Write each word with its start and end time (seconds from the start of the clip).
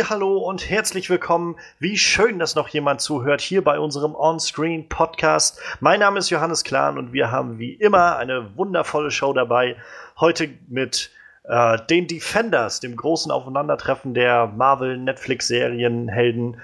Hallo 0.00 0.38
und 0.38 0.70
herzlich 0.70 1.10
willkommen. 1.10 1.56
Wie 1.78 1.98
schön, 1.98 2.38
dass 2.38 2.54
noch 2.54 2.68
jemand 2.68 3.02
zuhört 3.02 3.42
hier 3.42 3.62
bei 3.62 3.78
unserem 3.78 4.14
On-Screen 4.14 4.88
Podcast. 4.88 5.60
Mein 5.80 6.00
Name 6.00 6.18
ist 6.18 6.30
Johannes 6.30 6.64
Klahn 6.64 6.96
und 6.96 7.12
wir 7.12 7.30
haben 7.30 7.58
wie 7.58 7.74
immer 7.74 8.16
eine 8.16 8.56
wundervolle 8.56 9.10
Show 9.10 9.34
dabei. 9.34 9.76
Heute 10.18 10.48
mit 10.68 11.10
äh, 11.44 11.76
den 11.90 12.06
Defenders, 12.06 12.80
dem 12.80 12.96
großen 12.96 13.30
Aufeinandertreffen 13.30 14.14
der 14.14 14.46
Marvel 14.46 14.96
Netflix 14.96 15.48
Serienhelden 15.48 16.58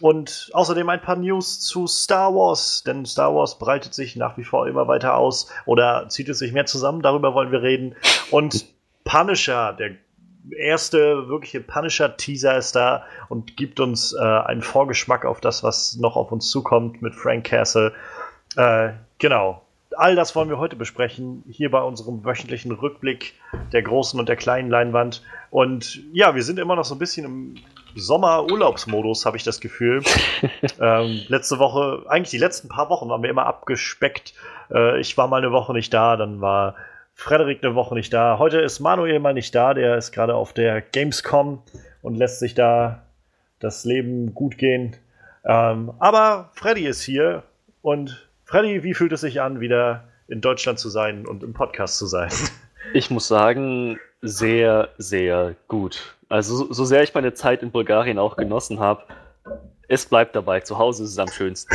und 0.00 0.50
außerdem 0.52 0.86
ein 0.90 1.00
paar 1.00 1.16
News 1.16 1.60
zu 1.60 1.86
Star 1.86 2.34
Wars, 2.34 2.84
denn 2.84 3.06
Star 3.06 3.34
Wars 3.34 3.58
breitet 3.58 3.94
sich 3.94 4.14
nach 4.14 4.36
wie 4.36 4.44
vor 4.44 4.68
immer 4.68 4.86
weiter 4.88 5.16
aus 5.16 5.50
oder 5.64 6.10
zieht 6.10 6.28
es 6.28 6.38
sich 6.38 6.52
mehr 6.52 6.66
zusammen, 6.66 7.00
darüber 7.00 7.32
wollen 7.32 7.50
wir 7.50 7.62
reden. 7.62 7.96
Und 8.30 8.66
Punisher, 9.04 9.72
der 9.72 9.92
erste 10.50 11.28
wirkliche 11.28 11.60
Punisher-Teaser 11.60 12.56
ist 12.56 12.76
da 12.76 13.04
und 13.28 13.56
gibt 13.56 13.80
uns 13.80 14.12
äh, 14.12 14.20
einen 14.20 14.62
Vorgeschmack 14.62 15.24
auf 15.24 15.40
das, 15.40 15.62
was 15.62 15.96
noch 15.96 16.16
auf 16.16 16.32
uns 16.32 16.50
zukommt 16.50 17.02
mit 17.02 17.14
Frank 17.14 17.44
Castle. 17.44 17.92
Äh, 18.56 18.90
genau. 19.18 19.62
All 19.96 20.16
das 20.16 20.34
wollen 20.34 20.48
wir 20.48 20.58
heute 20.58 20.74
besprechen, 20.74 21.44
hier 21.48 21.70
bei 21.70 21.80
unserem 21.80 22.24
wöchentlichen 22.24 22.72
Rückblick 22.72 23.34
der 23.72 23.82
großen 23.82 24.18
und 24.18 24.28
der 24.28 24.34
kleinen 24.34 24.68
Leinwand. 24.68 25.22
Und 25.50 26.00
ja, 26.12 26.34
wir 26.34 26.42
sind 26.42 26.58
immer 26.58 26.74
noch 26.74 26.84
so 26.84 26.96
ein 26.96 26.98
bisschen 26.98 27.24
im 27.24 27.54
Sommerurlaubsmodus, 27.94 29.24
habe 29.24 29.36
ich 29.36 29.44
das 29.44 29.60
Gefühl. 29.60 30.02
ähm, 30.80 31.22
letzte 31.28 31.60
Woche, 31.60 32.04
eigentlich 32.08 32.30
die 32.30 32.38
letzten 32.38 32.68
paar 32.68 32.90
Wochen 32.90 33.08
waren 33.08 33.22
wir 33.22 33.30
immer 33.30 33.46
abgespeckt. 33.46 34.34
Äh, 34.72 34.98
ich 35.00 35.16
war 35.16 35.28
mal 35.28 35.38
eine 35.38 35.52
Woche 35.52 35.72
nicht 35.72 35.94
da, 35.94 36.16
dann 36.16 36.40
war 36.40 36.74
Frederik 37.14 37.64
eine 37.64 37.74
Woche 37.74 37.94
nicht 37.94 38.12
da. 38.12 38.38
Heute 38.38 38.58
ist 38.58 38.80
Manuel 38.80 39.18
mal 39.18 39.34
nicht 39.34 39.54
da, 39.54 39.72
der 39.72 39.96
ist 39.96 40.12
gerade 40.12 40.34
auf 40.34 40.52
der 40.52 40.80
Gamescom 40.80 41.62
und 42.02 42.16
lässt 42.16 42.40
sich 42.40 42.54
da 42.54 43.02
das 43.60 43.84
Leben 43.84 44.34
gut 44.34 44.58
gehen. 44.58 44.96
Ähm, 45.44 45.92
aber 45.98 46.50
Freddy 46.54 46.86
ist 46.86 47.02
hier 47.02 47.44
und 47.82 48.28
Freddy, 48.44 48.82
wie 48.82 48.94
fühlt 48.94 49.12
es 49.12 49.22
sich 49.22 49.40
an, 49.40 49.60
wieder 49.60 50.04
in 50.28 50.40
Deutschland 50.40 50.78
zu 50.78 50.88
sein 50.88 51.26
und 51.26 51.42
im 51.42 51.54
Podcast 51.54 51.98
zu 51.98 52.06
sein? 52.06 52.30
Ich 52.92 53.10
muss 53.10 53.26
sagen, 53.26 53.98
sehr, 54.20 54.90
sehr 54.98 55.54
gut. 55.68 56.16
Also 56.28 56.70
so 56.70 56.84
sehr 56.84 57.02
ich 57.02 57.14
meine 57.14 57.32
Zeit 57.32 57.62
in 57.62 57.70
Bulgarien 57.70 58.18
auch 58.18 58.36
genossen 58.36 58.78
habe, 58.78 59.04
es 59.88 60.06
bleibt 60.06 60.36
dabei. 60.36 60.60
Zu 60.60 60.78
Hause 60.78 61.04
ist 61.04 61.10
es 61.10 61.18
am 61.18 61.28
schönsten. 61.28 61.74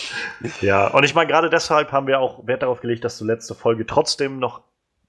ja, 0.60 0.88
und 0.88 1.04
ich 1.04 1.14
meine, 1.14 1.28
gerade 1.28 1.50
deshalb 1.50 1.92
haben 1.92 2.06
wir 2.06 2.20
auch 2.20 2.46
Wert 2.46 2.62
darauf 2.62 2.80
gelegt, 2.80 3.04
dass 3.04 3.18
du 3.18 3.26
letzte 3.26 3.54
Folge 3.54 3.86
trotzdem 3.86 4.38
noch 4.38 4.62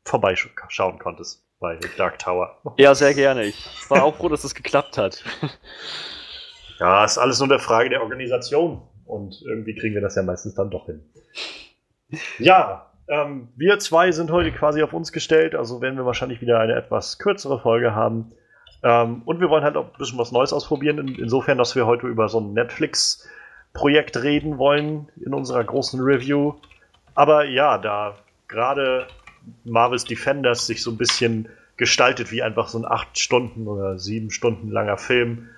vorbeischauen 0.10 1.00
konntest 1.00 1.44
bei 1.60 1.80
Dark 1.98 2.20
Tower. 2.20 2.58
Ja, 2.78 2.96
sehr 2.96 3.14
gerne. 3.14 3.44
Ich 3.44 3.90
war 3.90 4.04
auch 4.04 4.16
froh, 4.16 4.30
dass 4.30 4.44
es 4.44 4.56
geklappt 4.56 4.98
hat. 4.98 5.24
Ja, 6.80 7.04
ist 7.04 7.18
alles 7.18 7.40
nur 7.40 7.50
eine 7.50 7.60
Frage 7.60 7.90
der 7.90 8.02
Organisation. 8.02 8.82
Und 9.06 9.42
irgendwie 9.46 9.76
kriegen 9.76 9.96
wir 9.96 10.02
das 10.02 10.16
ja 10.16 10.24
meistens 10.24 10.56
dann 10.56 10.70
doch 10.70 10.86
hin. 10.86 11.04
Ja, 12.38 12.90
ähm, 13.10 13.50
wir 13.58 13.80
zwei 13.80 14.12
sind 14.12 14.32
heute 14.32 14.52
quasi 14.52 14.82
auf 14.82 14.94
uns 14.94 15.12
gestellt, 15.12 15.56
also 15.56 15.82
werden 15.82 15.98
wir 15.98 16.06
wahrscheinlich 16.06 16.42
wieder 16.42 16.60
eine 16.60 16.76
etwas 16.76 17.20
kürzere 17.20 17.60
Folge 17.60 17.94
haben. 17.94 18.32
Ähm, 18.82 19.24
und 19.26 19.42
wir 19.42 19.50
wollen 19.50 19.64
halt 19.64 19.76
auch 19.76 19.88
ein 19.88 19.98
bisschen 19.98 20.18
was 20.18 20.32
Neues 20.32 20.54
ausprobieren, 20.54 21.00
in, 21.00 21.16
insofern, 21.16 21.58
dass 21.58 21.76
wir 21.76 21.86
heute 21.86 22.08
über 22.08 22.30
so 22.30 22.40
ein 22.40 22.54
Netflix-Projekt 22.54 24.24
reden 24.24 24.58
wollen 24.58 25.10
in 25.26 25.34
unserer 25.34 25.64
großen 25.64 26.00
Review. 26.00 26.54
Aber 27.14 27.44
ja, 27.46 27.78
da 27.78 28.16
gerade 28.48 29.08
Marvel's 29.64 30.06
Defenders 30.06 30.68
sich 30.68 30.82
so 30.82 30.92
ein 30.92 30.98
bisschen 30.98 31.50
gestaltet 31.78 32.32
wie 32.32 32.44
einfach 32.44 32.68
so 32.68 32.78
ein 32.78 32.86
acht 32.86 33.18
Stunden 33.18 33.68
oder 33.68 33.98
sieben 33.98 34.32
Stunden 34.32 34.70
langer 34.70 34.98
Film, 34.98 35.50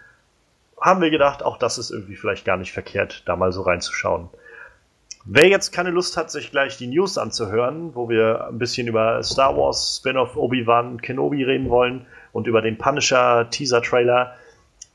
haben 0.80 1.02
wir 1.02 1.10
gedacht, 1.10 1.44
auch 1.44 1.58
das 1.58 1.78
ist 1.78 1.92
irgendwie 1.92 2.16
vielleicht 2.16 2.46
gar 2.46 2.58
nicht 2.58 2.72
verkehrt, 2.72 3.24
da 3.26 3.36
mal 3.36 3.52
so 3.52 3.62
reinzuschauen. 3.62 4.30
Wer 5.26 5.48
jetzt 5.50 5.72
keine 5.72 5.92
Lust 5.92 6.18
hat, 6.18 6.32
sich 6.32 6.50
gleich 6.50 6.78
die 6.78 6.88
News 6.88 7.20
anzuhören, 7.20 7.94
wo 7.94 8.10
wir 8.10 8.48
ein 8.48 8.58
bisschen 8.58 8.88
über 8.88 9.22
Star 9.22 9.56
Wars 9.56 9.98
Spin-off 9.98 10.36
Obi-Wan 10.36 11.00
Kenobi 11.00 11.44
reden 11.44 11.70
wollen 11.70 12.08
und 12.32 12.48
über 12.48 12.64
den 12.64 12.80
Punisher 12.80 13.48
Teaser 13.52 13.84
Trailer, 13.84 14.36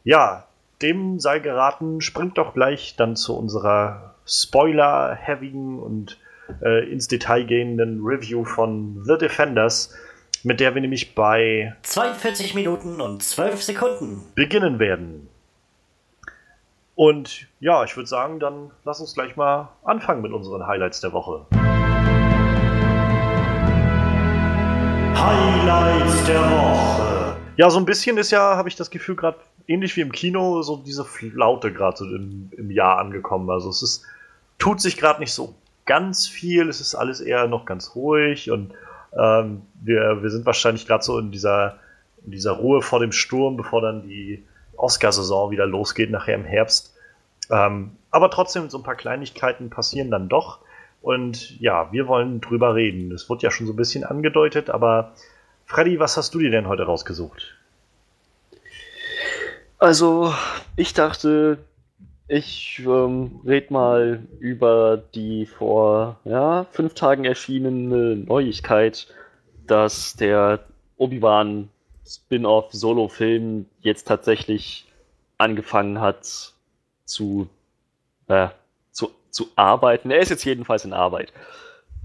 ja, 0.03 0.44
dem 0.82 1.20
sei 1.20 1.38
geraten, 1.38 2.00
springt 2.00 2.38
doch 2.38 2.54
gleich 2.54 2.97
dann 2.97 3.15
zu 3.15 3.37
unserer 3.37 4.15
Spoiler-heavigen 4.26 5.78
und 5.78 6.19
äh, 6.62 6.90
ins 6.90 7.08
Detail 7.08 7.44
gehenden 7.44 8.00
Review 8.04 8.44
von 8.44 9.02
The 9.04 9.18
Defenders, 9.18 9.94
mit 10.42 10.60
der 10.60 10.74
wir 10.74 10.80
nämlich 10.80 11.14
bei 11.14 11.74
42 11.82 12.54
Minuten 12.54 13.00
und 13.00 13.22
12 13.22 13.62
Sekunden 13.62 14.22
beginnen 14.34 14.78
werden. 14.78 15.28
Und 16.94 17.46
ja, 17.60 17.84
ich 17.84 17.94
würde 17.96 18.08
sagen, 18.08 18.40
dann 18.40 18.70
lass 18.84 19.00
uns 19.00 19.12
gleich 19.12 19.36
mal 19.36 19.68
anfangen 19.84 20.22
mit 20.22 20.32
unseren 20.32 20.66
Highlights 20.66 21.00
der 21.00 21.12
Woche. 21.12 21.44
Highlights 25.14 26.24
der 26.24 26.40
Woche. 26.40 27.36
Ja, 27.56 27.70
so 27.70 27.78
ein 27.78 27.84
bisschen 27.84 28.16
ist 28.18 28.30
ja, 28.30 28.56
habe 28.56 28.68
ich 28.68 28.76
das 28.76 28.90
Gefühl, 28.90 29.16
gerade 29.16 29.38
ähnlich 29.66 29.96
wie 29.96 30.02
im 30.02 30.12
Kino, 30.12 30.62
so 30.62 30.76
diese 30.76 31.04
Flaute 31.04 31.72
gerade 31.72 31.96
so 31.96 32.04
im, 32.04 32.50
im 32.56 32.70
Jahr 32.70 32.98
angekommen. 32.98 33.50
Also 33.50 33.68
es 33.70 33.82
ist, 33.82 34.04
tut 34.58 34.80
sich 34.80 34.96
gerade 34.96 35.20
nicht 35.20 35.32
so 35.32 35.54
ganz 35.86 36.26
viel, 36.26 36.69
es 36.69 36.80
ist 36.80 36.94
alles 36.94 37.20
eher 37.20 37.47
noch 37.47 37.64
ganz 37.64 37.94
ruhig 37.94 38.50
und 38.50 38.72
ähm, 39.16 39.62
wir, 39.80 40.22
wir 40.22 40.30
sind 40.30 40.44
wahrscheinlich 40.44 40.86
gerade 40.86 41.04
so 41.04 41.19
in 41.19 41.30
dieser, 41.30 41.78
in 42.24 42.32
dieser 42.32 42.52
Ruhe 42.52 42.82
vor 42.82 43.00
dem 43.00 43.12
Sturm, 43.12 43.56
bevor 43.56 43.80
dann 43.80 44.02
die 44.02 44.44
Oscarsaison 44.76 45.50
wieder 45.50 45.66
losgeht, 45.66 46.10
nachher 46.10 46.34
im 46.34 46.44
Herbst. 46.44 46.94
Ähm, 47.50 47.92
aber 48.10 48.30
trotzdem, 48.30 48.69
so 48.69 48.78
ein 48.78 48.82
paar 48.82 48.96
Kleinigkeiten 48.96 49.70
passieren 49.70 50.10
dann 50.10 50.28
doch. 50.28 50.60
Und 51.02 51.58
ja, 51.60 51.92
wir 51.92 52.08
wollen 52.08 52.41
drüber 52.41 52.75
reden. 52.75 53.12
Es 53.12 53.28
wurde 53.30 53.42
ja 53.42 53.50
schon 53.50 53.66
so 53.66 53.72
ein 53.72 53.76
bisschen 53.76 54.04
angedeutet, 54.04 54.70
aber 54.70 55.12
Freddy, 55.64 56.00
was 56.00 56.16
hast 56.16 56.34
du 56.34 56.38
dir 56.38 56.50
denn 56.50 56.66
heute 56.66 56.84
rausgesucht? 56.84 57.54
Also, 59.78 60.34
ich 60.75 60.94
dachte, 60.94 61.58
ich 62.28 62.82
ähm, 62.84 63.41
rede 63.47 63.72
mal 63.72 64.22
über 64.41 64.97
die 64.97 65.47
vor 65.47 66.19
ja, 66.25 66.64
fünf 66.72 66.94
Tagen 66.94 67.25
erschienene 67.25 68.16
Neuigkeit, 68.16 69.06
dass 69.66 70.16
der 70.16 70.64
Obi-Wan 70.97 71.69
Spin-off 72.06 72.72
Solo-Film 72.72 73.66
jetzt 73.81 74.06
tatsächlich 74.06 74.87
angefangen 75.38 76.00
hat 76.00 76.53
zu, 77.04 77.48
äh, 78.28 78.48
zu, 78.93 79.10
zu 79.31 79.48
arbeiten. 79.56 80.10
Er 80.10 80.20
ist 80.20 80.31
jetzt 80.31 80.44
jedenfalls 80.44 80.84
in 80.84 80.93
Arbeit. 80.93 81.32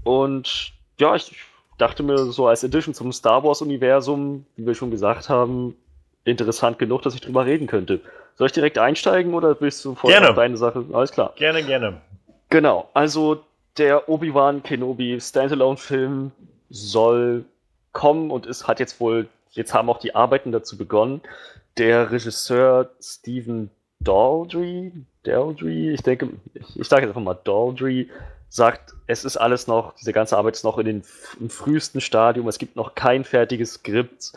Und 0.04 0.72
ja, 0.98 1.14
ich 1.14 1.36
dachte 1.78 2.02
mir 2.02 2.18
so 2.18 2.46
als 2.46 2.64
Edition 2.64 2.94
zum 2.94 3.12
Star 3.12 3.42
Wars-Universum, 3.42 4.44
wie 4.56 4.66
wir 4.66 4.74
schon 4.74 4.90
gesagt 4.90 5.28
haben, 5.28 5.76
interessant 6.24 6.78
genug, 6.78 7.02
dass 7.02 7.14
ich 7.14 7.20
drüber 7.20 7.46
reden 7.46 7.66
könnte. 7.66 8.00
Soll 8.36 8.46
ich 8.46 8.52
direkt 8.52 8.78
einsteigen 8.78 9.34
oder 9.34 9.60
willst 9.60 9.84
du 9.84 9.94
vorher 9.94 10.20
gerne. 10.20 10.34
deine 10.34 10.56
Sache? 10.56 10.84
Alles 10.92 11.12
klar. 11.12 11.32
Gerne, 11.36 11.62
gerne. 11.62 12.00
Genau, 12.48 12.88
also 12.94 13.44
der 13.78 14.08
Obi-Wan 14.08 14.62
Kenobi 14.62 15.20
Standalone-Film 15.20 16.32
soll 16.70 17.44
kommen 17.92 18.30
und 18.30 18.46
es 18.46 18.66
hat 18.66 18.80
jetzt 18.80 19.00
wohl, 19.00 19.28
jetzt 19.50 19.74
haben 19.74 19.88
auch 19.88 19.98
die 19.98 20.14
Arbeiten 20.14 20.52
dazu 20.52 20.76
begonnen. 20.76 21.20
Der 21.78 22.10
Regisseur 22.10 22.90
Stephen 23.00 23.70
Daldry, 24.00 24.92
Daldry, 25.22 25.90
ich 25.90 26.02
denke, 26.02 26.28
ich, 26.54 26.80
ich 26.80 26.88
sage 26.88 27.02
jetzt 27.02 27.10
einfach 27.10 27.22
mal 27.22 27.38
Daldry, 27.44 28.10
sagt, 28.48 28.92
es 29.06 29.24
ist 29.24 29.36
alles 29.36 29.66
noch, 29.66 29.94
diese 29.94 30.12
ganze 30.12 30.36
Arbeit 30.36 30.56
ist 30.56 30.64
noch 30.64 30.78
in 30.78 30.86
den, 30.86 31.02
im 31.40 31.48
frühesten 31.48 32.00
Stadium, 32.00 32.48
es 32.48 32.58
gibt 32.58 32.76
noch 32.76 32.94
kein 32.94 33.24
fertiges 33.24 33.74
Skript 33.74 34.32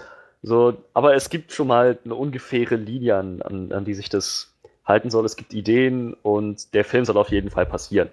so, 0.46 0.78
aber 0.94 1.16
es 1.16 1.32
gibt 1.32 1.54
schon 1.54 1.68
mal 1.68 1.98
eine 2.06 2.14
ungefähre 2.14 2.76
Linie, 2.76 3.16
an, 3.16 3.42
an, 3.42 3.72
an 3.72 3.84
die 3.84 3.96
sich 3.96 4.10
das 4.10 4.54
halten 4.86 5.10
soll. 5.10 5.26
Es 5.26 5.38
gibt 5.38 5.56
Ideen 5.56 6.14
und 6.14 6.76
der 6.76 6.86
Film 6.86 7.04
soll 7.04 7.18
auf 7.18 7.32
jeden 7.32 7.50
Fall 7.50 7.66
passieren. 7.66 8.10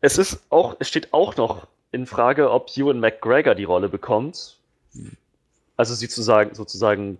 Es 0.00 0.16
ist 0.16 0.42
auch, 0.48 0.76
es 0.78 0.88
steht 0.88 1.12
auch 1.12 1.36
noch 1.36 1.66
in 1.92 2.06
Frage, 2.06 2.50
ob 2.50 2.74
Ewan 2.74 2.98
McGregor 3.00 3.54
die 3.54 3.64
Rolle 3.64 3.90
bekommt. 3.90 4.56
Also 5.76 5.94
sie 5.94 6.06
sozusagen, 6.06 6.54
sozusagen 6.54 7.18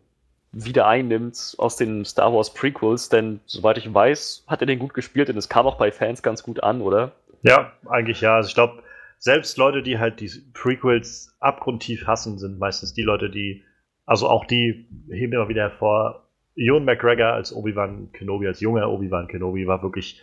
wieder 0.53 0.87
einnimmt 0.87 1.55
aus 1.59 1.77
den 1.77 2.07
Star 2.07 2.33
Wars 2.33 2.55
Prequels, 2.55 3.11
denn 3.11 3.41
soweit 3.45 3.77
ich 3.77 3.93
weiß, 3.93 4.45
hat 4.47 4.63
er 4.63 4.67
den 4.67 4.79
gut 4.79 4.95
gespielt 4.95 5.29
und 5.29 5.37
es 5.37 5.51
kam 5.51 5.67
auch 5.67 5.77
bei 5.77 5.93
Fans 5.93 6.23
ganz 6.23 6.43
gut 6.43 6.63
an, 6.63 6.81
oder? 6.81 7.13
Ja, 7.43 7.73
eigentlich 7.87 8.23
ja. 8.23 8.37
Also 8.37 8.49
ich 8.49 8.55
glaube, 8.55 8.83
selbst 9.19 9.59
Leute, 9.59 9.83
die 9.83 9.99
halt 9.99 10.21
die 10.21 10.31
Prequels 10.55 11.37
abgrundtief 11.41 12.07
hassen, 12.07 12.39
sind 12.39 12.59
meistens 12.59 12.95
die 12.95 13.03
Leute, 13.03 13.29
die 13.29 13.65
also 14.09 14.27
auch 14.27 14.47
die 14.47 14.87
heben 15.11 15.35
immer 15.35 15.51
wieder 15.51 15.65
hervor. 15.65 16.25
Ewan 16.57 16.87
McGregor 16.87 17.27
als 17.27 17.53
Obi-Wan 17.53 18.11
Kenobi, 18.13 18.47
als 18.47 18.61
junger 18.61 18.91
Obi-Wan 18.91 19.29
Kenobi, 19.29 19.67
war 19.67 19.83
wirklich 19.83 20.23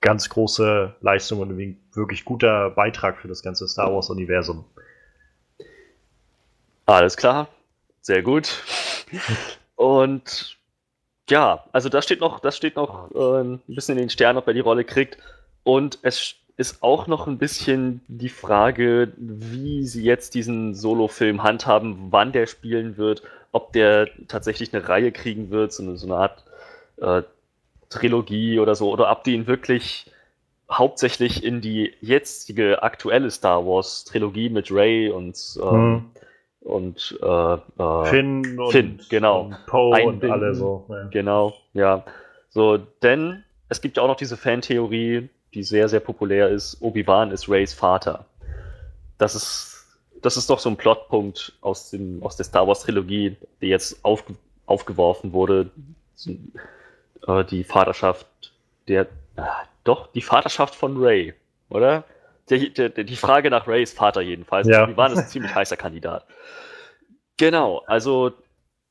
ganz 0.00 0.30
große 0.30 0.94
Leistung 1.02 1.40
und 1.40 1.50
ein 1.50 1.78
wirklich 1.92 2.24
guter 2.24 2.70
Beitrag 2.70 3.18
für 3.18 3.28
das 3.28 3.42
ganze 3.42 3.68
Star 3.68 3.92
Wars-Universum. 3.92 4.64
Alles 6.86 7.18
klar, 7.18 7.48
sehr 8.00 8.22
gut. 8.22 8.62
Und 9.74 10.56
ja, 11.28 11.62
also 11.72 11.90
das 11.90 12.04
steht 12.06 12.20
noch, 12.20 12.40
das 12.40 12.56
steht 12.56 12.76
noch 12.76 13.10
äh, 13.14 13.42
ein 13.42 13.60
bisschen 13.66 13.98
in 13.98 14.04
den 14.04 14.10
Sternen, 14.10 14.38
ob 14.38 14.46
er 14.46 14.54
die 14.54 14.60
Rolle 14.60 14.84
kriegt. 14.84 15.18
Und 15.62 15.98
es 16.02 16.36
ist 16.56 16.82
auch 16.82 17.06
noch 17.06 17.26
ein 17.26 17.38
bisschen 17.38 18.00
die 18.08 18.30
Frage, 18.30 19.12
wie 19.16 19.84
sie 19.84 20.02
jetzt 20.02 20.34
diesen 20.34 20.74
Solo-Film 20.74 21.42
handhaben, 21.42 22.08
wann 22.10 22.32
der 22.32 22.46
spielen 22.46 22.96
wird, 22.96 23.22
ob 23.52 23.72
der 23.72 24.08
tatsächlich 24.28 24.74
eine 24.74 24.88
Reihe 24.88 25.12
kriegen 25.12 25.50
wird, 25.50 25.72
so 25.72 25.82
eine, 25.82 25.96
so 25.96 26.06
eine 26.06 26.16
Art 26.16 26.44
äh, 26.96 27.22
Trilogie 27.90 28.58
oder 28.58 28.74
so, 28.74 28.90
oder 28.90 29.10
ob 29.10 29.24
die 29.24 29.34
ihn 29.34 29.46
wirklich 29.46 30.10
hauptsächlich 30.70 31.44
in 31.44 31.60
die 31.60 31.92
jetzige 32.00 32.82
aktuelle 32.82 33.30
Star 33.30 33.64
Wars 33.64 34.04
Trilogie 34.04 34.48
mit 34.48 34.72
Ray 34.72 35.10
und 35.10 35.36
äh, 35.60 35.70
hm. 35.70 36.04
und 36.60 37.18
äh, 37.22 37.54
äh, 37.54 38.04
Finn 38.06 38.58
und 38.58 38.72
Finn, 38.72 39.00
genau, 39.08 39.42
und 39.42 39.66
Poe 39.66 40.04
und 40.04 40.24
alle 40.24 40.54
so. 40.54 40.86
Ja. 40.88 41.04
Genau, 41.10 41.54
ja. 41.74 42.04
So, 42.48 42.78
denn 43.02 43.44
es 43.68 43.80
gibt 43.80 43.96
ja 43.96 44.02
auch 44.02 44.08
noch 44.08 44.16
diese 44.16 44.36
Fantheorie, 44.36 45.28
die 45.56 45.62
sehr, 45.62 45.88
sehr 45.88 46.00
populär 46.00 46.50
ist, 46.50 46.76
Obi-Wan 46.82 47.30
ist 47.30 47.48
Rays 47.48 47.72
Vater. 47.72 48.26
Das 49.16 49.34
ist, 49.34 49.86
das 50.20 50.36
ist 50.36 50.50
doch 50.50 50.58
so 50.58 50.68
ein 50.68 50.76
Plotpunkt 50.76 51.54
aus, 51.62 51.90
dem, 51.90 52.22
aus 52.22 52.36
der 52.36 52.44
Star 52.44 52.68
Wars-Trilogie, 52.68 53.36
die 53.62 53.68
jetzt 53.68 54.04
auf, 54.04 54.22
aufgeworfen 54.66 55.32
wurde. 55.32 55.70
Äh, 57.26 57.44
die 57.46 57.64
Vaterschaft 57.64 58.26
der, 58.86 59.06
äh, 59.36 59.42
doch, 59.84 60.12
die 60.12 60.20
Vaterschaft 60.20 60.74
von 60.74 61.02
Ray, 61.02 61.32
oder? 61.70 62.04
Die, 62.50 62.72
die, 62.74 63.04
die 63.04 63.16
Frage 63.16 63.48
nach 63.48 63.66
Rays 63.66 63.94
Vater 63.94 64.20
jedenfalls. 64.20 64.68
Ja. 64.68 64.84
Obi-Wan 64.84 65.12
ist 65.12 65.18
ein 65.18 65.28
ziemlich 65.28 65.54
heißer 65.54 65.78
Kandidat. 65.78 66.26
Genau, 67.38 67.82
also, 67.86 68.32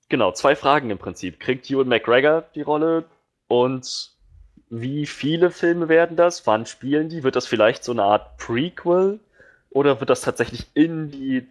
genau, 0.10 0.32
zwei 0.32 0.56
Fragen 0.56 0.90
im 0.90 0.98
Prinzip. 0.98 1.40
Kriegt 1.40 1.70
Ewan 1.70 1.88
McGregor 1.88 2.46
die 2.56 2.64
Rolle 2.64 3.06
und 3.48 4.15
wie 4.82 5.06
viele 5.06 5.52
Filme 5.52 5.88
werden 5.88 6.18
das? 6.18 6.46
Wann 6.48 6.66
spielen 6.66 7.08
die? 7.10 7.24
Wird 7.24 7.36
das 7.36 7.48
vielleicht 7.48 7.84
so 7.84 7.92
eine 7.92 8.04
Art 8.04 8.38
Prequel? 8.38 9.20
Oder 9.70 10.00
wird 10.00 10.10
das 10.10 10.22
tatsächlich 10.22 10.68
in 10.74 11.12
die 11.12 11.48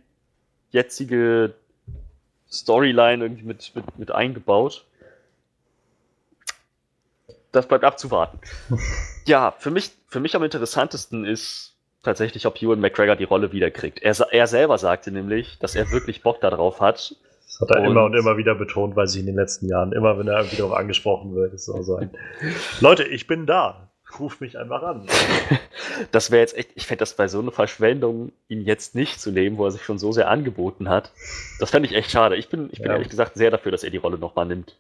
jetzige 0.71 1.55
Storyline 2.51 3.25
irgendwie 3.25 3.45
mit, 3.45 3.73
mit, 3.75 3.99
mit 3.99 4.11
eingebaut? 4.11 4.85
Das 7.53 7.67
bleibt 7.67 7.85
abzuwarten. 7.85 8.39
ja, 9.27 9.53
für 9.59 9.71
mich, 9.71 9.93
für 10.09 10.21
mich 10.21 10.37
am 10.37 10.43
interessantesten 10.43 11.25
ist 11.25 11.75
tatsächlich, 12.03 12.47
ob 12.47 12.61
Ewan 12.61 12.81
McGregor 12.81 13.17
die 13.17 13.25
Rolle 13.25 13.53
wiederkriegt. 13.53 14.03
Er, 14.03 14.15
er 14.33 14.47
selber 14.47 14.77
sagte 14.77 15.11
nämlich, 15.11 15.59
dass 15.61 15.75
er 15.75 15.91
wirklich 15.91 16.23
Bock 16.23 16.41
darauf 16.41 16.81
hat 16.81 17.17
das 17.59 17.69
hat 17.69 17.77
er 17.77 17.83
und 17.83 17.91
immer 17.91 18.05
und 18.05 18.15
immer 18.15 18.37
wieder 18.37 18.55
betont, 18.55 18.97
weil 18.97 19.07
sich 19.07 19.21
in 19.21 19.27
den 19.27 19.37
letzten 19.37 19.69
Jahren, 19.69 19.93
immer 19.93 20.19
wenn 20.19 20.29
er 20.29 20.39
irgendwie 20.39 20.57
darauf 20.57 20.75
angesprochen 20.75 21.35
wird, 21.35 21.55
ist 21.55 21.67
so 21.67 21.97
ein 21.97 22.11
Leute, 22.81 23.05
ich 23.05 23.27
bin 23.27 23.47
da. 23.47 23.91
Ruf 24.19 24.41
mich 24.41 24.59
einfach 24.59 24.83
an. 24.83 25.07
Das 26.11 26.31
wäre 26.31 26.41
jetzt 26.41 26.57
echt, 26.57 26.71
ich 26.75 26.87
fände 26.87 27.01
das 27.01 27.15
bei 27.15 27.29
so 27.29 27.41
einer 27.41 27.53
Verschwendung, 27.53 28.33
ihn 28.49 28.63
jetzt 28.63 28.95
nicht 28.95 29.21
zu 29.21 29.31
nehmen, 29.31 29.59
wo 29.59 29.65
er 29.65 29.71
sich 29.71 29.83
schon 29.83 29.99
so 29.99 30.13
sehr 30.13 30.29
angeboten 30.29 30.89
hat. 30.89 31.13
Das 31.61 31.71
fände 31.71 31.89
ich 31.89 31.95
echt 31.95 32.11
schade. 32.11 32.37
Ich 32.37 32.49
bin, 32.49 32.69
ich 32.73 32.79
bin 32.79 32.89
ja. 32.89 32.95
ehrlich 32.95 33.11
gesagt 33.11 33.35
sehr 33.35 33.51
dafür, 33.51 33.71
dass 33.71 33.85
er 33.85 33.91
die 33.91 33.99
Rolle 33.99 34.19
nochmal 34.19 34.47
nimmt. 34.47 34.77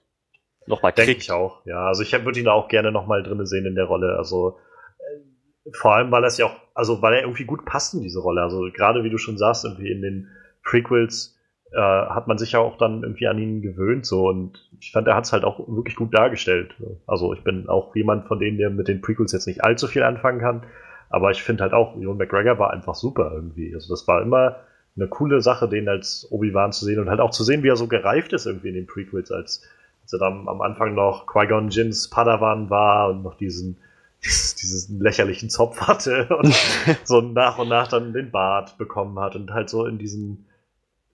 Nochmal 0.67 0.93
kriegt. 0.93 1.09
Denke 1.09 1.20
ich 1.20 1.31
auch, 1.31 1.65
ja. 1.67 1.87
Also 1.87 2.03
ich 2.03 2.12
würde 2.12 2.41
ihn 2.41 2.49
auch 2.49 2.69
gerne 2.69 2.91
nochmal 2.91 3.23
drin 3.23 3.44
sehen 3.47 3.67
in 3.67 3.75
der 3.75 3.85
Rolle. 3.85 4.17
Also 4.17 4.59
äh, 4.99 5.70
vor 5.73 5.94
allem, 5.94 6.11
weil 6.11 6.25
er 6.25 6.29
es 6.29 6.38
ja 6.38 6.47
auch, 6.47 6.56
also 6.75 7.00
weil 7.00 7.15
er 7.15 7.23
irgendwie 7.23 7.44
gut 7.44 7.65
passt 7.65 7.94
in 7.94 8.00
diese 8.00 8.20
Rolle. 8.20 8.43
Also 8.43 8.69
gerade 8.75 9.05
wie 9.05 9.11
du 9.11 9.19
schon 9.19 9.38
sagst, 9.38 9.65
irgendwie 9.65 9.93
in 9.93 10.03
den 10.03 10.29
Prequels 10.65 11.34
äh, 11.75 11.79
hat 11.79 12.29
man 12.29 12.38
sich 12.38 12.53
ja 12.53 12.61
auch 12.61 12.79
dann 12.79 13.03
irgendwie 13.03 13.26
an 13.26 13.38
ihn 13.38 13.62
gewöhnt 13.62 14.06
so 14.06 14.29
und 14.29 14.69
ich 14.81 14.93
fand, 14.93 15.09
er 15.09 15.17
hat 15.17 15.25
es 15.25 15.32
halt 15.32 15.44
auch 15.44 15.59
wirklich 15.69 15.97
gut 15.97 16.15
dargestellt. 16.15 16.75
Also 17.06 17.32
ich 17.35 17.43
bin 17.43 17.69
auch 17.69 17.94
jemand 17.97 18.26
von 18.26 18.38
denen, 18.38 18.59
der 18.59 18.71
mit 18.71 18.88
den 18.88 19.00
Prequels 19.00 19.32
jetzt 19.32 19.47
nicht 19.47 19.65
allzu 19.65 19.87
viel 19.87 20.03
anfangen 20.03 20.41
kann, 20.41 20.62
aber 21.11 21.31
ich 21.31 21.43
finde 21.43 21.62
halt 21.62 21.73
auch, 21.73 21.97
Ewan 21.97 22.17
McGregor 22.17 22.59
war 22.59 22.73
einfach 22.73 22.94
super 22.94 23.32
irgendwie. 23.35 23.75
Also 23.75 23.93
das 23.93 24.06
war 24.06 24.23
immer 24.23 24.56
eine 24.97 25.09
coole 25.09 25.41
Sache, 25.41 25.69
den 25.69 25.88
als 25.88 26.29
Obi-Wan 26.31 26.73
zu 26.73 26.85
sehen 26.85 27.00
und 27.00 27.11
halt 27.11 27.21
auch 27.21 27.31
zu 27.31 27.43
sehen, 27.43 27.62
wie 27.62 27.69
er 27.69 27.77
so 27.77 27.88
gereift 27.88 28.32
ist 28.32 28.47
irgendwie 28.47 28.69
in 28.69 28.75
den 28.75 28.87
Prequels, 28.87 29.32
als, 29.32 29.62
als 30.03 30.12
er 30.12 30.20
dann 30.20 30.49
am 30.49 30.61
Anfang 30.61 30.94
noch 30.94 31.27
Qui-Gon 31.27 31.70
Jins 31.70 32.09
Padawan 32.09 32.70
war 32.70 33.11
und 33.11 33.23
noch 33.23 33.35
diesen 33.37 33.77
diesen 34.25 35.00
lächerlichen 35.00 35.50
Zopf 35.50 35.82
hatte 35.82 36.29
und 36.37 36.55
so 37.05 37.20
nach 37.20 37.59
und 37.59 37.69
nach 37.69 37.88
dann 37.88 38.12
den 38.12 38.31
Bart 38.31 38.79
bekommen 38.79 39.19
hat 39.19 39.37
und 39.37 39.53
halt 39.53 39.69
so 39.69 39.87
in 39.87 39.99
diesen 39.99 40.47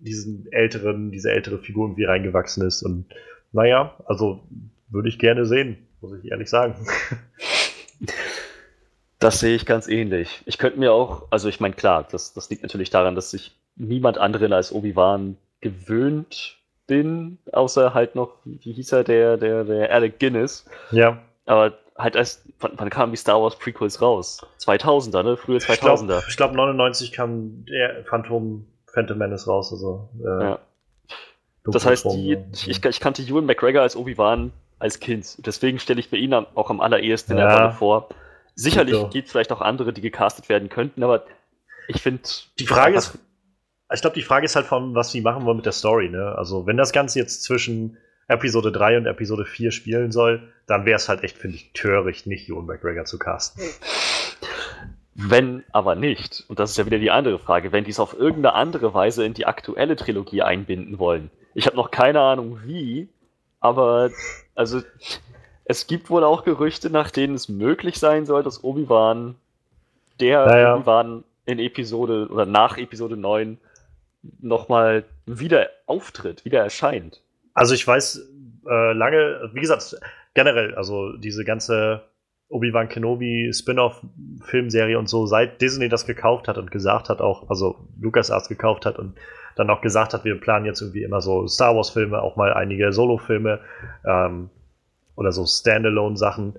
diesen 0.01 0.51
älteren, 0.51 1.11
diese 1.11 1.31
ältere 1.31 1.59
Figur 1.59 1.87
irgendwie 1.87 2.05
reingewachsen 2.05 2.67
ist. 2.67 2.83
Und 2.83 3.07
naja, 3.53 3.97
also 4.07 4.43
würde 4.89 5.09
ich 5.09 5.19
gerne 5.19 5.47
sehen, 5.47 5.79
muss 6.01 6.19
ich 6.19 6.31
ehrlich 6.31 6.49
sagen. 6.49 6.75
Das 9.21 9.39
sehe 9.39 9.55
ich 9.55 9.67
ganz 9.67 9.87
ähnlich. 9.87 10.41
Ich 10.47 10.57
könnte 10.57 10.79
mir 10.79 10.95
auch, 10.95 11.27
also 11.31 11.51
ich 11.51 11.61
meine, 11.61 11.75
klar, 11.75 12.09
das, 12.11 12.33
das 12.33 12.49
liegt 12.49 12.63
natürlich 12.63 12.89
daran, 12.89 13.15
dass 13.15 13.35
ich 13.35 13.55
niemand 13.77 14.17
anderen 14.17 14.55
als 14.55 14.73
Obi-Wan 14.73 15.37
gewöhnt 15.61 16.57
bin, 16.87 17.39
außer 17.53 17.93
halt 17.93 18.15
noch, 18.15 18.39
wie 18.45 18.73
hieß 18.73 18.93
er, 18.93 19.05
der, 19.05 19.37
der, 19.37 19.65
der 19.65 19.93
Alec 19.93 20.19
Guinness. 20.19 20.65
Ja. 20.91 21.19
Aber 21.45 21.75
halt 21.99 22.17
erst, 22.17 22.47
wann, 22.61 22.73
wann 22.77 22.89
kamen 22.89 23.13
die 23.13 23.19
Star 23.19 23.43
Wars 23.43 23.59
Prequels 23.59 24.01
raus? 24.01 24.41
2000er, 24.59 25.23
ne? 25.23 25.37
Frühe 25.37 25.59
2000er. 25.59 26.27
Ich 26.29 26.39
glaube, 26.39 26.55
glaub, 26.55 26.69
99 26.69 27.13
kam 27.13 27.67
der 27.67 28.05
Phantom 28.07 28.67
Phantom 28.93 29.19
Menace 29.19 29.47
raus. 29.47 29.73
Also, 29.73 30.09
äh, 30.25 30.45
ja. 30.45 30.59
Das 31.65 31.87
heißt, 31.87 32.07
die, 32.07 32.39
ich, 32.53 32.85
ich, 32.85 33.01
kannte 33.01 33.23
Ewan 33.23 33.45
McGregor 33.45 33.83
als 33.83 33.95
Obi-Wan 33.95 34.53
als 34.79 34.99
Kind. 34.99 35.47
Deswegen 35.47 35.79
stelle 35.79 36.01
ich 36.01 36.11
mir 36.11 36.19
ihn 36.19 36.33
auch 36.33 36.71
am 36.71 36.81
allerersten 36.81 37.33
in 37.33 37.39
der 37.39 37.55
Rolle 37.55 37.73
vor. 37.73 38.09
Sicherlich 38.55 38.95
so. 38.95 39.09
gibt 39.09 39.27
es 39.27 39.33
vielleicht 39.33 39.53
auch 39.53 39.61
andere, 39.61 39.93
die 39.93 40.01
gecastet 40.01 40.49
werden 40.49 40.69
könnten, 40.69 41.03
aber 41.03 41.25
ich 41.89 42.03
finde. 42.03 42.23
Die 42.59 42.67
Frage 42.67 42.97
ist, 42.97 43.19
ich 43.93 44.01
glaube, 44.01 44.15
die 44.15 44.23
Frage 44.23 44.47
ist 44.47 44.57
halt 44.57 44.67
von, 44.67 44.95
was 44.95 45.13
sie 45.13 45.21
machen 45.21 45.45
wollen 45.45 45.57
mit 45.57 45.67
der 45.67 45.73
Story. 45.73 46.09
Ne? 46.09 46.35
Also, 46.37 46.67
wenn 46.67 46.77
das 46.77 46.93
Ganze 46.93 47.19
jetzt 47.19 47.43
zwischen 47.43 47.99
Episode 48.29 48.71
3 48.71 48.99
und 48.99 49.07
Episode 49.07 49.45
4 49.45 49.71
spielen 49.73 50.13
soll, 50.13 50.53
dann 50.67 50.87
wäre 50.87 50.97
es 50.97 51.09
halt 51.09 51.25
echt, 51.25 51.37
finde 51.37 51.57
ich, 51.57 51.73
töricht, 51.73 52.27
nicht 52.27 52.49
Ewan 52.49 52.67
McGregor 52.67 53.05
zu 53.05 53.19
casten. 53.19 53.63
Wenn 55.15 55.65
aber 55.73 55.97
nicht, 55.97 56.45
und 56.49 56.59
das 56.59 56.71
ist 56.71 56.77
ja 56.77 56.87
wieder 56.87 56.99
die 56.99 57.11
andere 57.11 57.39
Frage, 57.39 57.73
wenn 57.73 57.85
die 57.85 57.91
es 57.91 58.01
auf 58.01 58.15
irgendeine 58.15 58.55
andere 58.55 58.95
Weise 58.95 59.25
in 59.25 59.35
die 59.35 59.47
aktuelle 59.47 59.97
Trilogie 59.97 60.43
einbinden 60.43 60.99
wollen. 60.99 61.31
Ich 61.55 61.67
habe 61.67 61.77
noch 61.77 61.91
keine 61.91 62.21
Ahnung 62.21 62.61
wie, 62.65 63.09
aber 63.59 64.11
also 64.55 64.83
es 65.65 65.87
gibt 65.87 66.11
wohl 66.11 66.25
auch 66.25 66.45
Gerüchte, 66.45 66.91
nach 66.91 67.11
denen 67.11 67.35
es 67.35 67.49
möglich 67.49 67.99
sein 67.99 68.25
soll, 68.25 68.43
dass 68.43 68.63
Obi-Wan, 68.63 69.35
der 70.21 70.47
naja. 70.47 70.77
Obi-Wan 70.77 71.25
in 71.47 71.59
Episode 71.59 72.29
oder 72.31 72.47
nach 72.47 72.79
Episode 72.79 73.17
9 73.17 73.59
nochmal 74.41 75.05
wieder 75.27 75.69
auftritt, 75.87 76.45
wieder 76.45 76.61
erscheint. 76.61 77.21
Also 77.55 77.75
ich 77.75 77.87
weiß 77.87 78.29
äh, 78.69 78.93
lange, 78.93 79.51
wie 79.53 79.61
gesagt, 79.61 79.97
generell, 80.35 80.75
also 80.75 81.17
diese 81.17 81.45
ganze 81.45 82.03
Obi-Wan 82.51 82.89
Kenobi 82.89 83.53
Spin-off-Filmserie 83.53 84.99
und 84.99 85.09
so, 85.09 85.27
seit 85.27 85.61
Disney 85.61 85.89
das 85.89 86.05
gekauft 86.05 86.49
hat 86.49 86.59
und 86.59 86.71
gesagt 86.71 87.09
hat 87.09 87.21
auch, 87.21 87.49
also 87.49 87.77
LucasArts 88.01 88.49
gekauft 88.49 88.87
hat 88.87 88.99
und 88.99 89.15
dann 89.57 89.71
auch 89.71 89.81
gesagt 89.81 90.15
hat, 90.15 90.25
wir 90.25 90.39
planen 90.39 90.67
jetzt 90.67 90.81
irgendwie 90.81 91.05
immer 91.05 91.21
so 91.21 91.47
Star 91.47 91.77
Wars-Filme, 91.77 92.21
auch 92.21 92.37
mal 92.37 92.53
einige 92.53 92.93
Solo-Filme 92.93 93.61
ähm, 94.05 94.51
oder 95.15 95.33
so 95.33 95.47
Standalone-Sachen. 95.47 96.55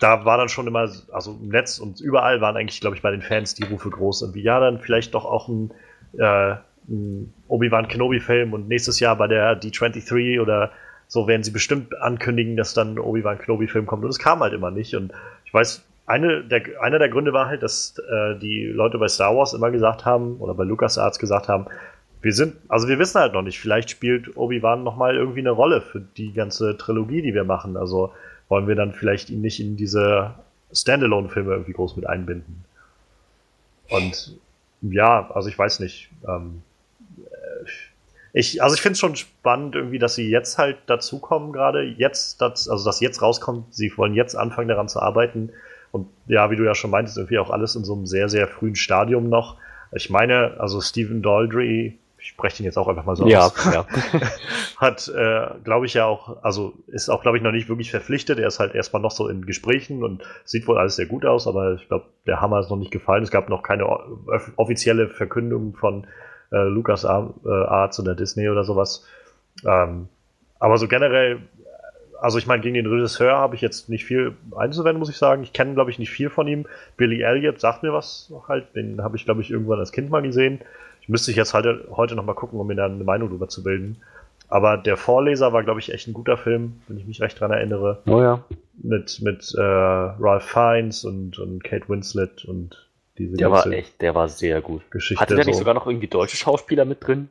Da 0.00 0.24
war 0.24 0.36
dann 0.36 0.48
schon 0.48 0.66
immer, 0.66 0.90
also 1.12 1.38
im 1.40 1.48
Netz 1.48 1.78
und 1.78 2.00
überall 2.00 2.40
waren 2.40 2.56
eigentlich, 2.56 2.80
glaube 2.80 2.96
ich, 2.96 3.02
bei 3.02 3.10
den 3.10 3.22
Fans 3.22 3.54
die 3.54 3.64
Rufe 3.64 3.88
groß. 3.88 4.22
Und 4.22 4.34
wie 4.34 4.42
ja, 4.42 4.60
dann 4.60 4.80
vielleicht 4.80 5.14
doch 5.14 5.24
auch 5.24 5.48
ein, 5.48 5.72
äh, 6.18 6.56
ein 6.88 7.32
Obi-Wan 7.48 7.88
Kenobi-Film 7.88 8.52
und 8.52 8.68
nächstes 8.68 9.00
Jahr 9.00 9.16
bei 9.16 9.28
der 9.28 9.58
D23 9.60 10.40
oder 10.40 10.72
so 11.08 11.28
werden 11.28 11.42
sie 11.42 11.50
bestimmt 11.50 12.00
ankündigen, 12.00 12.56
dass 12.56 12.74
dann 12.74 12.98
Obi-Wan 12.98 13.38
Kenobi-Film 13.38 13.86
kommt. 13.86 14.04
Und 14.04 14.10
es 14.10 14.18
kam 14.18 14.40
halt 14.40 14.52
immer 14.52 14.70
nicht. 14.70 14.94
Und 14.94 15.12
ich 15.44 15.54
weiß, 15.54 15.84
eine 16.06 16.44
der, 16.44 16.62
einer 16.82 16.98
der 16.98 17.08
Gründe 17.08 17.32
war 17.32 17.46
halt, 17.46 17.62
dass 17.62 17.98
äh, 17.98 18.38
die 18.38 18.66
Leute 18.66 18.98
bei 18.98 19.08
Star 19.08 19.36
Wars 19.36 19.54
immer 19.54 19.70
gesagt 19.70 20.04
haben, 20.04 20.36
oder 20.38 20.54
bei 20.54 20.64
LucasArts 20.64 21.18
gesagt 21.18 21.48
haben, 21.48 21.66
wir 22.20 22.32
sind, 22.32 22.56
also 22.68 22.88
wir 22.88 22.98
wissen 22.98 23.20
halt 23.20 23.34
noch 23.34 23.42
nicht, 23.42 23.60
vielleicht 23.60 23.90
spielt 23.90 24.36
Obi-Wan 24.36 24.82
nochmal 24.82 25.14
irgendwie 25.14 25.40
eine 25.40 25.50
Rolle 25.50 25.82
für 25.82 26.00
die 26.00 26.32
ganze 26.32 26.76
Trilogie, 26.76 27.22
die 27.22 27.34
wir 27.34 27.44
machen. 27.44 27.76
Also 27.76 28.12
wollen 28.48 28.66
wir 28.66 28.74
dann 28.74 28.92
vielleicht 28.92 29.30
ihn 29.30 29.40
nicht 29.40 29.60
in 29.60 29.76
diese 29.76 30.34
Standalone-Filme 30.72 31.52
irgendwie 31.52 31.72
groß 31.72 31.96
mit 31.96 32.06
einbinden. 32.06 32.64
Und 33.90 34.38
ja, 34.80 35.30
also 35.30 35.48
ich 35.48 35.58
weiß 35.58 35.80
nicht. 35.80 36.10
Ähm, 36.26 36.62
ich, 38.36 38.60
also 38.60 38.74
ich 38.74 38.82
finde 38.82 38.94
es 38.94 38.98
schon 38.98 39.14
spannend 39.14 39.76
irgendwie, 39.76 40.00
dass 40.00 40.16
sie 40.16 40.28
jetzt 40.28 40.58
halt 40.58 40.76
dazukommen 40.86 41.52
gerade, 41.52 41.84
jetzt, 41.84 42.40
das, 42.40 42.68
also 42.68 42.84
dass 42.84 42.98
jetzt 42.98 43.22
rauskommt, 43.22 43.72
sie 43.72 43.96
wollen 43.96 44.12
jetzt 44.12 44.34
anfangen 44.34 44.66
daran 44.66 44.88
zu 44.88 45.00
arbeiten 45.00 45.50
und 45.92 46.08
ja, 46.26 46.50
wie 46.50 46.56
du 46.56 46.64
ja 46.64 46.74
schon 46.74 46.90
meintest, 46.90 47.16
irgendwie 47.16 47.38
auch 47.38 47.50
alles 47.50 47.76
in 47.76 47.84
so 47.84 47.94
einem 47.94 48.06
sehr, 48.06 48.28
sehr 48.28 48.48
frühen 48.48 48.74
Stadium 48.74 49.28
noch. 49.28 49.56
Ich 49.92 50.10
meine, 50.10 50.56
also 50.58 50.80
Stephen 50.80 51.22
Daldry, 51.22 51.96
ich 52.18 52.26
spreche 52.30 52.56
den 52.56 52.64
jetzt 52.64 52.76
auch 52.76 52.88
einfach 52.88 53.04
mal 53.04 53.14
so 53.14 53.28
ja, 53.28 53.46
aus. 53.46 53.54
Ja. 53.72 53.86
Hat, 54.78 55.06
äh, 55.14 55.60
glaube 55.62 55.86
ich, 55.86 55.94
ja 55.94 56.06
auch, 56.06 56.42
also 56.42 56.72
ist 56.88 57.10
auch, 57.10 57.22
glaube 57.22 57.36
ich, 57.36 57.42
noch 57.44 57.52
nicht 57.52 57.68
wirklich 57.68 57.92
verpflichtet. 57.92 58.40
Er 58.40 58.48
ist 58.48 58.58
halt 58.58 58.74
erstmal 58.74 59.00
noch 59.00 59.12
so 59.12 59.28
in 59.28 59.46
Gesprächen 59.46 60.02
und 60.02 60.24
sieht 60.44 60.66
wohl 60.66 60.76
alles 60.76 60.96
sehr 60.96 61.06
gut 61.06 61.24
aus, 61.24 61.46
aber 61.46 61.74
ich 61.74 61.86
glaube, 61.86 62.06
der 62.26 62.40
Hammer 62.40 62.58
ist 62.58 62.70
noch 62.70 62.78
nicht 62.78 62.90
gefallen. 62.90 63.22
Es 63.22 63.30
gab 63.30 63.48
noch 63.48 63.62
keine 63.62 63.86
offizielle 64.56 65.08
Verkündung 65.08 65.76
von 65.76 66.08
äh, 66.54 66.64
Lucas 66.68 67.04
Arts 67.04 67.98
oder 67.98 68.14
Disney 68.14 68.48
oder 68.48 68.64
sowas. 68.64 69.04
Ähm, 69.66 70.08
aber 70.58 70.78
so 70.78 70.88
generell, 70.88 71.40
also 72.20 72.38
ich 72.38 72.46
meine, 72.46 72.62
gegen 72.62 72.74
den 72.74 72.86
Regisseur 72.86 73.36
habe 73.36 73.54
ich 73.54 73.60
jetzt 73.60 73.88
nicht 73.88 74.04
viel 74.04 74.34
einzuwenden, 74.56 74.98
muss 74.98 75.10
ich 75.10 75.18
sagen. 75.18 75.42
Ich 75.42 75.52
kenne, 75.52 75.74
glaube 75.74 75.90
ich, 75.90 75.98
nicht 75.98 76.10
viel 76.10 76.30
von 76.30 76.46
ihm. 76.48 76.66
Billy 76.96 77.22
Elliot 77.22 77.60
sagt 77.60 77.82
mir 77.82 77.92
was 77.92 78.32
halt. 78.48 78.74
Den 78.74 79.02
habe 79.02 79.16
ich, 79.16 79.24
glaube 79.24 79.42
ich, 79.42 79.50
irgendwann 79.50 79.78
als 79.78 79.92
Kind 79.92 80.10
mal 80.10 80.22
gesehen. 80.22 80.60
Ich 81.00 81.08
müsste 81.08 81.30
ich 81.30 81.36
jetzt 81.36 81.52
halt 81.52 81.66
heute 81.90 82.14
noch 82.14 82.24
mal 82.24 82.34
gucken, 82.34 82.58
um 82.58 82.66
mir 82.66 82.76
da 82.76 82.86
eine 82.86 83.04
Meinung 83.04 83.28
drüber 83.28 83.48
zu 83.48 83.62
bilden. 83.62 83.98
Aber 84.48 84.76
der 84.76 84.96
Vorleser 84.96 85.52
war, 85.52 85.64
glaube 85.64 85.80
ich, 85.80 85.92
echt 85.92 86.06
ein 86.06 86.14
guter 86.14 86.36
Film, 86.36 86.80
wenn 86.86 86.96
ich 86.96 87.06
mich 87.06 87.20
recht 87.20 87.40
dran 87.40 87.50
erinnere. 87.50 88.02
Oh 88.06 88.20
ja. 88.20 88.44
Mit, 88.82 89.20
mit 89.22 89.54
äh, 89.56 89.60
Ralph 89.60 90.44
Fiennes 90.44 91.04
und, 91.04 91.38
und 91.38 91.64
Kate 91.64 91.88
Winslet 91.88 92.44
und 92.44 92.88
diese 93.18 93.36
Der 93.36 93.50
war 93.50 93.66
echt, 93.66 94.00
der 94.02 94.14
war 94.14 94.28
sehr 94.28 94.60
gut. 94.60 94.90
Geschichte. 94.90 95.20
Hatte 95.20 95.34
der 95.34 95.44
so. 95.44 95.50
nicht 95.50 95.58
sogar 95.58 95.74
noch 95.74 95.86
irgendwie 95.86 96.08
deutsche 96.08 96.36
Schauspieler 96.36 96.84
mit 96.84 97.06
drin? 97.06 97.30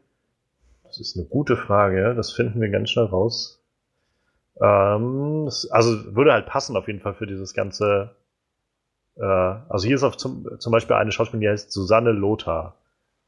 Das 0.84 1.00
ist 1.00 1.18
eine 1.18 1.26
gute 1.26 1.58
Frage, 1.58 2.14
das 2.16 2.32
finden 2.32 2.62
wir 2.62 2.70
ganz 2.70 2.90
schnell 2.92 3.06
raus. 3.06 3.60
Ähm, 4.62 5.46
das, 5.46 5.70
also 5.72 6.16
würde 6.16 6.34
halt 6.34 6.46
passen 6.46 6.78
auf 6.78 6.88
jeden 6.88 7.00
Fall 7.00 7.16
für 7.16 7.26
dieses 7.28 7.54
ganze. 7.54 8.16
Äh, 9.16 9.24
also 9.24 9.86
hier 9.88 9.96
ist 9.96 10.04
auf 10.04 10.18
zum, 10.18 10.48
zum 10.60 10.72
Beispiel 10.72 10.96
eine 10.96 11.12
Schauspielerin, 11.12 11.42
die 11.42 11.50
heißt 11.50 11.72
Susanne 11.72 12.12
Lothar. 12.12 12.78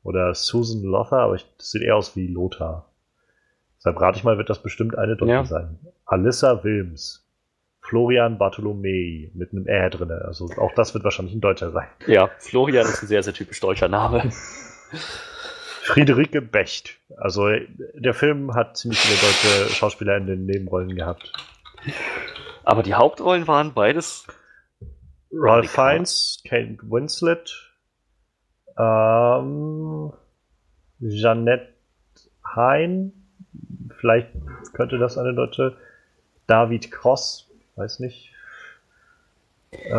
Oder 0.03 0.35
Susan 0.35 0.83
Lothar, 0.83 1.21
aber 1.21 1.35
ich, 1.35 1.45
das 1.57 1.71
sieht 1.71 1.81
eher 1.81 1.95
aus 1.95 2.15
wie 2.15 2.27
Lothar. 2.27 2.85
Deshalb 3.79 3.99
rate 3.99 4.19
ich 4.19 4.23
mal, 4.23 4.37
wird 4.37 4.51
das 4.51 4.61
bestimmt 4.61 4.95
eine 4.97 5.15
Deutsche 5.15 5.31
Ja. 5.33 5.45
sein. 5.45 5.79
Alissa 6.05 6.63
Wilms. 6.63 7.24
Florian 7.87 8.37
Bartholomei 8.37 9.31
mit 9.33 9.51
einem 9.51 9.67
R 9.67 9.89
drin. 9.89 10.11
Also 10.11 10.49
auch 10.57 10.73
das 10.73 10.93
wird 10.93 11.03
wahrscheinlich 11.03 11.35
ein 11.35 11.41
Deutscher 11.41 11.71
sein. 11.71 11.87
Ja, 12.07 12.29
Florian 12.39 12.85
ist 12.85 13.03
ein 13.03 13.07
sehr, 13.07 13.23
sehr 13.23 13.33
typisch 13.33 13.59
deutscher 13.59 13.87
Name. 13.87 14.31
Friederike 15.83 16.41
Becht. 16.41 16.97
Also 17.17 17.47
der 17.93 18.13
Film 18.13 18.55
hat 18.55 18.77
ziemlich 18.77 18.99
viele 18.99 19.19
deutsche 19.19 19.73
Schauspieler 19.75 20.17
in 20.17 20.25
den 20.25 20.45
Nebenrollen 20.45 20.95
gehabt. 20.95 21.31
Aber 22.63 22.81
die 22.81 22.95
Hauptrollen 22.95 23.47
waren 23.47 23.73
beides. 23.73 24.25
Ralph. 25.31 25.69
Fiennes, 25.69 26.41
Kate 26.47 26.77
Winslet, 26.83 27.71
ähm, 28.77 30.13
Jeanette 31.01 31.75
Hein, 32.55 33.11
vielleicht 33.99 34.29
könnte 34.73 34.97
das 34.97 35.17
eine 35.17 35.33
deutsche, 35.33 35.75
David 36.47 36.89
Cross, 36.89 37.51
weiß 37.75 37.99
nicht. 37.99 38.31
Äh, 39.71 39.89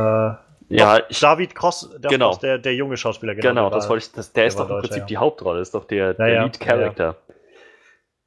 Ja, 0.69 0.99
ich, 1.09 1.21
David 1.21 1.55
Cross, 1.55 1.91
der, 1.99 2.11
Genau. 2.11 2.31
Cross, 2.31 2.41
der, 2.41 2.59
der 2.59 2.75
junge 2.75 2.97
Schauspieler, 2.97 3.35
genau. 3.35 3.49
genau, 3.49 3.71
der 3.71 3.79
das 3.79 3.89
wollte 3.89 4.07
ich. 4.07 4.13
Das, 4.13 4.33
der 4.33 4.47
ist 4.47 4.59
war 4.59 4.65
doch 4.65 4.71
im 4.71 4.77
Deutscher, 4.77 4.89
Prinzip 4.89 5.01
ja. 5.03 5.07
die 5.07 5.17
Hauptrolle, 5.19 5.61
ist 5.61 5.75
doch 5.75 5.85
der, 5.85 6.15
der 6.15 6.29
ja, 6.29 6.43
Lead 6.45 6.59
Character. 6.59 7.17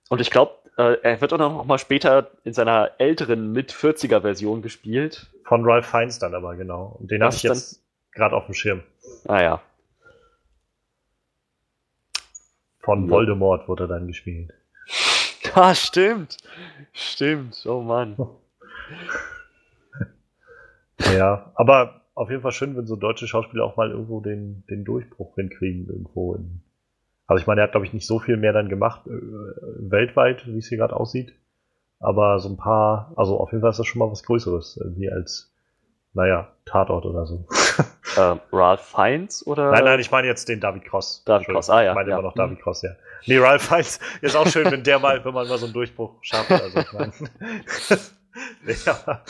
Und 0.09 0.21
ich 0.21 0.31
glaube, 0.31 0.53
äh, 0.77 0.97
er 1.03 1.19
wird 1.19 1.33
auch 1.33 1.37
noch 1.37 1.65
mal 1.65 1.77
später 1.77 2.31
in 2.45 2.53
seiner 2.53 2.91
älteren 2.97 3.51
mit 3.51 3.73
40er 3.73 4.21
Version 4.21 4.61
gespielt. 4.61 5.27
Von 5.43 5.65
Ralph 5.65 5.87
Fiennes 5.87 6.19
dann 6.19 6.33
aber, 6.33 6.55
genau. 6.55 6.97
Und 6.99 7.11
den 7.11 7.21
habe 7.23 7.35
ich 7.35 7.43
jetzt 7.43 7.83
gerade 8.13 8.35
auf 8.35 8.45
dem 8.45 8.53
Schirm. 8.53 8.83
Ah 9.27 9.41
ja. 9.41 9.61
Von 12.79 13.05
Ja. 13.05 13.11
Voldemort 13.11 13.67
wurde 13.67 13.83
er 13.83 13.87
dann 13.87 14.07
gespielt. 14.07 14.51
Ah, 15.55 15.73
stimmt. 15.73 16.37
Stimmt. 16.93 17.65
Oh 17.65 17.81
Mann. 17.81 18.15
Ja, 21.15 21.51
aber 21.55 22.01
auf 22.15 22.29
jeden 22.29 22.41
Fall 22.41 22.51
schön, 22.51 22.75
wenn 22.75 22.85
so 22.85 22.95
deutsche 22.95 23.27
Schauspieler 23.27 23.63
auch 23.63 23.77
mal 23.77 23.91
irgendwo 23.91 24.19
den, 24.19 24.65
den 24.69 24.83
Durchbruch 24.83 25.35
hinkriegen 25.35 25.87
irgendwo. 25.87 26.35
In, 26.35 26.61
also 27.27 27.41
ich 27.41 27.47
meine, 27.47 27.61
er 27.61 27.65
hat 27.65 27.71
glaube 27.71 27.85
ich 27.85 27.93
nicht 27.93 28.05
so 28.05 28.19
viel 28.19 28.37
mehr 28.37 28.53
dann 28.53 28.67
gemacht 28.67 29.07
äh, 29.07 29.11
weltweit, 29.11 30.45
wie 30.47 30.57
es 30.57 30.67
hier 30.67 30.77
gerade 30.77 30.95
aussieht. 30.95 31.33
Aber 31.99 32.39
so 32.39 32.49
ein 32.49 32.57
paar, 32.57 33.13
also 33.15 33.39
auf 33.39 33.51
jeden 33.51 33.61
Fall 33.61 33.71
ist 33.71 33.79
das 33.79 33.87
schon 33.87 33.99
mal 33.99 34.11
was 34.11 34.23
Größeres, 34.23 34.77
irgendwie 34.81 35.11
als, 35.11 35.53
naja, 36.13 36.49
Tatort 36.65 37.05
oder 37.05 37.25
so. 37.25 37.45
ähm, 38.17 38.39
Ralph 38.51 38.81
Fiennes 38.81 39.45
oder? 39.45 39.71
nein, 39.71 39.83
nein, 39.83 39.99
ich 39.99 40.11
meine 40.11 40.27
jetzt 40.27 40.47
den 40.47 40.59
David 40.59 40.85
Cross. 40.85 41.23
David 41.25 41.47
Cross, 41.47 41.69
ah, 41.69 41.83
ja, 41.83 41.91
Ich 41.91 41.95
meine 41.95 42.09
ja. 42.09 42.17
immer 42.17 42.27
noch 42.27 42.35
David 42.35 42.61
Cross, 42.61 42.81
ja. 42.83 42.91
Nee, 43.27 43.37
Ralph 43.37 43.63
Fiennes 43.63 43.99
ist 44.21 44.35
auch 44.35 44.47
schön, 44.47 44.71
wenn 44.71 44.83
der 44.83 44.99
mal, 44.99 45.23
wenn 45.23 45.33
man 45.33 45.47
mal 45.47 45.57
so 45.57 45.65
einen 45.65 45.73
Durchbruch 45.73 46.17
schafft. 46.21 46.51
Also 46.51 46.79
ich 46.79 46.93
meine, 46.93 47.13
ja, 48.85 49.21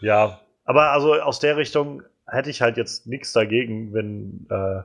ja, 0.00 0.40
aber 0.64 0.92
also 0.92 1.14
aus 1.14 1.38
der 1.40 1.56
Richtung 1.56 2.02
hätte 2.26 2.50
ich 2.50 2.62
halt 2.62 2.76
jetzt 2.76 3.06
nichts 3.06 3.32
dagegen, 3.32 3.92
wenn, 3.92 4.46
äh, 4.50 4.82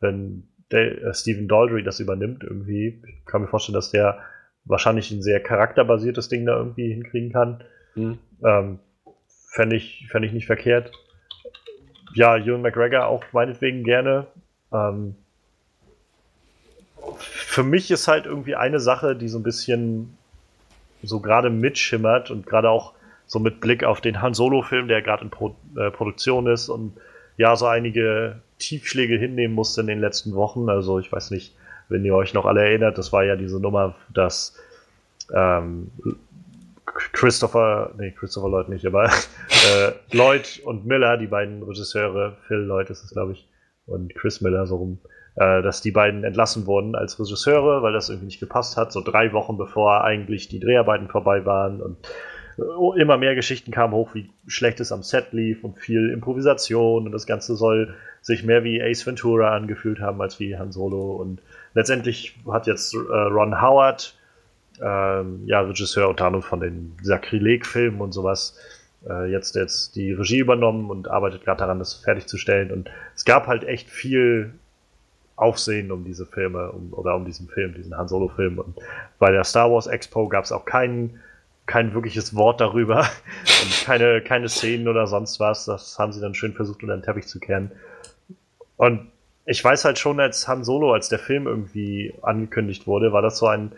wenn 0.00 0.48
der, 0.70 1.02
äh, 1.02 1.14
Stephen 1.14 1.48
Daldry 1.48 1.82
das 1.82 2.00
übernimmt 2.00 2.44
irgendwie. 2.44 3.02
Ich 3.06 3.26
kann 3.26 3.42
mir 3.42 3.48
vorstellen, 3.48 3.74
dass 3.74 3.90
der 3.90 4.20
wahrscheinlich 4.64 5.10
ein 5.10 5.22
sehr 5.22 5.40
charakterbasiertes 5.40 6.28
Ding 6.28 6.46
da 6.46 6.56
irgendwie 6.56 6.92
hinkriegen 6.92 7.32
kann. 7.32 7.64
Hm. 7.94 8.18
Ähm, 8.44 8.78
Fände 9.52 9.74
ich, 9.74 10.06
fänd 10.08 10.24
ich 10.24 10.32
nicht 10.32 10.46
verkehrt. 10.46 10.92
Ja, 12.14 12.36
Ewan 12.36 12.62
McGregor 12.62 13.06
auch 13.06 13.24
meinetwegen 13.32 13.82
gerne. 13.82 14.28
Ähm, 14.72 15.16
für 17.18 17.64
mich 17.64 17.90
ist 17.90 18.06
halt 18.06 18.26
irgendwie 18.26 18.54
eine 18.54 18.78
Sache, 18.78 19.16
die 19.16 19.26
so 19.26 19.38
ein 19.38 19.42
bisschen 19.42 20.16
so 21.02 21.18
gerade 21.18 21.50
mitschimmert 21.50 22.30
und 22.30 22.46
gerade 22.46 22.70
auch 22.70 22.94
so 23.30 23.38
mit 23.38 23.60
Blick 23.60 23.84
auf 23.84 24.00
den 24.00 24.20
Han 24.20 24.34
Solo-Film, 24.34 24.88
der 24.88 25.02
gerade 25.02 25.22
in 25.22 25.30
Pro 25.30 25.54
äh, 25.76 25.92
Produktion 25.92 26.48
ist 26.48 26.68
und 26.68 26.94
ja, 27.36 27.54
so 27.54 27.66
einige 27.66 28.40
Tiefschläge 28.58 29.16
hinnehmen 29.16 29.54
musste 29.54 29.82
in 29.82 29.86
den 29.86 30.00
letzten 30.00 30.34
Wochen. 30.34 30.68
Also 30.68 30.98
ich 30.98 31.12
weiß 31.12 31.30
nicht, 31.30 31.54
wenn 31.88 32.04
ihr 32.04 32.16
euch 32.16 32.34
noch 32.34 32.44
alle 32.44 32.62
erinnert, 32.62 32.98
das 32.98 33.12
war 33.12 33.22
ja 33.22 33.36
diese 33.36 33.60
Nummer, 33.60 33.94
dass 34.12 34.58
ähm, 35.32 35.92
Christopher, 37.12 37.92
nee, 37.98 38.10
Christopher 38.10 38.48
Lloyd 38.48 38.68
nicht, 38.68 38.84
aber 38.84 39.04
äh, 39.04 39.92
Lloyd 40.10 40.60
und 40.64 40.84
Miller, 40.84 41.16
die 41.16 41.28
beiden 41.28 41.62
Regisseure, 41.62 42.36
Phil 42.48 42.56
Lloyd 42.56 42.90
ist 42.90 43.04
es, 43.04 43.12
glaube 43.12 43.34
ich, 43.34 43.48
und 43.86 44.12
Chris 44.16 44.40
Miller 44.40 44.66
so 44.66 44.74
rum, 44.74 44.98
äh, 45.36 45.62
dass 45.62 45.82
die 45.82 45.92
beiden 45.92 46.24
entlassen 46.24 46.66
wurden 46.66 46.96
als 46.96 47.20
Regisseure, 47.20 47.80
weil 47.80 47.92
das 47.92 48.08
irgendwie 48.08 48.26
nicht 48.26 48.40
gepasst 48.40 48.76
hat, 48.76 48.90
so 48.90 49.00
drei 49.00 49.32
Wochen 49.32 49.56
bevor 49.56 50.02
eigentlich 50.02 50.48
die 50.48 50.58
Dreharbeiten 50.58 51.06
vorbei 51.06 51.46
waren 51.46 51.80
und 51.80 51.96
immer 52.96 53.16
mehr 53.16 53.34
Geschichten 53.34 53.70
kamen 53.70 53.94
hoch, 53.94 54.14
wie 54.14 54.30
schlecht 54.46 54.80
es 54.80 54.92
am 54.92 55.02
Set 55.02 55.32
lief 55.32 55.64
und 55.64 55.78
viel 55.78 56.10
Improvisation 56.10 57.06
und 57.06 57.12
das 57.12 57.26
Ganze 57.26 57.56
soll 57.56 57.94
sich 58.20 58.44
mehr 58.44 58.64
wie 58.64 58.82
Ace 58.82 59.06
Ventura 59.06 59.54
angefühlt 59.54 60.00
haben 60.00 60.20
als 60.20 60.40
wie 60.40 60.56
Han 60.56 60.72
Solo 60.72 61.12
und 61.12 61.40
letztendlich 61.74 62.36
hat 62.50 62.66
jetzt 62.66 62.94
äh, 62.94 62.98
Ron 62.98 63.62
Howard 63.62 64.14
ähm, 64.82 65.42
ja, 65.46 65.60
Regisseur 65.60 66.08
unter 66.08 66.26
anderem 66.26 66.42
von 66.42 66.60
den 66.60 66.96
Sakrileg-Filmen 67.02 68.00
und 68.00 68.12
sowas, 68.12 68.58
äh, 69.08 69.30
jetzt, 69.30 69.54
jetzt 69.54 69.96
die 69.96 70.12
Regie 70.12 70.38
übernommen 70.38 70.90
und 70.90 71.08
arbeitet 71.08 71.44
gerade 71.44 71.58
daran, 71.58 71.78
das 71.78 71.94
fertigzustellen. 71.94 72.70
Und 72.70 72.90
es 73.14 73.24
gab 73.24 73.46
halt 73.46 73.64
echt 73.64 73.88
viel 73.88 74.52
Aufsehen 75.36 75.90
um 75.90 76.04
diese 76.04 76.26
Filme 76.26 76.70
um, 76.72 76.92
oder 76.92 77.16
um 77.16 77.24
diesen 77.24 77.48
Film, 77.48 77.74
diesen 77.74 77.96
Han 77.96 78.08
Solo-Film. 78.08 78.58
Und 78.58 78.78
bei 79.18 79.30
der 79.30 79.44
Star 79.44 79.70
Wars 79.70 79.86
Expo 79.86 80.28
gab 80.28 80.44
es 80.44 80.52
auch 80.52 80.64
kein, 80.64 81.20
kein 81.70 81.94
wirkliches 81.94 82.34
Wort 82.34 82.60
darüber 82.60 83.00
und 83.62 83.84
keine, 83.84 84.20
keine 84.20 84.48
Szenen 84.48 84.88
oder 84.88 85.06
sonst 85.06 85.40
was. 85.40 85.64
Das 85.64 85.98
haben 85.98 86.12
sie 86.12 86.20
dann 86.20 86.34
schön 86.34 86.52
versucht, 86.52 86.82
unter 86.82 86.96
den 86.96 87.02
Teppich 87.02 87.26
zu 87.26 87.40
kehren. 87.40 87.72
Und 88.76 89.10
ich 89.46 89.62
weiß 89.62 89.84
halt 89.84 89.98
schon, 89.98 90.20
als 90.20 90.48
Han 90.48 90.64
Solo, 90.64 90.92
als 90.92 91.08
der 91.08 91.18
Film 91.18 91.46
irgendwie 91.46 92.14
angekündigt 92.22 92.86
wurde, 92.86 93.12
war 93.12 93.22
das 93.22 93.38
so 93.38 93.46
ein 93.46 93.72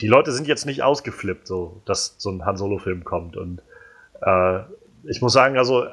die 0.00 0.08
Leute 0.08 0.32
sind 0.32 0.46
jetzt 0.48 0.66
nicht 0.66 0.82
ausgeflippt, 0.82 1.46
so, 1.46 1.80
dass 1.84 2.16
so 2.18 2.30
ein 2.30 2.44
Han 2.44 2.56
Solo-Film 2.56 3.04
kommt. 3.04 3.36
Und 3.36 3.62
äh, 4.22 4.60
ich 5.04 5.20
muss 5.20 5.32
sagen, 5.32 5.56
also 5.56 5.86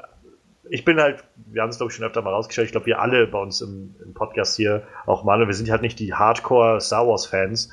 ich 0.68 0.84
bin 0.84 1.00
halt, 1.00 1.22
wir 1.36 1.62
haben 1.62 1.70
es 1.70 1.76
glaube 1.76 1.90
ich 1.90 1.96
schon 1.96 2.06
öfter 2.06 2.22
mal 2.22 2.32
rausgestellt, 2.32 2.66
ich 2.66 2.72
glaube 2.72 2.86
wir 2.86 3.00
alle 3.00 3.26
bei 3.26 3.38
uns 3.38 3.60
im, 3.60 3.94
im 4.04 4.14
Podcast 4.14 4.56
hier, 4.56 4.82
auch 5.06 5.24
Manu, 5.24 5.46
wir 5.46 5.54
sind 5.54 5.70
halt 5.70 5.82
nicht 5.82 5.98
die 5.98 6.14
Hardcore 6.14 6.80
Star 6.80 7.06
Wars-Fans, 7.06 7.70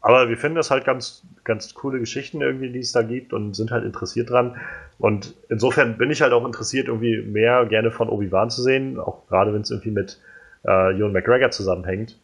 aber 0.00 0.28
wir 0.28 0.36
finden 0.36 0.56
das 0.56 0.70
halt 0.70 0.84
ganz, 0.84 1.22
ganz 1.44 1.74
coole 1.74 1.98
Geschichten 1.98 2.40
irgendwie, 2.40 2.70
die 2.70 2.78
es 2.78 2.92
da 2.92 3.02
gibt 3.02 3.32
und 3.32 3.54
sind 3.54 3.70
halt 3.70 3.84
interessiert 3.84 4.30
dran. 4.30 4.56
Und 4.98 5.34
insofern 5.48 5.98
bin 5.98 6.10
ich 6.10 6.22
halt 6.22 6.32
auch 6.32 6.44
interessiert, 6.44 6.88
irgendwie 6.88 7.20
mehr 7.22 7.66
gerne 7.66 7.90
von 7.90 8.08
Obi-Wan 8.08 8.50
zu 8.50 8.62
sehen, 8.62 8.98
auch 8.98 9.26
gerade 9.28 9.52
wenn 9.52 9.62
es 9.62 9.70
irgendwie 9.70 9.90
mit 9.90 10.18
äh, 10.64 10.96
Ewan 10.96 11.12
McGregor 11.12 11.50
zusammenhängt. 11.50 12.16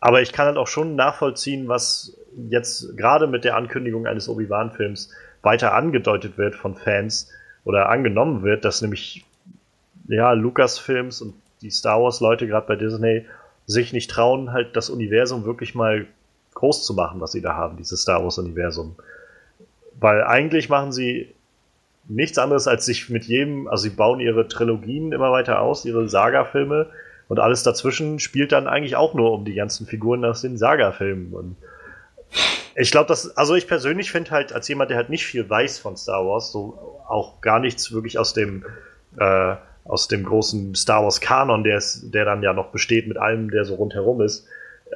Aber 0.00 0.20
ich 0.20 0.32
kann 0.32 0.46
halt 0.46 0.58
auch 0.58 0.66
schon 0.66 0.96
nachvollziehen, 0.96 1.68
was 1.68 2.16
jetzt 2.50 2.96
gerade 2.98 3.26
mit 3.26 3.44
der 3.44 3.56
Ankündigung 3.56 4.06
eines 4.06 4.28
Obi-Wan-Films 4.28 5.10
weiter 5.40 5.72
angedeutet 5.72 6.36
wird 6.36 6.54
von 6.54 6.74
Fans 6.74 7.30
oder 7.64 7.88
angenommen 7.88 8.42
wird, 8.42 8.66
dass 8.66 8.82
nämlich 8.82 9.24
ja 10.06 10.32
Lucasfilms 10.32 11.22
und 11.22 11.34
die 11.62 11.70
Star 11.70 12.02
Wars-Leute 12.02 12.46
gerade 12.46 12.66
bei 12.66 12.76
Disney 12.76 13.24
sich 13.66 13.92
nicht 13.92 14.10
trauen, 14.10 14.52
halt 14.52 14.76
das 14.76 14.90
Universum 14.90 15.44
wirklich 15.44 15.74
mal 15.74 16.06
groß 16.54 16.84
zu 16.84 16.94
machen, 16.94 17.20
was 17.20 17.32
sie 17.32 17.40
da 17.40 17.54
haben, 17.54 17.76
dieses 17.76 18.02
Star 18.02 18.22
Wars-Universum. 18.22 18.96
Weil 19.98 20.22
eigentlich 20.24 20.68
machen 20.68 20.92
sie 20.92 21.34
nichts 22.06 22.38
anderes, 22.38 22.68
als 22.68 22.84
sich 22.84 23.08
mit 23.08 23.24
jedem, 23.24 23.68
also 23.68 23.84
sie 23.84 23.90
bauen 23.90 24.20
ihre 24.20 24.48
Trilogien 24.48 25.12
immer 25.12 25.32
weiter 25.32 25.60
aus, 25.60 25.84
ihre 25.84 26.08
Saga-Filme 26.08 26.90
und 27.28 27.40
alles 27.40 27.62
dazwischen 27.62 28.20
spielt 28.20 28.52
dann 28.52 28.68
eigentlich 28.68 28.96
auch 28.96 29.14
nur 29.14 29.32
um 29.32 29.44
die 29.44 29.54
ganzen 29.54 29.86
Figuren 29.86 30.24
aus 30.24 30.42
den 30.42 30.58
Saga-Filmen. 30.58 31.32
Und 31.32 31.56
ich 32.76 32.90
glaube, 32.90 33.08
dass, 33.08 33.36
also 33.36 33.54
ich 33.54 33.66
persönlich 33.66 34.12
finde 34.12 34.30
halt, 34.32 34.52
als 34.52 34.68
jemand, 34.68 34.90
der 34.90 34.98
halt 34.98 35.08
nicht 35.08 35.24
viel 35.24 35.48
weiß 35.48 35.78
von 35.78 35.96
Star 35.96 36.26
Wars, 36.26 36.52
so 36.52 37.00
auch 37.08 37.40
gar 37.40 37.60
nichts 37.60 37.92
wirklich 37.92 38.18
aus 38.18 38.34
dem, 38.34 38.64
äh, 39.18 39.56
aus 39.84 40.08
dem 40.08 40.24
großen 40.24 40.74
Star 40.74 41.02
Wars 41.02 41.20
Kanon, 41.20 41.64
der, 41.64 41.78
ist, 41.78 42.12
der 42.14 42.24
dann 42.24 42.42
ja 42.42 42.52
noch 42.52 42.68
besteht 42.68 43.06
mit 43.06 43.16
allem, 43.16 43.50
der 43.50 43.64
so 43.64 43.74
rundherum 43.74 44.20
ist, 44.22 44.46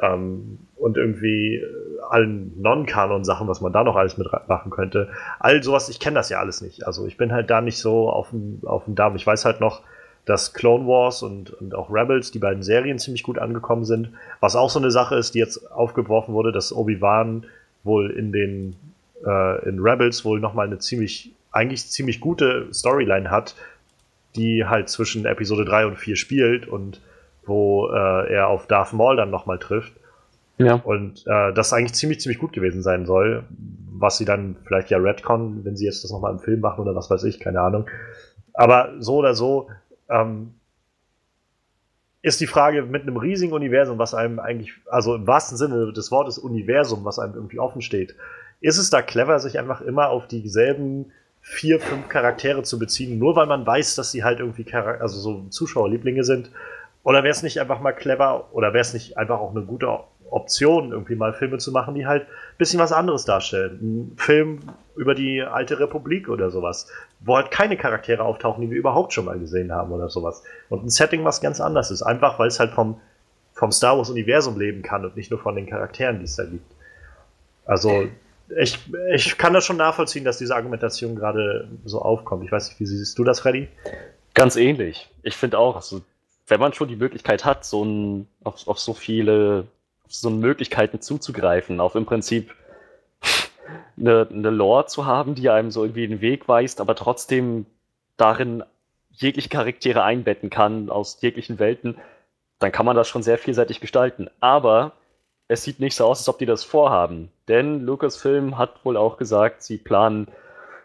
ähm, 0.02 0.58
und 0.76 0.96
irgendwie 0.96 1.62
allen 2.08 2.60
Non-Kanon-Sachen, 2.60 3.48
was 3.48 3.60
man 3.60 3.72
da 3.72 3.84
noch 3.84 3.96
alles 3.96 4.16
mitmachen 4.16 4.70
könnte. 4.70 5.08
All 5.40 5.62
sowas, 5.62 5.88
ich 5.88 6.00
kenne 6.00 6.14
das 6.14 6.30
ja 6.30 6.38
alles 6.38 6.60
nicht. 6.62 6.86
Also 6.86 7.06
ich 7.06 7.16
bin 7.16 7.32
halt 7.32 7.50
da 7.50 7.60
nicht 7.60 7.78
so 7.78 8.08
auf 8.08 8.30
dem, 8.30 8.60
Damm. 8.94 9.16
Ich 9.16 9.26
weiß 9.26 9.44
halt 9.44 9.60
noch, 9.60 9.82
dass 10.24 10.54
Clone 10.54 10.86
Wars 10.86 11.22
und, 11.22 11.50
und 11.50 11.74
auch 11.74 11.90
Rebels, 11.90 12.30
die 12.30 12.38
beiden 12.38 12.62
Serien, 12.62 12.98
ziemlich 12.98 13.22
gut 13.22 13.38
angekommen 13.38 13.84
sind. 13.84 14.10
Was 14.40 14.56
auch 14.56 14.70
so 14.70 14.78
eine 14.78 14.90
Sache 14.90 15.16
ist, 15.16 15.34
die 15.34 15.38
jetzt 15.38 15.70
aufgeworfen 15.72 16.32
wurde, 16.34 16.52
dass 16.52 16.72
Obi-Wan 16.72 17.44
wohl 17.82 18.10
in 18.10 18.32
den 18.32 18.76
äh, 19.24 19.68
in 19.68 19.80
Rebels 19.80 20.24
wohl 20.24 20.40
nochmal 20.40 20.66
eine 20.66 20.78
ziemlich, 20.78 21.32
eigentlich 21.50 21.86
ziemlich 21.86 22.20
gute 22.20 22.68
Storyline 22.72 23.30
hat, 23.30 23.54
die 24.36 24.64
halt 24.66 24.88
zwischen 24.88 25.24
Episode 25.26 25.64
3 25.64 25.86
und 25.86 25.96
4 25.96 26.16
spielt 26.16 26.66
und 26.66 27.00
wo 27.44 27.88
äh, 27.88 28.32
er 28.32 28.48
auf 28.48 28.66
Darth 28.66 28.92
Maul 28.92 29.16
dann 29.16 29.30
nochmal 29.30 29.58
trifft. 29.58 29.92
Ja. 30.58 30.74
Und 30.74 31.24
äh, 31.26 31.52
das 31.52 31.72
eigentlich 31.72 31.94
ziemlich, 31.94 32.20
ziemlich 32.20 32.38
gut 32.38 32.52
gewesen 32.52 32.82
sein 32.82 33.06
soll, 33.06 33.44
was 33.92 34.18
sie 34.18 34.24
dann 34.24 34.56
vielleicht 34.64 34.90
ja 34.90 34.98
Redcon, 34.98 35.64
wenn 35.64 35.76
sie 35.76 35.86
jetzt 35.86 36.04
das 36.04 36.10
nochmal 36.10 36.32
im 36.32 36.40
Film 36.40 36.60
machen 36.60 36.82
oder 36.82 36.94
was 36.94 37.10
weiß 37.10 37.24
ich, 37.24 37.40
keine 37.40 37.60
Ahnung. 37.60 37.88
Aber 38.54 38.92
so 38.98 39.16
oder 39.16 39.34
so 39.34 39.68
ähm, 40.08 40.54
ist 42.22 42.40
die 42.40 42.46
Frage 42.46 42.82
mit 42.82 43.02
einem 43.02 43.16
riesigen 43.16 43.52
Universum, 43.52 43.98
was 43.98 44.14
einem 44.14 44.40
eigentlich, 44.40 44.72
also 44.90 45.14
im 45.14 45.26
wahrsten 45.26 45.56
Sinne 45.56 45.92
des 45.92 46.10
Wortes 46.10 46.38
Universum, 46.38 47.04
was 47.04 47.18
einem 47.18 47.34
irgendwie 47.34 47.60
offen 47.60 47.82
steht, 47.82 48.16
ist 48.60 48.78
es 48.78 48.90
da 48.90 49.02
clever, 49.02 49.38
sich 49.38 49.58
einfach 49.58 49.80
immer 49.80 50.08
auf 50.08 50.26
dieselben 50.26 51.12
vier, 51.48 51.80
fünf 51.80 52.08
Charaktere 52.08 52.62
zu 52.62 52.78
beziehen, 52.78 53.18
nur 53.18 53.34
weil 53.34 53.46
man 53.46 53.66
weiß, 53.66 53.94
dass 53.94 54.12
sie 54.12 54.22
halt 54.22 54.40
irgendwie 54.40 54.70
also 54.74 55.18
so 55.18 55.46
Zuschauerlieblinge 55.48 56.22
sind? 56.22 56.50
Oder 57.04 57.22
wäre 57.22 57.32
es 57.32 57.42
nicht 57.42 57.58
einfach 57.58 57.80
mal 57.80 57.92
clever 57.92 58.48
oder 58.52 58.74
wäre 58.74 58.82
es 58.82 58.92
nicht 58.92 59.16
einfach 59.16 59.40
auch 59.40 59.52
eine 59.52 59.62
gute 59.64 59.88
Option, 60.30 60.92
irgendwie 60.92 61.14
mal 61.14 61.32
Filme 61.32 61.56
zu 61.56 61.72
machen, 61.72 61.94
die 61.94 62.06
halt 62.06 62.24
ein 62.24 62.58
bisschen 62.58 62.78
was 62.78 62.92
anderes 62.92 63.24
darstellen? 63.24 63.78
Ein 63.80 64.16
Film 64.18 64.60
über 64.94 65.14
die 65.14 65.40
alte 65.40 65.80
Republik 65.80 66.28
oder 66.28 66.50
sowas, 66.50 66.86
wo 67.20 67.36
halt 67.36 67.50
keine 67.50 67.78
Charaktere 67.78 68.22
auftauchen, 68.22 68.60
die 68.60 68.70
wir 68.70 68.76
überhaupt 68.76 69.14
schon 69.14 69.24
mal 69.24 69.38
gesehen 69.38 69.72
haben 69.72 69.90
oder 69.90 70.10
sowas. 70.10 70.42
Und 70.68 70.84
ein 70.84 70.90
Setting, 70.90 71.24
was 71.24 71.40
ganz 71.40 71.62
anders 71.62 71.90
ist, 71.90 72.02
einfach 72.02 72.38
weil 72.38 72.48
es 72.48 72.60
halt 72.60 72.72
vom, 72.72 73.00
vom 73.54 73.72
Star 73.72 73.96
Wars-Universum 73.96 74.58
leben 74.58 74.82
kann 74.82 75.02
und 75.06 75.16
nicht 75.16 75.30
nur 75.30 75.40
von 75.40 75.56
den 75.56 75.66
Charakteren, 75.66 76.18
die 76.18 76.26
es 76.26 76.36
da 76.36 76.44
gibt. 76.44 76.70
Also, 77.64 78.04
ich, 78.56 78.78
ich 79.14 79.36
kann 79.38 79.52
das 79.52 79.64
schon 79.64 79.76
nachvollziehen, 79.76 80.24
dass 80.24 80.38
diese 80.38 80.54
Argumentation 80.54 81.16
gerade 81.16 81.68
so 81.84 82.00
aufkommt. 82.00 82.44
Ich 82.44 82.52
weiß 82.52 82.68
nicht, 82.68 82.80
wie 82.80 82.86
siehst 82.86 83.18
du 83.18 83.24
das, 83.24 83.40
Freddy? 83.40 83.68
Ganz 84.34 84.56
ähnlich. 84.56 85.08
Ich 85.22 85.36
finde 85.36 85.58
auch, 85.58 85.76
also 85.76 86.02
wenn 86.46 86.60
man 86.60 86.72
schon 86.72 86.88
die 86.88 86.96
Möglichkeit 86.96 87.44
hat, 87.44 87.64
so 87.64 87.84
ein, 87.84 88.28
auf, 88.44 88.66
auf 88.66 88.78
so 88.78 88.94
viele 88.94 89.66
auf 90.06 90.14
so 90.14 90.30
Möglichkeiten 90.30 91.00
zuzugreifen, 91.00 91.80
auf 91.80 91.94
im 91.94 92.06
Prinzip 92.06 92.54
eine, 93.98 94.26
eine 94.30 94.50
Lore 94.50 94.86
zu 94.86 95.04
haben, 95.04 95.34
die 95.34 95.50
einem 95.50 95.70
so 95.70 95.82
irgendwie 95.82 96.08
den 96.08 96.22
Weg 96.22 96.48
weist, 96.48 96.80
aber 96.80 96.94
trotzdem 96.94 97.66
darin 98.16 98.64
jegliche 99.10 99.48
Charaktere 99.50 100.02
einbetten 100.02 100.48
kann 100.48 100.88
aus 100.88 101.18
jeglichen 101.20 101.58
Welten, 101.58 101.96
dann 102.58 102.72
kann 102.72 102.86
man 102.86 102.96
das 102.96 103.08
schon 103.08 103.22
sehr 103.22 103.38
vielseitig 103.38 103.80
gestalten. 103.80 104.30
Aber 104.40 104.92
es 105.48 105.62
sieht 105.62 105.80
nicht 105.80 105.96
so 105.96 106.04
aus, 106.04 106.20
als 106.20 106.28
ob 106.28 106.38
die 106.38 106.46
das 106.46 106.62
vorhaben. 106.62 107.30
Denn 107.48 107.80
Lucasfilm 107.80 108.58
hat 108.58 108.84
wohl 108.84 108.96
auch 108.96 109.16
gesagt, 109.16 109.62
sie 109.62 109.78
planen 109.78 110.28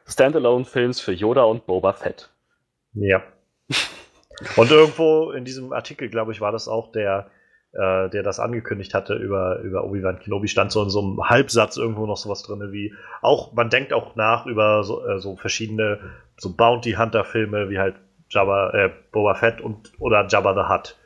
Standalone-Films 0.07 1.01
für 1.01 1.11
Yoda 1.11 1.43
und 1.43 1.65
Boba 1.65 1.93
Fett. 1.93 2.29
Ja. 2.93 3.21
Und 4.57 4.71
irgendwo 4.71 5.31
in 5.31 5.45
diesem 5.45 5.73
Artikel, 5.73 6.09
glaube 6.09 6.31
ich, 6.31 6.41
war 6.41 6.51
das 6.51 6.67
auch 6.67 6.91
der, 6.91 7.27
äh, 7.71 8.09
der 8.09 8.23
das 8.23 8.39
angekündigt 8.39 8.93
hatte 8.93 9.13
über, 9.13 9.59
über 9.59 9.83
Obi-Wan 9.83 10.19
Kenobi, 10.19 10.47
stand 10.47 10.71
so 10.71 10.81
in 10.83 10.89
so 10.89 11.01
einem 11.01 11.29
Halbsatz 11.29 11.77
irgendwo 11.77 12.05
noch 12.07 12.17
sowas 12.17 12.41
drin 12.41 12.71
wie, 12.71 12.93
auch, 13.21 13.53
man 13.53 13.69
denkt 13.69 13.93
auch 13.93 14.15
nach 14.15 14.45
über 14.47 14.83
so, 14.83 15.07
äh, 15.07 15.19
so 15.19 15.35
verschiedene, 15.37 15.99
so 16.37 16.55
Bounty 16.55 16.93
Hunter-Filme 16.93 17.69
wie 17.69 17.79
halt 17.79 17.95
Jabba, 18.29 18.71
äh, 18.71 18.89
Boba 19.11 19.35
Fett 19.35 19.61
und, 19.61 19.93
oder 19.99 20.27
Jabba 20.27 20.53
the 20.55 20.73
Hutt. 20.73 20.97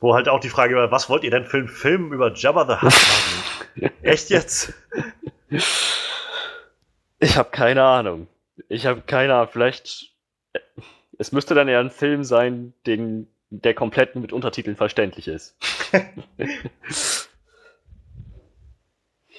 Wo 0.00 0.14
halt 0.14 0.28
auch 0.28 0.40
die 0.40 0.48
Frage 0.48 0.76
war, 0.76 0.90
was 0.90 1.08
wollt 1.08 1.24
ihr 1.24 1.30
denn 1.30 1.44
für 1.44 1.58
einen 1.58 1.68
Film 1.68 2.12
über 2.12 2.32
Jabba 2.32 2.66
the 2.66 2.74
Hutt 2.74 2.92
machen? 2.92 3.90
Echt 4.02 4.30
jetzt? 4.30 4.72
Ich 7.18 7.36
habe 7.36 7.50
keine 7.50 7.82
Ahnung. 7.82 8.28
Ich 8.68 8.86
habe 8.86 9.02
keine 9.02 9.34
Ahnung. 9.34 9.48
Vielleicht 9.52 10.12
es 11.18 11.32
müsste 11.32 11.54
dann 11.54 11.68
eher 11.68 11.80
ein 11.80 11.90
Film 11.90 12.24
sein, 12.24 12.72
den, 12.86 13.26
der 13.50 13.74
komplett 13.74 14.14
mit 14.14 14.32
Untertiteln 14.32 14.76
verständlich 14.76 15.28
ist. 15.28 15.56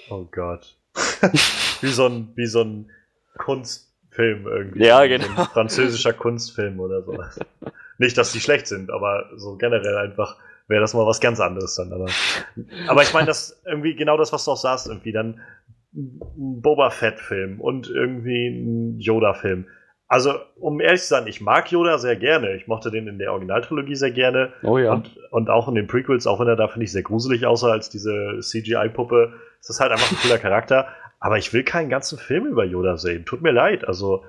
oh 0.10 0.26
Gott. 0.30 0.78
wie, 1.82 1.88
so 1.88 2.06
ein, 2.08 2.34
wie 2.36 2.48
so 2.48 2.62
ein 2.62 2.92
Kunstfilm 3.38 4.46
irgendwie. 4.46 4.84
Ja, 4.84 5.06
genau. 5.06 5.26
ein 5.26 5.46
französischer 5.48 6.12
Kunstfilm 6.14 6.82
oder 6.82 7.02
sowas. 7.04 7.40
Nicht, 7.98 8.18
dass 8.18 8.34
die 8.34 8.42
schlecht 8.42 8.68
sind, 8.68 8.92
aber 8.92 9.30
so 9.38 9.56
generell 9.56 9.98
einfach 9.98 10.38
wäre 10.70 10.82
das 10.82 10.94
mal 10.94 11.06
was 11.06 11.20
ganz 11.20 11.40
anderes 11.40 11.76
dann. 11.76 11.92
Aber, 11.92 12.08
aber 12.88 13.02
ich 13.02 13.14
meine, 13.14 13.28
das 13.28 13.62
irgendwie 13.66 13.96
genau 13.96 14.18
das, 14.18 14.32
was 14.32 14.46
du 14.46 14.52
auch 14.52 14.58
sagst, 14.58 14.88
irgendwie 14.88 15.12
dann 15.12 15.42
ein 15.94 16.62
Boba 16.62 16.92
Fett-Film 16.92 17.60
und 17.60 17.90
irgendwie 17.90 18.48
ein 18.48 19.00
Yoda-Film 19.00 19.66
also, 20.10 20.34
um 20.60 20.82
ehrlich 20.82 21.02
zu 21.02 21.10
sein, 21.10 21.28
ich 21.28 21.40
mag 21.40 21.72
Yoda 21.72 22.00
sehr 22.00 22.16
gerne. 22.16 22.56
Ich 22.56 22.66
mochte 22.66 22.90
den 22.90 23.08
in 23.08 23.20
der 23.20 23.32
Originaltrilogie 23.32 23.94
sehr 23.94 24.10
gerne. 24.10 24.52
Oh 24.64 24.80
ja. 24.80 24.92
Und, 24.92 25.16
und 25.30 25.52
auch 25.52 25.68
in 25.68 25.76
den 25.76 25.86
Prequels, 25.86 26.26
auch 26.26 26.40
wenn 26.40 26.48
er 26.48 26.56
da, 26.56 26.68
finde 26.68 26.86
ich, 26.86 26.92
sehr 26.92 27.04
gruselig 27.04 27.46
aussah 27.46 27.70
als 27.70 27.92
diese 27.92 28.40
CGI-Puppe. 28.42 29.34
Es 29.62 29.70
ist 29.70 29.80
halt 29.80 29.92
einfach 29.92 30.12
ein 30.12 30.18
cooler 30.18 30.40
Charakter. 30.40 30.88
Aber 31.20 31.38
ich 31.38 31.54
will 31.54 31.64
keinen 31.64 31.90
ganzen 31.90 32.18
Film 32.18 32.48
über 32.48 32.66
Yoda 32.66 32.98
sehen. 32.98 33.24
Tut 33.24 33.44
mir 33.44 33.52
leid. 33.52 33.88
Also, 33.88 34.24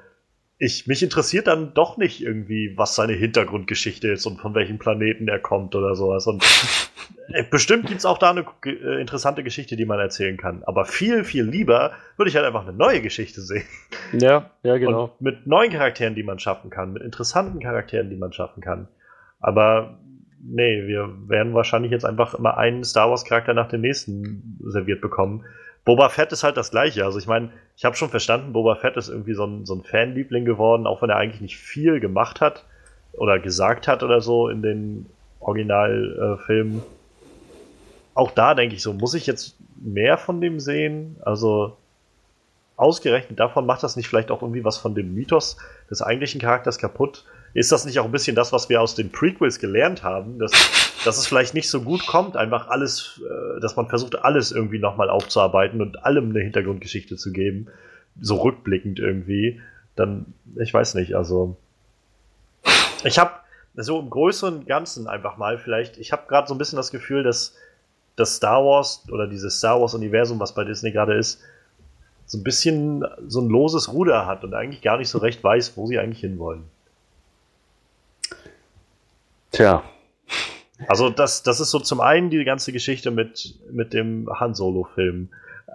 ich, 0.63 0.87
mich 0.87 1.03
interessiert 1.03 1.47
dann 1.47 1.73
doch 1.73 1.97
nicht 1.97 2.23
irgendwie, 2.23 2.75
was 2.77 2.95
seine 2.95 3.15
Hintergrundgeschichte 3.15 4.09
ist 4.09 4.27
und 4.27 4.39
von 4.39 4.55
welchem 4.55 4.79
Planeten 4.79 5.27
er 5.27 5.39
kommt 5.39 5.75
oder 5.75 5.95
sowas. 5.95 6.27
Und 6.27 6.45
äh, 7.29 7.45
bestimmt 7.51 7.87
gibt 7.87 8.01
es 8.01 8.05
auch 8.05 8.19
da 8.19 8.31
eine 8.31 8.45
äh, 8.67 9.01
interessante 9.01 9.43
Geschichte, 9.43 9.75
die 9.75 9.87
man 9.87 9.99
erzählen 9.99 10.37
kann. 10.37 10.63
Aber 10.65 10.85
viel, 10.85 11.25
viel 11.25 11.45
lieber 11.45 11.93
würde 12.19 12.29
ich 12.29 12.37
halt 12.37 12.45
einfach 12.45 12.69
eine 12.69 12.77
neue 12.77 13.01
Geschichte 13.01 13.41
sehen. 13.41 13.65
Ja, 14.13 14.51
ja, 14.63 14.77
genau. 14.77 15.05
Und 15.05 15.21
mit 15.23 15.47
neuen 15.47 15.73
Charakteren, 15.73 16.15
die 16.15 16.23
man 16.23 16.39
schaffen 16.39 16.69
kann, 16.69 16.93
mit 16.93 17.03
interessanten 17.03 17.61
Charakteren, 17.61 18.11
die 18.11 18.17
man 18.17 18.35
schaffen 18.35 18.61
kann. 18.61 18.87
Aber 19.41 19.99
nee, 20.43 20.87
wir 20.87 21.09
werden 21.27 21.55
wahrscheinlich 21.55 21.91
jetzt 21.91 22.05
einfach 22.05 22.35
immer 22.35 22.59
einen 22.59 22.85
Star 22.85 23.09
Wars-Charakter 23.09 23.55
nach 23.55 23.69
dem 23.69 23.81
nächsten 23.81 24.59
serviert 24.67 25.01
bekommen. 25.01 25.47
Boba 25.87 26.11
Fett 26.11 26.33
ist 26.33 26.45
halt 26.45 26.59
das 26.59 26.71
gleiche. 26.71 27.07
Also 27.07 27.19
ich 27.19 27.27
meine, 27.27 27.51
ich 27.81 27.85
habe 27.87 27.97
schon 27.97 28.11
verstanden, 28.11 28.53
Boba 28.53 28.75
Fett 28.75 28.99
ist 28.99 29.09
irgendwie 29.09 29.33
so 29.33 29.47
ein, 29.47 29.65
so 29.65 29.75
ein 29.75 29.83
Fanliebling 29.83 30.45
geworden, 30.45 30.87
auch 30.87 31.01
wenn 31.01 31.09
er 31.09 31.17
eigentlich 31.17 31.41
nicht 31.41 31.57
viel 31.57 31.99
gemacht 31.99 32.43
hat 32.43 32.67
oder 33.15 33.39
gesagt 33.39 33.89
hat 33.89 34.03
oder 34.03 34.21
so 34.21 34.51
in 34.51 34.61
den 34.61 35.07
Originalfilmen. 35.41 36.81
Äh, 36.81 36.83
auch 38.13 38.33
da 38.33 38.55
denke 38.55 38.75
ich 38.75 38.83
so, 38.83 38.93
muss 38.93 39.15
ich 39.15 39.27
jetzt 39.27 39.57
mehr 39.77 40.19
von 40.19 40.43
dem 40.43 40.61
sehen? 40.61 41.17
Also 41.23 41.79
ausgerechnet 42.77 43.41
davon 43.41 43.65
macht 43.65 43.83
das 43.83 43.97
nicht 43.97 44.09
vielleicht 44.09 44.31
auch 44.31 44.43
irgendwie 44.43 44.63
was 44.63 44.77
von 44.77 44.95
dem 44.95 45.15
Mythos 45.15 45.57
des 45.89 46.03
eigentlichen 46.03 46.39
Charakters 46.39 46.77
kaputt? 46.77 47.25
Ist 47.53 47.73
das 47.73 47.85
nicht 47.85 47.99
auch 47.99 48.05
ein 48.05 48.13
bisschen 48.13 48.37
das, 48.37 48.53
was 48.53 48.69
wir 48.69 48.81
aus 48.81 48.95
den 48.95 49.11
Prequels 49.11 49.59
gelernt 49.59 50.03
haben, 50.03 50.39
dass, 50.39 50.53
dass 51.05 51.19
es 51.19 51.27
vielleicht 51.27 51.55
nicht 51.55 51.69
so 51.69 51.83
gut 51.83 52.07
kommt, 52.07 52.37
einfach 52.37 52.69
alles, 52.69 53.21
äh, 53.25 53.61
dass 53.61 53.77
man 53.77 53.89
versucht, 53.89 54.17
alles 54.25 54.53
irgendwie 54.53 54.79
nochmal 54.79 55.11
aufzuarbeiten 55.11 55.81
und 55.83 56.05
allem 56.05 56.31
eine 56.31 56.41
Hintergrundgeschichte 56.41 57.17
zu 57.17 57.33
geben, 57.33 57.67
so 58.21 58.37
rückblickend 58.37 58.99
irgendwie, 59.01 59.61
dann, 59.97 60.27
ich 60.57 60.73
weiß 60.73 60.95
nicht, 60.95 61.15
also 61.15 61.57
ich 63.05 63.19
habe 63.19 63.33
so 63.75 63.99
im 63.99 64.11
größeren 64.11 64.67
Ganzen 64.67 65.07
einfach 65.07 65.37
mal 65.37 65.59
vielleicht, 65.59 65.99
ich 65.99 66.13
habe 66.13 66.23
gerade 66.29 66.47
so 66.47 66.55
ein 66.55 66.59
bisschen 66.59 66.77
das 66.77 66.91
Gefühl, 66.91 67.23
dass 67.23 67.55
das 68.17 68.37
Star 68.37 68.65
Wars 68.65 69.05
oder 69.11 69.27
dieses 69.27 69.59
Star 69.59 69.81
Wars 69.81 69.95
Universum, 69.95 70.39
was 70.39 70.55
bei 70.55 70.65
Disney 70.65 70.93
gerade 70.93 71.15
ist, 71.15 71.41
so 72.27 72.39
ein 72.39 72.45
bisschen 72.45 73.05
so 73.27 73.41
ein 73.41 73.49
loses 73.49 73.93
Ruder 73.93 74.27
hat 74.27 74.45
und 74.45 74.55
eigentlich 74.55 74.83
gar 74.83 74.99
nicht 74.99 75.09
so 75.09 75.19
recht 75.19 75.43
weiß, 75.43 75.77
wo 75.77 75.87
sie 75.87 75.99
eigentlich 75.99 76.21
hinwollen. 76.21 76.65
Tja. 79.51 79.83
Also 80.89 81.11
das, 81.11 81.43
das 81.43 81.61
ist 81.61 81.71
so 81.71 81.79
zum 81.79 82.01
einen 82.01 82.31
die 82.31 82.45
ganze 82.45 82.73
Geschichte 82.73 83.11
mit, 83.11 83.59
mit 83.71 83.93
dem 83.93 84.29
Han 84.39 84.55
Solo-Film. 84.55 85.29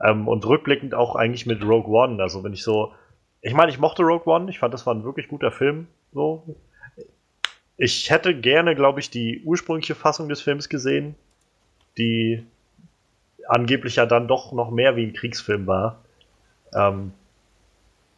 Ähm, 0.04 0.28
und 0.28 0.46
rückblickend 0.46 0.94
auch 0.94 1.16
eigentlich 1.16 1.46
mit 1.46 1.64
Rogue 1.64 1.94
One. 1.94 2.22
Also 2.22 2.44
wenn 2.44 2.54
ich 2.54 2.64
so. 2.64 2.94
Ich 3.42 3.54
meine, 3.54 3.72
ich 3.72 3.78
mochte 3.78 4.02
Rogue 4.02 4.26
One, 4.26 4.50
ich 4.50 4.60
fand, 4.60 4.74
das 4.74 4.86
war 4.86 4.96
ein 4.96 5.04
wirklich 5.04 5.28
guter 5.28 5.52
Film. 5.52 5.88
So. 6.14 6.56
Ich 7.78 8.10
hätte 8.10 8.34
gerne, 8.34 8.74
glaube 8.74 9.00
ich, 9.00 9.10
die 9.10 9.42
ursprüngliche 9.44 9.96
Fassung 9.96 10.30
des 10.30 10.42
Films 10.42 10.70
gesehen, 10.70 11.16
die 11.98 12.44
angeblich 13.48 13.98
ja 13.98 14.06
dann 14.06 14.28
doch 14.28 14.52
noch 14.54 14.72
mehr 14.72 14.96
wie 14.96 15.06
ein 15.06 15.14
Kriegsfilm 15.14 15.68
war. 15.68 16.00
Ähm, 16.74 17.12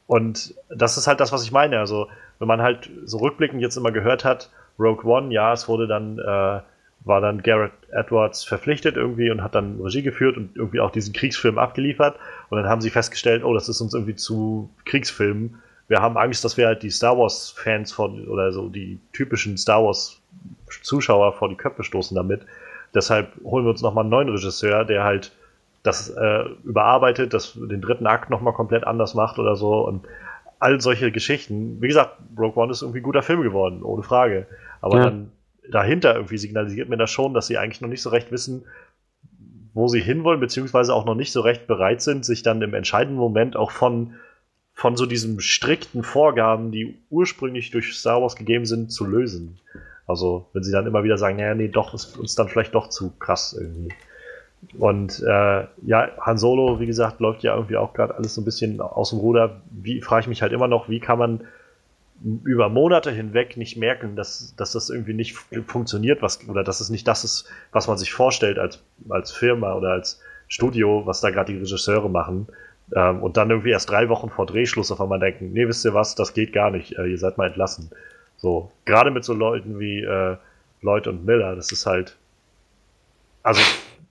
und 0.06 0.56
das 0.70 0.98
ist 0.98 1.08
halt 1.08 1.20
das, 1.20 1.34
was 1.34 1.44
ich 1.44 1.52
meine. 1.52 1.80
Also, 1.80 2.08
wenn 2.40 2.48
man 2.48 2.62
halt 2.62 2.90
so 3.04 3.18
rückblickend 3.18 3.62
jetzt 3.62 3.76
immer 3.76 3.92
gehört 3.92 4.24
hat, 4.24 4.50
Rogue 4.80 5.06
One, 5.06 5.34
ja, 5.34 5.54
es 5.54 5.68
wurde 5.68 5.88
dann, 5.88 6.20
äh, 6.20 6.62
war 7.06 7.22
dann 7.22 7.42
Garrett 7.42 7.72
Edwards 7.92 8.44
verpflichtet 8.44 8.98
irgendwie 8.98 9.30
und 9.30 9.42
hat 9.42 9.56
dann 9.56 9.80
Regie 9.82 10.04
geführt 10.04 10.38
und 10.38 10.56
irgendwie 10.56 10.80
auch 10.80 10.92
diesen 10.92 11.14
Kriegsfilm 11.14 11.58
abgeliefert. 11.58 12.18
Und 12.50 12.58
dann 12.58 12.68
haben 12.68 12.82
sie 12.82 12.90
festgestellt, 12.90 13.44
oh, 13.44 13.54
das 13.54 13.70
ist 13.70 13.82
uns 13.82 13.94
irgendwie 13.94 14.16
zu 14.16 14.70
Kriegsfilmen. 14.86 15.62
Wir 15.88 16.02
haben 16.02 16.18
Angst, 16.18 16.44
dass 16.44 16.58
wir 16.58 16.68
halt 16.68 16.84
die 16.84 16.90
Star 16.90 17.18
Wars-Fans 17.18 17.94
von, 17.94 18.28
oder 18.28 18.52
so 18.52 18.68
die 18.68 19.00
typischen 19.14 19.58
Star 19.58 19.84
Wars-Zuschauer 19.84 21.34
vor 21.34 21.50
die 21.50 21.56
Köpfe 21.56 21.84
stoßen 21.84 22.16
damit. 22.16 22.42
Deshalb 22.94 23.30
holen 23.44 23.66
wir 23.66 23.72
uns 23.72 23.82
nochmal 23.82 24.04
einen 24.04 24.12
neuen 24.12 24.30
Regisseur, 24.30 24.84
der 24.84 25.04
halt 25.04 25.32
das 25.84 26.10
äh, 26.10 26.44
überarbeitet, 26.64 27.34
das 27.34 27.54
den 27.54 27.82
dritten 27.82 28.08
Akt 28.08 28.30
nochmal 28.30 28.54
komplett 28.54 28.86
anders 28.86 29.14
macht 29.14 29.40
oder 29.40 29.56
so 29.56 29.88
und 29.88 30.06
all 30.60 30.82
solche 30.82 31.12
Geschichten. 31.12 31.82
Wie 31.82 31.88
gesagt, 31.88 32.18
Rogue 32.38 32.62
One 32.62 32.72
ist 32.72 32.82
irgendwie 32.82 33.00
ein 33.00 33.04
guter 33.04 33.22
Film 33.22 33.42
geworden, 33.42 33.84
ohne 33.84 34.04
Frage. 34.04 34.48
Aber 34.88 34.98
ja. 34.98 35.04
dann 35.06 35.32
dahinter 35.70 36.16
irgendwie 36.16 36.38
signalisiert 36.38 36.90
mir 36.90 36.98
das 36.98 37.12
schon, 37.12 37.34
dass 37.34 37.48
sie 37.48 37.58
eigentlich 37.58 37.82
noch 37.82 37.90
nicht 37.90 38.02
so 38.02 38.10
recht 38.10 38.32
wissen, 38.32 38.64
wo 39.74 39.88
sie 39.88 40.00
hinwollen, 40.02 40.40
beziehungsweise 40.40 40.94
auch 40.94 41.06
noch 41.06 41.16
nicht 41.16 41.32
so 41.32 41.42
recht 41.42 41.68
bereit 41.68 42.02
sind, 42.02 42.26
sich 42.26 42.42
dann 42.42 42.62
im 42.62 42.74
entscheidenden 42.74 43.20
Moment 43.20 43.56
auch 43.56 43.72
von, 43.72 44.16
von 44.74 44.96
so 44.96 45.06
diesen 45.06 45.40
strikten 45.40 46.04
Vorgaben, 46.04 46.72
die 46.72 46.98
ursprünglich 47.10 47.70
durch 47.72 47.94
Star 47.94 48.22
Wars 48.22 48.36
gegeben 48.36 48.66
sind, 48.66 48.92
zu 48.92 49.06
lösen. 49.06 49.60
Also, 50.08 50.48
wenn 50.54 50.64
sie 50.64 50.72
dann 50.72 50.88
immer 50.88 51.04
wieder 51.04 51.18
sagen, 51.18 51.38
naja, 51.38 51.54
nee, 51.54 51.68
doch, 51.68 51.94
ist 51.94 52.18
uns 52.18 52.34
dann 52.34 52.48
vielleicht 52.48 52.74
doch 52.74 52.88
zu 52.88 53.12
krass 53.20 53.56
irgendwie. 53.60 53.94
Und 54.80 55.22
äh, 55.22 55.66
ja, 55.86 56.10
Han 56.22 56.38
Solo, 56.38 56.80
wie 56.80 56.88
gesagt, 56.88 57.20
läuft 57.20 57.44
ja 57.44 57.54
irgendwie 57.54 57.78
auch 57.78 57.94
gerade 57.94 58.16
alles 58.16 58.34
so 58.34 58.42
ein 58.42 58.46
bisschen 58.46 58.82
aus 58.82 59.12
dem 59.12 59.20
Ruder. 59.20 59.62
Wie 59.70 60.02
frage 60.02 60.22
ich 60.22 60.28
mich 60.28 60.42
halt 60.42 60.54
immer 60.54 60.68
noch, 60.68 60.90
wie 60.90 61.00
kann 61.00 61.20
man 61.20 61.42
über 62.44 62.70
Monate 62.70 63.12
hinweg 63.12 63.58
nicht 63.58 63.78
merken, 63.78 64.16
dass, 64.16 64.56
dass 64.56 64.72
das 64.72 64.90
irgendwie 64.90 65.14
nicht 65.14 65.36
funktioniert, 65.68 66.22
was, 66.22 66.48
oder 66.48 66.64
dass 66.64 66.80
es 66.80 66.90
nicht 66.90 67.08
das 67.08 67.24
ist, 67.24 67.50
was 67.72 67.88
man 67.88 67.98
sich 67.98 68.12
vorstellt 68.12 68.58
als, 68.58 68.84
als 69.10 69.32
Firma 69.32 69.74
oder 69.74 69.90
als 69.92 70.20
Studio, 70.48 71.04
was 71.06 71.22
da 71.22 71.30
gerade 71.30 71.54
die 71.54 71.60
Regisseure 71.60 72.10
machen. 72.10 72.48
Ähm, 72.96 73.22
und 73.22 73.38
dann 73.38 73.50
irgendwie 73.50 73.72
erst 73.72 73.90
drei 73.90 74.10
Wochen 74.10 74.30
vor 74.30 74.46
Drehschluss 74.46 74.92
auf 74.92 75.02
einmal 75.02 75.20
denken, 75.20 75.52
nee, 75.54 75.68
wisst 75.68 75.86
ihr 75.86 75.94
was, 75.94 76.16
das 76.16 76.34
geht 76.34 76.54
gar 76.54 76.72
nicht, 76.72 76.98
äh, 76.98 77.06
ihr 77.06 77.18
seid 77.18 77.38
mal 77.38 77.48
entlassen. 77.48 77.92
So, 78.38 78.72
gerade 78.86 79.12
mit 79.12 79.24
so 79.24 79.34
Leuten 79.34 79.80
wie 79.80 80.02
äh, 80.02 80.38
Lloyd 80.82 81.08
und 81.08 81.26
Miller, 81.26 81.56
das 81.56 81.72
ist 81.72 81.86
halt, 81.86 82.16
also 83.44 83.62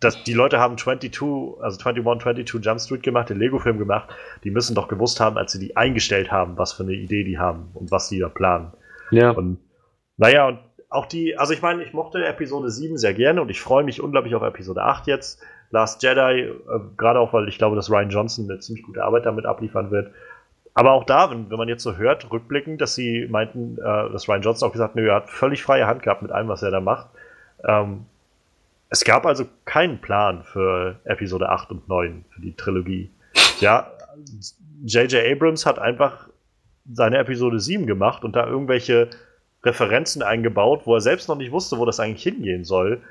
das, 0.00 0.22
die 0.24 0.34
Leute 0.34 0.58
haben 0.58 0.76
22, 0.76 1.22
also 1.60 1.78
21, 1.78 2.04
22 2.04 2.64
Jump 2.64 2.80
Street 2.80 3.02
gemacht, 3.02 3.30
den 3.30 3.38
Lego-Film 3.38 3.78
gemacht. 3.78 4.10
Die 4.44 4.50
müssen 4.50 4.74
doch 4.74 4.88
gewusst 4.88 5.20
haben, 5.20 5.38
als 5.38 5.52
sie 5.52 5.58
die 5.58 5.76
eingestellt 5.76 6.30
haben, 6.30 6.58
was 6.58 6.72
für 6.72 6.82
eine 6.82 6.92
Idee 6.92 7.24
die 7.24 7.38
haben 7.38 7.70
und 7.74 7.90
was 7.90 8.08
die 8.08 8.18
da 8.18 8.28
planen. 8.28 8.72
Ja. 9.10 9.30
Und 9.30 9.58
naja, 10.18 10.48
und 10.48 10.58
auch 10.88 11.06
die, 11.06 11.38
also 11.38 11.52
ich 11.52 11.62
meine, 11.62 11.82
ich 11.82 11.92
mochte 11.92 12.24
Episode 12.24 12.70
7 12.70 12.98
sehr 12.98 13.14
gerne 13.14 13.42
und 13.42 13.50
ich 13.50 13.60
freue 13.60 13.84
mich 13.84 14.00
unglaublich 14.00 14.34
auf 14.34 14.42
Episode 14.42 14.82
8 14.82 15.06
jetzt. 15.06 15.42
Last 15.70 16.02
Jedi, 16.02 16.42
äh, 16.42 16.54
gerade 16.96 17.18
auch, 17.18 17.32
weil 17.32 17.48
ich 17.48 17.58
glaube, 17.58 17.76
dass 17.76 17.90
Ryan 17.90 18.10
Johnson 18.10 18.48
eine 18.48 18.60
ziemlich 18.60 18.84
gute 18.84 19.02
Arbeit 19.02 19.26
damit 19.26 19.46
abliefern 19.46 19.90
wird. 19.90 20.12
Aber 20.74 20.92
auch 20.92 21.04
da, 21.04 21.30
wenn, 21.30 21.50
wenn 21.50 21.58
man 21.58 21.68
jetzt 21.68 21.82
so 21.82 21.96
hört, 21.96 22.30
rückblickend, 22.30 22.80
dass 22.80 22.94
sie 22.94 23.26
meinten, 23.30 23.78
äh, 23.78 24.10
dass 24.12 24.28
Ryan 24.28 24.42
Johnson 24.42 24.68
auch 24.68 24.72
gesagt 24.72 24.90
hat, 24.90 24.96
nö, 24.96 25.08
er 25.08 25.16
hat 25.16 25.30
völlig 25.30 25.62
freie 25.62 25.86
Hand 25.86 26.02
gehabt 26.02 26.22
mit 26.22 26.30
allem, 26.30 26.48
was 26.48 26.62
er 26.62 26.70
da 26.70 26.80
macht. 26.80 27.08
Ähm, 27.64 28.04
es 28.88 29.04
gab 29.04 29.26
also 29.26 29.44
keinen 29.64 30.00
Plan 30.00 30.44
für 30.44 31.00
Episode 31.04 31.48
8 31.48 31.70
und 31.70 31.88
9, 31.88 32.24
für 32.30 32.40
die 32.40 32.54
Trilogie. 32.54 33.10
Ja, 33.60 33.90
J.J. 34.84 35.24
Abrams 35.32 35.66
hat 35.66 35.78
einfach 35.78 36.28
seine 36.92 37.18
Episode 37.18 37.58
7 37.58 37.86
gemacht 37.86 38.24
und 38.24 38.36
da 38.36 38.46
irgendwelche 38.46 39.08
Referenzen 39.64 40.22
eingebaut, 40.22 40.82
wo 40.84 40.94
er 40.94 41.00
selbst 41.00 41.28
noch 41.28 41.36
nicht 41.36 41.50
wusste, 41.50 41.78
wo 41.78 41.84
das 41.84 41.98
eigentlich 41.98 42.22
hingehen 42.22 42.64
soll. 42.64 43.02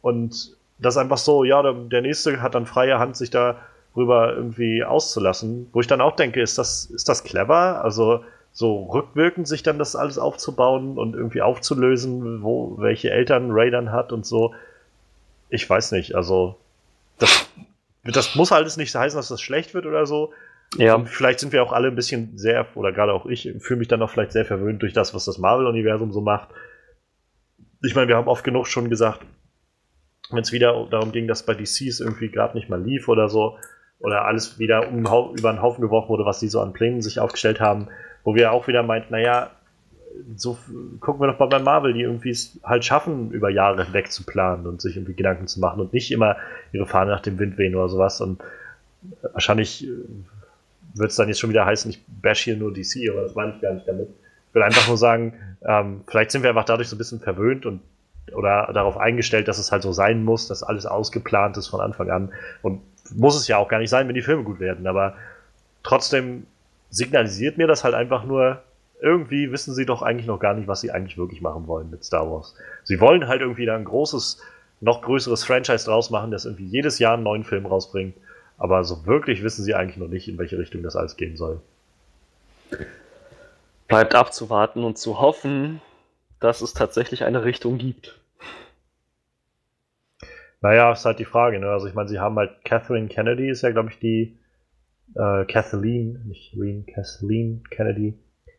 Und 0.00 0.56
das 0.78 0.96
einfach 0.96 1.18
so, 1.18 1.44
ja, 1.44 1.62
der, 1.62 1.74
der 1.74 2.02
nächste 2.02 2.40
hat 2.40 2.54
dann 2.54 2.66
freie 2.66 2.98
Hand, 2.98 3.16
sich 3.16 3.30
darüber 3.30 4.34
irgendwie 4.34 4.82
auszulassen. 4.82 5.68
Wo 5.72 5.80
ich 5.80 5.86
dann 5.86 6.00
auch 6.00 6.16
denke, 6.16 6.40
ist 6.40 6.56
das, 6.56 6.86
ist 6.86 7.08
das 7.08 7.24
clever? 7.24 7.84
Also 7.84 8.24
so 8.52 8.84
rückwirkend 8.84 9.46
sich 9.46 9.62
dann 9.62 9.78
das 9.78 9.94
alles 9.94 10.18
aufzubauen 10.18 10.96
und 10.96 11.14
irgendwie 11.14 11.42
aufzulösen, 11.42 12.42
wo 12.42 12.76
welche 12.78 13.10
Eltern 13.10 13.50
Ray 13.50 13.70
dann 13.70 13.92
hat 13.92 14.12
und 14.12 14.24
so 14.24 14.54
ich 15.48 15.68
weiß 15.68 15.92
nicht, 15.92 16.14
also 16.14 16.58
das, 17.18 17.48
das 18.04 18.34
muss 18.34 18.52
alles 18.52 18.76
nicht 18.76 18.94
heißen, 18.94 19.18
dass 19.18 19.28
das 19.28 19.40
schlecht 19.40 19.74
wird 19.74 19.86
oder 19.86 20.06
so. 20.06 20.32
Ja. 20.76 20.96
Und 20.96 21.08
vielleicht 21.08 21.40
sind 21.40 21.52
wir 21.52 21.62
auch 21.62 21.72
alle 21.72 21.88
ein 21.88 21.94
bisschen 21.94 22.36
sehr, 22.36 22.66
oder 22.74 22.92
gerade 22.92 23.12
auch 23.12 23.26
ich, 23.26 23.50
fühle 23.60 23.78
mich 23.78 23.88
dann 23.88 24.02
auch 24.02 24.10
vielleicht 24.10 24.32
sehr 24.32 24.44
verwöhnt 24.44 24.82
durch 24.82 24.92
das, 24.92 25.14
was 25.14 25.24
das 25.24 25.38
Marvel-Universum 25.38 26.12
so 26.12 26.20
macht. 26.20 26.48
Ich 27.82 27.94
meine, 27.94 28.08
wir 28.08 28.16
haben 28.16 28.28
oft 28.28 28.44
genug 28.44 28.66
schon 28.66 28.90
gesagt, 28.90 29.20
wenn 30.30 30.40
es 30.40 30.52
wieder 30.52 30.86
darum 30.90 31.12
ging, 31.12 31.26
dass 31.26 31.46
bei 31.46 31.54
DCs 31.54 32.00
irgendwie 32.00 32.28
gerade 32.28 32.56
nicht 32.56 32.68
mal 32.68 32.82
lief 32.82 33.08
oder 33.08 33.28
so, 33.28 33.56
oder 34.00 34.24
alles 34.24 34.58
wieder 34.58 34.88
um, 34.88 35.04
über 35.36 35.52
den 35.52 35.62
Haufen 35.62 35.82
geworfen 35.82 36.08
wurde, 36.08 36.24
was 36.24 36.40
die 36.40 36.48
so 36.48 36.60
an 36.60 36.72
Plänen 36.72 37.02
sich 37.02 37.18
aufgestellt 37.18 37.60
haben, 37.60 37.88
wo 38.24 38.34
wir 38.34 38.52
auch 38.52 38.68
wieder 38.68 38.82
meinten, 38.82 39.12
naja, 39.12 39.50
so 40.36 40.58
gucken 41.00 41.20
wir 41.20 41.28
doch 41.28 41.38
mal 41.38 41.46
bei 41.46 41.58
Marvel, 41.58 41.92
die 41.92 42.02
irgendwie 42.02 42.30
es 42.30 42.58
halt 42.62 42.84
schaffen, 42.84 43.30
über 43.30 43.50
Jahre 43.50 43.84
hinweg 43.84 44.10
zu 44.10 44.24
planen 44.24 44.66
und 44.66 44.80
sich 44.80 44.96
irgendwie 44.96 45.14
Gedanken 45.14 45.46
zu 45.46 45.60
machen 45.60 45.80
und 45.80 45.92
nicht 45.92 46.10
immer 46.10 46.36
ihre 46.72 46.86
Fahne 46.86 47.10
nach 47.10 47.20
dem 47.20 47.38
Wind 47.38 47.58
wehen 47.58 47.74
oder 47.74 47.88
sowas. 47.88 48.20
Und 48.20 48.42
wahrscheinlich 49.32 49.84
äh, 49.84 49.90
wird 50.94 51.10
es 51.10 51.16
dann 51.16 51.28
jetzt 51.28 51.40
schon 51.40 51.50
wieder 51.50 51.66
heißen, 51.66 51.90
ich 51.90 52.04
bash 52.06 52.42
hier 52.42 52.56
nur 52.56 52.72
DC, 52.72 53.10
aber 53.10 53.22
das 53.22 53.34
meine 53.34 53.54
ich 53.54 53.60
gar 53.60 53.72
nicht 53.72 53.86
damit. 53.86 54.08
Ich 54.48 54.54
will 54.54 54.62
einfach 54.62 54.88
nur 54.88 54.96
sagen, 54.96 55.34
ähm, 55.62 56.02
vielleicht 56.06 56.30
sind 56.30 56.42
wir 56.42 56.50
einfach 56.50 56.64
dadurch 56.64 56.88
so 56.88 56.96
ein 56.96 56.98
bisschen 56.98 57.20
verwöhnt 57.20 57.66
und 57.66 57.80
oder 58.34 58.70
darauf 58.74 58.98
eingestellt, 58.98 59.48
dass 59.48 59.58
es 59.58 59.72
halt 59.72 59.82
so 59.82 59.92
sein 59.92 60.24
muss, 60.24 60.48
dass 60.48 60.62
alles 60.62 60.86
ausgeplant 60.86 61.56
ist 61.56 61.68
von 61.68 61.80
Anfang 61.80 62.10
an. 62.10 62.32
Und 62.62 62.82
muss 63.14 63.36
es 63.36 63.48
ja 63.48 63.56
auch 63.56 63.68
gar 63.68 63.78
nicht 63.78 63.90
sein, 63.90 64.06
wenn 64.06 64.14
die 64.14 64.22
Filme 64.22 64.44
gut 64.44 64.60
werden. 64.60 64.86
Aber 64.86 65.14
trotzdem 65.82 66.46
signalisiert 66.90 67.58
mir 67.58 67.66
das 67.66 67.84
halt 67.84 67.94
einfach 67.94 68.24
nur, 68.24 68.62
irgendwie 69.00 69.52
wissen 69.52 69.74
sie 69.74 69.86
doch 69.86 70.02
eigentlich 70.02 70.26
noch 70.26 70.40
gar 70.40 70.54
nicht, 70.54 70.68
was 70.68 70.80
sie 70.80 70.90
eigentlich 70.90 71.18
wirklich 71.18 71.40
machen 71.40 71.66
wollen 71.66 71.90
mit 71.90 72.04
Star 72.04 72.30
Wars. 72.30 72.54
Sie 72.84 73.00
wollen 73.00 73.28
halt 73.28 73.40
irgendwie 73.40 73.66
da 73.66 73.76
ein 73.76 73.84
großes, 73.84 74.42
noch 74.80 75.02
größeres 75.02 75.44
Franchise 75.44 75.84
draus 75.84 76.10
machen, 76.10 76.30
das 76.30 76.44
irgendwie 76.44 76.66
jedes 76.66 76.98
Jahr 76.98 77.14
einen 77.14 77.22
neuen 77.22 77.44
Film 77.44 77.66
rausbringt. 77.66 78.16
Aber 78.56 78.82
so 78.84 79.06
wirklich 79.06 79.42
wissen 79.42 79.64
sie 79.64 79.74
eigentlich 79.74 79.98
noch 79.98 80.08
nicht, 80.08 80.28
in 80.28 80.38
welche 80.38 80.58
Richtung 80.58 80.82
das 80.82 80.96
alles 80.96 81.16
gehen 81.16 81.36
soll. 81.36 81.60
Bleibt 83.86 84.14
abzuwarten 84.14 84.84
und 84.84 84.98
zu 84.98 85.20
hoffen, 85.20 85.80
dass 86.40 86.60
es 86.60 86.74
tatsächlich 86.74 87.24
eine 87.24 87.44
Richtung 87.44 87.78
gibt. 87.78 88.18
Naja, 90.60 90.92
ist 90.92 91.04
halt 91.04 91.20
die 91.20 91.24
Frage, 91.24 91.60
ne? 91.60 91.70
Also 91.70 91.86
ich 91.86 91.94
meine, 91.94 92.08
sie 92.08 92.18
haben 92.18 92.36
halt 92.36 92.64
Catherine 92.64 93.06
Kennedy, 93.06 93.48
ist 93.48 93.62
ja, 93.62 93.70
glaube 93.70 93.90
ich, 93.90 93.98
die 94.00 94.36
äh, 95.14 95.44
Kathleen, 95.44 96.24
nicht 96.26 96.54
Reen, 96.58 96.84
Kathleen 96.84 97.62
Kennedy, 97.70 98.18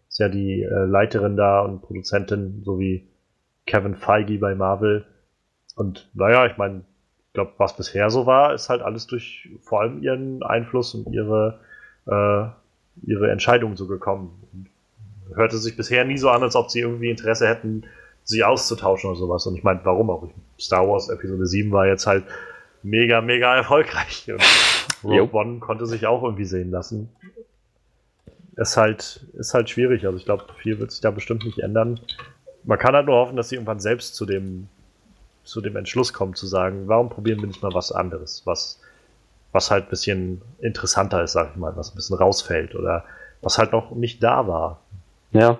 ist 0.09 0.19
ja 0.19 0.27
die 0.27 0.63
äh, 0.63 0.85
Leiterin 0.85 1.37
da 1.37 1.61
und 1.61 1.81
Produzentin, 1.81 2.63
so 2.65 2.79
wie 2.79 3.07
Kevin 3.65 3.95
Feige 3.95 4.39
bei 4.39 4.55
Marvel. 4.55 5.05
Und 5.75 6.09
naja, 6.13 6.47
ich 6.47 6.57
meine, 6.57 6.81
ich 7.27 7.33
glaube, 7.33 7.53
was 7.57 7.77
bisher 7.77 8.09
so 8.09 8.25
war, 8.25 8.53
ist 8.53 8.69
halt 8.69 8.81
alles 8.81 9.05
durch 9.05 9.47
vor 9.61 9.81
allem 9.81 10.01
ihren 10.01 10.41
Einfluss 10.43 10.95
und 10.95 11.13
ihre, 11.13 11.59
äh, 12.07 12.45
ihre 13.07 13.31
Entscheidungen 13.31 13.77
so 13.77 13.87
gekommen. 13.87 14.43
Und 14.51 15.37
hörte 15.37 15.57
sich 15.57 15.77
bisher 15.77 16.03
nie 16.05 16.17
so 16.17 16.29
an, 16.31 16.41
als 16.41 16.55
ob 16.55 16.71
sie 16.71 16.79
irgendwie 16.79 17.11
Interesse 17.11 17.47
hätten, 17.47 17.83
sie 18.23 18.43
auszutauschen 18.43 19.11
oder 19.11 19.19
sowas. 19.19 19.45
Und 19.45 19.55
ich 19.55 19.63
meine, 19.63 19.81
warum 19.83 20.09
auch? 20.09 20.27
Star 20.59 20.87
Wars 20.87 21.09
Episode 21.09 21.45
7 21.45 21.71
war 21.71 21.85
jetzt 21.85 22.07
halt 22.07 22.25
mega, 22.81 23.21
mega 23.21 23.55
erfolgreich. 23.55 24.29
Und 24.31 24.43
Rogue 25.03 25.39
One 25.39 25.59
konnte 25.59 25.85
sich 25.85 26.07
auch 26.07 26.23
irgendwie 26.23 26.45
sehen 26.45 26.71
lassen 26.71 27.09
ist 28.59 28.75
halt, 28.75 29.25
ist 29.33 29.53
halt 29.53 29.69
schwierig. 29.69 30.05
Also 30.05 30.17
ich 30.17 30.25
glaube, 30.25 30.45
viel 30.57 30.79
wird 30.79 30.91
sich 30.91 30.99
da 30.99 31.11
bestimmt 31.11 31.45
nicht 31.45 31.59
ändern. 31.59 31.99
Man 32.65 32.77
kann 32.77 32.93
halt 32.93 33.05
nur 33.05 33.15
hoffen, 33.15 33.37
dass 33.37 33.49
sie 33.49 33.55
irgendwann 33.55 33.79
selbst 33.79 34.15
zu 34.15 34.25
dem, 34.25 34.67
zu 35.43 35.61
dem 35.61 35.77
Entschluss 35.77 36.11
kommen, 36.11 36.35
zu 36.35 36.45
sagen, 36.45 36.87
warum 36.87 37.09
probieren 37.09 37.39
wir 37.39 37.47
nicht 37.47 37.63
mal 37.63 37.73
was 37.73 37.93
anderes, 37.93 38.41
was, 38.45 38.81
was 39.53 39.71
halt 39.71 39.85
ein 39.85 39.89
bisschen 39.89 40.41
interessanter 40.59 41.23
ist, 41.23 41.31
sag 41.31 41.51
ich 41.51 41.55
mal, 41.55 41.75
was 41.77 41.91
ein 41.91 41.95
bisschen 41.95 42.17
rausfällt 42.17 42.75
oder 42.75 43.05
was 43.41 43.57
halt 43.57 43.71
noch 43.71 43.91
nicht 43.91 44.21
da 44.21 44.45
war. 44.47 44.81
Ja. 45.31 45.59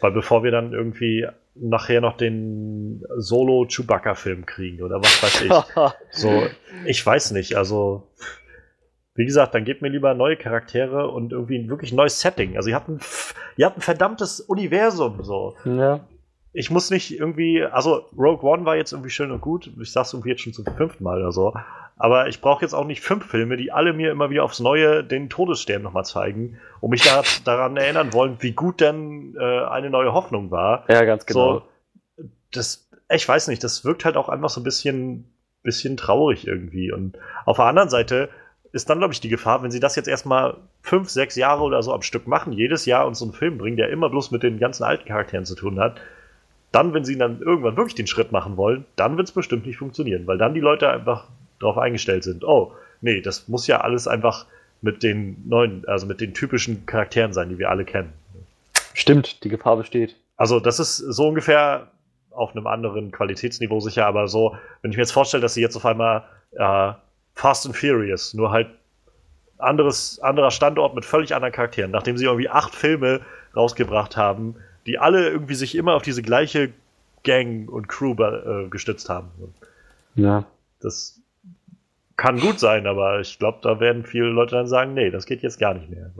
Weil 0.00 0.10
bevor 0.10 0.42
wir 0.42 0.50
dann 0.50 0.72
irgendwie 0.72 1.28
nachher 1.54 2.00
noch 2.00 2.16
den 2.16 3.04
Solo-Chewbacca-Film 3.16 4.44
kriegen 4.46 4.82
oder 4.82 4.96
was 5.00 5.22
weiß 5.22 5.42
ich. 5.42 5.52
so, 6.10 6.46
ich 6.84 7.06
weiß 7.06 7.30
nicht, 7.30 7.54
also 7.54 8.08
wie 9.14 9.26
gesagt, 9.26 9.54
dann 9.54 9.64
gebt 9.64 9.82
mir 9.82 9.88
lieber 9.88 10.14
neue 10.14 10.36
Charaktere 10.36 11.08
und 11.10 11.32
irgendwie 11.32 11.58
ein 11.58 11.68
wirklich 11.68 11.92
neues 11.92 12.20
Setting. 12.20 12.56
Also 12.56 12.70
ihr 12.70 12.74
habt 12.74 12.88
ein, 12.88 13.00
ihr 13.56 13.66
habt 13.66 13.76
ein 13.78 13.82
verdammtes 13.82 14.40
Universum 14.40 15.22
so. 15.22 15.54
Ja. 15.64 16.00
Ich 16.54 16.70
muss 16.70 16.90
nicht 16.90 17.18
irgendwie, 17.18 17.62
also 17.64 18.06
Rogue 18.16 18.48
One 18.48 18.64
war 18.64 18.76
jetzt 18.76 18.92
irgendwie 18.92 19.10
schön 19.10 19.30
und 19.30 19.40
gut. 19.40 19.70
Ich 19.80 19.92
sag's 19.92 20.12
irgendwie 20.12 20.30
jetzt 20.30 20.42
schon 20.42 20.52
zum 20.52 20.66
fünften 20.66 21.04
Mal 21.04 21.18
oder 21.18 21.32
so. 21.32 21.54
Aber 21.96 22.28
ich 22.28 22.40
brauche 22.40 22.62
jetzt 22.62 22.74
auch 22.74 22.86
nicht 22.86 23.00
fünf 23.00 23.26
Filme, 23.26 23.56
die 23.56 23.70
alle 23.70 23.92
mir 23.92 24.10
immer 24.10 24.30
wieder 24.30 24.44
aufs 24.44 24.60
Neue 24.60 25.04
den 25.04 25.28
Todesstern 25.30 25.82
nochmal 25.82 26.04
zeigen 26.04 26.58
und 26.80 26.90
mich 26.90 27.02
da, 27.02 27.22
daran 27.44 27.76
erinnern 27.76 28.12
wollen, 28.12 28.36
wie 28.40 28.52
gut 28.52 28.80
denn 28.80 29.36
äh, 29.38 29.64
eine 29.64 29.88
neue 29.88 30.12
Hoffnung 30.12 30.50
war. 30.50 30.84
Ja, 30.88 31.04
ganz 31.04 31.26
genau. 31.26 31.62
So, 32.16 32.26
das, 32.50 32.88
ich 33.10 33.28
weiß 33.28 33.48
nicht, 33.48 33.62
das 33.62 33.84
wirkt 33.84 34.04
halt 34.04 34.16
auch 34.16 34.28
einfach 34.28 34.50
so 34.50 34.60
ein 34.60 34.64
bisschen, 34.64 35.32
bisschen 35.62 35.96
traurig 35.96 36.46
irgendwie. 36.46 36.92
Und 36.92 37.18
auf 37.44 37.56
der 37.56 37.66
anderen 37.66 37.88
Seite 37.90 38.30
ist 38.72 38.88
dann, 38.88 38.98
glaube 38.98 39.12
ich, 39.12 39.20
die 39.20 39.28
Gefahr, 39.28 39.62
wenn 39.62 39.70
sie 39.70 39.80
das 39.80 39.96
jetzt 39.96 40.08
erstmal 40.08 40.56
fünf, 40.82 41.10
sechs 41.10 41.36
Jahre 41.36 41.62
oder 41.62 41.82
so 41.82 41.92
am 41.92 42.02
Stück 42.02 42.26
machen, 42.26 42.52
jedes 42.52 42.86
Jahr 42.86 43.06
uns 43.06 43.18
so 43.18 43.26
einen 43.26 43.34
Film 43.34 43.58
bringen, 43.58 43.76
der 43.76 43.90
immer 43.90 44.08
bloß 44.08 44.30
mit 44.30 44.42
den 44.42 44.58
ganzen 44.58 44.84
alten 44.84 45.06
Charakteren 45.06 45.44
zu 45.44 45.54
tun 45.54 45.78
hat, 45.78 46.00
dann, 46.72 46.94
wenn 46.94 47.04
sie 47.04 47.18
dann 47.18 47.40
irgendwann 47.40 47.76
wirklich 47.76 47.94
den 47.94 48.06
Schritt 48.06 48.32
machen 48.32 48.56
wollen, 48.56 48.86
dann 48.96 49.18
wird 49.18 49.28
es 49.28 49.34
bestimmt 49.34 49.66
nicht 49.66 49.76
funktionieren, 49.76 50.26
weil 50.26 50.38
dann 50.38 50.54
die 50.54 50.60
Leute 50.60 50.88
einfach 50.88 51.28
darauf 51.60 51.76
eingestellt 51.76 52.24
sind. 52.24 52.44
Oh, 52.44 52.72
nee, 53.02 53.20
das 53.20 53.46
muss 53.48 53.66
ja 53.66 53.82
alles 53.82 54.08
einfach 54.08 54.46
mit 54.80 55.02
den 55.02 55.36
neuen, 55.46 55.86
also 55.86 56.06
mit 56.06 56.20
den 56.20 56.32
typischen 56.32 56.86
Charakteren 56.86 57.34
sein, 57.34 57.50
die 57.50 57.58
wir 57.58 57.70
alle 57.70 57.84
kennen. 57.84 58.12
Stimmt, 58.94 59.44
die 59.44 59.48
Gefahr 59.48 59.76
besteht. 59.76 60.16
Also, 60.36 60.60
das 60.60 60.80
ist 60.80 60.96
so 60.96 61.28
ungefähr 61.28 61.88
auf 62.30 62.56
einem 62.56 62.66
anderen 62.66 63.12
Qualitätsniveau 63.12 63.80
sicher, 63.80 64.06
aber 64.06 64.26
so, 64.26 64.56
wenn 64.80 64.90
ich 64.90 64.96
mir 64.96 65.02
jetzt 65.02 65.12
vorstelle, 65.12 65.42
dass 65.42 65.54
sie 65.54 65.60
jetzt 65.60 65.76
auf 65.76 65.84
einmal 65.84 66.24
äh, 66.52 66.92
Fast 67.34 67.66
and 67.66 67.76
Furious, 67.76 68.34
nur 68.34 68.50
halt 68.50 68.68
anderes, 69.58 70.18
anderer 70.20 70.50
Standort 70.50 70.94
mit 70.94 71.04
völlig 71.04 71.34
anderen 71.34 71.52
Charakteren, 71.52 71.90
nachdem 71.90 72.16
sie 72.16 72.24
irgendwie 72.24 72.48
acht 72.48 72.74
Filme 72.74 73.20
rausgebracht 73.56 74.16
haben, 74.16 74.56
die 74.86 74.98
alle 74.98 75.30
irgendwie 75.30 75.54
sich 75.54 75.74
immer 75.74 75.94
auf 75.94 76.02
diese 76.02 76.22
gleiche 76.22 76.70
Gang 77.22 77.70
und 77.70 77.88
Crew 77.88 78.14
äh, 78.20 78.68
gestützt 78.68 79.08
haben. 79.08 79.30
Ja. 80.16 80.44
Das 80.80 81.20
kann 82.16 82.40
gut 82.40 82.58
sein, 82.58 82.86
aber 82.86 83.20
ich 83.20 83.38
glaube, 83.38 83.58
da 83.62 83.78
werden 83.78 84.04
viele 84.04 84.26
Leute 84.26 84.56
dann 84.56 84.66
sagen, 84.66 84.94
nee, 84.94 85.10
das 85.10 85.26
geht 85.26 85.42
jetzt 85.42 85.58
gar 85.58 85.74
nicht 85.74 85.88
mehr. 85.88 86.10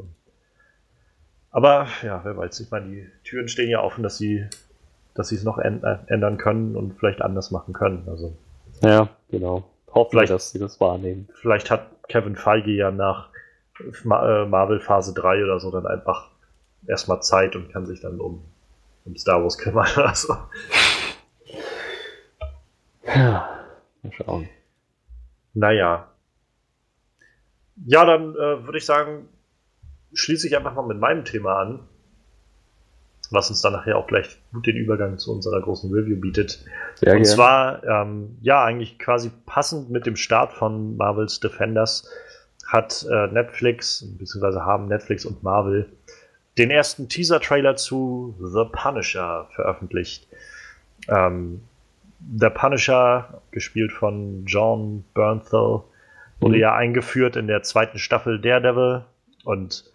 Aber 1.50 1.88
ja, 2.02 2.20
wer 2.24 2.36
weiß, 2.36 2.60
ich 2.60 2.70
meine, 2.70 2.86
die 2.86 3.10
Türen 3.24 3.48
stehen 3.48 3.68
ja 3.68 3.82
offen, 3.82 4.02
dass 4.02 4.16
sie 4.16 4.46
dass 5.14 5.28
sie 5.28 5.36
es 5.36 5.44
noch 5.44 5.58
ändern 5.58 6.38
können 6.38 6.76
und 6.76 6.94
vielleicht 6.98 7.22
anders 7.22 7.50
machen 7.50 7.74
können. 7.74 8.04
Also. 8.08 8.34
Ja, 8.82 9.08
genau. 9.30 9.64
Hoffen 9.94 10.18
wir, 10.18 10.26
dass 10.26 10.50
sie 10.50 10.58
das 10.58 10.80
wahrnehmen. 10.80 11.28
Vielleicht 11.34 11.70
hat 11.70 11.90
Kevin 12.08 12.36
Feige 12.36 12.70
ja 12.70 12.90
nach 12.90 13.28
äh, 13.80 14.44
Marvel 14.46 14.80
Phase 14.80 15.14
3 15.14 15.44
oder 15.44 15.60
so 15.60 15.70
dann 15.70 15.86
einfach 15.86 16.30
erstmal 16.86 17.22
Zeit 17.22 17.56
und 17.56 17.70
kann 17.72 17.86
sich 17.86 18.00
dann 18.00 18.20
um, 18.20 18.42
um 19.04 19.16
Star 19.16 19.42
Wars 19.42 19.58
kümmern 19.58 19.88
oder 19.96 20.14
so. 20.14 20.36
Ja, 23.06 23.66
mal 24.02 24.12
schauen. 24.12 24.48
Naja. 25.54 26.08
Ja, 27.84 28.04
dann 28.04 28.34
äh, 28.34 28.64
würde 28.64 28.78
ich 28.78 28.86
sagen, 28.86 29.28
schließe 30.14 30.46
ich 30.46 30.56
einfach 30.56 30.74
mal 30.74 30.86
mit 30.86 30.98
meinem 30.98 31.24
Thema 31.24 31.60
an, 31.60 31.88
was 33.32 33.50
uns 33.50 33.62
dann 33.62 33.72
nachher 33.72 33.96
auch 33.96 34.06
gleich 34.06 34.38
gut 34.52 34.66
den 34.66 34.76
Übergang 34.76 35.18
zu 35.18 35.32
unserer 35.32 35.60
großen 35.60 35.92
Review 35.92 36.20
bietet. 36.20 36.64
Sehr 36.96 37.14
Und 37.14 37.22
gerne. 37.22 37.24
zwar, 37.24 37.84
ähm, 37.84 38.36
ja, 38.42 38.64
eigentlich 38.64 38.98
quasi 38.98 39.30
passend 39.46 39.90
mit 39.90 40.06
dem 40.06 40.16
Start 40.16 40.52
von 40.52 40.96
Marvels 40.96 41.40
Defenders 41.40 42.08
hat 42.66 43.06
äh, 43.10 43.26
Netflix, 43.28 44.04
beziehungsweise 44.18 44.64
haben 44.64 44.88
Netflix 44.88 45.24
und 45.24 45.42
Marvel 45.42 45.88
den 46.58 46.70
ersten 46.70 47.08
Teaser-Trailer 47.08 47.76
zu 47.76 48.34
The 48.40 48.64
Punisher 48.70 49.48
veröffentlicht. 49.54 50.28
Ähm, 51.08 51.62
The 52.38 52.50
Punisher, 52.50 53.42
gespielt 53.50 53.92
von 53.92 54.44
John 54.46 55.04
Bernthal, 55.14 55.82
wurde 56.40 56.54
mhm. 56.54 56.60
ja 56.60 56.74
eingeführt 56.74 57.36
in 57.36 57.46
der 57.46 57.62
zweiten 57.62 57.98
Staffel 57.98 58.40
Daredevil 58.40 59.04
und 59.44 59.90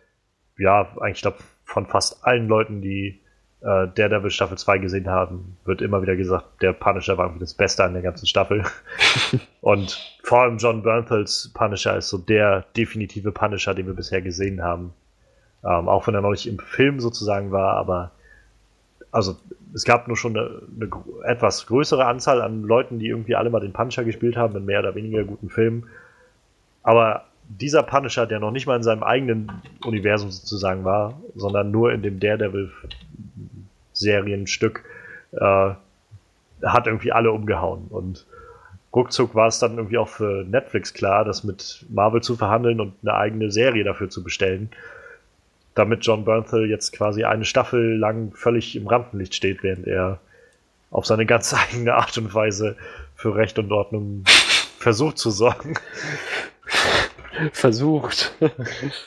ja, 0.57 0.91
eigentlich 0.99 1.21
glaube 1.21 1.37
von 1.63 1.85
fast 1.85 2.25
allen 2.25 2.47
Leuten, 2.47 2.81
die 2.81 3.19
äh, 3.67 3.87
Daredevil 3.95 4.31
Staffel 4.31 4.57
2 4.57 4.77
gesehen 4.77 5.09
haben, 5.09 5.57
wird 5.65 5.81
immer 5.81 6.01
wieder 6.01 6.15
gesagt, 6.15 6.61
der 6.61 6.71
Punisher 6.71 7.17
war 7.17 7.25
irgendwie 7.25 7.41
das 7.41 7.53
Beste 7.53 7.83
an 7.83 7.93
der 7.93 8.01
ganzen 8.01 8.25
Staffel. 8.25 8.63
und 9.61 10.17
vor 10.23 10.41
allem 10.41 10.57
John 10.57 10.83
Bernthals 10.83 11.51
Punisher 11.53 11.97
ist 11.97 12.07
so 12.07 12.17
der 12.17 12.65
definitive 12.77 13.33
Punisher, 13.33 13.73
den 13.73 13.85
wir 13.85 13.93
bisher 13.93 14.21
gesehen 14.21 14.63
haben. 14.63 14.93
Ähm, 15.65 15.89
auch 15.89 16.07
wenn 16.07 16.15
er 16.15 16.21
noch 16.21 16.31
nicht 16.31 16.47
im 16.47 16.59
Film 16.59 17.01
sozusagen 17.01 17.51
war, 17.51 17.73
aber 17.73 18.11
also 19.11 19.35
es 19.73 19.83
gab 19.83 20.07
nur 20.07 20.15
schon 20.15 20.37
eine, 20.37 20.61
eine, 20.79 20.89
etwas 21.25 21.65
größere 21.65 22.05
Anzahl 22.05 22.41
an 22.41 22.63
Leuten, 22.63 22.99
die 22.99 23.07
irgendwie 23.07 23.35
alle 23.35 23.49
mal 23.49 23.59
den 23.59 23.73
Punisher 23.73 24.05
gespielt 24.05 24.37
haben 24.37 24.55
in 24.55 24.63
mehr 24.65 24.79
oder 24.79 24.95
weniger 24.95 25.25
guten 25.25 25.49
Filmen. 25.49 25.87
Aber 26.83 27.25
dieser 27.49 27.83
Punisher, 27.83 28.27
der 28.27 28.39
noch 28.39 28.51
nicht 28.51 28.65
mal 28.65 28.77
in 28.77 28.83
seinem 28.83 29.03
eigenen 29.03 29.51
Universum 29.83 30.31
sozusagen 30.31 30.85
war, 30.85 31.19
sondern 31.35 31.71
nur 31.71 31.91
in 31.91 32.01
dem 32.01 32.19
Daredevil-Serienstück, 33.99 34.83
äh, 35.33 35.71
hat 36.63 36.87
irgendwie 36.87 37.11
alle 37.11 37.31
umgehauen. 37.31 37.87
Und 37.89 38.25
ruckzuck 38.95 39.35
war 39.35 39.47
es 39.47 39.59
dann 39.59 39.77
irgendwie 39.77 39.97
auch 39.97 40.09
für 40.09 40.43
Netflix 40.43 40.93
klar, 40.93 41.25
das 41.25 41.43
mit 41.43 41.85
Marvel 41.89 42.21
zu 42.21 42.35
verhandeln 42.35 42.79
und 42.79 42.93
eine 43.01 43.13
eigene 43.13 43.51
Serie 43.51 43.83
dafür 43.83 44.09
zu 44.09 44.23
bestellen 44.23 44.69
damit 45.77 46.05
John 46.05 46.25
Bernthal 46.25 46.65
jetzt 46.65 46.91
quasi 46.91 47.23
eine 47.23 47.45
Staffel 47.45 47.97
lang 47.97 48.31
völlig 48.33 48.75
im 48.75 48.87
Rampenlicht 48.87 49.35
steht, 49.35 49.61
während 49.61 49.85
er 49.85 50.19
auf 50.89 51.05
seine 51.05 51.25
ganz 51.25 51.53
eigene 51.71 51.93
Art 51.93 52.17
und 52.17 52.33
Weise 52.33 52.75
für 53.15 53.35
Recht 53.35 53.59
und 53.59 53.71
Ordnung 53.71 54.23
versucht 54.79 55.17
zu 55.17 55.29
sorgen. 55.29 55.75
Versucht. 57.51 58.35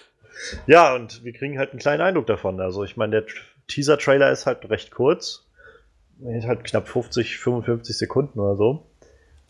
ja, 0.66 0.94
und 0.94 1.24
wir 1.24 1.32
kriegen 1.32 1.58
halt 1.58 1.70
einen 1.70 1.80
kleinen 1.80 2.02
Eindruck 2.02 2.26
davon. 2.26 2.60
Also 2.60 2.84
ich 2.84 2.96
meine, 2.96 3.22
der 3.22 3.26
Teaser-Trailer 3.70 4.30
ist 4.30 4.46
halt 4.46 4.68
recht 4.68 4.90
kurz. 4.90 5.44
Ist 6.22 6.46
halt 6.46 6.64
knapp 6.64 6.88
50, 6.88 7.38
55 7.38 7.96
Sekunden 7.96 8.38
oder 8.38 8.56
so. 8.56 8.84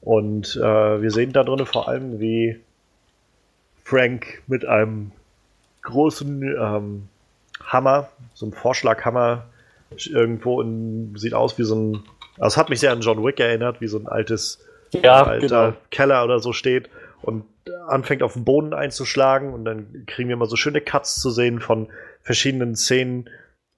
Und 0.00 0.56
äh, 0.56 1.02
wir 1.02 1.10
sehen 1.10 1.32
da 1.32 1.42
drin 1.42 1.66
vor 1.66 1.88
allem, 1.88 2.20
wie 2.20 2.60
Frank 3.84 4.42
mit 4.46 4.64
einem 4.64 5.12
großen 5.82 6.42
ähm, 6.42 7.08
Hammer, 7.64 8.08
so 8.34 8.46
ein 8.46 8.52
Vorschlaghammer, 8.52 9.46
irgendwo 9.96 10.60
in, 10.62 11.16
sieht 11.16 11.34
aus 11.34 11.58
wie 11.58 11.64
so 11.64 11.74
ein, 11.74 12.02
also 12.38 12.54
es 12.54 12.56
hat 12.56 12.70
mich 12.70 12.80
sehr 12.80 12.92
an 12.92 13.00
John 13.00 13.24
Wick 13.24 13.40
erinnert, 13.40 13.80
wie 13.80 13.88
so 13.88 13.98
ein 13.98 14.06
altes 14.06 14.64
ja, 14.92 15.24
alter 15.24 15.66
genau. 15.66 15.76
Keller 15.90 16.24
oder 16.24 16.38
so 16.38 16.52
steht 16.52 16.88
und 17.22 17.44
anfängt 17.88 18.22
auf 18.22 18.34
den 18.34 18.44
Boden 18.44 18.72
einzuschlagen 18.72 19.52
und 19.52 19.64
dann 19.64 20.04
kriegen 20.06 20.28
wir 20.28 20.36
mal 20.36 20.48
so 20.48 20.56
schöne 20.56 20.80
Cuts 20.80 21.16
zu 21.16 21.30
sehen 21.30 21.60
von 21.60 21.88
verschiedenen 22.22 22.76
Szenen. 22.76 23.28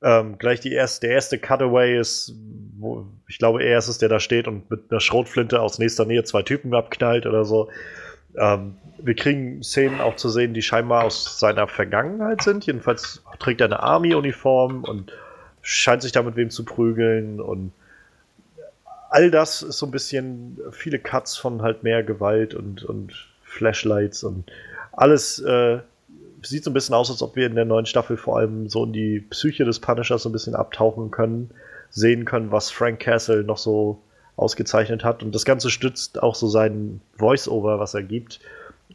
Ähm, 0.03 0.37
gleich 0.39 0.61
die 0.61 0.73
erste, 0.73 1.07
der 1.07 1.15
erste 1.15 1.39
Cutaway 1.39 1.99
ist, 1.99 2.35
wo 2.79 3.07
ich 3.29 3.39
glaube, 3.39 3.63
er 3.63 3.79
ist 3.79 3.89
es, 3.89 3.99
der 3.99 4.09
da 4.09 4.19
steht 4.19 4.49
und 4.49 4.69
mit 4.71 4.91
einer 4.91 5.01
Schrotflinte 5.01 5.61
aus 5.61 5.79
nächster 5.79 6.05
Nähe 6.05 6.25
zwei 6.25 6.43
Typen 6.43 6.75
abknallt 6.75 7.27
oder 7.27 7.45
so. 7.45 7.71
Ähm, 8.37 8.77
wir 8.99 9.15
kriegen 9.15 9.63
Szenen 9.63 10.01
auch 10.01 10.17
zu 10.17 10.29
sehen, 10.29 10.55
die 10.55 10.63
scheinbar 10.63 11.05
aus 11.05 11.39
seiner 11.39 11.69
Vergangenheit 11.69 12.43
sind. 12.43 12.67
Jedenfalls 12.67 13.23
trägt 13.39 13.61
er 13.61 13.67
eine 13.67 13.81
Army-Uniform 13.81 14.85
und 14.85 15.13
scheint 15.61 16.03
sich 16.03 16.13
da 16.13 16.23
mit 16.23 16.37
wem 16.37 16.51
zu 16.51 16.65
prügeln 16.65 17.41
und 17.41 17.73
all 19.11 19.31
das 19.31 19.63
ist 19.63 19.79
so 19.79 19.87
ein 19.87 19.93
bisschen 19.93 20.59
viele 20.71 20.99
Cuts 20.99 21.37
von 21.37 21.63
halt 21.63 21.83
mehr 21.83 22.03
Gewalt 22.03 22.55
und, 22.55 22.83
und 22.83 23.29
Flashlights 23.45 24.25
und 24.25 24.51
alles 24.93 25.39
äh, 25.39 25.81
sieht 26.43 26.65
so 26.65 26.71
ein 26.71 26.75
bisschen 26.75 26.95
aus, 26.95 27.11
als 27.11 27.23
ob 27.23 27.37
wir 27.37 27.47
in 27.47 27.55
der 27.55 27.65
neuen 27.65 27.87
Staffel 27.87 28.17
vor 28.17 28.39
allem 28.39 28.69
so 28.69 28.85
in 28.85 28.93
die 28.93 29.21
Psyche 29.21 29.65
des 29.65 29.81
Punishers 29.81 30.23
so 30.23 30.29
ein 30.29 30.33
bisschen 30.33 30.55
abtauchen 30.55 31.11
können, 31.11 31.51
sehen 31.91 32.25
können, 32.25 32.51
was 32.51 32.71
Frank 32.71 33.01
Castle 33.01 33.45
noch 33.45 33.59
so 33.59 33.99
ausgezeichnet 34.37 35.05
hat. 35.05 35.23
Und 35.23 35.35
das 35.35 35.45
Ganze 35.45 35.71
stützt 35.71 36.23
auch 36.23 36.35
so 36.35 36.49
seinen 36.49 37.01
Voice-Over, 37.17 37.79
was 37.79 37.95
er 37.95 38.03
gibt. 38.03 38.41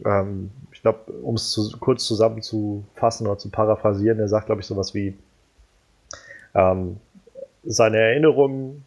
Ähm, 0.06 0.52
ich 0.72 0.82
glaube, 0.82 1.12
um 1.12 1.36
es 1.36 1.52
zu, 1.52 1.72
kurz 1.80 2.06
zusammenzufassen 2.06 3.28
oder 3.28 3.38
zu 3.38 3.50
paraphrasieren, 3.50 4.20
er 4.20 4.28
sagt, 4.28 4.48
glaube 4.48 4.62
ich, 4.62 4.68
sowas 4.68 4.94
wie, 4.94 5.16
ähm, 6.56 6.98
seine 7.64 7.98
Erinnerung 7.98 8.84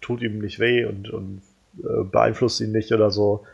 tut 0.00 0.22
ihm 0.22 0.38
nicht 0.38 0.60
weh 0.60 0.84
und, 0.84 1.10
und 1.10 1.42
äh, 1.78 2.04
beeinflusst 2.04 2.60
ihn 2.60 2.72
nicht 2.72 2.92
oder 2.92 3.10
so. 3.10 3.44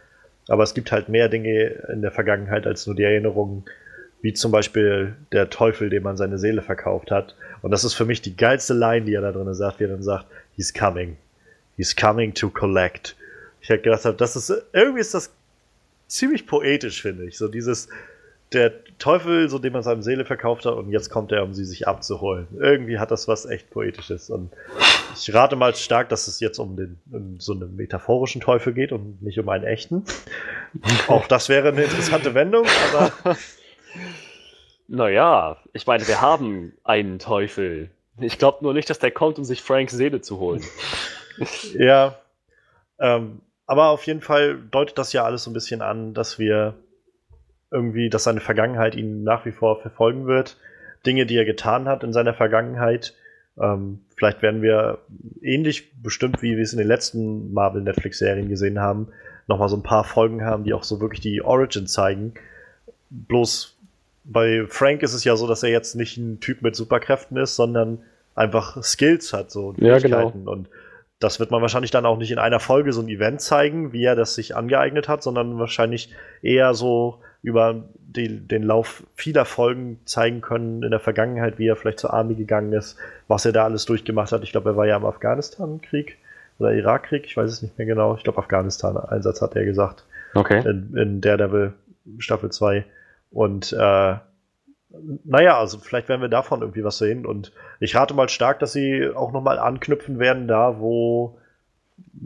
Aber 0.48 0.62
es 0.62 0.74
gibt 0.74 0.92
halt 0.92 1.08
mehr 1.08 1.28
Dinge 1.28 1.64
in 1.92 2.02
der 2.02 2.12
Vergangenheit 2.12 2.66
als 2.66 2.86
nur 2.86 2.94
die 2.94 3.02
Erinnerung, 3.02 3.64
wie 4.26 4.32
zum 4.32 4.50
Beispiel 4.50 5.14
der 5.30 5.50
Teufel, 5.50 5.88
dem 5.88 6.02
man 6.02 6.16
seine 6.16 6.36
Seele 6.36 6.60
verkauft 6.60 7.12
hat. 7.12 7.36
Und 7.62 7.70
das 7.70 7.84
ist 7.84 7.94
für 7.94 8.04
mich 8.04 8.22
die 8.22 8.36
geilste 8.36 8.74
Line, 8.74 9.06
die 9.06 9.14
er 9.14 9.20
da 9.20 9.30
drin 9.30 9.54
sagt, 9.54 9.78
wie 9.78 9.84
er 9.84 9.90
dann 9.90 10.02
sagt, 10.02 10.26
he's 10.56 10.74
coming. 10.74 11.16
He's 11.76 11.94
coming 11.94 12.34
to 12.34 12.50
collect. 12.50 13.14
Ich 13.60 13.68
hätte 13.68 13.84
gedacht, 13.84 14.20
das 14.20 14.34
ist, 14.34 14.52
irgendwie 14.72 15.00
ist 15.00 15.14
das 15.14 15.30
ziemlich 16.08 16.44
poetisch, 16.48 17.02
finde 17.02 17.24
ich. 17.24 17.38
So 17.38 17.46
dieses, 17.46 17.88
der 18.52 18.72
Teufel, 18.98 19.48
so 19.48 19.60
dem 19.60 19.74
man 19.74 19.84
seine 19.84 20.02
Seele 20.02 20.24
verkauft 20.24 20.66
hat, 20.66 20.74
und 20.74 20.90
jetzt 20.90 21.08
kommt 21.08 21.30
er, 21.30 21.44
um 21.44 21.54
sie 21.54 21.64
sich 21.64 21.86
abzuholen. 21.86 22.48
Irgendwie 22.58 22.98
hat 22.98 23.12
das 23.12 23.28
was 23.28 23.46
echt 23.46 23.70
Poetisches. 23.70 24.28
Und 24.28 24.50
ich 25.14 25.32
rate 25.32 25.54
mal 25.54 25.72
stark, 25.76 26.08
dass 26.08 26.26
es 26.26 26.40
jetzt 26.40 26.58
um, 26.58 26.74
den, 26.74 26.98
um 27.12 27.38
so 27.38 27.52
einen 27.52 27.76
metaphorischen 27.76 28.40
Teufel 28.40 28.72
geht 28.72 28.90
und 28.90 29.22
nicht 29.22 29.38
um 29.38 29.48
einen 29.48 29.62
echten. 29.62 30.02
Auch 31.06 31.28
das 31.28 31.48
wäre 31.48 31.68
eine 31.68 31.84
interessante 31.84 32.34
Wendung, 32.34 32.66
aber. 32.92 33.36
Naja, 34.88 35.56
ich 35.72 35.86
meine, 35.86 36.06
wir 36.06 36.20
haben 36.20 36.72
einen 36.84 37.18
Teufel. 37.18 37.90
Ich 38.20 38.38
glaube 38.38 38.58
nur 38.62 38.72
nicht, 38.72 38.88
dass 38.88 38.98
der 38.98 39.10
kommt, 39.10 39.38
um 39.38 39.44
sich 39.44 39.62
Franks 39.62 39.92
Seele 39.92 40.20
zu 40.20 40.38
holen. 40.38 40.62
ja. 41.74 42.16
Ähm, 42.98 43.40
aber 43.66 43.88
auf 43.88 44.06
jeden 44.06 44.22
Fall 44.22 44.58
deutet 44.70 44.96
das 44.96 45.12
ja 45.12 45.24
alles 45.24 45.44
so 45.44 45.50
ein 45.50 45.54
bisschen 45.54 45.82
an, 45.82 46.14
dass 46.14 46.38
wir 46.38 46.74
irgendwie, 47.70 48.08
dass 48.08 48.24
seine 48.24 48.40
Vergangenheit 48.40 48.94
ihn 48.94 49.24
nach 49.24 49.44
wie 49.44 49.52
vor 49.52 49.80
verfolgen 49.80 50.26
wird. 50.26 50.56
Dinge, 51.04 51.26
die 51.26 51.36
er 51.36 51.44
getan 51.44 51.88
hat 51.88 52.04
in 52.04 52.12
seiner 52.12 52.34
Vergangenheit. 52.34 53.14
Ähm, 53.58 54.00
vielleicht 54.16 54.42
werden 54.42 54.62
wir 54.62 54.98
ähnlich 55.42 56.00
bestimmt, 56.02 56.42
wie 56.42 56.56
wir 56.56 56.62
es 56.62 56.72
in 56.72 56.78
den 56.78 56.88
letzten 56.88 57.52
Marvel-Netflix-Serien 57.52 58.48
gesehen 58.48 58.80
haben, 58.80 59.08
nochmal 59.46 59.68
so 59.68 59.76
ein 59.76 59.82
paar 59.82 60.04
Folgen 60.04 60.44
haben, 60.44 60.64
die 60.64 60.74
auch 60.74 60.84
so 60.84 61.00
wirklich 61.00 61.20
die 61.20 61.42
Origin 61.42 61.86
zeigen. 61.86 62.34
Bloß 63.10 63.75
bei 64.28 64.66
Frank 64.68 65.02
ist 65.02 65.14
es 65.14 65.24
ja 65.24 65.36
so, 65.36 65.46
dass 65.46 65.62
er 65.62 65.70
jetzt 65.70 65.94
nicht 65.94 66.16
ein 66.16 66.40
Typ 66.40 66.62
mit 66.62 66.74
Superkräften 66.76 67.36
ist, 67.36 67.56
sondern 67.56 68.00
einfach 68.34 68.82
Skills 68.82 69.32
hat, 69.32 69.50
so 69.50 69.74
ja, 69.78 69.98
genau. 69.98 70.32
und 70.44 70.68
das 71.18 71.40
wird 71.40 71.50
man 71.50 71.62
wahrscheinlich 71.62 71.90
dann 71.90 72.04
auch 72.04 72.18
nicht 72.18 72.30
in 72.30 72.38
einer 72.38 72.60
Folge 72.60 72.92
so 72.92 73.00
ein 73.00 73.08
Event 73.08 73.40
zeigen, 73.40 73.92
wie 73.92 74.04
er 74.04 74.16
das 74.16 74.34
sich 74.34 74.54
angeeignet 74.54 75.08
hat, 75.08 75.22
sondern 75.22 75.58
wahrscheinlich 75.58 76.12
eher 76.42 76.74
so 76.74 77.20
über 77.42 77.84
die, 77.96 78.46
den 78.46 78.62
Lauf 78.62 79.02
vieler 79.14 79.44
Folgen 79.44 80.00
zeigen 80.04 80.40
können 80.40 80.82
in 80.82 80.90
der 80.90 81.00
Vergangenheit, 81.00 81.58
wie 81.58 81.68
er 81.68 81.76
vielleicht 81.76 82.00
zur 82.00 82.12
Army 82.12 82.34
gegangen 82.34 82.72
ist, 82.72 82.98
was 83.28 83.46
er 83.46 83.52
da 83.52 83.64
alles 83.64 83.86
durchgemacht 83.86 84.32
hat. 84.32 84.42
Ich 84.42 84.52
glaube, 84.52 84.70
er 84.70 84.76
war 84.76 84.86
ja 84.86 84.96
im 84.96 85.06
Afghanistan-Krieg 85.06 86.18
oder 86.58 86.74
Irakkrieg, 86.74 87.24
ich 87.24 87.36
weiß 87.36 87.50
es 87.50 87.62
nicht 87.62 87.78
mehr 87.78 87.86
genau. 87.86 88.14
Ich 88.16 88.24
glaube, 88.24 88.38
Afghanistan-Einsatz 88.38 89.40
hat 89.40 89.56
er 89.56 89.64
gesagt. 89.64 90.04
Okay. 90.34 90.68
In, 90.68 90.96
in 90.96 91.20
Daredevil 91.20 91.72
Staffel 92.18 92.50
2. 92.50 92.84
Und 93.30 93.72
äh, 93.72 94.16
naja, 95.24 95.58
also 95.58 95.78
vielleicht 95.78 96.08
werden 96.08 96.20
wir 96.20 96.28
davon 96.28 96.60
irgendwie 96.60 96.84
was 96.84 96.98
sehen. 96.98 97.26
Und 97.26 97.52
ich 97.80 97.94
rate 97.94 98.14
mal 98.14 98.28
stark, 98.28 98.58
dass 98.60 98.72
sie 98.72 99.08
auch 99.14 99.32
nochmal 99.32 99.58
anknüpfen 99.58 100.18
werden, 100.18 100.48
da 100.48 100.78
wo, 100.80 101.38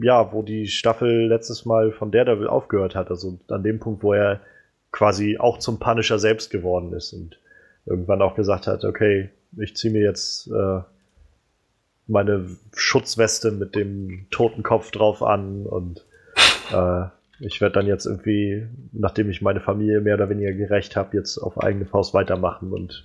ja, 0.01 0.31
wo 0.31 0.41
die 0.41 0.67
Staffel 0.67 1.27
letztes 1.27 1.65
Mal 1.65 1.91
von 1.91 2.11
Daredevil 2.11 2.47
aufgehört 2.47 2.95
hat. 2.95 3.09
Also 3.09 3.39
an 3.49 3.63
dem 3.63 3.79
Punkt, 3.79 4.03
wo 4.03 4.13
er 4.13 4.41
quasi 4.91 5.37
auch 5.37 5.57
zum 5.59 5.79
Punisher 5.79 6.19
selbst 6.19 6.49
geworden 6.51 6.93
ist 6.93 7.13
und 7.13 7.39
irgendwann 7.85 8.21
auch 8.21 8.35
gesagt 8.35 8.67
hat, 8.67 8.83
okay, 8.83 9.29
ich 9.57 9.75
ziehe 9.75 9.93
mir 9.93 10.03
jetzt 10.03 10.47
äh, 10.47 10.81
meine 12.07 12.45
Schutzweste 12.75 13.51
mit 13.51 13.75
dem 13.75 14.27
toten 14.31 14.63
Kopf 14.63 14.91
drauf 14.91 15.23
an 15.23 15.65
und 15.65 16.05
äh, 16.71 17.05
ich 17.41 17.59
werde 17.59 17.73
dann 17.73 17.87
jetzt 17.87 18.05
irgendwie, 18.05 18.67
nachdem 18.91 19.29
ich 19.29 19.41
meine 19.41 19.61
Familie 19.61 19.99
mehr 20.01 20.15
oder 20.15 20.29
weniger 20.29 20.53
gerecht 20.53 20.95
habe, 20.95 21.17
jetzt 21.17 21.37
auf 21.37 21.61
eigene 21.61 21.85
Faust 21.85 22.13
weitermachen 22.13 22.71
und 22.71 23.03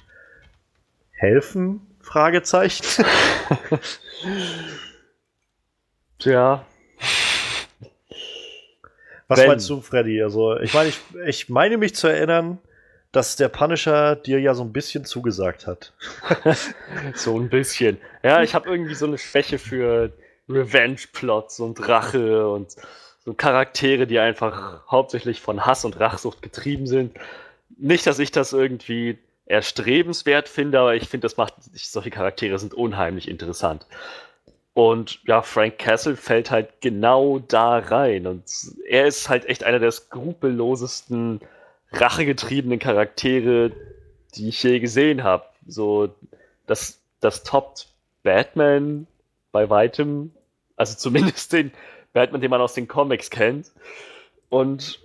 helfen? 1.10 1.80
Fragezeichen. 2.00 2.84
Tja. 6.18 6.66
Was 9.28 9.40
Wenn. 9.40 9.48
meinst 9.48 9.68
du, 9.70 9.80
Freddy? 9.80 10.22
Also, 10.22 10.56
ich 10.58 10.74
meine, 10.74 10.90
ich, 10.90 11.00
ich 11.26 11.48
meine 11.48 11.78
mich 11.78 11.94
zu 11.94 12.06
erinnern, 12.06 12.58
dass 13.12 13.36
der 13.36 13.48
Punisher 13.48 14.14
dir 14.14 14.38
ja 14.40 14.54
so 14.54 14.62
ein 14.62 14.72
bisschen 14.72 15.04
zugesagt 15.04 15.66
hat. 15.66 15.94
so 17.14 17.38
ein 17.38 17.48
bisschen. 17.48 17.98
Ja, 18.22 18.42
ich 18.42 18.54
habe 18.54 18.68
irgendwie 18.68 18.94
so 18.94 19.06
eine 19.06 19.18
Schwäche 19.18 19.58
für 19.58 20.12
Revenge-Plots 20.48 21.60
und 21.60 21.88
Rache 21.88 22.48
und 22.48 22.76
so 23.26 23.34
Charaktere, 23.34 24.06
die 24.06 24.20
einfach 24.20 24.88
hauptsächlich 24.88 25.40
von 25.40 25.66
Hass 25.66 25.84
und 25.84 25.98
Rachsucht 25.98 26.42
getrieben 26.42 26.86
sind. 26.86 27.18
Nicht, 27.76 28.06
dass 28.06 28.20
ich 28.20 28.30
das 28.30 28.52
irgendwie 28.52 29.18
erstrebenswert 29.46 30.48
finde, 30.48 30.78
aber 30.78 30.94
ich 30.94 31.08
finde, 31.08 31.24
das 31.24 31.36
macht, 31.36 31.54
solche 31.74 32.10
Charaktere 32.10 32.58
sind 32.58 32.72
unheimlich 32.72 33.28
interessant. 33.28 33.84
Und 34.74 35.20
ja, 35.26 35.42
Frank 35.42 35.78
Castle 35.78 36.16
fällt 36.16 36.52
halt 36.52 36.80
genau 36.80 37.40
da 37.40 37.78
rein. 37.78 38.28
Und 38.28 38.44
er 38.88 39.06
ist 39.06 39.28
halt 39.28 39.46
echt 39.46 39.64
einer 39.64 39.80
der 39.80 39.90
skrupellosesten, 39.90 41.40
rachegetriebenen 41.92 42.78
Charaktere, 42.78 43.72
die 44.36 44.50
ich 44.50 44.62
je 44.62 44.78
gesehen 44.78 45.24
habe. 45.24 45.44
So, 45.66 46.14
das, 46.66 47.00
das 47.20 47.42
toppt 47.42 47.88
Batman 48.22 49.08
bei 49.50 49.68
weitem, 49.68 50.32
also 50.76 50.96
zumindest 50.96 51.52
den, 51.52 51.72
Batman, 52.16 52.40
den 52.40 52.50
man 52.50 52.62
aus 52.62 52.72
den 52.72 52.88
Comics 52.88 53.28
kennt. 53.28 53.70
Und 54.48 55.00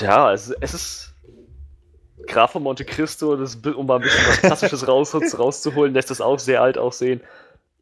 ja, 0.00 0.32
es, 0.32 0.50
es 0.60 0.74
ist 0.74 1.14
Graf 2.26 2.50
von 2.50 2.64
Monte 2.64 2.84
Cristo, 2.84 3.36
das, 3.36 3.54
um 3.54 3.86
mal 3.86 3.96
ein 3.96 4.02
bisschen 4.02 4.26
was 4.26 4.40
Klassisches 4.40 4.88
raus, 4.88 5.14
rauszuholen, 5.38 5.94
lässt 5.94 6.10
das 6.10 6.20
auch 6.20 6.40
sehr 6.40 6.62
alt 6.62 6.78
aussehen. 6.78 7.20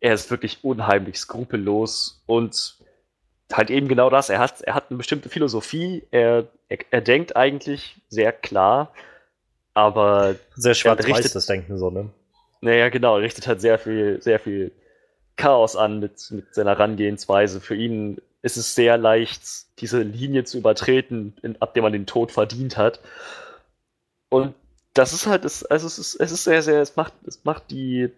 Er 0.00 0.12
ist 0.12 0.30
wirklich 0.30 0.58
unheimlich 0.62 1.18
skrupellos 1.18 2.22
und 2.26 2.76
halt 3.50 3.70
eben 3.70 3.88
genau 3.88 4.10
das. 4.10 4.28
Er 4.28 4.40
hat, 4.40 4.60
er 4.60 4.74
hat 4.74 4.90
eine 4.90 4.98
bestimmte 4.98 5.30
Philosophie. 5.30 6.02
Er, 6.10 6.48
er, 6.68 6.78
er 6.90 7.00
denkt 7.00 7.34
eigentlich 7.34 7.96
sehr 8.10 8.32
klar, 8.32 8.92
aber. 9.72 10.34
Sehr 10.54 10.74
schwarz-weiß 10.74 11.32
das 11.32 11.46
Denken 11.46 11.78
so, 11.78 11.88
ne? 11.88 12.10
Naja, 12.60 12.90
genau. 12.90 13.16
Er 13.16 13.22
richtet 13.22 13.46
halt 13.46 13.62
sehr 13.62 13.78
viel, 13.78 14.20
sehr 14.20 14.38
viel 14.38 14.70
Chaos 15.40 15.74
an 15.74 16.00
mit, 16.00 16.30
mit 16.30 16.54
seiner 16.54 16.70
Herangehensweise. 16.70 17.60
Für 17.60 17.74
ihn 17.74 18.20
ist 18.42 18.56
es 18.56 18.74
sehr 18.74 18.98
leicht, 18.98 19.42
diese 19.80 20.02
Linie 20.02 20.44
zu 20.44 20.58
übertreten, 20.58 21.34
in, 21.42 21.60
ab 21.60 21.74
der 21.74 21.82
man 21.82 21.92
den 21.92 22.06
Tod 22.06 22.30
verdient 22.30 22.76
hat. 22.76 23.00
Und 24.28 24.54
das 24.92 25.12
ist 25.12 25.26
halt, 25.26 25.44
es, 25.44 25.64
also 25.64 25.86
es 25.86 25.98
ist, 25.98 26.14
es 26.16 26.30
ist 26.32 26.44
sehr, 26.44 26.62
sehr, 26.62 26.80
es 26.80 26.96
macht, 26.96 27.14
es 27.26 27.44
macht 27.44 27.70
die, 27.70 28.10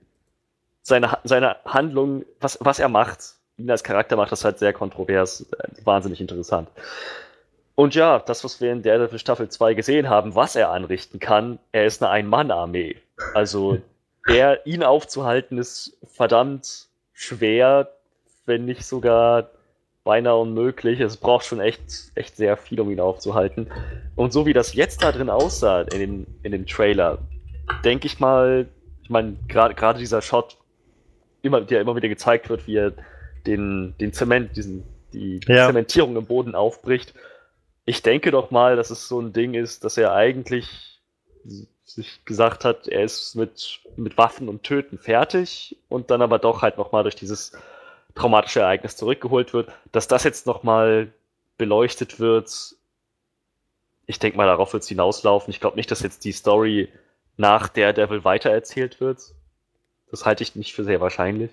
seine, 0.82 1.18
seine 1.22 1.56
Handlung, 1.64 2.24
was, 2.40 2.58
was 2.60 2.80
er 2.80 2.88
macht, 2.88 3.20
ihn 3.56 3.70
als 3.70 3.84
Charakter 3.84 4.16
macht 4.16 4.32
das 4.32 4.44
halt 4.44 4.58
sehr 4.58 4.72
kontrovers, 4.72 5.46
äh, 5.58 5.68
wahnsinnig 5.84 6.20
interessant. 6.20 6.68
Und 7.74 7.94
ja, 7.94 8.18
das, 8.18 8.42
was 8.42 8.60
wir 8.60 8.72
in 8.72 8.82
der 8.82 9.16
Staffel 9.16 9.48
2 9.48 9.74
gesehen 9.74 10.08
haben, 10.08 10.34
was 10.34 10.56
er 10.56 10.70
anrichten 10.70 11.20
kann, 11.20 11.58
er 11.70 11.86
ist 11.86 12.02
eine 12.02 12.10
Ein-Mann-Armee. 12.10 12.96
Also, 13.34 13.78
er, 14.26 14.66
ihn 14.66 14.82
aufzuhalten, 14.82 15.58
ist 15.58 15.96
verdammt 16.04 16.88
schwer, 17.12 17.90
wenn 18.46 18.64
nicht 18.64 18.84
sogar 18.84 19.50
beinahe 20.04 20.36
unmöglich. 20.36 21.00
Es 21.00 21.16
braucht 21.16 21.44
schon 21.44 21.60
echt, 21.60 21.82
echt 22.14 22.36
sehr 22.36 22.56
viel, 22.56 22.80
um 22.80 22.90
ihn 22.90 23.00
aufzuhalten. 23.00 23.70
Und 24.16 24.32
so 24.32 24.46
wie 24.46 24.52
das 24.52 24.74
jetzt 24.74 25.02
da 25.02 25.12
drin 25.12 25.30
aussah 25.30 25.82
in 25.82 26.00
dem, 26.00 26.26
in 26.42 26.52
dem 26.52 26.66
Trailer, 26.66 27.18
denke 27.84 28.06
ich 28.06 28.18
mal, 28.18 28.68
ich 29.02 29.10
meine, 29.10 29.36
gerade 29.48 29.98
dieser 29.98 30.22
Shot, 30.22 30.56
immer, 31.42 31.60
der 31.60 31.80
immer 31.80 31.96
wieder 31.96 32.08
gezeigt 32.08 32.48
wird, 32.48 32.66
wie 32.66 32.76
er 32.76 32.92
den, 33.46 33.94
den 34.00 34.12
Zement, 34.12 34.56
diesen, 34.56 34.84
die 35.12 35.40
ja. 35.46 35.66
Zementierung 35.66 36.16
im 36.16 36.26
Boden 36.26 36.54
aufbricht. 36.54 37.14
Ich 37.84 38.02
denke 38.02 38.30
doch 38.30 38.50
mal, 38.50 38.76
dass 38.76 38.90
es 38.90 39.08
so 39.08 39.20
ein 39.20 39.32
Ding 39.32 39.54
ist, 39.54 39.84
dass 39.84 39.96
er 39.96 40.14
eigentlich 40.14 41.00
sich 41.94 42.24
gesagt 42.24 42.64
hat, 42.64 42.88
er 42.88 43.04
ist 43.04 43.34
mit, 43.34 43.80
mit 43.96 44.18
Waffen 44.18 44.48
und 44.48 44.62
Töten 44.62 44.98
fertig 44.98 45.76
und 45.88 46.10
dann 46.10 46.22
aber 46.22 46.38
doch 46.38 46.62
halt 46.62 46.78
nochmal 46.78 47.02
durch 47.02 47.16
dieses 47.16 47.52
traumatische 48.14 48.60
Ereignis 48.60 48.96
zurückgeholt 48.96 49.52
wird, 49.52 49.70
dass 49.90 50.08
das 50.08 50.24
jetzt 50.24 50.46
nochmal 50.46 51.12
beleuchtet 51.58 52.20
wird. 52.20 52.76
Ich 54.06 54.18
denke 54.18 54.36
mal, 54.36 54.46
darauf 54.46 54.72
wird 54.72 54.82
es 54.82 54.88
hinauslaufen. 54.88 55.50
Ich 55.50 55.60
glaube 55.60 55.76
nicht, 55.76 55.90
dass 55.90 56.00
jetzt 56.00 56.24
die 56.24 56.32
Story 56.32 56.88
nach 57.36 57.68
Daredevil 57.68 58.24
weitererzählt 58.24 59.00
wird. 59.00 59.20
Das 60.10 60.26
halte 60.26 60.42
ich 60.42 60.56
nicht 60.56 60.74
für 60.74 60.84
sehr 60.84 61.00
wahrscheinlich. 61.00 61.50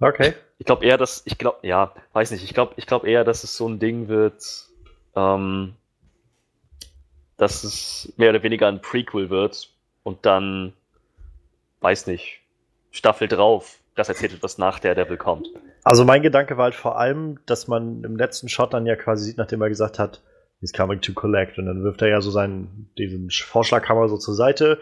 Okay. 0.00 0.34
Ich 0.58 0.66
glaube 0.66 0.84
eher, 0.84 0.96
dass, 0.96 1.22
ich 1.24 1.38
glaube, 1.38 1.58
ja, 1.62 1.92
weiß 2.12 2.30
nicht, 2.32 2.44
ich 2.44 2.54
glaube 2.54 2.74
ich 2.76 2.86
glaub 2.86 3.04
eher, 3.04 3.24
dass 3.24 3.44
es 3.44 3.56
so 3.56 3.68
ein 3.68 3.78
Ding 3.78 4.08
wird, 4.08 4.68
ähm, 5.14 5.74
dass 7.38 7.64
es 7.64 8.12
mehr 8.16 8.30
oder 8.30 8.42
weniger 8.42 8.68
ein 8.68 8.82
Prequel 8.82 9.30
wird 9.30 9.70
und 10.02 10.26
dann, 10.26 10.74
weiß 11.80 12.06
nicht, 12.08 12.40
Staffel 12.90 13.28
drauf, 13.28 13.78
das 13.94 14.08
erzählt 14.08 14.32
wird, 14.32 14.42
was 14.42 14.58
nach 14.58 14.78
der 14.78 14.94
Devil 14.94 15.16
kommt. 15.16 15.48
Also 15.84 16.04
mein 16.04 16.22
Gedanke 16.22 16.56
war 16.56 16.64
halt 16.64 16.74
vor 16.74 16.98
allem, 16.98 17.38
dass 17.46 17.68
man 17.68 18.04
im 18.04 18.16
letzten 18.16 18.48
Shot 18.48 18.74
dann 18.74 18.86
ja 18.86 18.96
quasi 18.96 19.24
sieht, 19.24 19.38
nachdem 19.38 19.62
er 19.62 19.68
gesagt 19.68 19.98
hat, 19.98 20.20
he's 20.60 20.72
coming 20.72 21.00
to 21.00 21.12
collect. 21.12 21.58
Und 21.58 21.66
dann 21.66 21.82
wirft 21.82 22.02
er 22.02 22.08
ja 22.08 22.20
so 22.20 22.30
seinen, 22.30 22.90
diesen 22.98 23.30
Vorschlaghammer 23.30 24.08
so 24.08 24.18
zur 24.18 24.34
Seite 24.34 24.78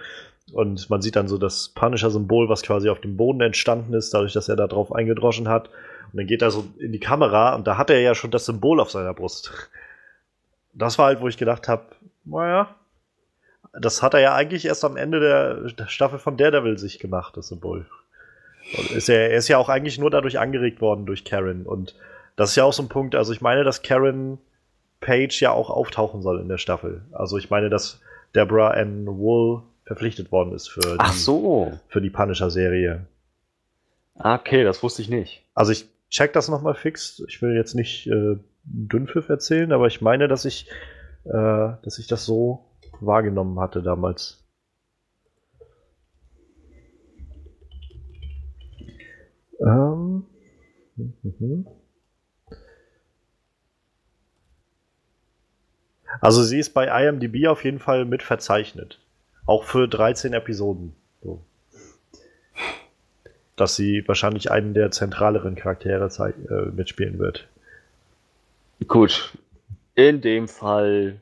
und 0.52 0.88
man 0.90 1.02
sieht 1.02 1.16
dann 1.16 1.28
so 1.28 1.38
das 1.38 1.70
Punisher-Symbol, 1.70 2.48
was 2.48 2.62
quasi 2.62 2.88
auf 2.88 3.00
dem 3.00 3.16
Boden 3.16 3.40
entstanden 3.40 3.94
ist, 3.94 4.14
dadurch, 4.14 4.32
dass 4.32 4.48
er 4.48 4.56
da 4.56 4.66
drauf 4.66 4.92
eingedroschen 4.92 5.48
hat. 5.48 5.68
Und 6.12 6.18
dann 6.18 6.26
geht 6.26 6.42
er 6.42 6.50
so 6.50 6.64
in 6.78 6.92
die 6.92 7.00
Kamera 7.00 7.54
und 7.54 7.66
da 7.66 7.76
hat 7.76 7.90
er 7.90 8.00
ja 8.00 8.14
schon 8.14 8.30
das 8.30 8.46
Symbol 8.46 8.80
auf 8.80 8.90
seiner 8.90 9.12
Brust. 9.12 9.70
Das 10.72 10.98
war 10.98 11.06
halt, 11.06 11.20
wo 11.20 11.28
ich 11.28 11.36
gedacht 11.36 11.68
habe, 11.68 11.86
naja, 12.26 12.74
das 13.72 14.02
hat 14.02 14.14
er 14.14 14.20
ja 14.20 14.34
eigentlich 14.34 14.64
erst 14.66 14.84
am 14.84 14.96
Ende 14.96 15.20
der, 15.20 15.88
Staffel 15.88 16.18
von 16.18 16.36
Daredevil 16.36 16.78
sich 16.78 16.98
gemacht, 16.98 17.36
das 17.36 17.48
Symbol. 17.48 17.86
Ist 18.94 19.08
er, 19.08 19.30
er 19.30 19.36
ist 19.36 19.48
ja 19.48 19.58
auch 19.58 19.68
eigentlich 19.68 19.98
nur 19.98 20.10
dadurch 20.10 20.38
angeregt 20.38 20.80
worden 20.80 21.06
durch 21.06 21.24
Karen. 21.24 21.66
Und 21.66 21.94
das 22.36 22.50
ist 22.50 22.56
ja 22.56 22.64
auch 22.64 22.72
so 22.72 22.82
ein 22.82 22.88
Punkt, 22.88 23.14
also 23.14 23.32
ich 23.32 23.40
meine, 23.40 23.64
dass 23.64 23.82
Karen 23.82 24.38
Page 25.00 25.40
ja 25.40 25.52
auch 25.52 25.70
auftauchen 25.70 26.22
soll 26.22 26.40
in 26.40 26.48
der 26.48 26.58
Staffel. 26.58 27.02
Also 27.12 27.38
ich 27.38 27.50
meine, 27.50 27.70
dass 27.70 28.00
Deborah 28.34 28.70
Ann 28.70 29.06
Wool 29.06 29.62
verpflichtet 29.84 30.32
worden 30.32 30.52
ist 30.52 30.68
für 30.68 30.80
die, 30.80 30.96
Ach 30.98 31.12
so. 31.12 31.78
für 31.88 32.00
die 32.00 32.10
Punisher-Serie. 32.10 33.06
Ah, 34.16 34.34
okay, 34.34 34.64
das 34.64 34.82
wusste 34.82 35.02
ich 35.02 35.08
nicht. 35.08 35.44
Also 35.54 35.72
ich 35.72 35.86
check 36.10 36.32
das 36.32 36.48
nochmal 36.48 36.74
fix. 36.74 37.22
Ich 37.28 37.40
will 37.42 37.54
jetzt 37.54 37.74
nicht 37.74 38.06
äh, 38.08 38.36
Dünnpfiff 38.64 39.28
erzählen, 39.28 39.72
aber 39.72 39.86
ich 39.86 40.00
meine, 40.00 40.28
dass 40.28 40.44
ich, 40.44 40.68
dass 41.28 41.98
ich 41.98 42.06
das 42.06 42.24
so 42.24 42.64
wahrgenommen 43.00 43.58
hatte 43.60 43.82
damals. 43.82 44.44
Ähm. 49.60 50.24
Mhm. 50.96 51.66
Also 56.20 56.42
sie 56.42 56.58
ist 56.58 56.70
bei 56.70 56.86
IMDb 56.86 57.46
auf 57.48 57.64
jeden 57.64 57.78
Fall 57.78 58.04
mit 58.04 58.22
verzeichnet. 58.22 59.00
Auch 59.44 59.64
für 59.64 59.86
13 59.86 60.32
Episoden. 60.32 60.94
So. 61.22 61.42
Dass 63.54 63.76
sie 63.76 64.02
wahrscheinlich 64.06 64.50
einen 64.50 64.74
der 64.74 64.90
zentraleren 64.90 65.54
Charaktere 65.54 66.06
äh, 66.50 66.70
mitspielen 66.70 67.18
wird. 67.18 67.48
Gut. 68.86 69.36
In 69.96 70.20
dem 70.20 70.46
Fall 70.46 71.20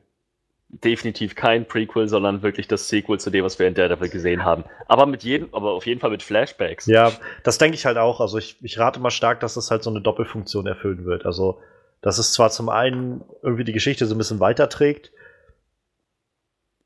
definitiv 0.69 1.35
kein 1.35 1.65
Prequel, 1.65 2.07
sondern 2.07 2.41
wirklich 2.41 2.67
das 2.67 2.89
Sequel 2.89 3.19
zu 3.19 3.29
dem, 3.29 3.45
was 3.45 3.57
wir 3.59 3.67
in 3.67 3.73
Daredevil 3.73 4.09
gesehen 4.09 4.43
haben. 4.43 4.65
Aber 4.87 5.05
mit 5.05 5.23
jedem, 5.23 5.53
aber 5.53 5.71
auf 5.71 5.85
jeden 5.85 6.01
Fall 6.01 6.09
mit 6.09 6.23
Flashbacks. 6.23 6.85
Ja, 6.85 7.11
das 7.43 7.57
denke 7.57 7.75
ich 7.75 7.85
halt 7.85 7.97
auch. 7.97 8.19
Also 8.19 8.37
ich, 8.37 8.57
ich 8.61 8.77
rate 8.77 8.99
mal 8.99 9.11
stark, 9.11 9.39
dass 9.39 9.53
das 9.53 9.71
halt 9.71 9.83
so 9.83 9.89
eine 9.89 10.01
Doppelfunktion 10.01 10.67
erfüllen 10.67 11.05
wird. 11.05 11.25
Also, 11.25 11.61
dass 12.01 12.17
es 12.17 12.33
zwar 12.33 12.49
zum 12.49 12.69
einen 12.69 13.23
irgendwie 13.41 13.63
die 13.63 13.73
Geschichte 13.73 14.05
so 14.05 14.15
ein 14.15 14.17
bisschen 14.17 14.39
weiterträgt. 14.41 15.11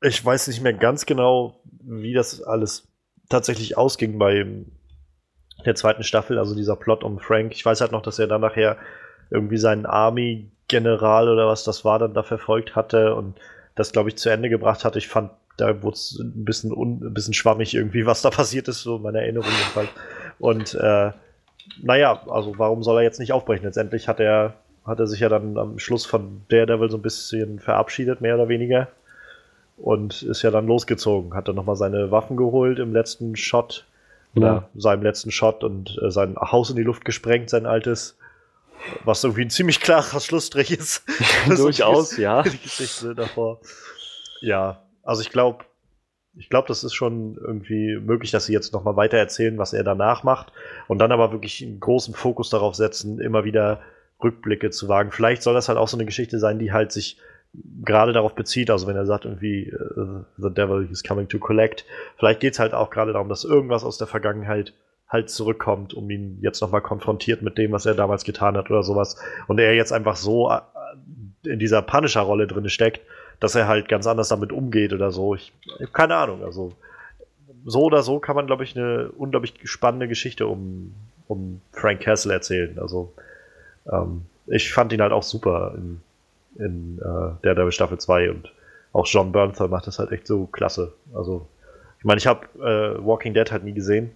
Ich 0.02 0.24
weiß 0.24 0.46
nicht 0.48 0.62
mehr 0.62 0.72
ganz 0.72 1.04
genau, 1.04 1.60
wie 1.82 2.14
das 2.14 2.42
alles 2.42 2.88
tatsächlich 3.28 3.76
ausging 3.76 4.18
bei 4.18 4.46
der 5.66 5.74
zweiten 5.74 6.04
Staffel, 6.04 6.38
also 6.38 6.54
dieser 6.54 6.76
Plot 6.76 7.02
um 7.02 7.18
Frank. 7.18 7.52
Ich 7.52 7.64
weiß 7.64 7.80
halt 7.80 7.92
noch, 7.92 8.02
dass 8.02 8.18
er 8.18 8.28
dann 8.28 8.40
nachher 8.40 8.78
irgendwie 9.30 9.58
seinen 9.58 9.84
Army-General 10.70 11.28
oder 11.28 11.46
was 11.46 11.64
das 11.64 11.84
war, 11.84 11.98
dann 11.98 12.14
da 12.14 12.22
verfolgt 12.22 12.76
hatte 12.76 13.14
und 13.14 13.34
das, 13.74 13.92
glaube 13.92 14.08
ich, 14.08 14.16
zu 14.16 14.28
Ende 14.30 14.48
gebracht 14.48 14.84
hat. 14.84 14.96
Ich 14.96 15.08
fand, 15.08 15.30
da 15.56 15.82
wurde 15.82 15.94
es 15.94 16.18
ein 16.18 16.44
bisschen, 16.44 16.72
un, 16.72 17.00
ein 17.02 17.14
bisschen 17.14 17.34
schwammig 17.34 17.74
irgendwie, 17.74 18.06
was 18.06 18.22
da 18.22 18.30
passiert 18.30 18.68
ist, 18.68 18.82
so 18.82 18.98
meine 18.98 19.20
Erinnerung 19.20 19.50
jedenfalls. 19.50 19.88
Und 20.38 20.74
äh, 20.74 21.12
naja, 21.82 22.22
also 22.28 22.58
warum 22.58 22.82
soll 22.82 22.98
er 22.98 23.02
jetzt 23.02 23.20
nicht 23.20 23.32
aufbrechen? 23.32 23.64
Letztendlich 23.64 24.08
hat 24.08 24.20
er, 24.20 24.54
hat 24.86 24.98
er 24.98 25.06
sich 25.06 25.20
ja 25.20 25.28
dann 25.28 25.56
am 25.58 25.78
Schluss 25.78 26.06
von 26.06 26.42
Daredevil 26.48 26.90
so 26.90 26.98
ein 26.98 27.02
bisschen 27.02 27.58
verabschiedet, 27.58 28.20
mehr 28.20 28.34
oder 28.34 28.48
weniger. 28.48 28.88
Und 29.76 30.22
ist 30.22 30.42
ja 30.42 30.50
dann 30.50 30.66
losgezogen, 30.66 31.34
hat 31.34 31.48
dann 31.48 31.56
nochmal 31.56 31.76
seine 31.76 32.10
Waffen 32.10 32.36
geholt 32.36 32.78
im 32.78 32.92
letzten 32.92 33.36
Shot. 33.36 33.86
Oder 34.36 34.46
ja. 34.46 34.68
seinem 34.76 35.02
letzten 35.02 35.32
Shot 35.32 35.64
und 35.64 35.98
äh, 36.02 36.10
sein 36.10 36.36
Haus 36.36 36.70
in 36.70 36.76
die 36.76 36.84
Luft 36.84 37.04
gesprengt, 37.04 37.50
sein 37.50 37.66
altes. 37.66 38.16
Was 39.04 39.24
irgendwie 39.24 39.42
ein 39.42 39.50
ziemlich 39.50 39.80
klarer 39.80 40.20
Schlussstrich 40.20 40.70
ist. 40.70 41.04
Durchaus, 41.48 42.16
ja. 42.16 42.42
Die 42.42 42.58
Geschichte 42.58 43.14
davor. 43.14 43.60
Ja, 44.40 44.82
also 45.02 45.22
ich 45.22 45.30
glaube, 45.30 45.64
ich 46.36 46.48
glaube, 46.48 46.68
das 46.68 46.84
ist 46.84 46.94
schon 46.94 47.36
irgendwie 47.36 47.96
möglich, 47.98 48.30
dass 48.30 48.46
sie 48.46 48.52
jetzt 48.52 48.72
nochmal 48.72 48.96
weiter 48.96 49.18
erzählen, 49.18 49.58
was 49.58 49.72
er 49.72 49.84
danach 49.84 50.22
macht. 50.22 50.52
Und 50.88 50.98
dann 50.98 51.12
aber 51.12 51.32
wirklich 51.32 51.62
einen 51.62 51.80
großen 51.80 52.14
Fokus 52.14 52.50
darauf 52.50 52.74
setzen, 52.74 53.20
immer 53.20 53.44
wieder 53.44 53.80
Rückblicke 54.22 54.70
zu 54.70 54.88
wagen. 54.88 55.10
Vielleicht 55.10 55.42
soll 55.42 55.54
das 55.54 55.68
halt 55.68 55.78
auch 55.78 55.88
so 55.88 55.96
eine 55.96 56.06
Geschichte 56.06 56.38
sein, 56.38 56.58
die 56.58 56.72
halt 56.72 56.92
sich 56.92 57.18
gerade 57.82 58.12
darauf 58.12 58.34
bezieht, 58.34 58.70
also 58.70 58.86
wenn 58.86 58.96
er 58.96 59.06
sagt 59.06 59.24
irgendwie 59.24 59.72
uh, 59.72 60.20
The 60.38 60.54
Devil 60.54 60.88
is 60.90 61.02
coming 61.02 61.28
to 61.28 61.38
collect, 61.38 61.84
vielleicht 62.16 62.40
geht 62.40 62.52
es 62.52 62.60
halt 62.60 62.74
auch 62.74 62.90
gerade 62.90 63.12
darum, 63.12 63.28
dass 63.28 63.44
irgendwas 63.44 63.82
aus 63.82 63.98
der 63.98 64.06
Vergangenheit 64.06 64.72
halt 65.10 65.28
zurückkommt, 65.28 65.92
um 65.92 66.08
ihn 66.08 66.38
jetzt 66.40 66.60
nochmal 66.60 66.80
konfrontiert 66.80 67.42
mit 67.42 67.58
dem, 67.58 67.72
was 67.72 67.84
er 67.84 67.94
damals 67.94 68.24
getan 68.24 68.56
hat 68.56 68.70
oder 68.70 68.84
sowas. 68.84 69.16
Und 69.48 69.58
er 69.58 69.74
jetzt 69.74 69.92
einfach 69.92 70.16
so 70.16 70.50
äh, 70.50 70.60
in 71.44 71.58
dieser 71.58 71.82
Punisher-Rolle 71.82 72.46
drin 72.46 72.68
steckt, 72.68 73.00
dass 73.40 73.56
er 73.56 73.66
halt 73.66 73.88
ganz 73.88 74.06
anders 74.06 74.28
damit 74.28 74.52
umgeht 74.52 74.92
oder 74.92 75.10
so. 75.10 75.34
Ich, 75.34 75.52
ich 75.64 75.80
habe 75.80 75.92
keine 75.92 76.14
Ahnung. 76.14 76.44
Also 76.44 76.72
so 77.64 77.82
oder 77.82 78.02
so 78.02 78.20
kann 78.20 78.36
man, 78.36 78.46
glaube 78.46 78.62
ich, 78.62 78.76
eine 78.76 79.10
unglaublich 79.10 79.54
spannende 79.64 80.06
Geschichte 80.06 80.46
um, 80.46 80.94
um 81.26 81.60
Frank 81.72 82.00
Castle 82.00 82.32
erzählen. 82.32 82.78
Also 82.78 83.12
ähm, 83.90 84.22
ich 84.46 84.72
fand 84.72 84.92
ihn 84.92 85.02
halt 85.02 85.12
auch 85.12 85.24
super 85.24 85.74
in, 85.76 86.00
in 86.56 86.98
äh, 86.98 87.42
Daredevil 87.42 87.72
Staffel 87.72 87.98
2 87.98 88.30
und 88.30 88.52
auch 88.92 89.06
John 89.06 89.32
Bernthal 89.32 89.68
macht 89.68 89.86
das 89.88 89.98
halt 89.98 90.12
echt 90.12 90.26
so 90.26 90.46
klasse. 90.46 90.92
Also 91.14 91.48
ich 91.98 92.04
meine, 92.04 92.18
ich 92.18 92.26
habe 92.26 92.46
äh, 92.58 93.04
Walking 93.04 93.34
Dead 93.34 93.50
halt 93.50 93.64
nie 93.64 93.72
gesehen. 93.72 94.12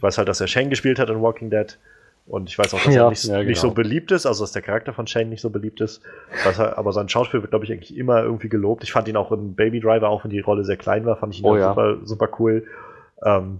Ich 0.00 0.02
weiß 0.02 0.16
halt, 0.16 0.30
dass 0.30 0.40
er 0.40 0.46
Shane 0.46 0.70
gespielt 0.70 0.98
hat 0.98 1.10
in 1.10 1.20
Walking 1.20 1.50
Dead. 1.50 1.78
Und 2.26 2.48
ich 2.48 2.58
weiß 2.58 2.72
auch, 2.72 2.82
dass 2.82 2.94
ja, 2.94 3.04
er 3.04 3.10
nicht, 3.10 3.24
ja, 3.24 3.36
genau. 3.36 3.48
nicht, 3.50 3.60
so 3.60 3.70
beliebt 3.72 4.10
ist, 4.12 4.24
also 4.24 4.44
dass 4.44 4.52
der 4.52 4.62
charakter 4.62 4.94
von 4.94 5.06
Shane 5.06 5.28
nicht 5.28 5.42
so 5.42 5.50
beliebt 5.50 5.82
ist. 5.82 6.00
Er, 6.42 6.78
aber 6.78 6.94
sein 6.94 7.10
Schauspiel 7.10 7.42
wird, 7.42 7.50
glaube 7.50 7.66
ich, 7.66 7.70
eigentlich 7.70 7.94
immer 7.94 8.22
irgendwie 8.22 8.48
gelobt. 8.48 8.82
Ich 8.82 8.92
fand 8.92 9.08
ihn 9.08 9.16
auch 9.18 9.30
in 9.30 9.54
Baby 9.54 9.78
Driver, 9.78 10.08
auch 10.08 10.24
wenn 10.24 10.30
die 10.30 10.40
Rolle 10.40 10.64
sehr 10.64 10.78
klein 10.78 11.04
war, 11.04 11.16
fand 11.16 11.34
ich 11.34 11.40
ihn 11.40 11.44
oh, 11.44 11.54
ja. 11.54 11.68
super, 11.68 11.98
super 12.04 12.30
cool. 12.38 12.66
Ähm, 13.22 13.58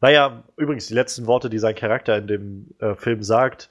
naja, 0.00 0.42
übrigens, 0.56 0.88
die 0.88 0.94
letzten 0.94 1.28
Worte, 1.28 1.48
die 1.48 1.60
sein 1.60 1.76
Charakter 1.76 2.18
in 2.18 2.26
dem 2.26 2.66
äh, 2.80 2.96
Film 2.96 3.22
sagt, 3.22 3.70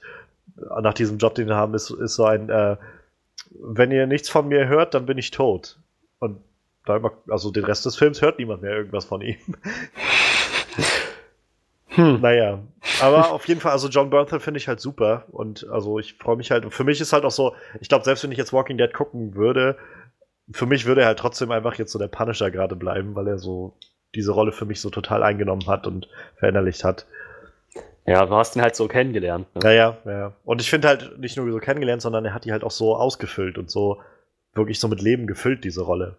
äh, 0.56 0.80
nach 0.80 0.94
diesem 0.94 1.18
Job, 1.18 1.34
den 1.34 1.48
wir 1.48 1.56
haben, 1.56 1.74
ist, 1.74 1.90
ist 1.90 2.14
so 2.14 2.24
ein, 2.24 2.48
äh, 2.48 2.78
wenn 3.50 3.90
ihr 3.90 4.06
nichts 4.06 4.30
von 4.30 4.48
mir 4.48 4.66
hört, 4.66 4.94
dann 4.94 5.04
bin 5.04 5.18
ich 5.18 5.30
tot. 5.30 5.78
Und 6.20 6.38
da 6.86 6.96
immer, 6.96 7.12
also 7.28 7.50
den 7.50 7.64
Rest 7.64 7.84
des 7.84 7.96
Films 7.96 8.22
hört 8.22 8.38
niemand 8.38 8.62
mehr 8.62 8.74
irgendwas 8.74 9.04
von 9.04 9.20
ihm. 9.20 9.36
Hm. 11.94 12.20
Naja, 12.20 12.60
aber 13.00 13.30
auf 13.32 13.46
jeden 13.48 13.60
Fall, 13.60 13.72
also 13.72 13.88
John 13.88 14.10
Bernthal 14.10 14.40
finde 14.40 14.58
ich 14.58 14.68
halt 14.68 14.80
super 14.80 15.24
und 15.30 15.66
also 15.70 15.98
ich 15.98 16.14
freue 16.14 16.36
mich 16.36 16.50
halt. 16.50 16.64
Und 16.64 16.72
für 16.72 16.84
mich 16.84 17.00
ist 17.00 17.12
halt 17.12 17.24
auch 17.24 17.30
so, 17.30 17.54
ich 17.80 17.88
glaube, 17.88 18.04
selbst 18.04 18.24
wenn 18.24 18.32
ich 18.32 18.38
jetzt 18.38 18.52
Walking 18.52 18.78
Dead 18.78 18.92
gucken 18.92 19.34
würde, 19.34 19.76
für 20.50 20.66
mich 20.66 20.84
würde 20.84 21.02
er 21.02 21.06
halt 21.08 21.18
trotzdem 21.18 21.50
einfach 21.50 21.74
jetzt 21.76 21.92
so 21.92 21.98
der 21.98 22.08
Punisher 22.08 22.50
gerade 22.50 22.76
bleiben, 22.76 23.14
weil 23.14 23.28
er 23.28 23.38
so 23.38 23.76
diese 24.14 24.32
Rolle 24.32 24.52
für 24.52 24.66
mich 24.66 24.80
so 24.80 24.90
total 24.90 25.22
eingenommen 25.22 25.66
hat 25.66 25.86
und 25.86 26.08
verinnerlicht 26.36 26.84
hat. 26.84 27.06
Ja, 28.06 28.26
du 28.26 28.34
hast 28.34 28.54
ihn 28.54 28.62
halt 28.62 28.76
so 28.76 28.86
kennengelernt. 28.86 29.46
Ne? 29.54 29.60
Ja, 29.64 29.72
ja, 29.72 29.98
ja. 30.04 30.32
Und 30.44 30.60
ich 30.60 30.68
finde 30.68 30.88
halt 30.88 31.18
nicht 31.18 31.36
nur 31.36 31.50
so 31.50 31.58
kennengelernt, 31.58 32.02
sondern 32.02 32.24
er 32.24 32.34
hat 32.34 32.44
die 32.44 32.52
halt 32.52 32.62
auch 32.62 32.70
so 32.70 32.96
ausgefüllt 32.96 33.56
und 33.56 33.70
so 33.70 34.00
wirklich 34.52 34.78
so 34.78 34.88
mit 34.88 35.00
Leben 35.00 35.26
gefüllt, 35.26 35.64
diese 35.64 35.82
Rolle. 35.82 36.16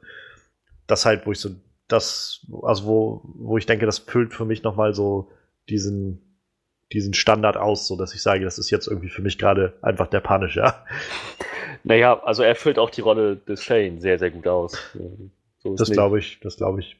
Das 0.88 1.06
halt, 1.06 1.26
wo 1.26 1.32
ich 1.32 1.40
so, 1.40 1.52
das, 1.88 2.46
also 2.64 2.86
wo, 2.86 3.22
wo 3.36 3.58
ich 3.58 3.68
denke, 3.68 3.86
das 3.86 4.00
füllt 4.00 4.34
für 4.34 4.46
mich 4.46 4.64
nochmal 4.64 4.94
so 4.96 5.30
diesen, 5.70 6.22
diesen 6.92 7.14
Standard 7.14 7.58
aus, 7.58 7.88
so 7.88 7.96
dass 7.96 8.14
ich 8.14 8.22
sage, 8.22 8.44
das 8.44 8.58
ist 8.58 8.70
jetzt 8.70 8.88
irgendwie 8.88 9.10
für 9.10 9.22
mich 9.22 9.38
gerade 9.38 9.74
einfach 9.82 10.08
der 10.08 10.22
Punisher. 10.22 10.86
Naja, 11.84 12.20
also 12.24 12.42
er 12.42 12.56
füllt 12.56 12.80
auch 12.80 12.90
die 12.90 13.02
Rolle 13.02 13.36
des 13.36 13.64
Shane 13.64 14.00
sehr, 14.00 14.18
sehr 14.18 14.32
gut 14.32 14.48
aus. 14.48 14.76
So 15.60 15.76
das 15.76 15.92
glaube 15.92 16.18
ich, 16.18 16.40
das 16.40 16.58
glaube 16.58 16.80
ich. 16.80 16.98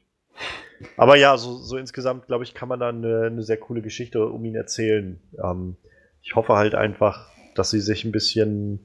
Aber 0.96 1.16
ja, 1.16 1.36
so, 1.36 1.56
so 1.56 1.76
insgesamt, 1.76 2.26
glaube 2.26 2.44
ich, 2.44 2.54
kann 2.54 2.68
man 2.68 2.80
da 2.80 2.90
eine, 2.90 3.22
eine, 3.24 3.42
sehr 3.42 3.56
coole 3.56 3.82
Geschichte 3.82 4.24
um 4.24 4.44
ihn 4.44 4.54
erzählen. 4.54 5.18
Ähm, 5.42 5.76
ich 6.22 6.36
hoffe 6.36 6.54
halt 6.54 6.74
einfach, 6.74 7.30
dass 7.54 7.70
sie 7.70 7.80
sich 7.80 8.04
ein 8.04 8.12
bisschen, 8.12 8.84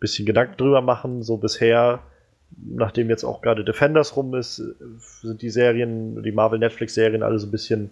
bisschen 0.00 0.26
Gedanken 0.26 0.56
drüber 0.56 0.80
machen. 0.80 1.22
So 1.22 1.36
bisher, 1.36 2.00
nachdem 2.56 3.10
jetzt 3.10 3.24
auch 3.24 3.42
gerade 3.42 3.64
Defenders 3.64 4.16
rum 4.16 4.34
ist, 4.34 4.56
sind 4.56 5.42
die 5.42 5.50
Serien, 5.50 6.22
die 6.22 6.32
Marvel 6.32 6.58
Netflix-Serien 6.58 7.22
alle 7.22 7.38
so 7.38 7.46
ein 7.46 7.52
bisschen 7.52 7.90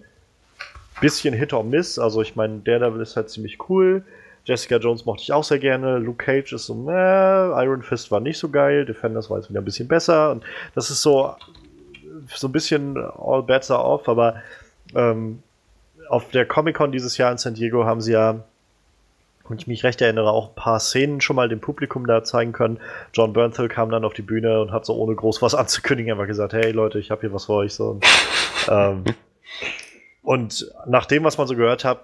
bisschen 1.00 1.34
Hit 1.34 1.52
or 1.52 1.64
Miss. 1.64 1.98
Also 1.98 2.22
ich 2.22 2.36
meine, 2.36 2.58
Daredevil 2.58 3.00
ist 3.00 3.16
halt 3.16 3.30
ziemlich 3.30 3.58
cool. 3.68 4.04
Jessica 4.44 4.76
Jones 4.76 5.04
mochte 5.04 5.22
ich 5.22 5.32
auch 5.32 5.44
sehr 5.44 5.58
gerne. 5.58 5.98
Luke 5.98 6.24
Cage 6.24 6.52
ist 6.52 6.66
so, 6.66 6.88
äh, 6.88 7.64
Iron 7.64 7.82
Fist 7.82 8.10
war 8.10 8.20
nicht 8.20 8.38
so 8.38 8.48
geil. 8.48 8.84
Defenders 8.84 9.28
war 9.28 9.38
jetzt 9.38 9.50
wieder 9.50 9.60
ein 9.60 9.64
bisschen 9.64 9.88
besser. 9.88 10.30
Und 10.30 10.44
das 10.74 10.90
ist 10.90 11.02
so, 11.02 11.34
so 12.32 12.48
ein 12.48 12.52
bisschen 12.52 12.96
all 12.96 13.42
bets 13.42 13.70
are 13.70 13.82
off. 13.82 14.08
Aber 14.08 14.36
ähm, 14.94 15.42
auf 16.08 16.30
der 16.30 16.46
Comic 16.46 16.76
Con 16.76 16.92
dieses 16.92 17.18
Jahr 17.18 17.32
in 17.32 17.38
San 17.38 17.54
Diego 17.54 17.84
haben 17.84 18.00
sie 18.00 18.12
ja 18.12 18.44
und 19.48 19.60
ich 19.60 19.66
mich 19.66 19.84
recht 19.84 20.00
erinnere, 20.00 20.30
auch 20.30 20.48
ein 20.48 20.54
paar 20.56 20.80
Szenen 20.80 21.20
schon 21.20 21.36
mal 21.36 21.48
dem 21.48 21.60
Publikum 21.60 22.06
da 22.06 22.24
zeigen 22.24 22.52
können. 22.52 22.78
John 23.12 23.32
Bernthal 23.32 23.68
kam 23.68 23.90
dann 23.90 24.04
auf 24.04 24.12
die 24.12 24.22
Bühne 24.22 24.60
und 24.60 24.72
hat 24.72 24.84
so 24.84 24.96
ohne 24.96 25.14
groß 25.14 25.40
was 25.42 25.54
anzukündigen 25.54 26.12
einfach 26.12 26.26
gesagt, 26.26 26.52
hey 26.52 26.72
Leute, 26.72 26.98
ich 26.98 27.10
habe 27.10 27.20
hier 27.20 27.32
was 27.32 27.46
für 27.46 27.52
euch. 27.52 27.74
So. 27.74 28.00
ähm, 28.68 29.04
und 30.26 30.72
nach 30.88 31.06
dem, 31.06 31.22
was 31.22 31.38
man 31.38 31.46
so 31.46 31.54
gehört 31.54 31.84
hat, 31.84 32.00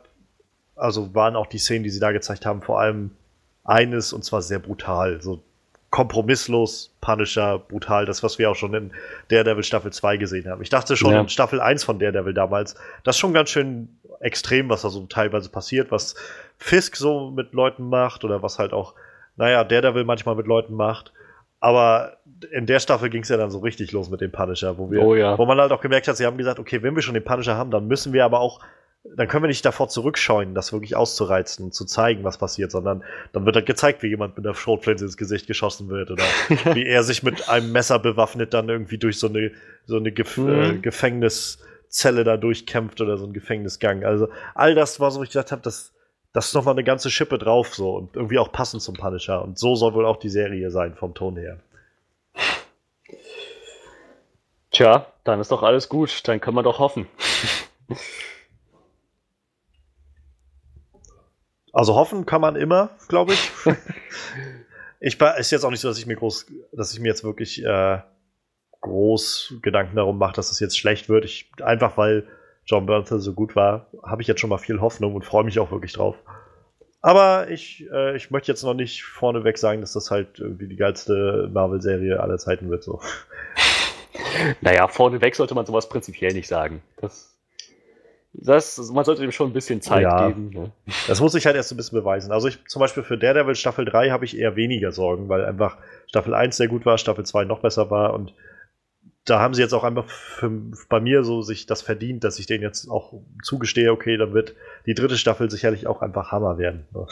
also 0.76 1.12
waren 1.12 1.34
auch 1.34 1.48
die 1.48 1.58
Szenen, 1.58 1.82
die 1.82 1.90
sie 1.90 1.98
da 1.98 2.12
gezeigt 2.12 2.46
haben, 2.46 2.62
vor 2.62 2.80
allem 2.80 3.10
eines 3.64 4.12
und 4.12 4.24
zwar 4.24 4.42
sehr 4.42 4.60
brutal. 4.60 5.20
So 5.20 5.42
kompromisslos, 5.90 6.94
Punisher, 7.00 7.58
brutal, 7.58 8.06
das, 8.06 8.22
was 8.22 8.38
wir 8.38 8.48
auch 8.48 8.54
schon 8.54 8.74
in 8.74 8.92
Daredevil 9.26 9.64
Staffel 9.64 9.92
2 9.92 10.18
gesehen 10.18 10.48
haben. 10.48 10.62
Ich 10.62 10.70
dachte 10.70 10.96
schon 10.96 11.10
ja. 11.10 11.20
in 11.20 11.28
Staffel 11.28 11.60
1 11.60 11.82
von 11.82 11.98
Daredevil 11.98 12.32
damals, 12.32 12.76
das 13.02 13.16
ist 13.16 13.20
schon 13.20 13.32
ganz 13.32 13.50
schön 13.50 13.88
extrem, 14.20 14.68
was 14.68 14.82
da 14.82 14.90
so 14.90 15.04
teilweise 15.06 15.48
passiert, 15.48 15.90
was 15.90 16.14
Fisk 16.58 16.94
so 16.94 17.32
mit 17.32 17.52
Leuten 17.54 17.88
macht 17.88 18.22
oder 18.22 18.40
was 18.40 18.60
halt 18.60 18.72
auch, 18.72 18.94
naja, 19.36 19.64
Daredevil 19.64 20.04
manchmal 20.04 20.36
mit 20.36 20.46
Leuten 20.46 20.74
macht. 20.74 21.12
Aber 21.62 22.16
in 22.50 22.66
der 22.66 22.80
Staffel 22.80 23.08
ging 23.08 23.22
es 23.22 23.28
ja 23.28 23.36
dann 23.36 23.52
so 23.52 23.60
richtig 23.60 23.92
los 23.92 24.10
mit 24.10 24.20
dem 24.20 24.32
Punisher, 24.32 24.78
wo 24.78 24.90
wir, 24.90 25.00
oh 25.00 25.14
ja. 25.14 25.38
wo 25.38 25.46
man 25.46 25.60
halt 25.60 25.70
auch 25.70 25.80
gemerkt 25.80 26.08
hat, 26.08 26.16
sie 26.16 26.26
haben 26.26 26.36
gesagt, 26.36 26.58
okay, 26.58 26.82
wenn 26.82 26.96
wir 26.96 27.02
schon 27.02 27.14
den 27.14 27.22
Punisher 27.22 27.56
haben, 27.56 27.70
dann 27.70 27.86
müssen 27.86 28.12
wir 28.12 28.24
aber 28.24 28.40
auch 28.40 28.60
dann 29.04 29.28
können 29.28 29.44
wir 29.44 29.48
nicht 29.48 29.64
davor 29.64 29.88
zurückscheuen, 29.88 30.54
das 30.54 30.72
wirklich 30.72 30.94
auszureizen, 30.96 31.72
zu 31.72 31.84
zeigen, 31.84 32.24
was 32.24 32.38
passiert, 32.38 32.70
sondern 32.70 33.02
dann 33.32 33.46
wird 33.46 33.56
halt 33.56 33.66
gezeigt, 33.66 34.02
wie 34.02 34.08
jemand 34.08 34.36
mit 34.36 34.46
einer 34.46 34.54
Schrotflinte 34.54 35.04
ins 35.04 35.16
Gesicht 35.16 35.46
geschossen 35.46 35.88
wird 35.88 36.10
oder 36.10 36.22
wie 36.74 36.86
er 36.86 37.02
sich 37.04 37.22
mit 37.22 37.48
einem 37.48 37.72
Messer 37.72 37.98
bewaffnet 37.98 38.54
dann 38.54 38.68
irgendwie 38.68 38.98
durch 38.98 39.18
so 39.18 39.28
eine, 39.28 39.52
so 39.86 39.96
eine 39.96 40.12
Gef 40.12 40.36
mhm. 40.38 40.48
äh, 40.50 40.78
Gefängniszelle 40.78 42.24
da 42.24 42.36
durchkämpft 42.36 43.00
oder 43.00 43.16
so 43.16 43.26
ein 43.26 43.32
Gefängnisgang. 43.32 44.04
Also 44.04 44.28
all 44.54 44.74
das 44.74 45.00
war 45.00 45.10
so, 45.10 45.22
ich 45.22 45.30
gedacht 45.30 45.52
habe, 45.52 45.62
das, 45.62 45.92
das 46.32 46.46
ist 46.46 46.54
nochmal 46.54 46.74
eine 46.74 46.84
ganze 46.84 47.10
Schippe 47.10 47.38
drauf 47.38 47.74
so 47.74 47.94
und 47.96 48.16
irgendwie 48.16 48.38
auch 48.38 48.52
passend 48.52 48.82
zum 48.82 48.94
Punisher. 48.94 49.42
Und 49.42 49.58
so 49.58 49.74
soll 49.74 49.94
wohl 49.94 50.06
auch 50.06 50.16
die 50.16 50.30
Serie 50.30 50.70
sein, 50.70 50.94
vom 50.94 51.14
Ton 51.14 51.36
her. 51.36 51.58
Tja, 54.70 55.06
dann 55.24 55.40
ist 55.40 55.52
doch 55.52 55.62
alles 55.62 55.88
gut. 55.90 56.26
Dann 56.26 56.40
kann 56.40 56.54
man 56.54 56.64
doch 56.64 56.78
hoffen. 56.78 57.06
Also 61.74 61.94
hoffen 61.94 62.26
kann 62.26 62.42
man 62.42 62.54
immer, 62.54 62.90
glaube 63.08 63.32
ich. 63.32 63.50
ich 65.00 65.18
ist 65.18 65.50
jetzt 65.50 65.64
auch 65.64 65.70
nicht 65.70 65.80
so, 65.80 65.88
dass 65.88 65.98
ich 65.98 66.04
mir 66.04 66.16
groß, 66.16 66.46
dass 66.72 66.92
ich 66.92 67.00
mir 67.00 67.08
jetzt 67.08 67.24
wirklich 67.24 67.64
äh, 67.64 67.98
groß 68.82 69.54
Gedanken 69.62 69.96
darum 69.96 70.18
mache, 70.18 70.34
dass 70.34 70.50
es 70.50 70.60
jetzt 70.60 70.78
schlecht 70.78 71.08
wird. 71.08 71.24
Ich, 71.24 71.50
einfach 71.62 71.96
weil 71.96 72.28
John 72.64 72.86
Bernthal 72.86 73.18
so 73.20 73.32
gut 73.32 73.56
war, 73.56 73.86
habe 74.02 74.22
ich 74.22 74.28
jetzt 74.28 74.40
schon 74.40 74.50
mal 74.50 74.58
viel 74.58 74.80
Hoffnung 74.80 75.14
und 75.14 75.24
freue 75.24 75.44
mich 75.44 75.58
auch 75.58 75.70
wirklich 75.70 75.92
drauf. 75.92 76.16
Aber 77.00 77.50
ich, 77.50 77.84
äh, 77.92 78.16
ich 78.16 78.30
möchte 78.30 78.52
jetzt 78.52 78.62
noch 78.62 78.74
nicht 78.74 79.02
vorneweg 79.02 79.58
sagen, 79.58 79.80
dass 79.80 79.92
das 79.92 80.10
halt 80.10 80.38
irgendwie 80.38 80.68
die 80.68 80.76
geilste 80.76 81.50
Marvel-Serie 81.52 82.20
aller 82.20 82.38
Zeiten 82.38 82.70
wird. 82.70 82.82
So. 82.84 83.00
Naja, 84.60 84.88
vorneweg 84.88 85.34
sollte 85.34 85.54
man 85.54 85.66
sowas 85.66 85.88
prinzipiell 85.88 86.32
nicht 86.32 86.48
sagen. 86.48 86.82
Das 87.00 87.32
das, 88.34 88.90
man 88.90 89.04
sollte 89.04 89.20
dem 89.20 89.32
schon 89.32 89.50
ein 89.50 89.52
bisschen 89.52 89.82
Zeit 89.82 90.02
ja, 90.02 90.28
geben. 90.28 90.50
Ne? 90.50 90.72
Das 91.06 91.20
muss 91.20 91.34
ich 91.34 91.44
halt 91.44 91.56
erst 91.56 91.70
ein 91.72 91.76
bisschen 91.76 91.98
beweisen. 91.98 92.32
Also 92.32 92.48
ich 92.48 92.58
zum 92.66 92.80
Beispiel 92.80 93.02
für 93.02 93.18
Daredevil 93.18 93.54
Staffel 93.54 93.84
3 93.84 94.10
habe 94.10 94.24
ich 94.24 94.38
eher 94.38 94.56
weniger 94.56 94.92
Sorgen, 94.92 95.28
weil 95.28 95.44
einfach 95.44 95.76
Staffel 96.06 96.34
1 96.34 96.56
sehr 96.56 96.68
gut 96.68 96.86
war, 96.86 96.96
Staffel 96.96 97.26
2 97.26 97.44
noch 97.44 97.60
besser 97.60 97.90
war 97.90 98.14
und 98.14 98.32
da 99.24 99.38
haben 99.38 99.54
sie 99.54 99.62
jetzt 99.62 99.72
auch 99.72 99.84
einfach 99.84 100.08
für, 100.08 100.50
bei 100.88 101.00
mir 101.00 101.22
so 101.24 101.42
sich 101.42 101.66
das 101.66 101.82
verdient, 101.82 102.24
dass 102.24 102.38
ich 102.38 102.46
denen 102.46 102.62
jetzt 102.62 102.88
auch 102.88 103.12
zugestehe, 103.42 103.92
okay, 103.92 104.16
dann 104.16 104.34
wird 104.34 104.54
die 104.86 104.94
dritte 104.94 105.16
Staffel 105.16 105.50
sicherlich 105.50 105.86
auch 105.86 106.02
einfach 106.02 106.32
Hammer 106.32 106.58
werden. 106.58 106.86
Ne? 106.92 107.06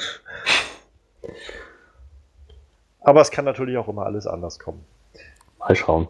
Aber 3.01 3.21
es 3.21 3.31
kann 3.31 3.45
natürlich 3.45 3.77
auch 3.77 3.89
immer 3.89 4.07
alles 4.07 4.27
anders 4.27 4.59
kommen. 4.59 4.85
Mal 5.59 5.77
schauen. 5.77 6.09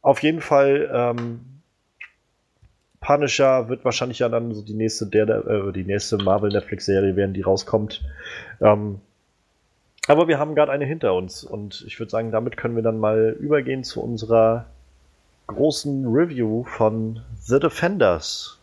Auf 0.00 0.22
jeden 0.22 0.40
Fall 0.40 0.90
ähm, 0.92 1.52
Punisher 3.00 3.68
wird 3.68 3.84
wahrscheinlich 3.84 4.18
ja 4.18 4.28
dann 4.28 4.52
so 4.54 4.62
die 4.62 4.74
nächste, 4.74 5.06
der, 5.06 5.28
äh, 5.28 5.72
die 5.72 5.84
nächste 5.84 6.16
Marvel-Netflix-Serie 6.18 7.16
werden, 7.16 7.34
die 7.34 7.42
rauskommt. 7.42 8.02
Ähm, 8.60 9.00
aber 10.08 10.26
wir 10.26 10.38
haben 10.38 10.54
gerade 10.54 10.72
eine 10.72 10.84
hinter 10.84 11.14
uns 11.14 11.44
und 11.44 11.84
ich 11.86 11.98
würde 12.00 12.10
sagen, 12.10 12.32
damit 12.32 12.56
können 12.56 12.74
wir 12.74 12.82
dann 12.82 12.98
mal 12.98 13.36
übergehen 13.38 13.84
zu 13.84 14.02
unserer 14.02 14.66
großen 15.52 16.06
Review 16.06 16.64
von 16.64 17.20
The 17.40 17.60
Defenders. 17.60 18.58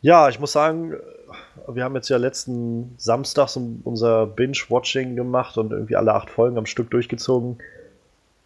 Ja, 0.00 0.28
ich 0.28 0.38
muss 0.38 0.52
sagen, 0.52 0.94
wir 1.66 1.84
haben 1.84 1.94
jetzt 1.94 2.08
ja 2.08 2.16
letzten 2.16 2.94
Samstag 2.96 3.50
unser 3.84 4.26
Binge-Watching 4.26 5.16
gemacht 5.16 5.58
und 5.58 5.72
irgendwie 5.72 5.96
alle 5.96 6.14
acht 6.14 6.30
Folgen 6.30 6.56
am 6.56 6.66
Stück 6.66 6.90
durchgezogen. 6.90 7.58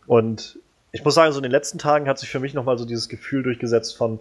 Und 0.06 0.58
ich 0.90 1.04
muss 1.04 1.14
sagen, 1.14 1.32
so 1.32 1.38
in 1.38 1.44
den 1.44 1.52
letzten 1.52 1.78
Tagen 1.78 2.08
hat 2.08 2.18
sich 2.18 2.28
für 2.28 2.40
mich 2.40 2.54
nochmal 2.54 2.78
so 2.78 2.84
dieses 2.84 3.08
Gefühl 3.08 3.42
durchgesetzt 3.42 3.96
von, 3.96 4.18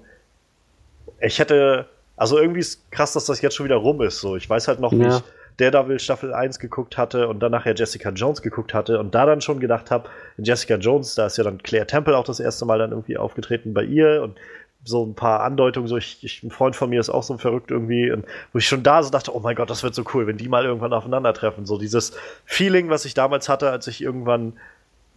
ich 1.19 1.39
hätte, 1.39 1.87
also 2.15 2.37
irgendwie 2.37 2.59
ist 2.59 2.91
krass, 2.91 3.13
dass 3.13 3.25
das 3.25 3.41
jetzt 3.41 3.55
schon 3.55 3.65
wieder 3.65 3.77
rum 3.77 4.01
ist. 4.01 4.19
So, 4.19 4.35
ich 4.35 4.49
weiß 4.49 4.67
halt 4.67 4.79
noch, 4.79 4.93
ja. 4.93 5.17
ich 5.17 5.23
Daredevil 5.57 5.99
Staffel 5.99 6.33
1 6.33 6.59
geguckt 6.59 6.97
hatte 6.97 7.27
und 7.27 7.39
dann 7.39 7.51
nachher 7.51 7.75
Jessica 7.75 8.09
Jones 8.09 8.41
geguckt 8.41 8.73
hatte 8.73 8.99
und 8.99 9.13
da 9.15 9.25
dann 9.25 9.41
schon 9.41 9.59
gedacht 9.59 9.91
habe, 9.91 10.09
in 10.37 10.43
Jessica 10.43 10.75
Jones, 10.75 11.15
da 11.15 11.25
ist 11.27 11.37
ja 11.37 11.43
dann 11.43 11.61
Claire 11.61 11.87
Temple 11.87 12.17
auch 12.17 12.23
das 12.23 12.39
erste 12.39 12.65
Mal 12.65 12.79
dann 12.79 12.91
irgendwie 12.91 13.17
aufgetreten 13.17 13.73
bei 13.73 13.83
ihr 13.83 14.21
und 14.23 14.37
so 14.83 15.05
ein 15.05 15.13
paar 15.13 15.41
Andeutungen, 15.41 15.87
so 15.87 15.97
ich, 15.97 16.23
ich, 16.23 16.41
ein 16.43 16.49
Freund 16.49 16.75
von 16.75 16.89
mir 16.89 16.99
ist 16.99 17.09
auch 17.09 17.23
so 17.23 17.37
verrückt 17.37 17.69
irgendwie, 17.69 18.11
und 18.11 18.25
wo 18.51 18.57
ich 18.57 18.67
schon 18.67 18.83
da 18.83 19.03
so 19.03 19.11
dachte, 19.11 19.35
oh 19.35 19.39
mein 19.39 19.55
Gott, 19.55 19.69
das 19.69 19.83
wird 19.83 19.93
so 19.93 20.03
cool, 20.13 20.25
wenn 20.25 20.37
die 20.37 20.49
mal 20.49 20.65
irgendwann 20.65 20.93
aufeinandertreffen. 20.93 21.65
So 21.65 21.77
dieses 21.77 22.13
Feeling, 22.45 22.89
was 22.89 23.05
ich 23.05 23.13
damals 23.13 23.47
hatte, 23.47 23.69
als 23.69 23.85
ich 23.87 24.01
irgendwann 24.01 24.53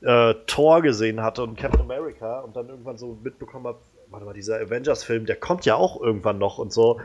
äh, 0.02 0.34
Thor 0.46 0.82
gesehen 0.82 1.22
hatte 1.22 1.42
und 1.42 1.56
Captain 1.56 1.80
America 1.80 2.40
und 2.40 2.54
dann 2.56 2.68
irgendwann 2.68 2.98
so 2.98 3.18
mitbekommen 3.22 3.66
habe, 3.66 3.78
warte 4.10 4.26
mal, 4.26 4.34
dieser 4.34 4.60
Avengers-Film, 4.60 5.24
der 5.24 5.36
kommt 5.36 5.64
ja 5.64 5.76
auch 5.76 6.00
irgendwann 6.00 6.38
noch 6.38 6.58
und 6.58 6.72
so. 6.72 7.00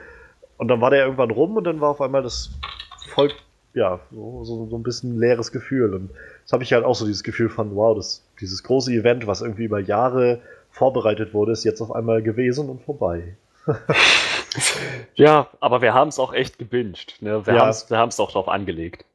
Und 0.57 0.67
dann 0.67 0.81
war 0.81 0.89
der 0.89 1.03
irgendwann 1.03 1.31
rum 1.31 1.55
und 1.55 1.63
dann 1.63 1.79
war 1.79 1.89
auf 1.89 2.01
einmal 2.01 2.23
das 2.23 2.51
voll, 3.09 3.31
ja, 3.73 3.99
so, 4.11 4.43
so, 4.43 4.75
ein 4.75 4.83
bisschen 4.83 5.19
leeres 5.19 5.51
Gefühl. 5.51 5.93
Und 5.93 6.11
das 6.43 6.53
habe 6.53 6.63
ich 6.63 6.73
halt 6.73 6.85
auch 6.85 6.95
so 6.95 7.05
dieses 7.05 7.23
Gefühl 7.23 7.49
von, 7.49 7.75
wow, 7.75 7.95
das, 7.95 8.23
dieses 8.39 8.63
große 8.63 8.91
Event, 8.91 9.27
was 9.27 9.41
irgendwie 9.41 9.65
über 9.65 9.79
Jahre 9.79 10.41
vorbereitet 10.71 11.33
wurde, 11.33 11.51
ist 11.51 11.63
jetzt 11.63 11.81
auf 11.81 11.93
einmal 11.93 12.21
gewesen 12.21 12.69
und 12.69 12.81
vorbei. 12.81 13.35
ja, 15.15 15.47
aber 15.59 15.81
wir 15.81 15.93
haben 15.93 16.09
es 16.09 16.19
auch 16.19 16.33
echt 16.33 16.57
gebinged. 16.57 17.21
Ne? 17.21 17.45
Wir 17.45 17.55
ja. 17.55 17.73
haben 17.91 18.09
es 18.09 18.19
auch 18.19 18.31
drauf 18.31 18.47
angelegt. 18.47 19.05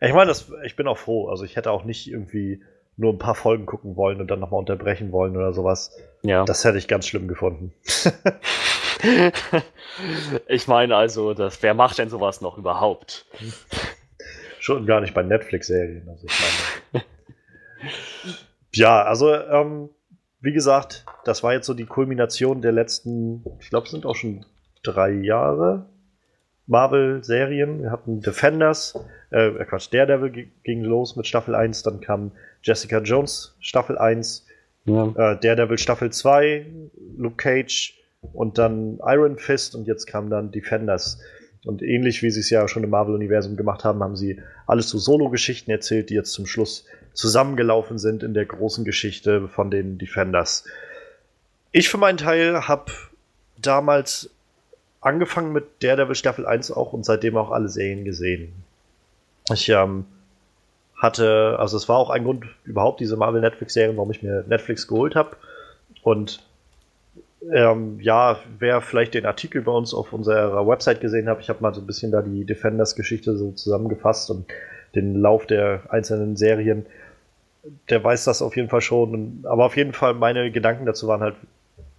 Ich 0.00 0.12
meine, 0.12 0.32
ich 0.64 0.76
bin 0.76 0.86
auch 0.86 0.98
froh. 0.98 1.28
Also 1.28 1.44
ich 1.44 1.56
hätte 1.56 1.70
auch 1.70 1.84
nicht 1.84 2.10
irgendwie 2.10 2.62
nur 2.96 3.12
ein 3.12 3.18
paar 3.18 3.34
Folgen 3.34 3.66
gucken 3.66 3.96
wollen 3.96 4.20
und 4.20 4.30
dann 4.30 4.40
nochmal 4.40 4.60
unterbrechen 4.60 5.12
wollen 5.12 5.36
oder 5.36 5.52
sowas. 5.52 5.96
Ja. 6.22 6.44
Das 6.44 6.64
hätte 6.64 6.78
ich 6.78 6.88
ganz 6.88 7.06
schlimm 7.06 7.28
gefunden. 7.28 7.72
ich 10.48 10.68
meine 10.68 10.96
also, 10.96 11.34
dass, 11.34 11.62
wer 11.62 11.74
macht 11.74 11.98
denn 11.98 12.08
sowas 12.08 12.40
noch 12.40 12.58
überhaupt? 12.58 13.26
Schon 14.60 14.86
gar 14.86 15.00
nicht 15.00 15.14
bei 15.14 15.22
Netflix-Serien. 15.22 16.08
Also 16.08 16.26
ich 16.26 16.40
meine. 16.92 17.04
ja, 18.72 19.02
also, 19.02 19.34
ähm, 19.34 19.90
wie 20.40 20.52
gesagt, 20.52 21.04
das 21.24 21.42
war 21.42 21.52
jetzt 21.52 21.66
so 21.66 21.74
die 21.74 21.86
Kulmination 21.86 22.62
der 22.62 22.72
letzten, 22.72 23.44
ich 23.60 23.70
glaube, 23.70 23.86
es 23.86 23.90
sind 23.90 24.06
auch 24.06 24.16
schon 24.16 24.44
drei 24.82 25.10
Jahre 25.10 25.86
Marvel-Serien. 26.66 27.82
Wir 27.82 27.90
hatten 27.90 28.20
Defenders, 28.20 28.98
äh, 29.30 29.50
Quatsch, 29.64 29.92
Daredevil 29.92 30.48
ging 30.62 30.82
los 30.82 31.16
mit 31.16 31.26
Staffel 31.26 31.54
1, 31.54 31.82
dann 31.82 32.00
kam 32.00 32.32
Jessica 32.62 32.98
Jones 33.00 33.56
Staffel 33.60 33.98
1, 33.98 34.46
ja. 34.86 35.08
äh, 35.08 35.38
Daredevil 35.40 35.78
Staffel 35.78 36.10
2, 36.10 36.66
Luke 37.16 37.36
Cage 37.36 37.94
und 38.32 38.58
dann 38.58 38.98
Iron 39.04 39.38
Fist 39.38 39.74
und 39.74 39.86
jetzt 39.86 40.06
kam 40.06 40.30
dann 40.30 40.50
Defenders. 40.50 41.18
Und 41.64 41.82
ähnlich 41.82 42.22
wie 42.22 42.30
sie 42.30 42.40
es 42.40 42.50
ja 42.50 42.68
schon 42.68 42.84
im 42.84 42.90
Marvel-Universum 42.90 43.56
gemacht 43.56 43.84
haben, 43.84 44.02
haben 44.02 44.16
sie 44.16 44.40
alles 44.66 44.88
zu 44.88 44.98
Solo-Geschichten 44.98 45.70
erzählt, 45.70 46.10
die 46.10 46.14
jetzt 46.14 46.32
zum 46.32 46.46
Schluss 46.46 46.84
zusammengelaufen 47.14 47.98
sind 47.98 48.22
in 48.22 48.34
der 48.34 48.44
großen 48.44 48.84
Geschichte 48.84 49.48
von 49.48 49.70
den 49.70 49.98
Defenders. 49.98 50.64
Ich 51.72 51.88
für 51.88 51.98
meinen 51.98 52.18
Teil 52.18 52.68
habe 52.68 52.92
damals 53.56 54.30
angefangen 55.00 55.52
mit 55.52 55.64
Daredevil 55.82 56.14
Staffel 56.14 56.46
1 56.46 56.70
auch 56.70 56.92
und 56.92 57.04
seitdem 57.04 57.36
auch 57.36 57.50
alle 57.50 57.68
Serien 57.68 58.04
gesehen. 58.04 58.52
Ich 59.52 59.68
ähm, 59.68 60.06
hatte, 60.96 61.56
also 61.58 61.76
es 61.76 61.88
war 61.88 61.98
auch 61.98 62.10
ein 62.10 62.24
Grund 62.24 62.46
überhaupt 62.64 63.00
diese 63.00 63.16
Marvel 63.16 63.40
Netflix 63.40 63.74
Serien, 63.74 63.96
warum 63.96 64.10
ich 64.10 64.22
mir 64.22 64.44
Netflix 64.46 64.86
geholt 64.88 65.14
habe. 65.14 65.36
Und 66.02 66.42
ähm, 67.52 67.98
ja, 68.00 68.38
wer 68.58 68.80
vielleicht 68.80 69.14
den 69.14 69.26
Artikel 69.26 69.62
bei 69.62 69.72
uns 69.72 69.94
auf 69.94 70.12
unserer 70.12 70.66
Website 70.66 71.00
gesehen 71.00 71.28
hat, 71.28 71.40
ich 71.40 71.48
habe 71.48 71.62
mal 71.62 71.74
so 71.74 71.80
ein 71.80 71.86
bisschen 71.86 72.12
da 72.12 72.22
die 72.22 72.44
Defenders-Geschichte 72.44 73.36
so 73.36 73.52
zusammengefasst 73.52 74.30
und 74.30 74.46
den 74.94 75.20
Lauf 75.20 75.46
der 75.46 75.82
einzelnen 75.88 76.36
Serien. 76.36 76.86
Der 77.88 78.02
weiß 78.02 78.24
das 78.24 78.42
auf 78.42 78.56
jeden 78.56 78.68
Fall 78.68 78.80
schon. 78.80 79.44
Aber 79.44 79.64
auf 79.66 79.76
jeden 79.76 79.92
Fall 79.92 80.14
meine 80.14 80.50
Gedanken 80.50 80.86
dazu 80.86 81.08
waren 81.08 81.20
halt, 81.20 81.34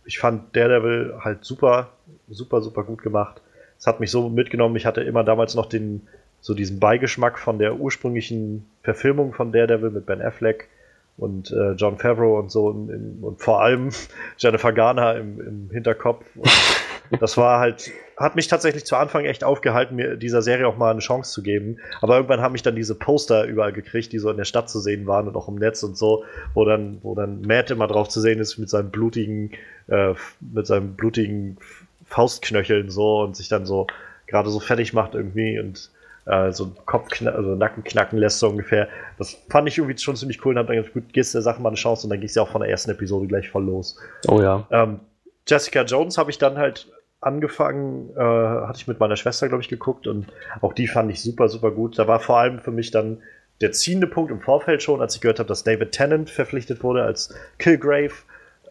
ich 0.06 0.20
fand 0.20 0.56
Daredevil 0.56 1.16
halt 1.20 1.44
super 1.44 1.90
super, 2.30 2.62
super 2.62 2.84
gut 2.84 3.02
gemacht. 3.02 3.42
Es 3.78 3.88
hat 3.88 4.00
mich 4.00 4.12
so 4.12 4.30
mitgenommen. 4.30 4.76
Ich 4.76 4.86
hatte 4.86 5.02
immer 5.02 5.24
damals 5.24 5.56
noch 5.56 5.66
den, 5.66 6.08
so 6.42 6.54
diesen 6.54 6.80
Beigeschmack 6.80 7.40
von 7.40 7.60
der 7.60 7.76
ursprünglichen 7.76 8.66
Verfilmung 8.84 9.34
von 9.34 9.52
Daredevil 9.52 9.92
mit 9.92 10.06
Ben 10.06 10.22
Affleck 10.22 10.70
und 11.18 11.52
äh, 11.52 11.72
John 11.74 11.98
Favreau 11.98 12.38
und 12.38 12.52
so 12.52 12.68
und, 12.68 13.24
und 13.24 13.42
vor 13.42 13.62
allem 13.62 13.90
Jennifer 14.38 14.74
Garner 14.74 15.16
im, 15.16 15.40
im 15.40 15.70
Hinterkopf. 15.72 16.26
Und 16.36 16.50
das 17.22 17.38
war 17.38 17.60
halt, 17.60 17.92
hat 18.18 18.36
mich 18.36 18.48
tatsächlich 18.48 18.86
zu 18.86 18.96
Anfang 18.96 19.26
echt 19.26 19.44
aufgehalten, 19.44 19.96
mir 19.96 20.18
dieser 20.18 20.42
Serie 20.42 20.68
auch 20.68 20.78
mal 20.78 20.92
eine 20.92 21.00
Chance 21.00 21.32
zu 21.32 21.42
geben. 21.42 21.78
Aber 22.02 22.16
irgendwann 22.16 22.42
haben 22.42 22.52
mich 22.52 22.64
dann 22.64 22.76
diese 22.76 22.96
Poster 22.96 23.46
überall 23.46 23.72
gekriegt, 23.72 24.12
die 24.12 24.20
so 24.20 24.30
in 24.30 24.38
der 24.38 24.46
Stadt 24.46 24.70
zu 24.70 24.80
sehen 24.80 25.08
waren 25.08 25.28
und 25.28 25.36
auch 25.36 25.48
im 25.48 25.56
Netz 25.56 25.84
und 25.84 25.98
so, 25.98 26.26
wo 26.54 26.66
dann, 26.66 27.00
wo 27.02 27.16
dann 27.16 27.42
Matt 27.42 27.72
immer 27.72 27.88
drauf 27.88 28.10
zu 28.10 28.20
sehen 28.20 28.40
ist 28.40 28.58
mit 28.58 28.70
seinem 28.70 28.92
blutigen, 28.92 29.52
äh, 29.88 30.14
mit 30.42 30.68
seinem 30.68 30.96
blutigen 30.96 31.58
Faustknöcheln 32.06 32.90
so 32.90 33.22
und 33.22 33.36
sich 33.36 33.48
dann 33.48 33.66
so 33.66 33.88
gerade 34.28 34.50
so 34.50 34.60
fertig 34.60 34.94
macht 34.94 35.16
irgendwie 35.16 35.60
und 35.60 35.92
äh, 36.26 36.52
so 36.52 36.72
Kopf, 36.86 37.10
also 37.26 37.56
Nacken 37.56 37.84
knacken 37.84 38.18
lässt 38.18 38.40
so 38.40 38.50
ungefähr. 38.50 38.88
Das 39.18 39.38
fand 39.50 39.68
ich 39.68 39.78
irgendwie 39.78 39.98
schon 39.98 40.16
ziemlich 40.16 40.44
cool 40.46 40.54
und 40.54 40.60
hab 40.60 40.68
dann 40.68 40.78
gedacht, 40.78 40.94
gut, 40.94 41.14
gehst 41.14 41.34
der 41.34 41.42
Sache 41.42 41.62
mal 41.62 41.70
eine 41.70 41.78
Chance 41.78 42.06
und 42.06 42.10
dann 42.10 42.20
ging 42.20 42.30
es 42.30 42.36
ja 42.36 42.42
auch 42.42 42.50
von 42.50 42.62
der 42.62 42.70
ersten 42.70 42.92
Episode 42.92 43.28
gleich 43.28 43.50
voll 43.50 43.66
los. 43.66 43.98
Oh 44.28 44.42
ja. 44.42 44.68
Ähm, 44.72 45.00
Jessica 45.48 45.84
Jones 45.84 46.18
habe 46.18 46.32
ich 46.32 46.38
dann 46.38 46.58
halt 46.58 46.92
angefangen, 47.22 48.10
äh, 48.16 48.20
hatte 48.20 48.78
ich 48.78 48.88
mit 48.88 49.00
meiner 49.00 49.16
Schwester, 49.16 49.48
glaube 49.48 49.64
ich, 49.64 49.70
geguckt 49.70 50.08
und 50.08 50.28
auch 50.62 50.74
die 50.74 50.88
fand 50.88 51.12
ich 51.12 51.22
super, 51.22 51.50
super 51.50 51.72
gut. 51.72 51.98
Da 51.98 52.08
war 52.08 52.20
vor 52.20 52.38
allem 52.38 52.60
für 52.60 52.72
mich 52.72 52.92
dann 52.92 53.20
der 53.62 53.72
ziehende 53.72 54.08
Punkt 54.08 54.32
im 54.32 54.42
Vorfeld 54.42 54.84
schon, 54.84 55.02
als 55.02 55.16
ich 55.16 55.22
gehört 55.22 55.40
habe, 55.40 55.48
dass 55.48 55.64
David 55.64 55.92
Tennant 55.92 56.30
verpflichtet 56.30 56.84
wurde 56.84 57.04
als 57.04 57.34
Kilgrave. 57.58 58.14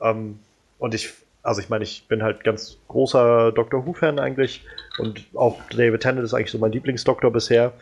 Ähm, 0.00 0.38
und 0.78 0.94
ich 0.94 1.12
also 1.44 1.60
ich 1.60 1.68
meine, 1.68 1.84
ich 1.84 2.08
bin 2.08 2.22
halt 2.22 2.42
ganz 2.42 2.78
großer 2.88 3.52
Doctor 3.52 3.86
Who-Fan 3.86 4.18
eigentlich 4.18 4.64
und 4.98 5.26
auch 5.34 5.60
David 5.70 6.00
Tennant 6.00 6.24
ist 6.24 6.32
eigentlich 6.32 6.50
so 6.50 6.58
mein 6.58 6.72
Lieblingsdoktor 6.72 7.30
bisher. 7.30 7.72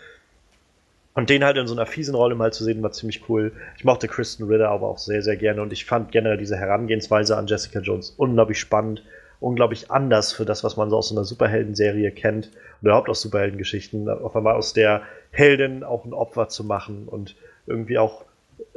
Und 1.15 1.31
den 1.31 1.45
halt 1.45 1.59
in 1.59 1.67
so 1.67 1.75
einer 1.75 1.87
fiesen 1.87 2.15
Rolle 2.15 2.35
mal 2.35 2.53
zu 2.53 2.65
sehen, 2.65 2.83
war 2.83 2.91
ziemlich 2.91 3.29
cool. 3.29 3.53
Ich 3.77 3.85
mochte 3.85 4.09
Kristen 4.09 4.45
Ritter 4.45 4.71
aber 4.71 4.89
auch 4.89 4.99
sehr, 4.99 5.23
sehr 5.23 5.37
gerne 5.37 5.63
und 5.63 5.73
ich 5.73 5.85
fand 5.85 6.11
generell 6.11 6.39
diese 6.39 6.57
Herangehensweise 6.57 7.37
an 7.37 7.47
Jessica 7.47 7.81
Jones 7.81 8.11
unglaublich 8.17 8.59
spannend, 8.59 9.05
unglaublich 9.39 9.91
anders 9.91 10.33
für 10.33 10.45
das, 10.45 10.65
was 10.65 10.77
man 10.77 10.91
so 10.91 10.97
aus 10.97 11.11
so 11.11 11.15
einer 11.15 11.25
Superhelden-Serie 11.25 12.11
kennt 12.11 12.51
oder 12.81 12.91
überhaupt 12.91 13.11
aus 13.11 13.21
Superheldengeschichten. 13.21 14.09
Auf 14.09 14.35
einmal 14.35 14.57
aus 14.57 14.73
der 14.73 15.03
Heldin 15.31 15.85
auch 15.85 16.05
ein 16.05 16.15
Opfer 16.15 16.49
zu 16.49 16.65
machen 16.65 17.07
und 17.07 17.37
irgendwie 17.67 17.99
auch 17.99 18.25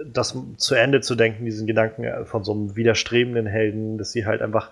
das 0.03 0.38
zu 0.57 0.76
Ende 0.76 1.01
zu 1.01 1.15
denken, 1.15 1.45
diesen 1.45 1.67
Gedanken 1.67 2.26
von 2.26 2.43
so 2.43 2.53
einem 2.53 2.76
widerstrebenden 2.76 3.47
Helden, 3.47 3.97
dass 3.97 4.11
sie 4.11 4.26
halt 4.26 4.41
einfach 4.41 4.69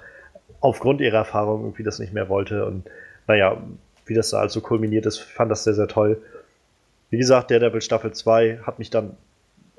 aufgrund 0.60 1.02
ihrer 1.02 1.18
Erfahrung 1.18 1.64
irgendwie 1.64 1.84
das 1.84 2.00
nicht 2.00 2.14
mehr 2.14 2.30
wollte. 2.30 2.66
Und 2.66 2.86
naja, 3.28 3.62
wie 4.06 4.14
das 4.14 4.30
da 4.30 4.40
also 4.40 4.62
kulminiert 4.62 5.06
ist, 5.06 5.20
fand 5.20 5.52
das 5.52 5.64
sehr, 5.64 5.74
sehr 5.74 5.88
toll. 5.88 6.22
Wie 7.10 7.18
gesagt, 7.18 7.52
Daredevil 7.52 7.82
Staffel 7.82 8.12
2 8.12 8.60
hat 8.64 8.80
mich 8.80 8.90
dann, 8.90 9.16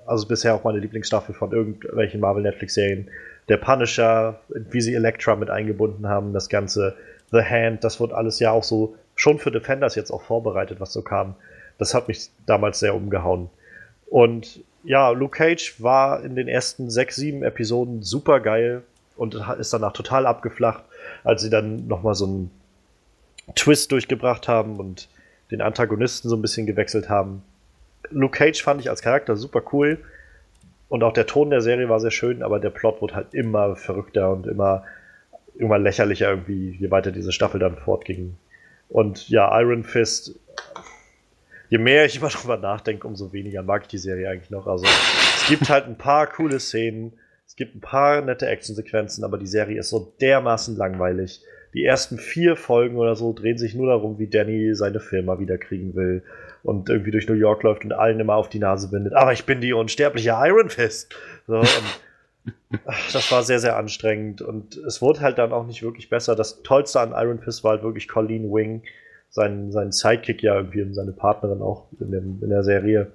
also 0.06 0.26
bisher 0.28 0.54
auch 0.54 0.64
meine 0.64 0.78
Lieblingsstaffel 0.78 1.34
von 1.34 1.52
irgendwelchen 1.52 2.20
Marvel-Netflix-Serien. 2.20 3.08
Der 3.48 3.56
Punisher, 3.56 4.40
wie 4.48 4.80
sie 4.80 4.94
Elektra 4.94 5.36
mit 5.36 5.50
eingebunden 5.50 6.08
haben, 6.08 6.32
das 6.32 6.48
ganze 6.48 6.94
The 7.32 7.42
Hand, 7.42 7.84
das 7.84 8.00
wurde 8.00 8.14
alles 8.14 8.38
ja 8.38 8.50
auch 8.50 8.64
so 8.64 8.94
schon 9.16 9.38
für 9.38 9.50
Defenders 9.50 9.94
jetzt 9.94 10.10
auch 10.10 10.22
vorbereitet, 10.22 10.80
was 10.80 10.92
so 10.92 11.02
kam. 11.02 11.34
Das 11.78 11.94
hat 11.94 12.08
mich 12.08 12.30
damals 12.46 12.78
sehr 12.78 12.94
umgehauen. 12.94 13.50
Und 14.06 14.60
ja, 14.84 15.10
Luke 15.10 15.38
Cage 15.38 15.82
war 15.82 16.22
in 16.22 16.36
den 16.36 16.48
ersten 16.48 16.90
sechs, 16.90 17.16
sieben 17.16 17.42
Episoden 17.42 18.02
super 18.02 18.40
geil 18.40 18.82
und 19.16 19.34
ist 19.58 19.72
danach 19.72 19.92
total 19.92 20.26
abgeflacht, 20.26 20.84
als 21.22 21.42
sie 21.42 21.50
dann 21.50 21.86
nochmal 21.86 22.14
so 22.14 22.26
einen 22.26 22.50
Twist 23.54 23.92
durchgebracht 23.92 24.48
haben 24.48 24.78
und 24.78 25.08
den 25.50 25.60
Antagonisten 25.60 26.28
so 26.28 26.36
ein 26.36 26.42
bisschen 26.42 26.66
gewechselt 26.66 27.08
haben. 27.08 27.42
Luke 28.10 28.36
Cage 28.36 28.62
fand 28.62 28.80
ich 28.80 28.90
als 28.90 29.02
Charakter 29.02 29.36
super 29.36 29.62
cool 29.72 29.98
und 30.88 31.02
auch 31.02 31.12
der 31.12 31.26
Ton 31.26 31.50
der 31.50 31.60
Serie 31.60 31.88
war 31.88 32.00
sehr 32.00 32.10
schön, 32.10 32.42
aber 32.42 32.60
der 32.60 32.70
Plot 32.70 33.00
wurde 33.00 33.14
halt 33.14 33.34
immer 33.34 33.76
verrückter 33.76 34.32
und 34.32 34.46
immer, 34.46 34.84
immer 35.56 35.78
lächerlicher 35.78 36.30
irgendwie, 36.30 36.76
je 36.78 36.90
weiter 36.90 37.10
diese 37.10 37.32
Staffel 37.32 37.60
dann 37.60 37.76
fortging. 37.76 38.36
Und 38.88 39.28
ja, 39.28 39.58
Iron 39.60 39.82
Fist 39.82 40.38
je 41.74 41.78
mehr 41.78 42.04
ich 42.04 42.16
immer 42.20 42.28
drüber 42.28 42.56
nachdenke, 42.56 43.06
umso 43.06 43.32
weniger 43.32 43.62
mag 43.62 43.82
ich 43.82 43.88
die 43.88 43.98
Serie 43.98 44.28
eigentlich 44.30 44.50
noch. 44.50 44.66
Also 44.68 44.84
es 44.84 45.48
gibt 45.48 45.68
halt 45.68 45.86
ein 45.86 45.98
paar 45.98 46.28
coole 46.28 46.60
Szenen, 46.60 47.14
es 47.46 47.56
gibt 47.56 47.74
ein 47.74 47.80
paar 47.80 48.22
nette 48.22 48.46
Actionsequenzen, 48.46 49.24
aber 49.24 49.38
die 49.38 49.46
Serie 49.46 49.80
ist 49.80 49.90
so 49.90 50.14
dermaßen 50.20 50.76
langweilig. 50.76 51.42
Die 51.74 51.84
ersten 51.84 52.18
vier 52.18 52.54
Folgen 52.54 52.96
oder 52.96 53.16
so 53.16 53.32
drehen 53.32 53.58
sich 53.58 53.74
nur 53.74 53.88
darum, 53.88 54.20
wie 54.20 54.28
Danny 54.28 54.76
seine 54.76 55.00
Firma 55.00 55.40
wiederkriegen 55.40 55.96
will 55.96 56.22
und 56.62 56.88
irgendwie 56.88 57.10
durch 57.10 57.28
New 57.28 57.34
York 57.34 57.64
läuft 57.64 57.84
und 57.84 57.92
allen 57.92 58.20
immer 58.20 58.36
auf 58.36 58.48
die 58.48 58.60
Nase 58.60 58.88
bindet. 58.90 59.12
Aber 59.14 59.32
ich 59.32 59.44
bin 59.44 59.60
die 59.60 59.72
unsterbliche 59.72 60.30
Iron 60.30 60.70
Fist. 60.70 61.12
So, 61.48 61.62
das 63.12 63.32
war 63.32 63.42
sehr, 63.42 63.58
sehr 63.58 63.76
anstrengend 63.76 64.40
und 64.40 64.76
es 64.76 65.02
wurde 65.02 65.20
halt 65.20 65.38
dann 65.38 65.52
auch 65.52 65.66
nicht 65.66 65.82
wirklich 65.82 66.08
besser. 66.08 66.36
Das 66.36 66.62
Tollste 66.62 67.00
an 67.00 67.12
Iron 67.16 67.40
Fist 67.40 67.64
war 67.64 67.72
halt 67.72 67.82
wirklich 67.82 68.06
Colleen 68.06 68.52
Wing, 68.52 68.82
sein, 69.34 69.72
sein 69.72 69.90
Sidekick 69.90 70.44
ja 70.44 70.54
irgendwie 70.54 70.82
und 70.82 70.94
seine 70.94 71.10
Partnerin 71.10 71.60
auch 71.60 71.86
in, 71.98 72.12
dem, 72.12 72.38
in 72.40 72.50
der 72.50 72.62
Serie. 72.62 73.10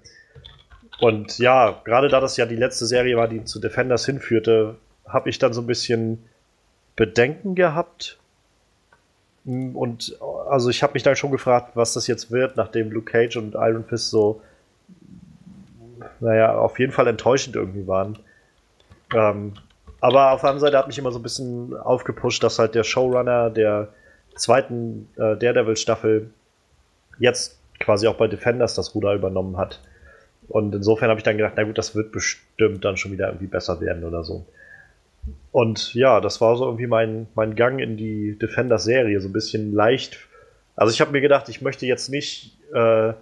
Und 1.00 1.40
ja, 1.40 1.80
gerade 1.86 2.10
da 2.10 2.20
das 2.20 2.36
ja 2.36 2.46
die 2.46 2.58
letzte 2.58 2.86
Serie 2.86 3.16
war, 3.16 3.30
die 3.30 3.46
zu 3.46 3.62
Defenders 3.62 4.06
hinführte, 4.06 4.76
habe 5.08 5.30
ich 5.30 5.40
dann 5.40 5.54
so 5.54 5.62
ein 5.62 5.68
bisschen 5.68 6.22
Bedenken 6.98 7.56
gehabt. 7.56 8.20
Und 9.46 10.18
also 10.50 10.70
ich 10.70 10.84
habe 10.84 10.94
mich 10.94 11.04
dann 11.04 11.16
schon 11.16 11.32
gefragt, 11.32 11.72
was 11.76 11.94
das 11.94 12.06
jetzt 12.08 12.32
wird, 12.32 12.58
nachdem 12.58 12.92
Luke 12.92 13.10
Cage 13.10 13.38
und 13.38 13.56
Iron 13.56 13.86
Fist 13.86 14.10
so, 14.10 14.42
naja, 16.20 16.58
auf 16.58 16.80
jeden 16.80 16.92
Fall 16.92 17.08
enttäuschend 17.08 17.56
irgendwie 17.56 17.88
waren. 17.88 18.20
Ähm, 19.16 19.54
aber 20.02 20.32
auf 20.34 20.42
der 20.42 20.50
anderen 20.50 20.68
Seite 20.68 20.78
hat 20.78 20.88
mich 20.88 20.98
immer 20.98 21.14
so 21.14 21.20
ein 21.20 21.24
bisschen 21.24 21.78
aufgepusht, 21.78 22.44
dass 22.44 22.60
halt 22.60 22.76
der 22.76 22.84
Showrunner, 22.84 23.50
der 23.50 23.94
zweiten 24.40 25.08
äh, 25.16 25.38
Daredevil-Staffel 25.38 26.32
jetzt 27.20 27.60
quasi 27.80 28.08
auch 28.08 28.16
bei 28.16 28.28
Defenders 28.28 28.76
das 28.76 28.96
Ruder 28.96 29.14
übernommen 29.14 29.58
hat. 29.58 29.82
Und 30.48 30.74
insofern 30.74 31.10
habe 31.10 31.20
ich 31.20 31.24
dann 31.24 31.38
gedacht, 31.38 31.54
na 31.56 31.64
gut, 31.64 31.78
das 31.78 31.96
wird 31.96 32.12
bestimmt 32.12 32.84
dann 32.84 32.98
schon 32.98 33.12
wieder 33.12 33.28
irgendwie 33.28 33.48
besser 33.48 33.80
werden 33.82 34.04
oder 34.04 34.24
so. 34.24 34.46
Und 35.52 35.94
ja, 35.94 36.22
das 36.22 36.42
war 36.42 36.56
so 36.56 36.66
irgendwie 36.66 36.88
mein, 36.88 37.28
mein 37.36 37.56
Gang 37.56 37.80
in 37.80 37.98
die 37.98 38.38
Defenders-Serie, 38.38 39.20
so 39.22 39.30
ein 39.30 39.34
bisschen 39.34 39.74
leicht. 39.74 40.18
Also 40.76 40.92
ich 40.92 41.02
habe 41.02 41.12
mir 41.12 41.22
gedacht, 41.22 41.50
ich 41.50 41.62
möchte 41.62 41.86
jetzt 41.86 42.10
nicht, 42.10 42.58
äh, 42.74 43.14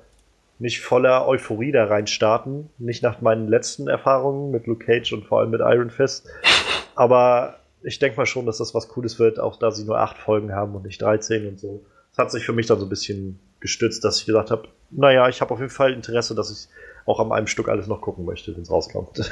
nicht 0.60 0.80
voller 0.80 1.28
Euphorie 1.28 1.72
da 1.72 1.86
rein 1.86 2.08
starten, 2.08 2.70
nicht 2.78 3.04
nach 3.04 3.22
meinen 3.22 3.48
letzten 3.48 3.88
Erfahrungen 3.88 4.52
mit 4.52 4.66
Luke 4.68 4.86
Cage 4.86 5.14
und 5.14 5.26
vor 5.26 5.40
allem 5.40 5.52
mit 5.52 5.62
Iron 5.62 5.90
Fist. 5.90 6.30
Aber 6.96 7.60
ich 7.88 8.00
denke 8.00 8.18
mal 8.18 8.26
schon, 8.26 8.46
dass 8.46 8.58
das 8.58 8.76
was 8.76 8.90
Cooles 8.90 9.18
wird, 9.18 9.40
auch 9.40 9.56
da 9.58 9.72
sie 9.72 9.86
nur 9.86 9.98
acht 9.98 10.18
Folgen 10.18 10.54
haben 10.54 10.76
und 10.76 10.84
nicht 10.84 11.02
13 11.02 11.48
und 11.48 11.58
so. 11.58 11.86
Das 12.12 12.18
hat 12.18 12.32
sich 12.32 12.46
für 12.46 12.52
mich 12.52 12.66
dann 12.68 12.80
so 12.80 12.86
ein 12.86 12.90
bisschen 12.90 13.40
gestützt, 13.62 14.04
dass 14.04 14.20
ich 14.20 14.26
gesagt 14.26 14.52
habe, 14.52 14.68
naja, 14.92 15.30
ich 15.30 15.40
habe 15.40 15.54
auf 15.54 15.60
jeden 15.60 15.72
Fall 15.72 15.94
Interesse, 15.94 16.36
dass 16.36 16.52
ich 16.52 16.68
auch 17.06 17.22
an 17.22 17.32
einem 17.32 17.48
Stück 17.48 17.70
alles 17.70 17.88
noch 17.88 18.02
gucken 18.02 18.26
möchte, 18.26 18.54
wenn 18.54 18.64
es 18.64 18.70
rauskommt. 18.70 19.32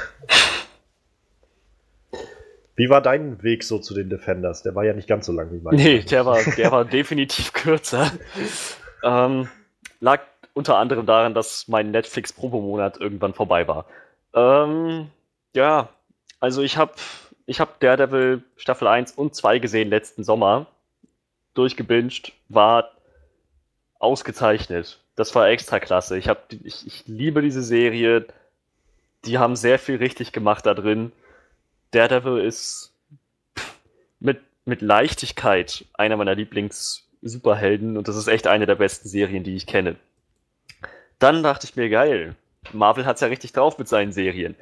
Wie 2.76 2.88
war 2.88 3.02
dein 3.02 3.42
Weg 3.42 3.62
so 3.62 3.78
zu 3.78 3.92
den 3.94 4.08
Defenders? 4.08 4.62
Der 4.62 4.74
war 4.74 4.84
ja 4.84 4.94
nicht 4.94 5.08
ganz 5.08 5.26
so 5.26 5.32
lang 5.32 5.50
wie 5.52 5.60
mein. 5.60 5.76
Nee, 5.76 6.00
der 6.00 6.24
war, 6.26 6.42
der 6.56 6.72
war 6.72 6.84
definitiv 6.90 7.52
kürzer. 7.52 8.10
Ähm, 9.04 9.46
lag 10.00 10.22
unter 10.54 10.78
anderem 10.78 11.04
daran, 11.06 11.34
dass 11.34 11.68
mein 11.68 11.90
Netflix-Probemonat 11.92 12.98
irgendwann 12.98 13.34
vorbei 13.34 13.68
war. 13.68 13.84
Ähm, 14.34 15.10
ja, 15.54 15.90
also 16.40 16.62
ich 16.62 16.76
habe 16.76 16.94
ich 17.46 17.60
habe 17.60 17.72
Daredevil 17.78 18.42
Staffel 18.56 18.88
1 18.88 19.12
und 19.12 19.34
2 19.34 19.60
gesehen 19.60 19.88
letzten 19.88 20.24
Sommer. 20.24 20.66
Durchgebinged, 21.54 22.32
war 22.48 22.90
ausgezeichnet. 23.98 25.00
Das 25.14 25.34
war 25.34 25.48
extra 25.48 25.80
klasse. 25.80 26.18
Ich, 26.18 26.28
hab, 26.28 26.52
ich, 26.52 26.86
ich 26.86 27.06
liebe 27.06 27.40
diese 27.40 27.62
Serie. 27.62 28.26
Die 29.24 29.38
haben 29.38 29.56
sehr 29.56 29.78
viel 29.78 29.96
richtig 29.96 30.32
gemacht 30.32 30.66
da 30.66 30.74
drin. 30.74 31.12
Daredevil 31.92 32.44
ist 32.44 32.92
mit, 34.20 34.40
mit 34.64 34.82
Leichtigkeit 34.82 35.86
einer 35.94 36.16
meiner 36.16 36.34
Lieblings-Superhelden 36.34 37.96
und 37.96 38.08
das 38.08 38.16
ist 38.16 38.26
echt 38.26 38.48
eine 38.48 38.66
der 38.66 38.74
besten 38.74 39.08
Serien, 39.08 39.44
die 39.44 39.56
ich 39.56 39.66
kenne. 39.66 39.96
Dann 41.18 41.42
dachte 41.42 41.66
ich 41.66 41.76
mir, 41.76 41.88
geil, 41.88 42.34
Marvel 42.72 43.06
hat's 43.06 43.22
ja 43.22 43.28
richtig 43.28 43.52
drauf 43.52 43.78
mit 43.78 43.88
seinen 43.88 44.12
Serien 44.12 44.56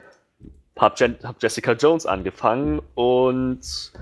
habe 0.79 1.17
hab 1.23 1.43
Jessica 1.43 1.73
Jones 1.73 2.07
angefangen 2.07 2.83
und 2.95 3.93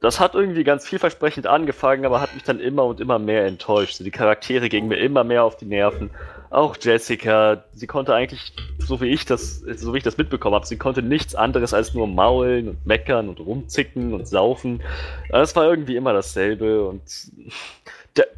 das 0.00 0.20
hat 0.20 0.34
irgendwie 0.34 0.64
ganz 0.64 0.86
vielversprechend 0.86 1.46
angefangen, 1.46 2.06
aber 2.06 2.20
hat 2.20 2.34
mich 2.34 2.44
dann 2.44 2.60
immer 2.60 2.84
und 2.84 3.00
immer 3.00 3.18
mehr 3.18 3.46
enttäuscht. 3.46 3.98
die 4.00 4.10
Charaktere 4.10 4.68
gingen 4.68 4.88
mir 4.88 4.96
immer 4.96 5.24
mehr 5.24 5.44
auf 5.44 5.56
die 5.56 5.64
Nerven. 5.64 6.10
auch 6.50 6.76
Jessica, 6.80 7.64
sie 7.72 7.86
konnte 7.86 8.14
eigentlich, 8.14 8.52
so 8.78 9.00
wie 9.00 9.08
ich 9.08 9.26
das, 9.26 9.58
so 9.60 9.92
wie 9.92 9.98
ich 9.98 10.04
das 10.04 10.16
mitbekommen 10.16 10.54
habe, 10.54 10.66
sie 10.66 10.78
konnte 10.78 11.02
nichts 11.02 11.34
anderes 11.34 11.74
als 11.74 11.94
nur 11.94 12.06
maulen 12.06 12.68
und 12.68 12.86
meckern 12.86 13.28
und 13.28 13.40
rumzicken 13.40 14.14
und 14.14 14.26
saufen. 14.26 14.82
Es 15.30 15.54
war 15.56 15.64
irgendwie 15.64 15.96
immer 15.96 16.12
dasselbe 16.12 16.86
und 16.88 17.02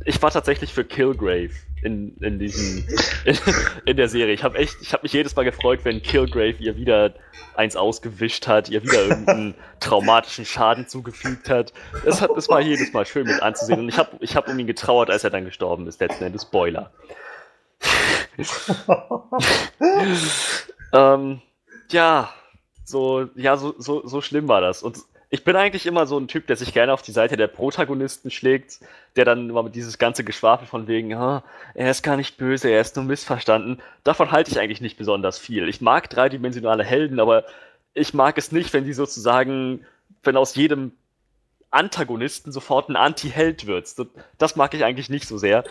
ich 0.05 0.21
war 0.23 0.31
tatsächlich 0.31 0.73
für 0.73 0.85
Killgrave 0.85 1.51
in, 1.83 2.17
in 2.19 2.39
diesem 2.39 2.87
in, 3.25 3.39
in 3.87 3.97
der 3.97 4.09
Serie. 4.09 4.35
Ich 4.35 4.45
habe 4.45 4.59
echt, 4.59 4.77
ich 4.83 4.93
habe 4.93 5.03
mich 5.03 5.13
jedes 5.13 5.35
Mal 5.37 5.45
gefreut, 5.45 5.81
wenn 5.85 6.03
Killgrave 6.03 6.57
ihr 6.59 6.77
wieder 6.77 7.15
eins 7.55 7.77
ausgewischt 7.77 8.47
hat, 8.47 8.69
ihr 8.69 8.83
wieder 8.83 9.07
irgendeinen 9.07 9.55
traumatischen 9.81 10.45
Schaden 10.45 10.87
zugefügt 10.87 11.49
hat. 11.49 11.73
Es 12.05 12.21
hat, 12.21 12.31
es 12.37 12.49
war 12.49 12.61
jedes 12.61 12.93
Mal 12.93 13.07
schön 13.07 13.27
mit 13.27 13.43
anzusehen 13.43 13.81
und 13.81 13.89
ich 13.89 13.99
habe, 13.99 14.17
ich 14.21 14.37
habe 14.37 14.51
um 14.51 14.59
ihn 14.59 14.67
getrauert, 14.67 15.11
als 15.11 15.25
er 15.25 15.31
dann 15.31 15.45
gestorben 15.45 15.87
ist. 15.87 16.01
Letzten 16.01 16.25
Endes 16.25 16.43
Spoiler. 16.43 16.93
ähm, 20.93 21.41
ja, 21.91 22.31
so, 22.85 23.29
ja, 23.35 23.57
so, 23.57 23.75
so, 23.79 24.07
so 24.07 24.21
schlimm 24.21 24.49
war 24.49 24.61
das. 24.61 24.83
Und 24.83 24.99
ich 25.33 25.45
bin 25.45 25.55
eigentlich 25.55 25.87
immer 25.87 26.07
so 26.07 26.19
ein 26.19 26.27
Typ, 26.27 26.49
der 26.49 26.57
sich 26.57 26.75
gerne 26.75 26.93
auf 26.93 27.03
die 27.03 27.13
Seite 27.13 27.37
der 27.37 27.47
Protagonisten 27.47 28.33
schlägt, 28.33 28.81
der 29.15 29.25
dann 29.25 29.49
immer 29.49 29.63
mit 29.63 29.77
dieses 29.77 29.97
ganze 29.97 30.25
Geschwafel 30.25 30.67
von 30.67 30.89
wegen, 30.89 31.15
oh, 31.15 31.41
er 31.75 31.91
ist 31.91 32.03
gar 32.03 32.17
nicht 32.17 32.37
böse, 32.37 32.69
er 32.69 32.81
ist 32.81 32.97
nur 32.97 33.05
missverstanden. 33.05 33.81
Davon 34.03 34.33
halte 34.33 34.51
ich 34.51 34.59
eigentlich 34.59 34.81
nicht 34.81 34.99
besonders 34.99 35.39
viel. 35.39 35.69
Ich 35.69 35.81
mag 35.81 36.11
dreidimensionale 36.11 36.83
Helden, 36.83 37.21
aber 37.21 37.45
ich 37.95 38.13
mag 38.13 38.39
es 38.39 38.51
nicht, 38.51 38.73
wenn 38.73 38.85
die 38.85 38.93
sozusagen, 38.93 39.87
wenn 40.25 40.37
aus 40.37 40.57
jedem 40.57 40.93
Antagonisten 41.71 42.51
sofort 42.51 42.89
ein 42.89 42.97
Anti-Held 42.97 43.67
wird. 43.67 43.89
Das 44.37 44.57
mag 44.57 44.75
ich 44.75 44.85
eigentlich 44.85 45.11
nicht 45.11 45.29
so 45.29 45.39
sehr. 45.39 45.63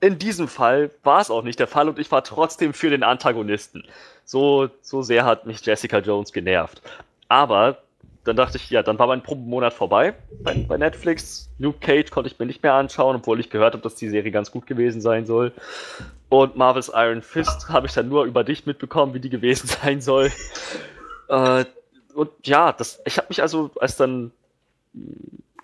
In 0.00 0.20
diesem 0.20 0.46
Fall 0.46 0.92
war 1.02 1.20
es 1.20 1.30
auch 1.30 1.42
nicht 1.42 1.58
der 1.58 1.66
Fall 1.66 1.88
und 1.88 1.98
ich 1.98 2.12
war 2.12 2.22
trotzdem 2.22 2.72
für 2.72 2.88
den 2.88 3.02
Antagonisten. 3.02 3.84
So, 4.24 4.70
so 4.80 5.02
sehr 5.02 5.24
hat 5.24 5.44
mich 5.44 5.66
Jessica 5.66 5.98
Jones 5.98 6.32
genervt. 6.32 6.80
Aber 7.28 7.82
dann 8.24 8.36
dachte 8.36 8.58
ich, 8.58 8.68
ja, 8.68 8.82
dann 8.82 8.98
war 8.98 9.06
mein 9.06 9.22
Probenmonat 9.22 9.72
vorbei 9.72 10.14
bei, 10.42 10.54
bei, 10.54 10.76
Netflix. 10.76 11.48
Luke 11.58 11.78
Cage 11.80 12.10
konnte 12.10 12.28
ich 12.28 12.38
mir 12.38 12.46
nicht 12.46 12.62
mehr 12.62 12.74
anschauen, 12.74 13.16
obwohl 13.16 13.40
ich 13.40 13.48
gehört 13.48 13.72
habe, 13.72 13.82
dass 13.82 13.94
die 13.94 14.10
Serie 14.10 14.30
ganz 14.30 14.50
gut 14.50 14.66
gewesen 14.66 15.00
sein 15.00 15.24
soll. 15.24 15.52
Und 16.28 16.56
Marvel's 16.56 16.92
Iron 16.94 17.22
Fist 17.22 17.70
habe 17.70 17.86
ich 17.86 17.94
dann 17.94 18.08
nur 18.08 18.24
über 18.24 18.44
dich 18.44 18.66
mitbekommen, 18.66 19.14
wie 19.14 19.20
die 19.20 19.30
gewesen 19.30 19.66
sein 19.82 20.00
soll. 20.02 20.30
Äh, 21.28 21.64
und 22.14 22.30
ja, 22.44 22.72
das, 22.72 23.00
ich 23.06 23.16
habe 23.16 23.28
mich 23.30 23.40
also, 23.40 23.70
als 23.80 23.96
dann, 23.96 24.32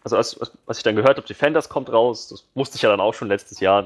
also 0.03 0.17
als, 0.17 0.41
als 0.67 0.79
ich 0.79 0.85
dann 0.85 0.97
gehört 0.97 1.19
habe, 1.19 1.27
Defenders 1.27 1.69
kommt 1.69 1.93
raus, 1.93 2.29
das 2.29 2.47
wusste 2.55 2.77
ich 2.77 2.83
ja 2.83 2.89
dann 2.89 3.01
auch 3.01 3.15
schon 3.15 3.29
letztes 3.29 3.61
Jahr. 3.61 3.85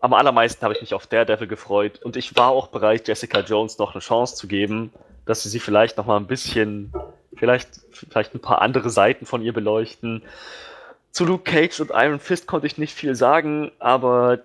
Am 0.00 0.14
allermeisten 0.14 0.62
habe 0.62 0.72
ich 0.72 0.80
mich 0.80 0.94
auf 0.94 1.06
Daredevil 1.06 1.48
gefreut 1.48 2.00
und 2.02 2.16
ich 2.16 2.36
war 2.36 2.50
auch 2.50 2.68
bereit, 2.68 3.06
Jessica 3.08 3.40
Jones 3.40 3.78
noch 3.78 3.94
eine 3.94 4.00
Chance 4.00 4.36
zu 4.36 4.46
geben, 4.46 4.92
dass 5.26 5.42
sie 5.42 5.50
sie 5.50 5.60
vielleicht 5.60 5.98
noch 5.98 6.06
mal 6.06 6.16
ein 6.16 6.26
bisschen 6.26 6.92
vielleicht, 7.34 7.68
vielleicht 7.92 8.34
ein 8.34 8.40
paar 8.40 8.62
andere 8.62 8.90
Seiten 8.90 9.26
von 9.26 9.42
ihr 9.42 9.52
beleuchten. 9.52 10.22
Zu 11.10 11.24
Luke 11.24 11.50
Cage 11.50 11.80
und 11.80 11.90
Iron 11.94 12.20
Fist 12.20 12.46
konnte 12.46 12.66
ich 12.66 12.78
nicht 12.78 12.94
viel 12.94 13.14
sagen, 13.14 13.72
aber 13.78 14.40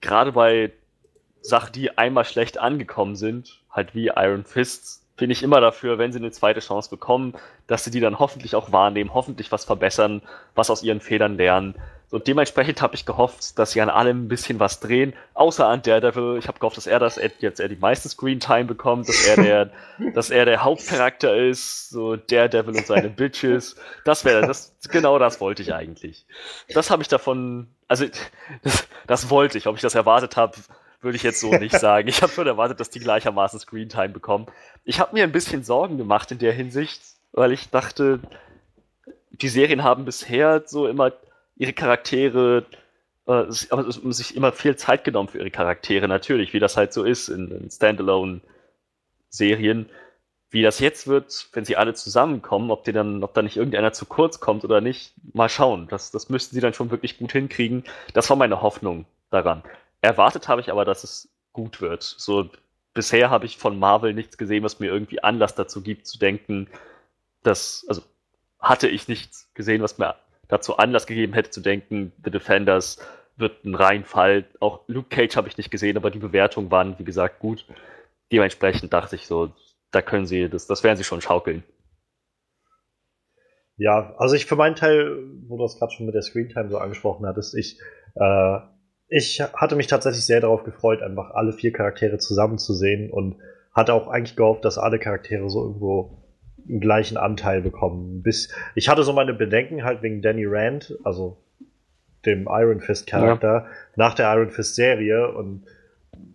gerade 0.00 0.32
bei 0.32 0.72
Sachen, 1.40 1.72
die 1.72 1.96
einmal 1.96 2.24
schlecht 2.24 2.58
angekommen 2.58 3.16
sind, 3.16 3.60
halt 3.70 3.94
wie 3.94 4.08
Iron 4.08 4.44
Fist, 4.44 5.02
bin 5.16 5.30
ich 5.30 5.42
immer 5.42 5.60
dafür, 5.60 5.98
wenn 5.98 6.12
sie 6.12 6.18
eine 6.18 6.30
zweite 6.30 6.60
Chance 6.60 6.90
bekommen, 6.90 7.34
dass 7.66 7.84
sie 7.84 7.90
die 7.90 8.00
dann 8.00 8.18
hoffentlich 8.18 8.54
auch 8.54 8.72
wahrnehmen, 8.72 9.12
hoffentlich 9.12 9.52
was 9.52 9.64
verbessern, 9.64 10.22
was 10.54 10.70
aus 10.70 10.82
ihren 10.82 11.00
Fehlern 11.00 11.36
lernen 11.36 11.74
und 12.10 12.26
dementsprechend 12.26 12.82
habe 12.82 12.96
ich 12.96 13.06
gehofft, 13.06 13.56
dass 13.58 13.70
sie 13.70 13.80
an 13.80 13.88
allem 13.88 14.24
ein 14.24 14.28
bisschen 14.28 14.58
was 14.58 14.80
drehen, 14.80 15.14
außer 15.34 15.66
an 15.66 15.82
Daredevil. 15.82 16.38
Ich 16.38 16.48
habe 16.48 16.58
gehofft, 16.58 16.76
dass 16.76 16.88
er 16.88 16.98
das 16.98 17.20
jetzt 17.38 17.60
er 17.60 17.68
die 17.68 17.76
meiste 17.76 18.08
Screentime 18.08 18.64
bekommt, 18.64 19.08
dass 19.08 19.24
er 19.26 19.36
der, 19.36 19.70
dass 20.14 20.30
er 20.30 20.44
der 20.44 20.64
Hauptcharakter 20.64 21.36
ist, 21.36 21.90
so 21.90 22.16
Daredevil 22.16 22.76
und 22.76 22.86
seine 22.86 23.10
Bitches. 23.10 23.76
Das 24.04 24.24
wäre 24.24 24.44
das, 24.44 24.74
genau 24.90 25.20
das 25.20 25.40
wollte 25.40 25.62
ich 25.62 25.72
eigentlich. 25.72 26.26
Das 26.74 26.90
habe 26.90 27.02
ich 27.02 27.08
davon, 27.08 27.68
also 27.86 28.06
das, 28.62 28.88
das 29.06 29.30
wollte 29.30 29.56
ich. 29.58 29.68
Ob 29.68 29.76
ich 29.76 29.82
das 29.82 29.94
erwartet 29.94 30.36
habe, 30.36 30.56
würde 31.00 31.16
ich 31.16 31.22
jetzt 31.22 31.40
so 31.40 31.52
nicht 31.52 31.74
sagen. 31.78 32.08
Ich 32.08 32.22
habe 32.22 32.32
schon 32.32 32.46
erwartet, 32.48 32.80
dass 32.80 32.90
die 32.90 33.00
gleichermaßen 33.00 33.60
Screentime 33.60 34.08
bekommen. 34.08 34.46
Ich 34.84 34.98
habe 34.98 35.14
mir 35.14 35.22
ein 35.22 35.32
bisschen 35.32 35.62
Sorgen 35.62 35.96
gemacht 35.96 36.32
in 36.32 36.38
der 36.38 36.52
Hinsicht, 36.52 37.00
weil 37.30 37.52
ich 37.52 37.70
dachte, 37.70 38.18
die 39.30 39.48
Serien 39.48 39.84
haben 39.84 40.04
bisher 40.04 40.64
so 40.66 40.88
immer 40.88 41.12
ihre 41.60 41.72
Charaktere, 41.74 42.64
äh, 43.26 43.44
sich 43.50 44.34
immer 44.34 44.50
viel 44.52 44.76
Zeit 44.76 45.04
genommen 45.04 45.28
für 45.28 45.38
ihre 45.38 45.50
Charaktere, 45.50 46.08
natürlich, 46.08 46.54
wie 46.54 46.58
das 46.58 46.78
halt 46.78 46.94
so 46.94 47.04
ist 47.04 47.28
in, 47.28 47.50
in 47.50 47.70
Standalone-Serien. 47.70 49.90
Wie 50.52 50.62
das 50.62 50.80
jetzt 50.80 51.06
wird, 51.06 51.48
wenn 51.52 51.64
sie 51.66 51.76
alle 51.76 51.94
zusammenkommen, 51.94 52.70
ob, 52.70 52.84
die 52.84 52.92
dann, 52.92 53.22
ob 53.22 53.34
da 53.34 53.42
nicht 53.42 53.58
irgendeiner 53.58 53.92
zu 53.92 54.06
kurz 54.06 54.40
kommt 54.40 54.64
oder 54.64 54.80
nicht, 54.80 55.12
mal 55.34 55.50
schauen. 55.50 55.86
Das, 55.88 56.10
das 56.10 56.30
müssten 56.30 56.54
sie 56.54 56.60
dann 56.60 56.74
schon 56.74 56.90
wirklich 56.90 57.18
gut 57.18 57.32
hinkriegen. 57.32 57.84
Das 58.14 58.30
war 58.30 58.36
meine 58.36 58.62
Hoffnung 58.62 59.04
daran. 59.28 59.62
Erwartet 60.00 60.48
habe 60.48 60.62
ich 60.62 60.72
aber, 60.72 60.86
dass 60.86 61.04
es 61.04 61.28
gut 61.52 61.82
wird. 61.82 62.02
So, 62.02 62.48
bisher 62.94 63.28
habe 63.30 63.46
ich 63.46 63.58
von 63.58 63.78
Marvel 63.78 64.14
nichts 64.14 64.38
gesehen, 64.38 64.64
was 64.64 64.80
mir 64.80 64.86
irgendwie 64.86 65.22
Anlass 65.22 65.54
dazu 65.54 65.82
gibt, 65.82 66.06
zu 66.06 66.18
denken, 66.18 66.68
dass, 67.42 67.84
also 67.86 68.00
hatte 68.58 68.88
ich 68.88 69.08
nichts 69.08 69.50
gesehen, 69.54 69.82
was 69.82 69.98
mir 69.98 70.16
dazu 70.50 70.76
Anlass 70.76 71.06
gegeben 71.06 71.32
hätte 71.32 71.50
zu 71.50 71.60
denken, 71.60 72.12
The 72.24 72.30
Defenders 72.30 72.98
wird 73.36 73.64
ein 73.64 73.74
Reinfall. 73.74 74.44
Auch 74.60 74.82
Luke 74.86 75.08
Cage 75.08 75.36
habe 75.36 75.48
ich 75.48 75.56
nicht 75.56 75.70
gesehen, 75.70 75.96
aber 75.96 76.10
die 76.10 76.18
Bewertungen 76.18 76.70
waren, 76.70 76.98
wie 76.98 77.04
gesagt, 77.04 77.40
gut. 77.40 77.66
Dementsprechend 78.32 78.92
dachte 78.92 79.16
ich 79.16 79.26
so, 79.26 79.52
da 79.90 80.02
können 80.02 80.26
sie, 80.26 80.48
das, 80.48 80.66
das 80.66 80.84
werden 80.84 80.96
sie 80.96 81.04
schon 81.04 81.20
schaukeln. 81.20 81.64
Ja, 83.76 84.14
also 84.18 84.34
ich 84.34 84.44
für 84.44 84.56
meinen 84.56 84.76
Teil, 84.76 85.24
wo 85.48 85.56
du 85.56 85.62
das 85.62 85.78
gerade 85.78 85.92
schon 85.92 86.04
mit 86.04 86.14
der 86.14 86.22
Screentime 86.22 86.68
so 86.68 86.76
angesprochen 86.76 87.26
hattest, 87.26 87.54
ich, 87.54 87.80
äh, 88.14 88.58
ich 89.08 89.40
hatte 89.40 89.74
mich 89.74 89.86
tatsächlich 89.86 90.24
sehr 90.24 90.40
darauf 90.40 90.64
gefreut, 90.64 91.02
einfach 91.02 91.30
alle 91.30 91.52
vier 91.54 91.72
Charaktere 91.72 92.18
zusammenzusehen 92.18 93.10
und 93.10 93.36
hatte 93.72 93.94
auch 93.94 94.08
eigentlich 94.08 94.36
gehofft, 94.36 94.64
dass 94.64 94.76
alle 94.76 94.98
Charaktere 94.98 95.48
so 95.48 95.62
irgendwo 95.62 96.20
einen 96.68 96.80
gleichen 96.80 97.16
Anteil 97.16 97.60
bekommen. 97.62 98.22
Bis 98.22 98.48
ich 98.74 98.88
hatte 98.88 99.02
so 99.02 99.12
meine 99.12 99.34
Bedenken 99.34 99.84
halt 99.84 100.02
wegen 100.02 100.22
Danny 100.22 100.44
Rand, 100.46 100.96
also 101.04 101.38
dem 102.26 102.48
Iron 102.50 102.80
Fist 102.80 103.06
Charakter, 103.06 103.66
ja. 103.66 103.66
nach 103.96 104.14
der 104.14 104.32
Iron 104.34 104.50
Fist 104.50 104.74
Serie 104.74 105.32
und 105.32 105.64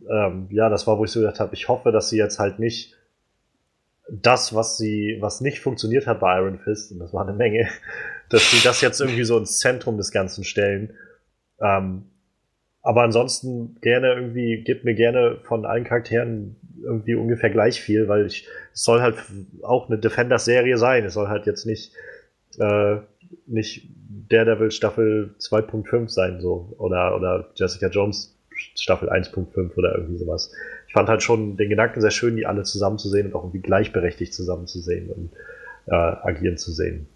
ähm, 0.10 0.48
ja, 0.50 0.70
das 0.70 0.88
war, 0.88 0.98
wo 0.98 1.06
ich 1.06 1.12
so 1.12 1.20
gedacht 1.20 1.40
habe, 1.40 1.54
ich 1.54 1.68
hoffe, 1.68 1.92
dass 1.92 2.10
sie 2.10 2.18
jetzt 2.18 2.40
halt 2.40 2.60
nicht 2.60 2.96
das, 4.10 4.54
was 4.54 4.78
sie, 4.78 5.18
was 5.20 5.42
nicht 5.42 5.60
funktioniert 5.60 6.06
hat 6.06 6.20
bei 6.20 6.38
Iron 6.40 6.60
Fist, 6.60 6.92
und 6.92 7.00
das 7.00 7.14
war 7.14 7.24
eine 7.24 7.36
Menge, 7.36 7.68
dass 8.30 8.52
sie 8.52 8.64
das 8.64 8.82
jetzt 8.82 9.00
irgendwie 9.02 9.24
so 9.24 9.38
ins 9.38 9.60
Zentrum 9.60 9.98
des 9.98 10.12
Ganzen 10.12 10.44
stellen. 10.44 10.94
Ähm, 11.60 12.06
aber 12.86 13.02
ansonsten 13.02 13.78
gerne 13.82 14.14
irgendwie, 14.14 14.62
gebt 14.64 14.86
mir 14.86 14.94
gerne 14.94 15.40
von 15.42 15.66
allen 15.66 15.84
Charakteren 15.84 16.56
irgendwie 16.84 17.16
ungefähr 17.16 17.50
gleich 17.50 17.82
viel, 17.82 18.08
weil 18.08 18.28
ich, 18.28 18.48
es 18.74 18.84
soll 18.84 19.02
halt 19.02 19.16
auch 19.64 19.90
eine 19.90 19.98
Defenders-Serie 19.98 20.78
sein. 20.78 21.04
Es 21.04 21.16
soll 21.16 21.28
halt 21.28 21.48
jetzt 21.48 21.66
nicht, 21.66 21.94
äh, 22.60 22.98
nicht 23.48 23.90
Daredevil 24.30 24.70
Staffel 24.70 25.34
2.5 25.40 26.10
sein, 26.10 26.40
so, 26.40 26.76
oder, 26.78 27.16
oder 27.16 27.50
Jessica 27.56 27.88
Jones 27.88 28.38
Staffel 28.76 29.10
1.5 29.10 29.76
oder 29.76 29.96
irgendwie 29.96 30.20
sowas. 30.20 30.54
Ich 30.88 30.94
fand 30.94 31.10
halt 31.10 31.24
schon 31.24 31.58
den 31.58 31.70
Gedanken 31.70 32.02
sehr 32.02 32.12
schön, 32.12 32.36
die 32.36 32.46
alle 32.46 32.62
zusammenzusehen 32.62 33.26
und 33.26 33.36
auch 33.36 33.46
irgendwie 33.46 33.62
gleichberechtigt 33.62 34.32
zusammenzusehen 34.32 35.10
und 35.10 35.32
äh, 35.88 35.96
agieren 35.96 36.58
zu 36.58 36.72
sehen. 36.72 37.08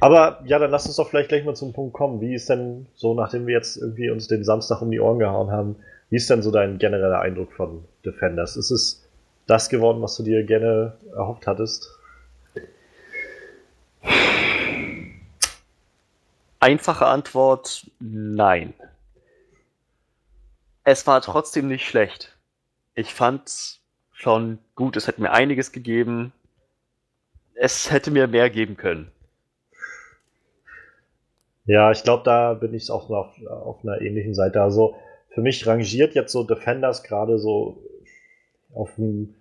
Aber 0.00 0.40
ja, 0.44 0.58
dann 0.58 0.70
lass 0.70 0.86
uns 0.86 0.96
doch 0.96 1.08
vielleicht 1.08 1.28
gleich 1.28 1.44
mal 1.44 1.54
zum 1.54 1.72
Punkt 1.72 1.92
kommen. 1.92 2.20
Wie 2.20 2.34
ist 2.34 2.48
denn 2.48 2.86
so, 2.94 3.14
nachdem 3.14 3.46
wir 3.46 3.54
jetzt 3.54 3.76
irgendwie 3.76 4.10
uns 4.10 4.28
den 4.28 4.44
Samstag 4.44 4.80
um 4.80 4.90
die 4.90 5.00
Ohren 5.00 5.18
gehauen 5.18 5.50
haben, 5.50 5.76
wie 6.08 6.16
ist 6.16 6.30
denn 6.30 6.42
so 6.42 6.50
dein 6.50 6.78
genereller 6.78 7.20
Eindruck 7.20 7.52
von 7.52 7.84
Defenders? 8.04 8.56
Ist 8.56 8.70
es 8.70 9.04
das 9.46 9.68
geworden, 9.68 10.02
was 10.02 10.16
du 10.16 10.22
dir 10.22 10.44
gerne 10.44 10.96
erhofft 11.12 11.46
hattest? 11.46 11.88
Einfache 16.60 17.06
Antwort, 17.06 17.86
nein. 18.00 18.74
Es 20.84 21.06
war 21.06 21.20
trotzdem 21.20 21.68
nicht 21.68 21.86
schlecht. 21.86 22.36
Ich 22.94 23.14
fand's 23.14 23.80
schon 24.12 24.58
gut, 24.74 24.96
es 24.96 25.06
hätte 25.06 25.20
mir 25.20 25.32
einiges 25.32 25.72
gegeben. 25.72 26.32
Es 27.54 27.90
hätte 27.90 28.10
mir 28.10 28.26
mehr 28.26 28.50
geben 28.50 28.76
können. 28.76 29.10
Ja, 31.64 31.90
ich 31.90 32.02
glaube, 32.02 32.22
da 32.24 32.54
bin 32.54 32.74
ich 32.74 32.90
auch 32.90 33.10
auf, 33.10 33.34
auf 33.46 33.84
einer 33.84 34.00
ähnlichen 34.00 34.34
Seite. 34.34 34.62
Also 34.62 34.94
für 35.28 35.42
mich 35.42 35.66
rangiert 35.66 36.14
jetzt 36.14 36.32
so 36.32 36.44
Defenders 36.44 37.02
gerade 37.02 37.38
so 37.38 37.82
auf 38.74 38.94
dem 38.96 39.34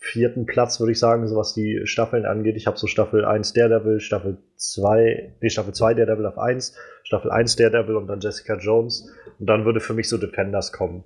vierten 0.00 0.46
Platz, 0.46 0.80
würde 0.80 0.92
ich 0.92 0.98
sagen, 0.98 1.28
so 1.28 1.36
was 1.36 1.52
die 1.52 1.82
Staffeln 1.84 2.24
angeht. 2.24 2.56
Ich 2.56 2.66
habe 2.66 2.78
so 2.78 2.86
Staffel 2.86 3.24
1 3.24 3.52
Daredevil, 3.52 4.00
Staffel 4.00 4.38
2, 4.56 5.34
nee, 5.40 5.50
Staffel 5.50 5.74
2 5.74 5.94
Daredevil 5.94 6.26
auf 6.26 6.38
1, 6.38 6.74
Staffel 7.04 7.30
1 7.30 7.56
Daredevil 7.56 7.96
und 7.96 8.06
dann 8.06 8.20
Jessica 8.20 8.56
Jones. 8.56 9.12
Und 9.38 9.46
dann 9.46 9.66
würde 9.66 9.80
für 9.80 9.92
mich 9.92 10.08
so 10.08 10.16
Defenders 10.16 10.72
kommen. 10.72 11.04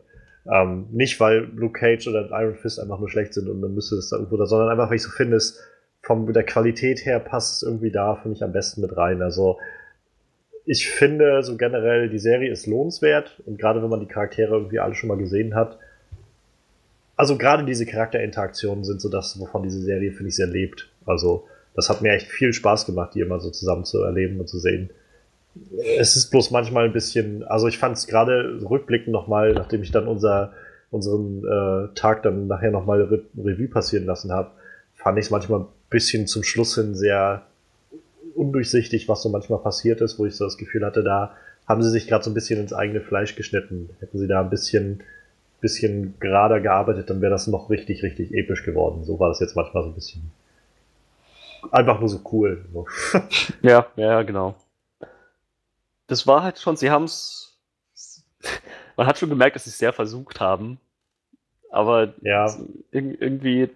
Ähm, 0.50 0.86
nicht, 0.92 1.18
weil 1.20 1.48
Luke 1.54 1.78
Cage 1.78 2.06
oder 2.06 2.28
Iron 2.30 2.54
Fist 2.54 2.78
einfach 2.78 2.98
nur 2.98 3.08
schlecht 3.08 3.34
sind 3.34 3.48
und 3.48 3.62
dann 3.62 3.74
müsste 3.74 3.96
es 3.96 4.10
da 4.10 4.16
irgendwo 4.16 4.36
da, 4.36 4.46
sondern 4.46 4.68
einfach, 4.68 4.90
weil 4.90 4.96
ich 4.96 5.02
so 5.02 5.10
finde, 5.10 5.36
es 5.36 5.58
von 6.02 6.30
der 6.32 6.44
Qualität 6.44 7.04
her 7.06 7.18
passt 7.18 7.56
es 7.56 7.62
irgendwie 7.66 7.90
da 7.90 8.16
für 8.16 8.28
mich 8.28 8.44
am 8.44 8.52
besten 8.52 8.82
mit 8.82 8.94
rein. 8.96 9.22
Also 9.22 9.58
ich 10.66 10.88
finde 10.90 11.42
so 11.42 11.56
generell, 11.56 12.08
die 12.08 12.18
Serie 12.18 12.50
ist 12.50 12.66
lohnenswert 12.66 13.42
und 13.46 13.58
gerade 13.58 13.82
wenn 13.82 13.90
man 13.90 14.00
die 14.00 14.06
Charaktere 14.06 14.54
irgendwie 14.54 14.78
alle 14.78 14.94
schon 14.94 15.08
mal 15.08 15.18
gesehen 15.18 15.54
hat, 15.54 15.78
also 17.16 17.36
gerade 17.38 17.64
diese 17.64 17.86
Charakterinteraktionen 17.86 18.84
sind 18.84 19.00
so 19.00 19.08
das, 19.08 19.38
wovon 19.38 19.62
diese 19.62 19.80
Serie, 19.80 20.12
finde 20.12 20.30
ich, 20.30 20.36
sehr 20.36 20.46
lebt. 20.46 20.90
Also 21.06 21.46
das 21.74 21.88
hat 21.88 22.02
mir 22.02 22.12
echt 22.12 22.26
viel 22.26 22.52
Spaß 22.52 22.86
gemacht, 22.86 23.14
die 23.14 23.20
immer 23.20 23.40
so 23.40 23.50
zusammen 23.50 23.84
zu 23.84 24.02
erleben 24.02 24.40
und 24.40 24.48
zu 24.48 24.58
sehen. 24.58 24.90
Es 25.98 26.16
ist 26.16 26.30
bloß 26.30 26.50
manchmal 26.50 26.86
ein 26.86 26.92
bisschen, 26.92 27.44
also 27.44 27.68
ich 27.68 27.78
fand 27.78 27.96
es 27.96 28.06
gerade 28.08 28.60
rückblickend 28.68 29.12
nochmal, 29.12 29.52
nachdem 29.52 29.82
ich 29.82 29.92
dann 29.92 30.08
unser, 30.08 30.52
unseren 30.90 31.44
äh, 31.44 31.94
Tag 31.94 32.24
dann 32.24 32.48
nachher 32.48 32.72
nochmal 32.72 33.02
Re 33.02 33.22
Revue 33.36 33.68
passieren 33.68 34.06
lassen 34.06 34.32
habe, 34.32 34.50
fand 34.94 35.18
ich 35.18 35.26
es 35.26 35.30
manchmal 35.30 35.60
ein 35.60 35.66
bisschen 35.90 36.26
zum 36.26 36.42
Schluss 36.42 36.74
hin 36.74 36.94
sehr 36.96 37.46
undurchsichtig, 38.34 39.08
was 39.08 39.22
so 39.22 39.28
manchmal 39.28 39.60
passiert 39.60 40.00
ist, 40.00 40.18
wo 40.18 40.26
ich 40.26 40.36
so 40.36 40.44
das 40.44 40.58
Gefühl 40.58 40.84
hatte, 40.84 41.02
da 41.02 41.34
haben 41.66 41.82
sie 41.82 41.90
sich 41.90 42.06
gerade 42.06 42.24
so 42.24 42.30
ein 42.30 42.34
bisschen 42.34 42.60
ins 42.60 42.72
eigene 42.72 43.00
Fleisch 43.00 43.36
geschnitten. 43.36 43.90
Hätten 44.00 44.18
sie 44.18 44.28
da 44.28 44.40
ein 44.40 44.50
bisschen, 44.50 45.02
bisschen 45.60 46.14
gerader 46.20 46.60
gearbeitet, 46.60 47.10
dann 47.10 47.20
wäre 47.20 47.30
das 47.30 47.46
noch 47.46 47.70
richtig, 47.70 48.02
richtig 48.02 48.34
episch 48.34 48.64
geworden. 48.64 49.04
So 49.04 49.18
war 49.18 49.28
das 49.28 49.40
jetzt 49.40 49.56
manchmal 49.56 49.82
so 49.82 49.90
ein 49.90 49.94
bisschen. 49.94 50.30
Einfach 51.70 51.98
nur 52.00 52.08
so 52.08 52.20
cool. 52.32 52.64
So. 52.72 52.86
Ja, 53.62 53.86
ja, 53.96 54.22
genau. 54.22 54.54
Das 56.06 56.26
war 56.26 56.42
halt 56.42 56.58
schon, 56.58 56.76
sie 56.76 56.90
haben 56.90 57.04
es. 57.04 57.56
Man 58.96 59.06
hat 59.06 59.18
schon 59.18 59.30
gemerkt, 59.30 59.56
dass 59.56 59.64
sie 59.64 59.70
es 59.70 59.78
sehr 59.78 59.92
versucht 59.92 60.40
haben. 60.40 60.78
Aber 61.70 62.12
ja. 62.20 62.54
irgendwie. 62.92 63.70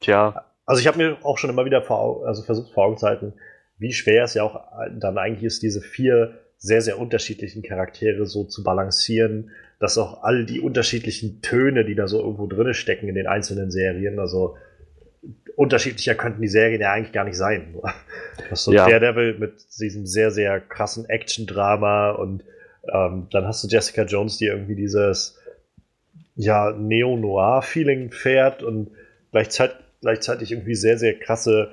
Tja. 0.00 0.44
Also 0.66 0.80
ich 0.80 0.86
habe 0.86 0.98
mir 0.98 1.16
auch 1.22 1.38
schon 1.38 1.50
immer 1.50 1.64
wieder 1.64 1.80
vor, 1.80 2.26
also 2.26 2.42
versucht 2.42 2.72
vor 2.72 2.84
Augen 2.84 2.98
zu 2.98 3.06
halten, 3.06 3.32
wie 3.78 3.92
schwer 3.92 4.24
es 4.24 4.34
ja 4.34 4.42
auch 4.42 4.60
dann 4.92 5.16
eigentlich 5.16 5.44
ist, 5.44 5.62
diese 5.62 5.80
vier 5.80 6.38
sehr, 6.58 6.80
sehr 6.80 6.98
unterschiedlichen 6.98 7.62
Charaktere 7.62 8.26
so 8.26 8.44
zu 8.44 8.62
balancieren, 8.62 9.50
dass 9.78 9.98
auch 9.98 10.22
all 10.22 10.46
die 10.46 10.60
unterschiedlichen 10.60 11.42
Töne, 11.42 11.84
die 11.84 11.94
da 11.94 12.08
so 12.08 12.20
irgendwo 12.20 12.46
drinne 12.46 12.74
stecken 12.74 13.08
in 13.08 13.14
den 13.14 13.26
einzelnen 13.26 13.70
Serien, 13.70 14.18
also 14.18 14.56
unterschiedlicher 15.54 16.14
könnten 16.14 16.42
die 16.42 16.48
Serien 16.48 16.80
ja 16.80 16.92
eigentlich 16.92 17.12
gar 17.12 17.24
nicht 17.24 17.36
sein. 17.36 17.74
Das 18.50 18.64
so 18.64 18.72
ja. 18.72 18.86
Daredevil 18.86 19.38
mit 19.38 19.54
diesem 19.80 20.06
sehr, 20.06 20.30
sehr 20.30 20.60
krassen 20.60 21.08
Action-Drama 21.08 22.10
und 22.10 22.44
ähm, 22.92 23.28
dann 23.32 23.46
hast 23.46 23.64
du 23.64 23.68
Jessica 23.68 24.02
Jones, 24.02 24.36
die 24.36 24.44
irgendwie 24.44 24.74
dieses 24.74 25.38
ja, 26.34 26.70
Neo-Noir-Feeling 26.72 28.10
fährt 28.10 28.62
und 28.62 28.90
gleichzeitig 29.32 29.78
gleichzeitig 30.06 30.52
irgendwie 30.52 30.76
sehr, 30.76 30.98
sehr 30.98 31.14
krasse 31.14 31.72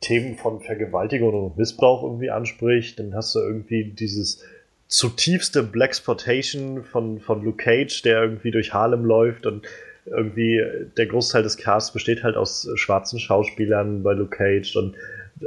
Themen 0.00 0.36
von 0.36 0.60
Vergewaltigung 0.60 1.34
und 1.34 1.58
Missbrauch 1.58 2.02
irgendwie 2.02 2.30
anspricht. 2.30 2.98
Dann 2.98 3.14
hast 3.14 3.34
du 3.34 3.40
irgendwie 3.40 3.84
dieses 3.84 4.42
zutiefste 4.88 5.62
Blaxploitation 5.62 6.82
von, 6.84 7.20
von 7.20 7.44
Luke 7.44 7.62
Cage, 7.62 8.02
der 8.02 8.22
irgendwie 8.22 8.50
durch 8.50 8.72
Harlem 8.72 9.04
läuft 9.04 9.44
und 9.46 9.66
irgendwie 10.06 10.62
der 10.96 11.06
Großteil 11.06 11.42
des 11.42 11.56
Casts 11.58 11.92
besteht 11.92 12.24
halt 12.24 12.36
aus 12.36 12.68
schwarzen 12.74 13.20
Schauspielern 13.20 14.02
bei 14.02 14.14
Luke 14.14 14.36
Cage 14.36 14.74
und 14.76 14.96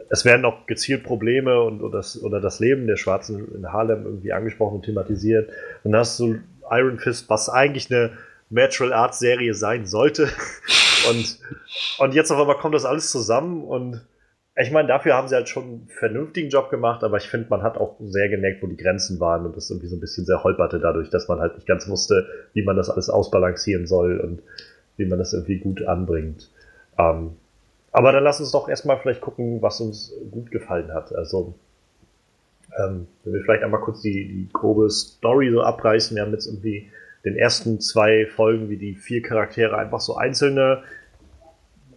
es 0.09 0.25
werden 0.25 0.45
auch 0.45 0.67
gezielt 0.67 1.03
Probleme 1.03 1.61
und 1.61 1.81
oder 1.81 1.97
das, 1.97 2.21
oder 2.21 2.39
das 2.39 2.59
Leben 2.59 2.87
der 2.87 2.97
Schwarzen 2.97 3.53
in 3.55 3.71
Harlem 3.71 4.05
irgendwie 4.05 4.31
angesprochen 4.31 4.75
und 4.75 4.85
thematisiert. 4.85 5.49
Und 5.83 5.91
dann 5.91 6.01
hast 6.01 6.19
du 6.19 6.39
Iron 6.69 6.99
Fist, 6.99 7.29
was 7.29 7.49
eigentlich 7.49 7.91
eine 7.91 8.11
Natural 8.49 8.93
Arts 8.93 9.19
Serie 9.19 9.53
sein 9.53 9.85
sollte. 9.85 10.29
Und, 11.09 11.39
und 11.99 12.13
jetzt 12.13 12.31
auf 12.31 12.39
einmal 12.39 12.57
kommt 12.57 12.75
das 12.75 12.85
alles 12.85 13.11
zusammen 13.11 13.63
und 13.63 14.01
ich 14.57 14.71
meine, 14.71 14.87
dafür 14.87 15.15
haben 15.15 15.27
sie 15.27 15.35
halt 15.35 15.49
schon 15.49 15.63
einen 15.63 15.87
vernünftigen 15.89 16.49
Job 16.49 16.69
gemacht, 16.69 17.03
aber 17.03 17.17
ich 17.17 17.27
finde, 17.27 17.47
man 17.49 17.61
hat 17.61 17.77
auch 17.77 17.97
sehr 17.99 18.29
gemerkt, 18.29 18.63
wo 18.63 18.67
die 18.67 18.77
Grenzen 18.77 19.19
waren 19.19 19.45
und 19.45 19.57
das 19.57 19.69
irgendwie 19.69 19.87
so 19.87 19.97
ein 19.97 19.99
bisschen 19.99 20.25
sehr 20.25 20.43
holperte 20.43 20.79
dadurch, 20.79 21.09
dass 21.09 21.27
man 21.27 21.39
halt 21.39 21.55
nicht 21.55 21.67
ganz 21.67 21.89
wusste, 21.89 22.25
wie 22.53 22.63
man 22.63 22.77
das 22.77 22.89
alles 22.89 23.09
ausbalancieren 23.09 23.85
soll 23.85 24.17
und 24.19 24.41
wie 24.95 25.05
man 25.05 25.19
das 25.19 25.33
irgendwie 25.33 25.57
gut 25.57 25.83
anbringt. 25.85 26.49
Ähm, 26.97 27.35
aber 27.91 28.13
dann 28.13 28.23
lass 28.23 28.39
uns 28.39 28.51
doch 28.51 28.69
erstmal 28.69 28.97
vielleicht 28.97 29.21
gucken, 29.21 29.61
was 29.61 29.81
uns 29.81 30.13
gut 30.31 30.51
gefallen 30.51 30.93
hat. 30.93 31.13
Also, 31.13 31.53
ähm, 32.77 33.07
wenn 33.23 33.33
wir 33.33 33.41
vielleicht 33.41 33.63
einmal 33.63 33.81
kurz 33.81 34.01
die, 34.01 34.27
die 34.27 34.49
grobe 34.53 34.89
Story 34.89 35.51
so 35.51 35.61
abreißen. 35.61 36.15
Wir 36.15 36.23
haben 36.23 36.31
jetzt 36.31 36.47
irgendwie 36.47 36.89
den 37.25 37.35
ersten 37.35 37.81
zwei 37.81 38.27
Folgen, 38.27 38.69
wie 38.69 38.77
die 38.77 38.95
vier 38.95 39.21
Charaktere 39.21 39.77
einfach 39.77 39.99
so 39.99 40.15
einzelne 40.15 40.83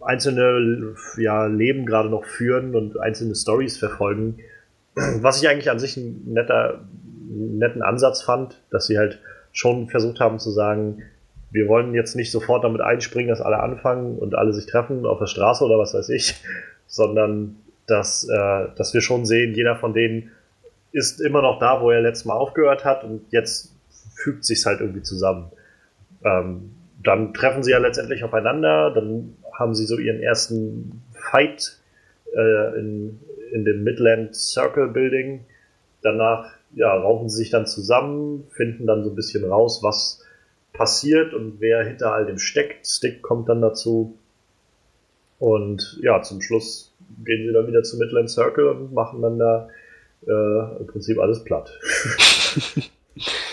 einzelne 0.01 0.95
ja, 1.17 1.45
Leben 1.45 1.85
gerade 1.85 2.09
noch 2.09 2.25
führen 2.25 2.75
und 2.75 2.99
einzelne 2.99 3.35
Stories 3.35 3.77
verfolgen. 3.77 4.39
Was 4.95 5.41
ich 5.41 5.49
eigentlich 5.49 5.69
an 5.69 5.79
sich 5.79 5.97
einen 5.97 6.33
netter, 6.33 6.85
netten 7.29 7.81
Ansatz 7.81 8.21
fand, 8.21 8.61
dass 8.71 8.87
sie 8.87 8.97
halt 8.97 9.19
schon 9.51 9.89
versucht 9.89 10.19
haben 10.19 10.39
zu 10.39 10.51
sagen, 10.51 11.03
wir 11.51 11.67
wollen 11.67 11.93
jetzt 11.93 12.15
nicht 12.15 12.31
sofort 12.31 12.63
damit 12.63 12.81
einspringen, 12.81 13.29
dass 13.29 13.41
alle 13.41 13.59
anfangen 13.59 14.17
und 14.17 14.35
alle 14.35 14.53
sich 14.53 14.67
treffen 14.67 15.05
auf 15.05 15.19
der 15.19 15.25
Straße 15.25 15.63
oder 15.63 15.79
was 15.79 15.93
weiß 15.93 16.09
ich, 16.09 16.35
sondern 16.87 17.55
dass, 17.87 18.27
äh, 18.29 18.67
dass 18.75 18.93
wir 18.93 19.01
schon 19.01 19.25
sehen, 19.25 19.55
jeder 19.55 19.75
von 19.75 19.93
denen 19.93 20.31
ist 20.91 21.21
immer 21.21 21.41
noch 21.41 21.59
da, 21.59 21.81
wo 21.81 21.91
er 21.91 22.01
letztes 22.01 22.25
Mal 22.25 22.35
aufgehört 22.35 22.85
hat 22.85 23.03
und 23.03 23.21
jetzt 23.31 23.75
fügt 24.23 24.45
sich 24.45 24.65
halt 24.65 24.81
irgendwie 24.81 25.01
zusammen. 25.01 25.51
Ähm, 26.23 26.71
dann 27.01 27.33
treffen 27.33 27.63
sie 27.63 27.71
ja 27.71 27.77
letztendlich 27.77 28.23
aufeinander, 28.23 28.91
dann 28.91 29.35
haben 29.53 29.73
sie 29.73 29.85
so 29.85 29.97
ihren 29.97 30.21
ersten 30.21 31.01
Fight 31.11 31.79
äh, 32.35 32.79
in, 32.79 33.19
in 33.51 33.65
dem 33.65 33.83
Midland 33.83 34.35
Circle 34.35 34.89
Building. 34.89 35.45
Danach 36.01 36.51
ja, 36.75 36.93
raufen 36.93 37.29
sie 37.29 37.37
sich 37.37 37.49
dann 37.49 37.65
zusammen, 37.65 38.45
finden 38.51 38.85
dann 38.85 39.03
so 39.03 39.09
ein 39.09 39.15
bisschen 39.15 39.45
raus, 39.45 39.79
was 39.81 40.23
passiert 40.73 41.33
und 41.33 41.59
wer 41.59 41.83
hinter 41.83 42.13
all 42.13 42.25
dem 42.25 42.37
steckt. 42.37 42.87
Stick 42.87 43.21
kommt 43.21 43.49
dann 43.49 43.61
dazu. 43.61 44.17
Und 45.39 45.99
ja, 46.01 46.21
zum 46.21 46.41
Schluss 46.41 46.93
gehen 47.23 47.47
sie 47.47 47.53
dann 47.53 47.67
wieder 47.67 47.83
zu 47.83 47.97
Midland 47.97 48.29
Circle 48.29 48.67
und 48.67 48.93
machen 48.93 49.21
dann 49.21 49.39
da 49.39 49.69
äh, 50.27 50.79
im 50.79 50.87
Prinzip 50.87 51.19
alles 51.19 51.43
platt. 51.43 51.71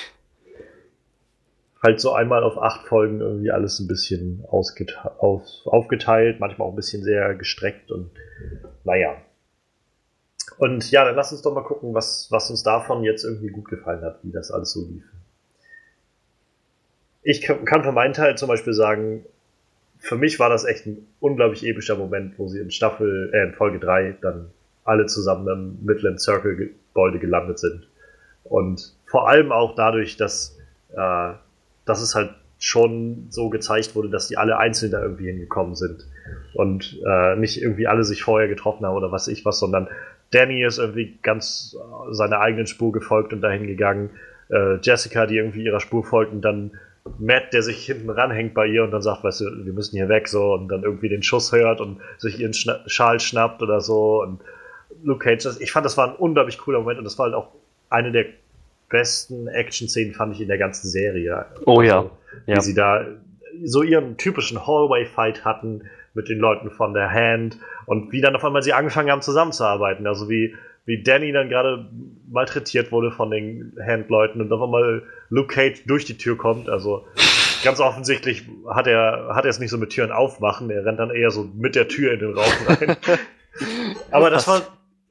halt 1.87 2.01
so 2.01 2.12
einmal 2.12 2.43
auf 2.43 2.59
acht 2.59 2.87
Folgen 2.89 3.20
irgendwie 3.20 3.53
alles 3.53 3.78
ein 3.78 3.87
bisschen 3.87 4.45
auf, 4.49 4.66
aufgeteilt, 5.64 6.41
manchmal 6.41 6.66
auch 6.66 6.72
ein 6.72 6.76
bisschen 6.76 7.05
sehr 7.05 7.34
gestreckt 7.37 7.93
und 7.93 8.11
naja. 8.84 9.16
Und 10.59 10.91
ja, 10.91 11.05
dann 11.05 11.14
lass 11.14 11.30
uns 11.30 11.43
doch 11.43 11.55
mal 11.55 11.62
gucken, 11.62 11.95
was, 11.95 12.26
was 12.30 12.51
uns 12.51 12.64
davon 12.64 13.05
jetzt 13.05 13.24
irgendwie 13.24 13.49
gut 13.49 13.68
gefallen 13.68 14.03
hat, 14.03 14.18
wie 14.24 14.32
das 14.32 14.51
alles 14.51 14.72
so 14.72 14.84
lief. 14.84 15.05
Ich 17.22 17.43
kann 17.43 17.84
für 17.84 17.93
meinen 17.93 18.14
Teil 18.14 18.37
zum 18.37 18.49
Beispiel 18.49 18.72
sagen, 18.72 19.24
für 19.99 20.16
mich 20.16 20.41
war 20.41 20.49
das 20.49 20.64
echt 20.64 20.87
ein 20.87 21.07
unglaublich 21.20 21.64
epischer 21.64 21.97
Moment, 21.97 22.39
wo 22.39 22.49
sie 22.49 22.61
in 22.61 22.70
Staffel, 22.70 23.30
äh, 23.32 23.45
in 23.45 23.55
Folge 23.55 23.78
3 23.78 24.16
dann 24.20 24.51
alle 24.84 25.07
zusammen 25.07 25.49
im 25.49 25.84
Midland 25.84 26.20
Circle 26.20 26.57
Gebäude 26.57 27.18
gelandet 27.18 27.59
sind. 27.59 27.89
Und 28.45 28.95
vor 29.07 29.28
allem 29.28 29.53
auch 29.53 29.74
dadurch, 29.74 30.16
dass 30.16 30.57
äh, 30.97 31.32
dass 31.87 32.03
es 32.03 32.14
halt 32.14 32.30
schon 32.59 33.26
so 33.30 33.49
gezeigt 33.49 33.95
wurde, 33.95 34.09
dass 34.09 34.28
die 34.28 34.39
alle 34.39 34.59
einzeln 34.59 34.91
da 34.91 35.03
irgendwie 35.03 35.26
hingekommen 35.26 35.74
sind. 35.74 36.07
Und 36.55 37.01
äh, 37.07 37.37
nicht 37.37 37.61
irgendwie 37.61 37.87
alle 37.87 38.05
sich 38.05 38.22
vorher 38.22 38.49
getroffen 38.49 38.84
haben 38.87 38.97
oder 38.97 39.12
was 39.12 39.28
ich 39.28 39.45
was, 39.45 39.59
sondern 39.59 39.89
Danny 40.32 40.64
ist 40.64 40.78
irgendwie 40.78 41.18
ganz 41.22 41.76
äh, 41.78 42.12
seiner 42.14 42.41
eigenen 42.41 42.66
Spur 42.66 42.93
gefolgt 42.93 43.32
und 43.32 43.41
dahin 43.43 43.66
gegangen. 43.66 44.11
Äh, 44.51 44.78
Jessica, 44.82 45.26
die 45.26 45.37
irgendwie 45.37 45.64
ihrer 45.64 45.80
Spur 45.80 46.05
folgt 46.05 46.32
und 46.32 46.43
dann 46.43 46.72
Matt, 47.18 47.53
der 47.53 47.62
sich 47.62 47.87
hinten 47.87 48.11
ranhängt 48.11 48.55
bei 48.55 48.66
ihr 48.66 48.82
und 48.82 48.91
dann 48.91 49.03
sagt, 49.03 49.22
weißt 49.22 49.43
du, 49.43 49.64
wir 49.64 49.72
müssen 49.72 49.97
hier 49.97 50.09
weg 50.09 50.26
so 50.26 50.55
und 50.55 50.68
dann 50.68 50.82
irgendwie 50.82 51.09
den 51.09 51.22
Schuss 51.22 51.53
hört 51.53 51.80
und 51.80 52.01
sich 52.18 52.41
ihren 52.41 52.53
Schna 52.53 52.80
Schal 52.87 53.20
schnappt 53.20 53.62
oder 53.62 53.80
so 53.80 54.22
und 54.22 54.41
Luke 55.03 55.24
Cage, 55.24 55.61
ich 55.61 55.70
fand, 55.70 55.87
das 55.87 55.97
war 55.97 56.09
ein 56.09 56.16
unglaublich 56.16 56.59
cooler 56.59 56.80
Moment 56.80 56.99
und 56.99 57.05
das 57.05 57.18
war 57.18 57.26
halt 57.26 57.34
auch 57.34 57.53
eine 57.91 58.11
der 58.11 58.26
besten 58.89 59.49
Action-Szenen 59.49 60.14
fand 60.14 60.34
ich 60.34 60.41
in 60.41 60.49
der 60.49 60.59
ganzen 60.59 60.89
Serie. 60.89 61.47
Oh 61.64 61.82
ja. 61.82 61.99
Also, 61.99 62.11
wie 62.47 62.53
ja. 62.53 62.61
sie 62.61 62.74
da 62.74 63.07
so 63.64 63.82
ihren 63.82 64.16
typischen 64.16 64.66
Hallway-Fight 64.66 65.45
hatten 65.45 65.82
mit 66.14 66.28
den 66.28 66.39
Leuten 66.39 66.70
von 66.70 66.95
der 66.95 67.11
Hand 67.11 67.59
und 67.87 68.12
wie 68.12 68.20
dann 68.20 68.34
auf 68.34 68.45
einmal 68.45 68.62
sie 68.62 68.72
angefangen 68.72 69.11
haben 69.11 69.22
zusammenzuarbeiten. 69.22 70.07
Also 70.07 70.28
wie, 70.28 70.55
wie 70.84 71.03
Danny 71.03 71.32
dann 71.32 71.49
gerade 71.49 71.89
malträtiert 72.28 72.93
wurde 72.93 73.11
von 73.11 73.30
den 73.30 73.76
Handleuten 73.84 74.41
und 74.41 74.53
auf 74.53 74.62
einmal 74.62 75.03
Luke 75.28 75.55
Cage 75.55 75.84
durch 75.87 76.05
die 76.05 76.16
Tür 76.16 76.37
kommt. 76.37 76.68
Also 76.68 77.07
ganz 77.62 77.80
offensichtlich 77.80 78.45
hat 78.68 78.87
er, 78.87 79.30
hat 79.34 79.45
er 79.45 79.51
es 79.51 79.59
nicht 79.59 79.70
so 79.70 79.78
mit 79.78 79.91
Türen 79.91 80.11
aufmachen, 80.11 80.70
er 80.70 80.84
rennt 80.84 80.99
dann 80.99 81.11
eher 81.11 81.30
so 81.30 81.49
mit 81.55 81.74
der 81.74 81.89
Tür 81.89 82.12
in 82.12 82.20
den 82.20 82.34
Raum 82.34 82.53
rein. 82.66 82.97
Aber 84.11 84.30
das 84.30 84.47
war, 84.49 84.62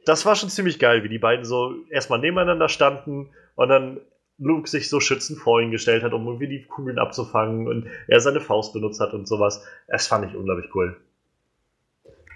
das 0.06 0.26
war 0.26 0.36
schon 0.36 0.50
ziemlich 0.50 0.80
geil, 0.80 1.04
wie 1.04 1.10
die 1.10 1.20
beiden 1.20 1.46
so 1.46 1.74
erstmal 1.90 2.20
nebeneinander 2.20 2.70
standen 2.70 3.30
und 3.56 3.70
dann 3.70 4.00
Luke 4.38 4.70
sich 4.70 4.90
so 4.90 5.00
schützend 5.00 5.40
vor 5.40 5.62
ihn 5.62 5.72
gestellt 5.72 6.04
hat, 6.04 6.14
um 6.14 6.26
irgendwie 6.26 6.48
die 6.48 6.64
Kugeln 6.64 7.00
abzufangen 7.00 7.68
und 7.68 7.88
er 8.08 8.20
seine 8.20 8.42
Faust 8.42 8.74
benutzt 8.74 9.00
hat 9.00 9.14
und 9.14 9.28
sowas. 9.28 9.66
Das 9.88 10.08
fand 10.08 10.30
ich 10.30 10.36
unglaublich 10.36 10.74
cool. 10.76 10.98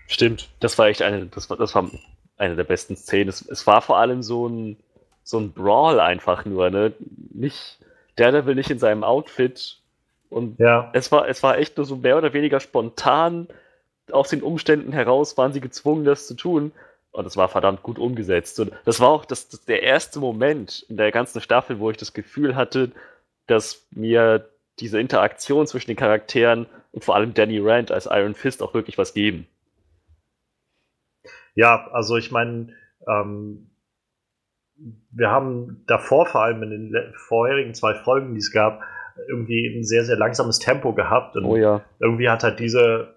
Stimmt, 0.08 0.50
das 0.60 0.78
war 0.78 0.88
echt 0.88 1.02
eine, 1.02 1.26
das 1.28 1.50
war, 1.50 1.58
das 1.58 1.76
war 1.76 1.90
eine 2.38 2.56
der 2.56 2.64
besten 2.64 2.96
Szenen. 2.96 3.30
Es, 3.30 3.48
es 3.48 3.68
war 3.68 3.82
vor 3.82 3.98
allem 3.98 4.24
so 4.24 4.48
ein, 4.48 4.78
so 5.24 5.40
ein 5.40 5.52
Brawl 5.52 6.00
einfach 6.00 6.46
nur, 6.46 6.70
ne? 6.70 6.94
Nicht, 7.34 7.80
Daredevil 8.16 8.56
nicht 8.56 8.72
in 8.72 8.80
seinem 8.80 9.04
Outfit 9.04 9.78
und 10.30 10.60
ja. 10.60 10.90
es 10.94 11.12
war, 11.12 11.28
es 11.28 11.44
war 11.44 11.58
echt 11.58 11.78
nur 11.78 11.86
so 11.86 11.98
mehr 11.98 12.18
oder 12.18 12.34
weniger 12.34 12.60
spontan 12.60 13.48
aus 14.12 14.30
den 14.30 14.42
Umständen 14.42 14.92
heraus 14.92 15.38
waren 15.38 15.54
sie 15.54 15.62
gezwungen, 15.62 16.06
das 16.06 16.28
zu 16.28 16.36
tun. 16.36 16.72
Und 17.12 17.26
es 17.26 17.38
war 17.38 17.50
verdammt 17.50 17.84
gut 17.84 17.98
umgesetzt. 17.98 18.60
Und 18.60 18.72
das 18.86 19.00
war 19.00 19.10
auch 19.10 19.26
das, 19.26 19.50
das, 19.50 19.66
der 19.66 19.84
erste 19.84 20.20
Moment 20.20 20.86
in 20.90 20.98
der 20.98 21.12
ganzen 21.12 21.42
Staffel, 21.42 21.80
wo 21.80 21.90
ich 21.90 21.98
das 21.98 22.14
Gefühl 22.14 22.56
hatte, 22.56 22.92
dass 23.48 23.88
mir 23.92 24.50
diese 24.80 25.00
Interaktion 25.00 25.68
zwischen 25.68 25.88
den 25.88 25.98
Charakteren 25.98 26.68
und 26.92 27.04
vor 27.04 27.16
allem 27.16 27.34
Danny 27.34 27.60
Rand 27.60 27.92
als 27.92 28.06
Iron 28.06 28.36
Fist 28.36 28.62
auch 28.62 28.74
wirklich 28.74 28.98
was 28.98 29.14
geben. 29.14 29.48
Ja, 31.56 31.90
also 31.92 32.16
ich 32.16 32.32
meine, 32.32 32.74
ähm, 33.08 33.70
wir 35.12 35.30
haben 35.30 35.84
davor 35.88 36.26
vor 36.26 36.44
allem 36.44 36.64
in 36.64 36.70
den 36.70 37.14
vorherigen 37.28 37.74
zwei 37.74 37.96
Folgen, 37.96 38.34
die 38.34 38.40
es 38.40 38.52
gab, 38.52 38.82
irgendwie 39.28 39.68
ein 39.68 39.84
sehr, 39.84 40.06
sehr 40.06 40.16
langsames 40.16 40.60
Tempo 40.60 40.94
gehabt. 40.94 41.36
Und 41.36 41.46
oh 41.46 41.58
ja. 41.58 41.82
irgendwie 42.00 42.30
hat 42.30 42.44
halt 42.44 42.60
diese 42.60 43.16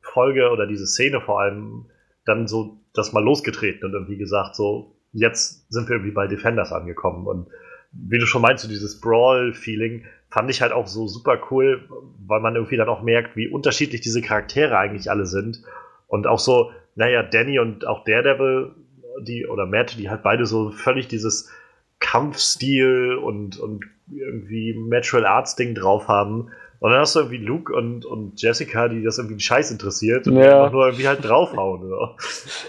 Folge 0.00 0.50
oder 0.50 0.66
diese 0.66 0.86
Szene 0.86 1.20
vor 1.20 1.40
allem 1.40 1.90
dann 2.24 2.46
so 2.46 2.80
das 2.92 3.12
mal 3.12 3.22
losgetreten 3.22 3.84
und 3.84 3.94
irgendwie 3.94 4.18
gesagt, 4.18 4.56
so, 4.56 4.96
jetzt 5.12 5.70
sind 5.72 5.88
wir 5.88 5.96
irgendwie 5.96 6.12
bei 6.12 6.26
Defenders 6.26 6.72
angekommen. 6.72 7.26
Und 7.26 7.48
wie 7.92 8.18
du 8.18 8.26
schon 8.26 8.42
meinst, 8.42 8.62
so 8.62 8.68
dieses 8.68 9.00
Brawl-Feeling 9.00 10.04
fand 10.30 10.50
ich 10.50 10.62
halt 10.62 10.72
auch 10.72 10.86
so 10.86 11.08
super 11.08 11.40
cool, 11.50 11.88
weil 12.26 12.40
man 12.40 12.54
irgendwie 12.54 12.76
dann 12.76 12.88
auch 12.88 13.02
merkt, 13.02 13.36
wie 13.36 13.48
unterschiedlich 13.48 14.00
diese 14.00 14.22
Charaktere 14.22 14.78
eigentlich 14.78 15.10
alle 15.10 15.26
sind. 15.26 15.62
Und 16.06 16.26
auch 16.26 16.38
so, 16.38 16.70
naja, 16.94 17.22
Danny 17.22 17.58
und 17.58 17.86
auch 17.86 18.04
Daredevil, 18.04 18.74
die, 19.22 19.46
oder 19.46 19.66
Matt, 19.66 19.98
die 19.98 20.08
halt 20.08 20.22
beide 20.22 20.46
so 20.46 20.70
völlig 20.70 21.08
dieses 21.08 21.50
Kampfstil 21.98 23.16
und, 23.16 23.58
und 23.58 23.84
irgendwie 24.10 24.76
Natural 24.88 25.26
Arts 25.26 25.56
Ding 25.56 25.74
drauf 25.74 26.08
haben. 26.08 26.50
Und 26.80 26.90
dann 26.90 27.00
hast 27.00 27.14
du 27.14 27.20
irgendwie 27.20 27.44
Luke 27.44 27.74
und, 27.74 28.06
und 28.06 28.40
Jessica, 28.40 28.88
die 28.88 29.02
das 29.02 29.18
irgendwie 29.18 29.34
einen 29.34 29.40
Scheiß 29.40 29.70
interessiert 29.70 30.26
und 30.26 30.36
ja. 30.36 30.56
einfach 30.56 30.72
nur 30.72 30.86
irgendwie 30.86 31.06
halt 31.06 31.22
draufhauen. 31.22 31.84
Oder? 31.84 32.16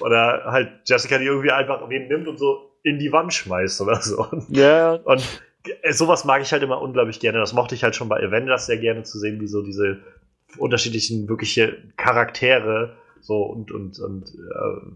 oder 0.02 0.44
halt 0.46 0.70
Jessica, 0.86 1.18
die 1.18 1.26
irgendwie 1.26 1.52
einfach 1.52 1.90
wen 1.90 2.10
nimmt 2.10 2.28
und 2.28 2.38
so 2.38 2.72
in 2.84 3.00
die 3.00 3.12
Wand 3.12 3.34
schmeißt 3.34 3.80
oder 3.82 4.02
so. 4.02 4.28
Ja. 4.50 4.94
Und 4.94 5.42
sowas 5.92 6.26
mag 6.26 6.42
ich 6.42 6.52
halt 6.52 6.62
immer 6.62 6.82
unglaublich 6.82 7.22
gerne. 7.22 7.40
Das 7.40 7.54
mochte 7.54 7.74
ich 7.74 7.84
halt 7.84 7.96
schon 7.96 8.10
bei 8.10 8.22
Avengers 8.22 8.66
sehr 8.66 8.78
gerne 8.78 9.04
zu 9.04 9.18
sehen, 9.18 9.40
wie 9.40 9.48
so 9.48 9.64
diese 9.64 10.00
unterschiedlichen 10.58 11.30
wirkliche 11.30 11.78
Charaktere 11.96 12.98
so 13.22 13.44
und, 13.44 13.72
und, 13.72 13.98
und 14.00 14.30
äh, 14.30 14.92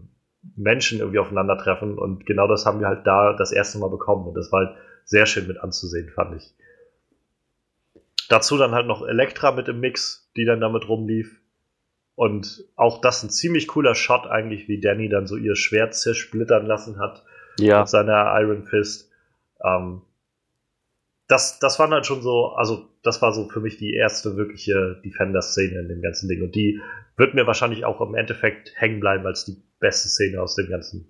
Menschen 0.56 0.98
irgendwie 0.98 1.20
aufeinandertreffen. 1.20 1.98
Und 1.98 2.26
genau 2.26 2.48
das 2.48 2.66
haben 2.66 2.80
wir 2.80 2.88
halt 2.88 3.06
da 3.06 3.32
das 3.32 3.52
erste 3.52 3.78
Mal 3.78 3.88
bekommen. 3.88 4.26
Und 4.26 4.34
das 4.34 4.52
war 4.52 4.66
halt 4.66 4.76
sehr 5.04 5.24
schön 5.24 5.46
mit 5.46 5.58
anzusehen, 5.58 6.10
fand 6.10 6.36
ich. 6.36 6.54
Dazu 8.28 8.56
dann 8.56 8.72
halt 8.72 8.86
noch 8.86 9.06
Elektra 9.06 9.52
mit 9.52 9.68
im 9.68 9.80
Mix, 9.80 10.30
die 10.36 10.44
dann 10.44 10.60
damit 10.60 10.88
rumlief. 10.88 11.40
Und 12.14 12.64
auch 12.76 13.00
das 13.00 13.22
ein 13.22 13.30
ziemlich 13.30 13.68
cooler 13.68 13.94
Shot 13.94 14.26
eigentlich, 14.26 14.68
wie 14.68 14.80
Danny 14.80 15.08
dann 15.08 15.26
so 15.26 15.36
ihr 15.36 15.54
Schwert 15.54 15.94
zersplittern 15.94 16.66
lassen 16.66 16.98
hat. 16.98 17.24
Ja. 17.58 17.80
Mit 17.80 17.88
seiner 17.88 18.34
Iron 18.40 18.64
Fist. 18.64 19.10
Ähm, 19.62 20.02
das, 21.28 21.58
das 21.58 21.78
waren 21.78 21.90
halt 21.90 22.06
schon 22.06 22.22
so, 22.22 22.52
also 22.54 22.88
das 23.02 23.20
war 23.22 23.32
so 23.32 23.48
für 23.48 23.60
mich 23.60 23.76
die 23.76 23.94
erste 23.94 24.36
wirkliche 24.36 25.00
Defender-Szene 25.04 25.80
in 25.80 25.88
dem 25.88 26.02
ganzen 26.02 26.28
Ding. 26.28 26.42
Und 26.42 26.54
die 26.54 26.80
wird 27.16 27.34
mir 27.34 27.46
wahrscheinlich 27.46 27.84
auch 27.84 28.00
im 28.00 28.14
Endeffekt 28.14 28.72
hängen 28.76 29.00
bleiben 29.00 29.26
als 29.26 29.44
die 29.44 29.56
beste 29.78 30.08
Szene 30.08 30.40
aus 30.40 30.54
dem 30.54 30.68
ganzen, 30.68 31.08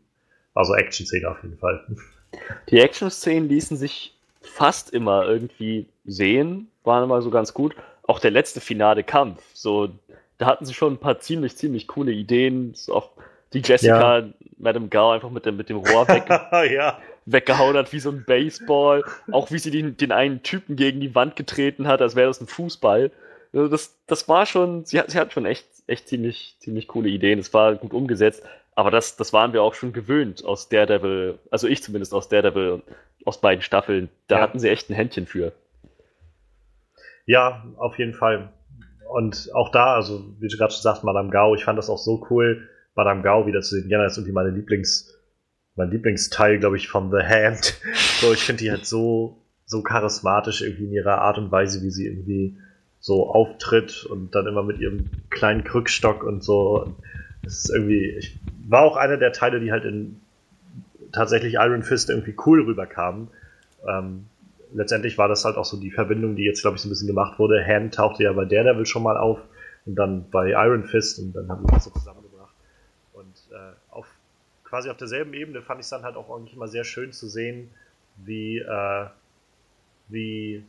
also 0.55 0.75
Action-Szene 0.75 1.29
auf 1.29 1.43
jeden 1.43 1.59
Fall. 1.59 1.85
Die 2.71 2.81
Action-Szenen 2.81 3.49
ließen 3.49 3.77
sich 3.77 4.17
fast 4.41 4.91
immer 4.91 5.27
irgendwie 5.27 5.87
sehen, 6.05 6.69
waren 6.87 7.05
immer 7.05 7.23
so 7.23 7.31
ganz 7.31 7.55
gut. 7.55 7.75
Auch 8.07 8.21
der 8.21 8.31
letzte 8.31 8.61
finale 8.61 9.03
Kampf, 9.03 9.43
so, 9.53 9.89
da 10.39 10.47
hatten 10.47 10.65
sie 10.65 10.75
schon 10.75 10.95
ein 10.95 10.99
paar 10.99 11.19
ziemlich, 11.19 11.57
ziemlich 11.57 11.89
coole 11.89 12.13
Ideen. 12.13 12.75
So 12.75 12.95
auch 12.95 13.11
die 13.53 13.63
Jessica, 13.65 14.19
ja. 14.19 14.29
Madame 14.59 14.89
Gao 14.89 15.11
einfach 15.11 15.31
mit 15.31 15.47
dem, 15.47 15.57
mit 15.57 15.69
dem 15.69 15.79
Rohr 15.79 16.07
weg, 16.09 16.25
ja. 16.73 16.99
weggehauen 17.25 17.77
hat 17.77 17.93
wie 17.93 18.01
so 18.01 18.11
ein 18.11 18.25
Baseball. 18.25 19.03
Auch 19.33 19.51
wie 19.51 19.59
sie 19.59 19.71
den, 19.71 19.97
den 19.97 20.13
einen 20.13 20.43
Typen 20.43 20.77
gegen 20.77 21.01
die 21.01 21.15
Wand 21.15 21.37
getreten 21.37 21.87
hat, 21.89 22.01
als 22.01 22.17
wäre 22.17 22.29
das 22.29 22.41
ein 22.41 22.47
Fußball. 22.47 23.11
Also 23.53 23.69
das, 23.69 23.97
das 24.07 24.29
war 24.29 24.47
schon, 24.47 24.85
sie 24.85 24.99
hat, 24.99 25.11
sie 25.11 25.19
hat 25.19 25.33
schon 25.33 25.47
echt, 25.47 25.67
echt 25.87 26.09
ziemlich, 26.09 26.57
ziemlich 26.61 26.89
coole 26.89 27.09
Ideen. 27.09 27.39
Es 27.39 27.53
war 27.55 27.75
gut 27.75 27.93
umgesetzt. 27.93 28.43
Aber 28.75 28.91
das, 28.91 29.17
das 29.17 29.33
waren 29.33 29.55
wir 29.55 29.63
auch 29.63 29.75
schon 29.75 29.95
gewöhnt 29.95 30.45
aus 30.45 30.69
Daredevil, 30.69 31.39
also 31.51 31.67
ich 31.67 31.83
zumindest 31.83 32.13
aus 32.13 32.29
Daredevil 32.29 32.73
und 32.73 32.83
aus 33.25 33.41
beiden 33.41 33.63
Staffeln. 33.63 34.11
Da 34.29 34.37
ja. 34.37 34.43
hatten 34.43 34.59
sie 34.59 34.69
echt 34.69 34.91
ein 34.91 34.95
Händchen 34.95 35.27
für. 35.27 35.53
Ja, 37.27 37.65
auf 37.77 37.99
jeden 37.99 38.15
Fall. 38.15 38.53
Und 39.13 39.51
auch 39.55 39.71
da, 39.71 39.95
also 39.95 40.35
wie 40.41 40.49
du 40.49 40.57
gerade 40.57 40.73
schon 40.73 40.83
sagst, 40.83 41.05
Madame 41.05 41.31
Gao, 41.31 41.55
ich 41.55 41.65
fand 41.65 41.79
das 41.79 41.91
auch 41.91 41.99
so 41.99 42.27
cool, 42.31 42.69
Madame 42.95 43.23
Gao 43.23 43.47
wieder 43.47 43.61
zu 43.61 43.77
sehen. 43.77 43.89
Ja, 43.89 44.03
das 44.03 44.13
ist 44.13 44.19
irgendwie 44.19 44.33
meine 44.33 44.51
Lieblings, 44.51 45.13
mein 45.77 45.91
Lieblingsteil, 45.91 46.59
glaube 46.59 46.77
ich, 46.77 46.89
von 46.89 47.11
The 47.11 47.23
Hand. 47.23 47.81
So, 48.21 48.33
ich 48.33 48.45
finde 48.45 48.63
die 48.63 48.71
halt 48.71 48.87
so, 48.87 49.43
so 49.67 49.83
charismatisch 49.83 50.63
irgendwie 50.63 50.85
in 50.85 50.93
ihrer 50.93 51.19
Art 51.19 51.37
und 51.37 51.53
Weise, 51.53 51.83
wie 51.83 51.91
sie 51.91 52.07
irgendwie 52.07 52.57
so 52.99 53.31
auftritt 53.31 54.07
und 54.07 54.35
dann 54.35 54.47
immer 54.47 54.63
mit 54.63 54.79
ihrem 54.79 55.11
kleinen 55.29 55.65
Krückstock 55.65 56.25
und 56.25 56.43
so. 56.43 56.97
Das 57.43 57.59
ist 57.59 57.71
irgendwie, 57.71 58.17
ich 58.19 58.39
war 58.67 58.83
auch 58.83 58.97
einer 58.97 59.19
der 59.19 59.33
Teile, 59.33 59.61
die 59.61 59.71
halt 59.71 59.85
in 59.85 60.21
tatsächlich 61.13 61.55
Iron 61.55 61.83
Fist 61.83 62.09
irgendwie 62.09 62.35
cool 62.47 62.63
rüberkamen. 62.63 63.29
Ähm, 63.87 64.27
letztendlich 64.73 65.19
war 65.19 65.29
das 65.29 65.45
halt 65.45 65.57
auch 65.57 65.65
so 65.65 65.79
die 65.79 65.91
Verbindung, 65.91 66.37
die 66.37 66.45
jetzt, 66.45 66.63
glaube 66.63 66.77
ich, 66.77 66.83
so 66.83 66.89
ein 66.89 66.91
bisschen 66.91 67.07
gemacht 67.07 67.39
wurde. 67.39 67.65
Hand 67.65 67.95
tauchte 67.95 68.25
ja 68.25 68.33
bei 68.33 68.45
Daredevil 68.45 68.87
schon 68.87 69.03
mal 69.03 69.17
auf 69.17 69.39
und 69.87 69.95
dann 69.95 70.31
bei 70.31 70.51
Iron 70.51 70.85
Fist 70.85 71.19
und 71.19 71.33
dann 71.33 71.49
haben 71.49 71.65
wir 71.65 71.73
das 71.73 71.85
so 71.85 71.91
zusammengebracht. 71.91 72.55
Und 73.13 73.35
äh, 73.53 73.73
auf, 73.91 74.07
quasi 74.65 74.91
auf 74.91 74.97
derselben 74.97 75.35
Ebene 75.35 75.63
fand 75.63 75.81
ich 75.81 75.87
es 75.87 75.91
dann 75.91 76.03
halt 76.03 76.17
auch 76.17 76.35
eigentlich 76.35 76.55
immer 76.55 76.69
sehr 76.69 76.85
schön 76.85 77.13
zu 77.13 77.29
sehen, 77.29 77.71
wie, 78.17 78.59
äh, 78.59 79.07
wie 80.09 80.65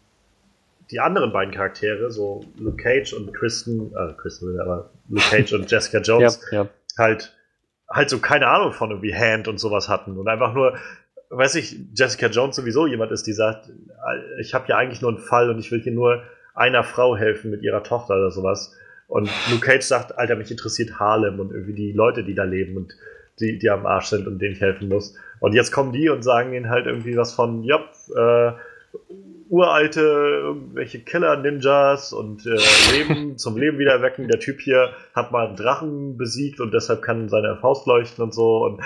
die 0.91 0.99
anderen 0.99 1.33
beiden 1.33 1.53
Charaktere, 1.53 2.11
so 2.11 2.45
Luke 2.57 2.81
Cage 2.81 3.13
und 3.13 3.33
Kristen, 3.33 3.93
äh, 3.95 4.13
Kristen, 4.13 4.59
aber 4.59 4.89
Luke 5.09 5.29
Cage 5.29 5.53
und 5.53 5.69
Jessica 5.69 5.99
Jones, 6.01 6.39
ja, 6.51 6.63
ja. 6.63 6.69
halt 6.97 7.33
halt 7.89 8.09
so 8.09 8.19
keine 8.19 8.47
Ahnung 8.47 8.73
von 8.73 8.91
irgendwie 8.91 9.15
Hand 9.15 9.47
und 9.47 9.59
sowas 9.59 9.87
hatten 9.87 10.17
und 10.17 10.27
einfach 10.27 10.53
nur, 10.53 10.77
weiß 11.29 11.55
ich, 11.55 11.79
Jessica 11.93 12.27
Jones 12.27 12.55
sowieso 12.55 12.87
jemand 12.87 13.11
ist, 13.11 13.27
die 13.27 13.33
sagt, 13.33 13.69
ich 14.39 14.53
habe 14.53 14.65
ja 14.67 14.77
eigentlich 14.77 15.01
nur 15.01 15.11
einen 15.11 15.19
Fall 15.19 15.49
und 15.49 15.59
ich 15.59 15.71
will 15.71 15.81
hier 15.81 15.93
nur 15.93 16.23
einer 16.53 16.83
Frau 16.83 17.15
helfen 17.15 17.51
mit 17.51 17.61
ihrer 17.61 17.83
Tochter 17.83 18.15
oder 18.15 18.31
sowas. 18.31 18.75
Und 19.07 19.29
Luke 19.51 19.65
Cage 19.65 19.83
sagt, 19.83 20.17
Alter, 20.17 20.35
mich 20.35 20.51
interessiert 20.51 20.99
Harlem 20.99 21.39
und 21.39 21.51
irgendwie 21.51 21.73
die 21.73 21.91
Leute, 21.93 22.23
die 22.23 22.35
da 22.35 22.43
leben 22.43 22.77
und 22.77 22.93
die, 23.39 23.57
die 23.57 23.69
am 23.69 23.85
Arsch 23.85 24.07
sind 24.07 24.27
und 24.27 24.39
denen 24.39 24.53
ich 24.53 24.61
helfen 24.61 24.89
muss. 24.89 25.15
Und 25.39 25.53
jetzt 25.53 25.71
kommen 25.71 25.93
die 25.93 26.09
und 26.09 26.23
sagen 26.23 26.53
ihnen 26.53 26.69
halt 26.69 26.87
irgendwie 26.87 27.15
was 27.15 27.33
von, 27.33 27.63
ja, 27.63 27.79
äh, 28.15 28.53
uralte 29.49 30.01
irgendwelche 30.01 30.99
Killer-Ninjas 30.99 32.11
und 32.11 32.45
äh, 32.45 32.57
Leben 32.91 33.37
zum 33.37 33.57
Leben 33.57 33.79
wieder 33.79 34.01
wecken. 34.01 34.27
Der 34.27 34.39
Typ 34.39 34.59
hier 34.59 34.89
hat 35.13 35.31
mal 35.31 35.47
einen 35.47 35.55
Drachen 35.55 36.17
besiegt 36.17 36.59
und 36.59 36.73
deshalb 36.73 37.01
kann 37.01 37.29
seine 37.29 37.55
Faust 37.57 37.87
leuchten 37.87 38.23
und 38.23 38.33
so. 38.33 38.65
Und 38.65 38.81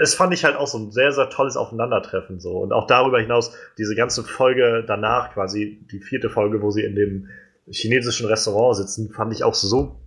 es 0.00 0.14
fand 0.14 0.34
ich 0.34 0.44
halt 0.44 0.56
auch 0.56 0.66
so 0.66 0.78
ein 0.78 0.90
sehr, 0.90 1.12
sehr 1.12 1.30
tolles 1.30 1.56
Aufeinandertreffen 1.56 2.40
so. 2.40 2.58
Und 2.58 2.72
auch 2.72 2.86
darüber 2.86 3.20
hinaus, 3.20 3.52
diese 3.78 3.94
ganze 3.94 4.24
Folge 4.24 4.84
danach, 4.86 5.32
quasi 5.32 5.86
die 5.90 6.00
vierte 6.00 6.30
Folge, 6.30 6.62
wo 6.62 6.70
sie 6.70 6.82
in 6.82 6.94
dem 6.94 7.28
chinesischen 7.68 8.26
Restaurant 8.26 8.76
sitzen, 8.76 9.10
fand 9.10 9.32
ich 9.32 9.44
auch 9.44 9.54
so 9.54 10.00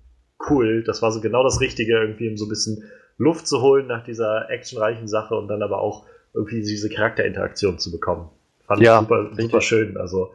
cool. 0.50 0.84
Das 0.84 1.02
war 1.02 1.12
so 1.12 1.22
genau 1.22 1.44
das 1.44 1.60
Richtige, 1.60 1.98
irgendwie 1.98 2.30
um 2.30 2.38
so 2.38 2.46
ein 2.46 2.50
bisschen 2.50 2.84
Luft 3.18 3.48
zu 3.48 3.62
holen 3.62 3.88
nach 3.88 4.04
dieser 4.04 4.50
actionreichen 4.50 5.08
Sache 5.08 5.36
und 5.36 5.48
dann 5.48 5.62
aber 5.62 5.82
auch 5.82 6.06
irgendwie 6.34 6.62
diese 6.62 6.90
Charakterinteraktion 6.90 7.80
zu 7.80 7.92
bekommen. 7.92 8.30
Fand 8.66 8.82
ja, 8.82 8.96
ich 8.96 9.02
super, 9.02 9.30
super 9.38 9.62
schön. 9.62 9.98
Also, 9.98 10.32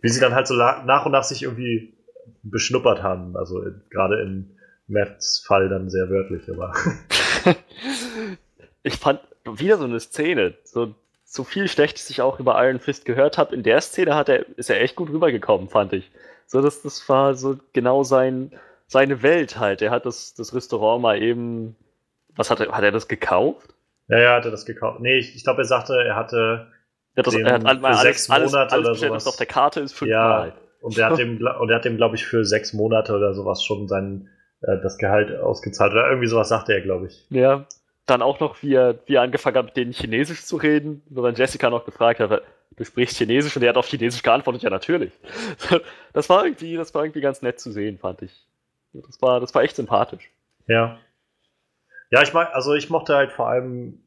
wie 0.00 0.08
sie 0.08 0.20
dann 0.20 0.34
halt 0.34 0.46
so 0.46 0.54
nach 0.54 1.06
und 1.06 1.12
nach 1.12 1.24
sich 1.24 1.42
irgendwie 1.42 1.94
beschnuppert 2.42 3.02
haben. 3.02 3.36
Also 3.36 3.64
gerade 3.90 4.20
in 4.20 4.50
Matts 4.86 5.44
Fall 5.46 5.68
dann 5.68 5.90
sehr 5.90 6.10
wörtlich, 6.10 6.42
aber. 6.50 6.72
ich 8.82 8.96
fand 8.96 9.20
wieder 9.44 9.78
so 9.78 9.84
eine 9.84 10.00
Szene. 10.00 10.54
So, 10.64 10.94
so 11.24 11.44
viel 11.44 11.68
Schlechtes 11.68 12.10
ich 12.10 12.20
auch 12.22 12.38
über 12.40 12.62
Iron 12.64 12.80
Fist 12.80 13.04
gehört 13.04 13.38
habe, 13.38 13.54
in 13.54 13.62
der 13.62 13.80
Szene 13.80 14.14
hat 14.14 14.28
er, 14.28 14.46
ist 14.58 14.70
er 14.70 14.80
echt 14.80 14.96
gut 14.96 15.10
rübergekommen, 15.10 15.68
fand 15.68 15.92
ich. 15.92 16.10
So, 16.46 16.60
das, 16.60 16.82
das 16.82 17.08
war 17.08 17.34
so 17.34 17.56
genau 17.72 18.02
sein, 18.02 18.52
seine 18.86 19.22
Welt 19.22 19.58
halt. 19.58 19.80
Er 19.82 19.90
hat 19.90 20.04
das, 20.06 20.34
das 20.34 20.54
Restaurant 20.54 21.02
mal 21.02 21.22
eben, 21.22 21.76
was 22.34 22.50
hat 22.50 22.60
er, 22.60 22.72
hat 22.72 22.84
er 22.84 22.92
das 22.92 23.08
gekauft? 23.08 23.74
Ja, 24.08 24.18
ja, 24.18 24.34
hat 24.36 24.44
er 24.44 24.50
das 24.50 24.66
gekauft. 24.66 25.00
Nee, 25.00 25.18
ich, 25.18 25.34
ich 25.34 25.44
glaube, 25.44 25.62
er 25.62 25.64
sagte, 25.64 25.94
er 25.94 26.16
hatte 26.16 26.66
hat, 27.16 27.26
das, 27.26 27.34
er 27.34 27.52
hat 27.54 27.64
alles, 27.66 28.00
sechs 28.00 28.28
Monate 28.28 28.56
alles, 28.56 28.72
alles 28.72 28.86
oder 28.88 28.94
sowas. 28.94 29.26
was 29.26 29.26
auf 29.28 29.36
der 29.36 29.46
Karte 29.46 29.80
ist 29.80 29.92
Ja, 30.02 30.42
fünfmal. 30.42 30.52
und 30.80 30.98
er 30.98 31.06
hat 31.06 31.18
dem, 31.18 31.38
gla- 31.38 31.56
und 31.58 31.70
er 31.70 31.76
hat 31.76 31.84
dem, 31.84 31.96
glaube 31.96 32.16
ich, 32.16 32.24
für 32.26 32.44
sechs 32.44 32.72
Monate 32.72 33.14
oder 33.14 33.32
sowas 33.34 33.62
schon 33.64 33.88
sein, 33.88 34.28
äh, 34.62 34.80
das 34.82 34.98
Gehalt 34.98 35.38
ausgezahlt. 35.40 35.92
Oder 35.92 36.08
irgendwie 36.08 36.28
sowas 36.28 36.48
sagte 36.48 36.72
er, 36.72 36.80
glaube 36.80 37.06
ich. 37.06 37.26
Ja. 37.30 37.66
Dann 38.06 38.20
auch 38.20 38.40
noch, 38.40 38.62
wie 38.62 38.74
er, 38.74 38.98
wie 39.06 39.14
er 39.14 39.22
angefangen 39.22 39.56
hat, 39.56 39.66
mit 39.66 39.76
denen 39.76 39.92
Chinesisch 39.92 40.44
zu 40.44 40.56
reden, 40.56 41.02
wo 41.08 41.22
dann 41.22 41.36
Jessica 41.36 41.70
noch 41.70 41.84
gefragt 41.84 42.18
hat, 42.18 42.42
du 42.76 42.84
sprichst 42.84 43.16
Chinesisch 43.16 43.56
und 43.56 43.62
er 43.62 43.68
hat 43.68 43.76
auf 43.76 43.86
Chinesisch 43.86 44.22
geantwortet, 44.22 44.62
ja 44.62 44.70
natürlich. 44.70 45.12
Das 46.12 46.28
war 46.28 46.44
irgendwie, 46.44 46.76
das 46.76 46.94
war 46.94 47.04
irgendwie 47.04 47.20
ganz 47.20 47.42
nett 47.42 47.60
zu 47.60 47.70
sehen, 47.70 47.98
fand 47.98 48.22
ich. 48.22 48.46
Das 48.92 49.22
war, 49.22 49.40
das 49.40 49.54
war 49.54 49.62
echt 49.62 49.76
sympathisch. 49.76 50.30
Ja. 50.66 50.98
Ja, 52.10 52.22
ich 52.22 52.34
mag, 52.34 52.54
also 52.54 52.74
ich 52.74 52.90
mochte 52.90 53.14
halt 53.14 53.32
vor 53.32 53.48
allem 53.48 54.02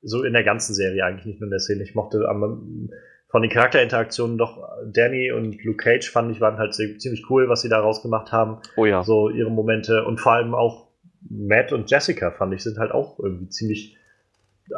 so 0.00 0.22
in 0.22 0.32
der 0.32 0.44
ganzen 0.44 0.74
Serie 0.74 1.04
eigentlich, 1.04 1.26
nicht 1.26 1.40
nur 1.40 1.48
in 1.48 1.50
der 1.50 1.60
Szene. 1.60 1.82
Ich 1.82 1.94
mochte 1.94 2.26
am, 2.28 2.90
von 3.34 3.42
den 3.42 3.50
Charakterinteraktionen 3.50 4.38
doch 4.38 4.62
Danny 4.86 5.32
und 5.32 5.64
Luke 5.64 5.78
Cage 5.78 6.08
fand 6.08 6.30
ich 6.30 6.40
waren 6.40 6.56
halt 6.56 6.72
ziemlich 6.72 7.28
cool, 7.28 7.48
was 7.48 7.62
sie 7.62 7.68
da 7.68 7.80
rausgemacht 7.80 8.30
haben. 8.30 8.58
Oh 8.76 8.84
ja. 8.84 9.02
So 9.02 9.28
ihre 9.28 9.50
Momente 9.50 10.04
und 10.04 10.20
vor 10.20 10.34
allem 10.34 10.54
auch 10.54 10.86
Matt 11.28 11.72
und 11.72 11.90
Jessica 11.90 12.30
fand 12.30 12.54
ich 12.54 12.62
sind 12.62 12.78
halt 12.78 12.92
auch 12.92 13.18
irgendwie 13.18 13.48
ziemlich 13.48 13.96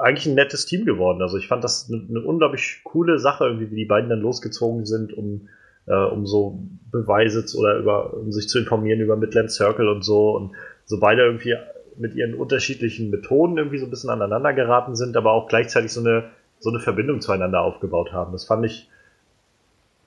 eigentlich 0.00 0.24
ein 0.24 0.36
nettes 0.36 0.64
Team 0.64 0.86
geworden. 0.86 1.20
Also 1.20 1.36
ich 1.36 1.48
fand 1.48 1.64
das 1.64 1.90
eine, 1.92 2.02
eine 2.08 2.22
unglaublich 2.22 2.80
coole 2.82 3.18
Sache, 3.18 3.44
irgendwie, 3.44 3.70
wie 3.70 3.76
die 3.76 3.84
beiden 3.84 4.08
dann 4.08 4.20
losgezogen 4.20 4.86
sind, 4.86 5.12
um, 5.12 5.50
äh, 5.86 5.92
um 5.92 6.24
so 6.24 6.58
Beweise 6.90 7.44
zu, 7.44 7.58
oder 7.58 7.76
über, 7.76 8.14
um 8.14 8.32
sich 8.32 8.48
zu 8.48 8.58
informieren 8.58 9.00
über 9.00 9.18
Midland 9.18 9.50
Circle 9.50 9.86
und 9.86 10.02
so. 10.02 10.34
Und 10.34 10.52
so 10.86 10.98
beide 10.98 11.26
irgendwie 11.26 11.56
mit 11.98 12.14
ihren 12.14 12.32
unterschiedlichen 12.32 13.10
Methoden 13.10 13.58
irgendwie 13.58 13.76
so 13.76 13.84
ein 13.84 13.90
bisschen 13.90 14.08
aneinander 14.08 14.54
geraten 14.54 14.96
sind, 14.96 15.14
aber 15.14 15.32
auch 15.32 15.46
gleichzeitig 15.46 15.92
so 15.92 16.00
eine, 16.00 16.30
so 16.58 16.70
eine 16.70 16.80
Verbindung 16.80 17.20
zueinander 17.20 17.62
aufgebaut 17.62 18.12
haben. 18.12 18.32
Das 18.32 18.44
fand 18.44 18.64
ich 18.64 18.88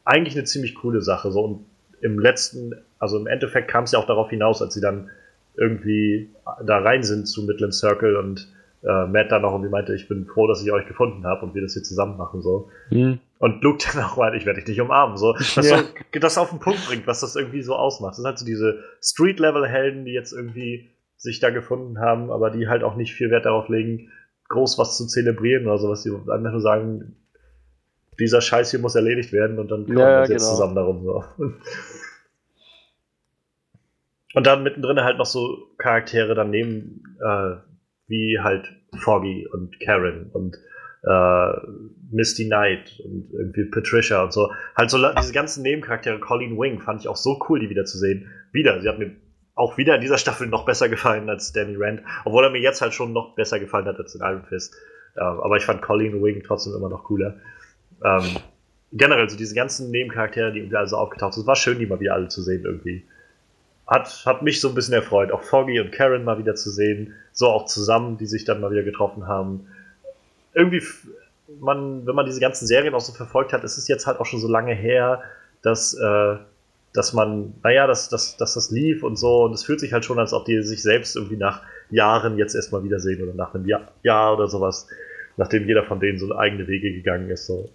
eigentlich 0.05 0.35
eine 0.35 0.45
ziemlich 0.45 0.75
coole 0.75 1.01
Sache. 1.01 1.31
So 1.31 1.41
und 1.41 1.65
im 2.01 2.19
letzten, 2.19 2.73
also 2.97 3.17
im 3.17 3.27
Endeffekt 3.27 3.69
kam 3.69 3.83
es 3.83 3.91
ja 3.91 3.99
auch 3.99 4.07
darauf 4.07 4.29
hinaus, 4.29 4.61
als 4.61 4.73
sie 4.73 4.81
dann 4.81 5.09
irgendwie 5.55 6.29
da 6.65 6.79
rein 6.79 7.03
sind 7.03 7.27
zu 7.27 7.43
Midland 7.43 7.73
Circle 7.73 8.15
und 8.15 8.47
äh, 8.83 9.05
Matt 9.07 9.31
dann 9.31 9.41
noch 9.41 9.51
irgendwie 9.51 9.69
meinte, 9.69 9.93
ich 9.93 10.07
bin 10.07 10.25
froh, 10.25 10.47
dass 10.47 10.63
ich 10.63 10.71
euch 10.71 10.87
gefunden 10.87 11.25
habe 11.25 11.45
und 11.45 11.53
wir 11.53 11.61
das 11.61 11.73
hier 11.73 11.83
zusammen 11.83 12.17
machen 12.17 12.41
so. 12.41 12.69
Hm. 12.89 13.19
Und 13.39 13.63
Luke 13.63 13.79
dann 13.93 14.03
auch 14.03 14.17
meinte, 14.17 14.37
ich 14.37 14.45
werde 14.45 14.59
dich 14.59 14.67
nicht 14.69 14.81
umarmen. 14.81 15.17
So, 15.17 15.33
dass 15.33 15.55
Ja. 15.55 15.77
so, 15.79 16.19
das 16.19 16.37
auf 16.37 16.49
den 16.49 16.59
Punkt 16.59 16.85
bringt, 16.87 17.07
was 17.07 17.19
das 17.19 17.35
irgendwie 17.35 17.61
so 17.61 17.75
ausmacht. 17.75 18.11
Das 18.11 18.17
sind 18.17 18.25
halt 18.25 18.39
so 18.39 18.45
diese 18.45 18.83
Street-Level-Helden, 19.01 20.05
die 20.05 20.11
jetzt 20.11 20.31
irgendwie 20.31 20.89
sich 21.17 21.39
da 21.39 21.49
gefunden 21.49 21.99
haben, 21.99 22.31
aber 22.31 22.49
die 22.49 22.67
halt 22.69 22.83
auch 22.83 22.95
nicht 22.95 23.13
viel 23.13 23.29
Wert 23.29 23.45
darauf 23.45 23.67
legen, 23.67 24.11
groß 24.49 24.77
was 24.77 24.97
zu 24.97 25.07
zelebrieren 25.07 25.65
oder 25.67 25.77
sowas. 25.77 26.03
Die 26.03 26.09
einfach 26.11 26.51
nur 26.51 26.61
sagen, 26.61 27.15
dieser 28.19 28.41
Scheiß 28.41 28.71
hier 28.71 28.79
muss 28.79 28.95
erledigt 28.95 29.31
werden 29.31 29.59
und 29.59 29.71
dann 29.71 29.85
kümmern 29.85 29.99
Ja, 30.01 30.15
wir 30.15 30.19
uns 30.21 30.29
jetzt 30.29 30.43
genau. 30.43 30.51
zusammen 30.51 30.75
darum. 30.75 31.03
So. 31.03 31.23
Und 34.35 34.45
dann 34.45 34.63
mittendrin 34.63 35.01
halt 35.01 35.17
noch 35.17 35.25
so 35.25 35.69
Charaktere 35.77 36.35
daneben, 36.35 37.03
äh, 37.19 37.55
wie 38.07 38.39
halt 38.39 38.71
Foggy 38.97 39.47
und 39.51 39.79
Karen 39.79 40.29
und 40.33 40.57
äh, 41.03 41.53
Misty 42.11 42.45
Knight 42.45 42.99
und 43.03 43.31
irgendwie 43.31 43.65
Patricia 43.65 44.23
und 44.23 44.33
so. 44.33 44.51
Halt 44.75 44.89
so 44.89 44.97
diese 45.19 45.33
ganzen 45.33 45.63
Nebencharaktere, 45.63 46.19
Colleen 46.19 46.57
Wing, 46.57 46.79
fand 46.81 47.01
ich 47.01 47.07
auch 47.07 47.15
so 47.15 47.39
cool, 47.49 47.59
die 47.59 47.69
wiederzusehen. 47.69 48.29
Wieder, 48.51 48.81
sie 48.81 48.89
hat 48.89 48.99
mir 48.99 49.15
auch 49.59 49.77
wieder 49.77 49.95
in 49.95 50.01
dieser 50.01 50.17
Staffel 50.17 50.47
noch 50.47 50.63
besser 50.63 50.87
gefallen 50.87 51.29
als 51.29 51.51
Danny 51.51 51.75
Rand, 51.77 52.01
obwohl 52.23 52.45
er 52.45 52.49
mir 52.49 52.61
jetzt 52.61 52.81
halt 52.81 52.93
schon 52.93 53.11
noch 53.11 53.35
besser 53.35 53.59
gefallen 53.59 53.85
hat 53.85 53.97
als 53.97 54.15
in 54.15 54.21
Iron 54.21 54.43
Fist. 54.43 54.73
Äh, 55.15 55.19
aber 55.19 55.57
ich 55.57 55.65
fand 55.65 55.81
Colleen 55.81 56.23
Wing 56.23 56.41
trotzdem 56.45 56.73
immer 56.73 56.87
noch 56.87 57.03
cooler. 57.03 57.35
Ähm, 58.03 58.37
generell, 58.93 59.29
so 59.29 59.35
diese 59.35 59.55
ganzen 59.55 59.91
Nebencharaktere, 59.91 60.53
die 60.53 60.59
irgendwie 60.59 60.77
alle 60.77 60.87
so 60.87 60.95
aufgetaucht 60.95 61.33
sind, 61.33 61.45
war 61.45 61.57
schön, 61.57 61.77
die 61.77 61.85
mal 61.85 61.99
wieder 61.99 62.13
alle 62.13 62.29
zu 62.29 62.41
sehen 62.41 62.63
irgendwie. 62.63 63.03
Hat, 63.85 64.23
hat 64.25 64.43
mich 64.43 64.61
so 64.61 64.69
ein 64.69 64.75
bisschen 64.75 64.93
erfreut, 64.93 65.31
auch 65.31 65.41
Foggy 65.41 65.81
und 65.81 65.91
Karen 65.91 66.23
mal 66.23 66.37
wieder 66.37 66.55
zu 66.55 66.69
sehen, 66.69 67.13
so 67.33 67.47
auch 67.47 67.65
zusammen, 67.65 68.17
die 68.17 68.27
sich 68.27 68.45
dann 68.45 68.61
mal 68.61 68.71
wieder 68.71 68.83
getroffen 68.83 69.27
haben. 69.27 69.67
Irgendwie, 70.53 70.81
man, 71.59 72.07
wenn 72.07 72.15
man 72.15 72.25
diese 72.25 72.39
ganzen 72.39 72.65
Serien 72.65 72.93
auch 72.93 73.01
so 73.01 73.11
verfolgt 73.11 73.51
hat, 73.51 73.65
ist 73.65 73.77
es 73.77 73.89
jetzt 73.89 74.07
halt 74.07 74.21
auch 74.21 74.25
schon 74.25 74.39
so 74.39 74.47
lange 74.47 74.73
her, 74.73 75.21
dass, 75.63 75.95
äh, 75.95 76.37
dass 76.93 77.13
man, 77.13 77.53
naja, 77.63 77.87
dass, 77.87 78.09
dass, 78.09 78.37
dass 78.37 78.55
das 78.55 78.71
lief 78.71 79.03
und 79.03 79.15
so, 79.17 79.43
und 79.43 79.53
es 79.53 79.63
fühlt 79.63 79.79
sich 79.79 79.93
halt 79.93 80.05
schon, 80.05 80.19
als 80.19 80.33
ob 80.33 80.45
die 80.45 80.61
sich 80.63 80.81
selbst 80.81 81.15
irgendwie 81.15 81.37
nach 81.37 81.61
Jahren 81.91 82.37
jetzt 82.37 82.55
erstmal 82.55 82.83
wiedersehen 82.83 83.21
oder 83.23 83.33
nach 83.33 83.53
einem 83.53 83.67
Jahr, 83.67 83.91
Jahr 84.03 84.33
oder 84.33 84.47
sowas, 84.47 84.87
nachdem 85.37 85.67
jeder 85.67 85.83
von 85.83 85.99
denen 85.99 86.19
so 86.19 86.35
eigene 86.35 86.67
Wege 86.67 86.91
gegangen 86.91 87.29
ist. 87.29 87.45
So. 87.47 87.69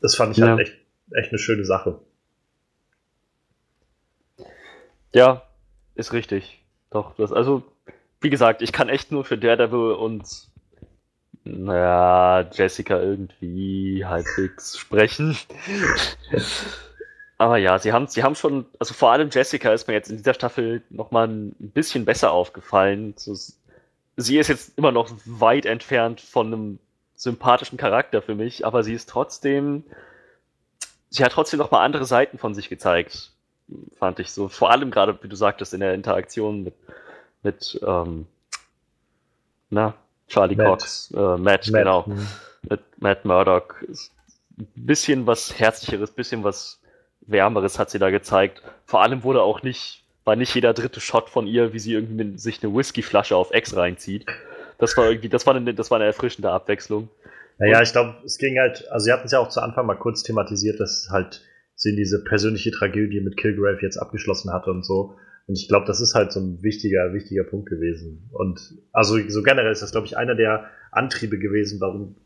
Das 0.00 0.14
fand 0.14 0.32
ich 0.32 0.38
Ja. 0.38 0.48
halt 0.48 0.60
echt, 0.60 0.76
echt 1.12 1.30
eine 1.30 1.38
schöne 1.38 1.64
Sache. 1.64 1.98
Ja, 5.14 5.42
ist 5.94 6.12
richtig. 6.12 6.62
Doch, 6.90 7.14
das, 7.16 7.32
also, 7.32 7.62
wie 8.20 8.30
gesagt, 8.30 8.62
ich 8.62 8.72
kann 8.72 8.88
echt 8.88 9.12
nur 9.12 9.24
für 9.24 9.38
Daredevil 9.38 9.92
und 9.92 10.24
naja, 11.44 12.48
Jessica 12.52 13.00
irgendwie 13.00 14.04
halbwegs 14.04 14.76
sprechen. 14.78 15.36
Aber 17.38 17.56
ja, 17.56 17.78
sie 17.78 17.92
haben, 17.92 18.08
sie 18.08 18.24
haben 18.24 18.34
schon, 18.34 18.66
also 18.80 18.94
vor 18.94 19.12
allem 19.12 19.30
Jessica 19.30 19.72
ist 19.72 19.86
mir 19.86 19.94
jetzt 19.94 20.10
in 20.10 20.16
dieser 20.16 20.34
Staffel 20.34 20.82
nochmal 20.90 21.28
ein 21.28 21.54
bisschen 21.56 22.04
besser 22.04 22.32
aufgefallen. 22.32 23.14
So, 23.16 23.34
sie 24.16 24.38
ist 24.38 24.48
jetzt 24.48 24.76
immer 24.76 24.90
noch 24.90 25.08
weit 25.24 25.64
entfernt 25.64 26.20
von 26.20 26.48
einem 26.48 26.78
sympathischen 27.14 27.78
Charakter 27.78 28.22
für 28.22 28.34
mich, 28.34 28.66
aber 28.66 28.82
sie 28.82 28.92
ist 28.92 29.08
trotzdem, 29.08 29.84
sie 31.10 31.24
hat 31.24 31.32
trotzdem 31.32 31.58
nochmal 31.58 31.84
andere 31.84 32.04
Seiten 32.04 32.38
von 32.38 32.54
sich 32.54 32.68
gezeigt, 32.68 33.30
fand 33.98 34.18
ich 34.18 34.32
so. 34.32 34.48
Vor 34.48 34.72
allem 34.72 34.90
gerade, 34.90 35.16
wie 35.22 35.28
du 35.28 35.36
sagtest, 35.36 35.74
in 35.74 35.80
der 35.80 35.94
Interaktion 35.94 36.64
mit, 36.64 36.74
mit 37.44 37.80
ähm, 37.86 38.26
na, 39.70 39.94
Charlie 40.26 40.56
Matt. 40.56 40.66
Cox, 40.66 41.10
äh, 41.12 41.16
Matt, 41.16 41.38
Matt, 41.38 41.64
genau 41.66 42.06
hm. 42.06 42.26
mit 42.68 42.80
Matt 43.00 43.24
Murdock. 43.24 43.84
Ein 44.58 44.66
bisschen 44.74 45.26
was 45.26 45.56
Herzlicheres, 45.56 46.10
bisschen 46.10 46.42
was 46.42 46.77
Wärmeres 47.28 47.78
hat 47.78 47.90
sie 47.90 47.98
da 47.98 48.10
gezeigt. 48.10 48.62
Vor 48.84 49.02
allem 49.02 49.22
wurde 49.22 49.42
auch 49.42 49.62
nicht, 49.62 50.04
war 50.24 50.36
nicht 50.36 50.54
jeder 50.54 50.74
dritte 50.74 51.00
Shot 51.00 51.30
von 51.30 51.46
ihr, 51.46 51.72
wie 51.72 51.78
sie 51.78 51.92
irgendwie 51.92 52.36
sich 52.38 52.62
eine 52.62 52.74
Whiskyflasche 52.74 53.36
auf 53.36 53.52
Ex 53.52 53.76
reinzieht. 53.76 54.26
Das 54.78 54.96
war 54.96 55.08
irgendwie, 55.08 55.28
das 55.28 55.46
war 55.46 55.54
eine, 55.54 55.74
das 55.74 55.90
war 55.90 55.96
eine 55.96 56.06
erfrischende 56.06 56.50
Abwechslung. 56.50 57.08
Naja, 57.58 57.82
ich 57.82 57.92
glaube, 57.92 58.14
es 58.24 58.38
ging 58.38 58.58
halt, 58.58 58.88
also 58.90 59.04
sie 59.04 59.12
hatten 59.12 59.26
es 59.26 59.32
ja 59.32 59.40
auch 59.40 59.48
zu 59.48 59.60
Anfang 59.60 59.86
mal 59.86 59.96
kurz 59.96 60.22
thematisiert, 60.22 60.78
dass 60.80 61.08
halt 61.10 61.42
sie 61.74 61.94
diese 61.94 62.22
persönliche 62.24 62.70
Tragödie 62.70 63.20
mit 63.20 63.36
Kilgrave 63.36 63.78
jetzt 63.82 63.96
abgeschlossen 63.96 64.52
hatte 64.52 64.70
und 64.70 64.84
so. 64.84 65.16
Und 65.46 65.58
ich 65.58 65.66
glaube, 65.66 65.86
das 65.86 66.00
ist 66.00 66.14
halt 66.14 66.30
so 66.30 66.40
ein 66.40 66.62
wichtiger, 66.62 67.12
wichtiger 67.14 67.44
Punkt 67.44 67.68
gewesen. 67.68 68.28
Und 68.32 68.74
also 68.92 69.18
so 69.28 69.42
generell 69.42 69.72
ist 69.72 69.82
das, 69.82 69.92
glaube 69.92 70.06
ich, 70.06 70.16
einer 70.16 70.34
der 70.34 70.66
Antriebe 70.92 71.38
gewesen, 71.38 71.80
warum 71.80 72.16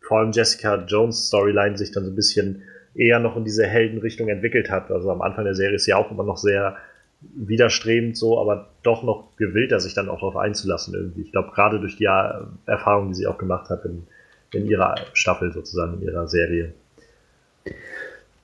vor 0.00 0.20
allem 0.20 0.32
Jessica 0.32 0.84
Jones 0.86 1.28
Storyline 1.28 1.76
sich 1.76 1.90
dann 1.90 2.04
so 2.04 2.10
ein 2.10 2.16
bisschen 2.16 2.62
eher 2.96 3.18
noch 3.18 3.36
in 3.36 3.44
diese 3.44 3.66
Heldenrichtung 3.66 4.28
entwickelt 4.28 4.70
hat. 4.70 4.90
Also 4.90 5.10
am 5.10 5.22
Anfang 5.22 5.44
der 5.44 5.54
Serie 5.54 5.76
ist 5.76 5.84
sie 5.84 5.94
auch 5.94 6.10
immer 6.10 6.24
noch 6.24 6.36
sehr 6.36 6.76
widerstrebend 7.20 8.16
so, 8.16 8.38
aber 8.40 8.70
doch 8.82 9.02
noch 9.02 9.36
gewillter, 9.36 9.80
sich 9.80 9.94
dann 9.94 10.08
auch 10.08 10.20
darauf 10.20 10.36
einzulassen 10.36 10.94
irgendwie. 10.94 11.22
Ich 11.22 11.32
glaube, 11.32 11.50
gerade 11.52 11.80
durch 11.80 11.96
die 11.96 12.04
äh, 12.04 12.44
Erfahrung, 12.66 13.08
die 13.08 13.14
sie 13.14 13.26
auch 13.26 13.38
gemacht 13.38 13.70
hat 13.70 13.84
in, 13.84 14.06
in 14.52 14.66
ihrer 14.66 14.94
Staffel 15.12 15.52
sozusagen, 15.52 15.94
in 15.94 16.02
ihrer 16.02 16.28
Serie. 16.28 16.72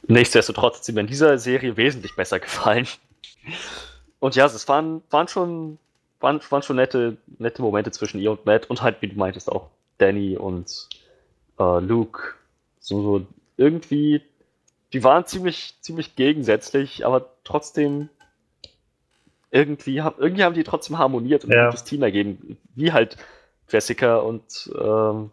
Nichtsdestotrotz 0.08 0.78
hat 0.78 0.84
sie 0.84 0.92
mir 0.92 1.00
in 1.00 1.06
dieser 1.06 1.38
Serie 1.38 1.76
wesentlich 1.76 2.16
besser 2.16 2.40
gefallen. 2.40 2.86
Und 4.18 4.36
ja, 4.36 4.46
es 4.46 4.68
waren, 4.68 5.02
waren 5.10 5.28
schon, 5.28 5.78
waren, 6.20 6.40
waren 6.50 6.62
schon 6.62 6.76
nette, 6.76 7.16
nette 7.38 7.62
Momente 7.62 7.90
zwischen 7.90 8.20
ihr 8.20 8.32
und 8.32 8.46
Matt 8.46 8.68
und 8.68 8.82
halt, 8.82 8.96
wie 9.00 9.08
du 9.08 9.16
meintest, 9.16 9.50
auch 9.50 9.68
Danny 9.98 10.36
und 10.36 10.88
äh, 11.58 11.80
Luke. 11.80 12.34
So, 12.80 13.02
so 13.02 13.26
irgendwie, 13.56 14.22
die 14.92 15.04
waren 15.04 15.26
ziemlich, 15.26 15.76
ziemlich 15.80 16.16
gegensätzlich, 16.16 17.06
aber 17.06 17.30
trotzdem 17.44 18.08
irgendwie, 19.50 20.02
haben- 20.02 20.16
irgendwie 20.18 20.44
haben 20.44 20.54
die 20.54 20.64
trotzdem 20.64 20.98
harmoniert 20.98 21.44
und 21.44 21.50
ein 21.52 21.58
Ja. 21.58 21.66
gutes 21.66 21.84
Team 21.84 22.02
ergeben, 22.02 22.58
wie 22.74 22.92
halt 22.92 23.16
Jessica 23.68 24.16
und 24.16 24.70
ähm, 24.78 25.30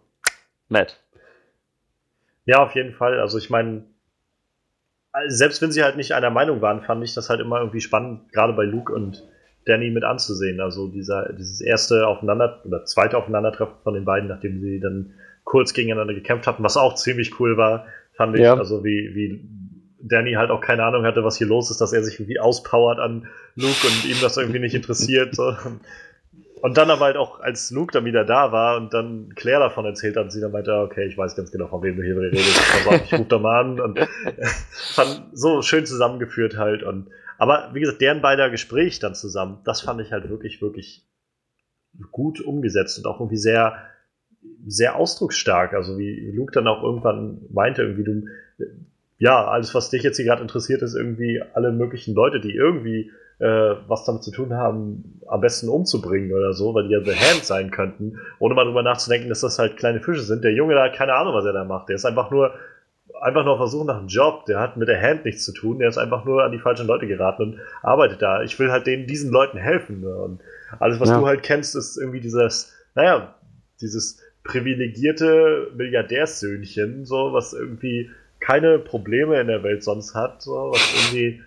Matt. 0.68 1.00
Ja, 2.46 2.64
auf 2.64 2.76
jeden 2.76 2.94
Fall. 2.94 3.20
Also 3.20 3.38
ich 3.38 3.50
meine, 3.50 3.84
selbst 5.28 5.62
wenn 5.62 5.72
sie 5.72 5.84
halt 5.84 5.98
nicht 5.98 6.14
einer 6.14 6.30
Meinung 6.30 6.62
waren, 6.62 6.82
fand 6.84 7.04
ich 7.04 7.14
das 7.14 7.30
halt 7.30 7.40
immer 7.40 7.60
irgendwie 7.60 7.82
spannend, 7.82 8.32
gerade 8.32 8.54
bei 8.54 8.64
Luke 8.64 8.94
und 8.94 9.28
Danny 9.66 9.90
mit 9.90 10.04
anzusehen. 10.04 10.60
Also 10.62 10.88
dieser, 10.88 11.34
dieses 11.34 11.62
erste 11.62 12.08
Aufeinander 12.08 12.62
oder 12.66 12.86
zweite 12.86 13.18
Aufeinandertreffen 13.18 13.76
von 13.84 13.94
den 13.94 14.06
beiden, 14.06 14.30
nachdem 14.30 14.62
sie 14.62 14.80
dann 14.80 15.14
kurz 15.44 15.74
gegeneinander 15.74 16.14
gekämpft 16.14 16.48
hatten, 16.48 16.64
was 16.64 16.78
auch 16.78 16.96
ziemlich 16.96 17.40
cool 17.40 17.58
war, 17.58 17.88
fand 18.20 18.36
ich. 18.36 18.42
Ja. 18.42 18.56
Also 18.56 18.84
wie, 18.84 19.12
wie 19.16 19.50
Danny 20.02 20.34
halt 20.34 20.52
auch 20.52 20.60
keine 20.60 20.84
Ahnung 20.84 21.06
hatte, 21.06 21.24
was 21.24 21.38
hier 21.38 21.48
los 21.48 21.72
ist, 21.72 21.80
dass 21.80 21.94
er 21.94 22.04
sich 22.04 22.20
irgendwie 22.20 22.40
auspowert 22.40 23.00
an 23.00 23.28
Luke 23.56 23.88
und 23.88 24.06
ihm 24.10 24.18
das 24.22 24.36
irgendwie 24.36 24.60
nicht 24.60 24.76
interessiert. 24.76 25.38
Und 26.62 26.78
dann 26.78 26.92
aber 26.92 27.06
halt 27.06 27.16
auch, 27.16 27.40
als 27.40 27.72
Luke 27.72 27.94
dann 27.94 28.04
wieder 28.04 28.26
da 28.26 28.52
war 28.52 28.76
und 28.76 28.94
dann 28.94 29.34
Claire 29.36 29.62
davon 29.62 29.86
erzählt 29.86 30.18
hat, 30.18 30.26
und 30.26 30.32
sie 30.32 30.42
dann 30.42 30.52
meinte, 30.52 30.74
okay, 30.74 31.06
ich 31.06 31.18
weiß 31.18 31.38
ganz 31.38 31.50
genau, 31.50 31.68
von 31.68 31.82
wem 31.82 31.96
du 31.96 32.04
hier 32.04 32.18
redest. 32.18 32.62
Also, 32.86 33.04
ich 33.06 33.14
ruf 33.14 33.28
da 33.30 33.40
mal 33.40 33.62
an 33.62 33.80
und 33.80 34.00
fand 34.94 35.24
so 35.32 35.62
schön 35.62 35.86
zusammengeführt 35.86 36.58
halt. 36.58 36.84
Und, 36.84 37.08
aber 37.38 37.70
wie 37.74 37.80
gesagt, 37.80 38.02
deren 38.02 38.22
beider 38.22 38.50
Gespräch 38.50 39.00
dann 39.00 39.16
zusammen, 39.16 39.60
das 39.64 39.80
fand 39.80 40.02
ich 40.02 40.12
halt 40.12 40.30
wirklich, 40.30 40.62
wirklich 40.62 41.08
gut 42.12 42.42
umgesetzt 42.42 42.98
und 42.98 43.08
auch 43.08 43.22
irgendwie 43.22 43.38
sehr, 43.38 43.78
sehr 44.70 44.96
ausdrucksstark. 44.96 45.74
Also 45.74 45.98
wie 45.98 46.32
Luke 46.32 46.52
dann 46.52 46.68
auch 46.68 46.84
irgendwann 46.84 47.40
meinte, 47.52 47.84
irgendwie 47.84 48.04
du, 48.04 48.66
ja, 49.18 49.46
alles, 49.48 49.76
was 49.76 49.90
dich 49.90 50.04
jetzt 50.04 50.18
hier 50.18 50.26
gerade 50.26 50.42
interessiert, 50.42 50.82
ist 50.82 50.96
irgendwie 50.96 51.42
alle 51.54 51.72
möglichen 51.72 52.16
Leute, 52.16 52.40
die 52.40 52.54
irgendwie 52.54 53.12
äh, 53.40 53.76
was 53.88 54.06
damit 54.06 54.24
zu 54.24 54.32
tun 54.32 54.54
haben, 54.54 55.22
am 55.28 55.42
besten 55.42 55.70
umzubringen 55.70 56.32
oder 56.34 56.54
so, 56.54 56.74
weil 56.74 56.88
die 56.88 56.94
ja 56.94 57.04
The 57.04 57.12
Hand 57.12 57.46
sein 57.46 57.72
könnten, 57.72 58.20
ohne 58.40 58.54
mal 58.54 58.66
drüber 58.66 58.84
nachzudenken, 58.84 59.30
dass 59.30 59.42
das 59.42 59.60
halt 59.60 59.78
kleine 59.78 60.02
Fische 60.02 60.22
sind. 60.22 60.44
Der 60.44 60.54
Junge 60.54 60.76
da 60.76 60.86
hat 60.86 60.94
keine 60.94 61.14
Ahnung, 61.14 61.34
was 61.34 61.46
er 61.46 61.54
da 61.54 61.64
macht. 61.64 61.90
Der 61.90 61.96
ist 61.96 62.06
einfach 62.06 62.32
nur 62.32 62.54
einfach 63.22 63.44
nur 63.44 63.58
versuchen 63.58 63.88
nach 63.88 63.98
einem 63.98 64.08
Job, 64.08 64.46
der 64.46 64.60
hat 64.60 64.78
mit 64.78 64.88
der 64.88 65.02
Hand 65.02 65.26
nichts 65.26 65.44
zu 65.44 65.52
tun, 65.52 65.80
der 65.80 65.90
ist 65.90 65.98
einfach 65.98 66.26
nur 66.26 66.44
an 66.44 66.52
die 66.52 66.60
falschen 66.60 66.88
Leute 66.88 67.08
geraten 67.08 67.42
und 67.44 67.60
arbeitet 67.82 68.22
da. 68.22 68.44
Ich 68.44 68.58
will 68.60 68.72
halt 68.72 68.88
denen, 68.88 69.08
diesen 69.08 69.32
Leuten 69.32 69.58
helfen. 69.58 70.02
Ne? 70.02 70.16
Und 70.16 70.42
alles, 70.80 71.00
was 71.00 71.10
ja. 71.10 71.20
du 71.20 71.26
halt 71.26 71.44
kennst, 71.44 71.76
ist 71.76 71.98
irgendwie 71.98 72.22
dieses, 72.22 72.74
naja, 72.96 73.36
dieses 73.82 74.22
privilegierte 74.44 75.72
Milliardärssöhnchen, 75.76 77.06
so, 77.06 77.34
was 77.34 77.54
irgendwie 77.54 78.10
keine 78.40 78.80
Probleme 78.80 79.40
in 79.40 79.48
der 79.48 79.64
Welt 79.64 79.84
sonst 79.84 80.16
hat, 80.16 80.42
so, 80.42 80.72
was 80.72 80.94
irgendwie 80.94 81.42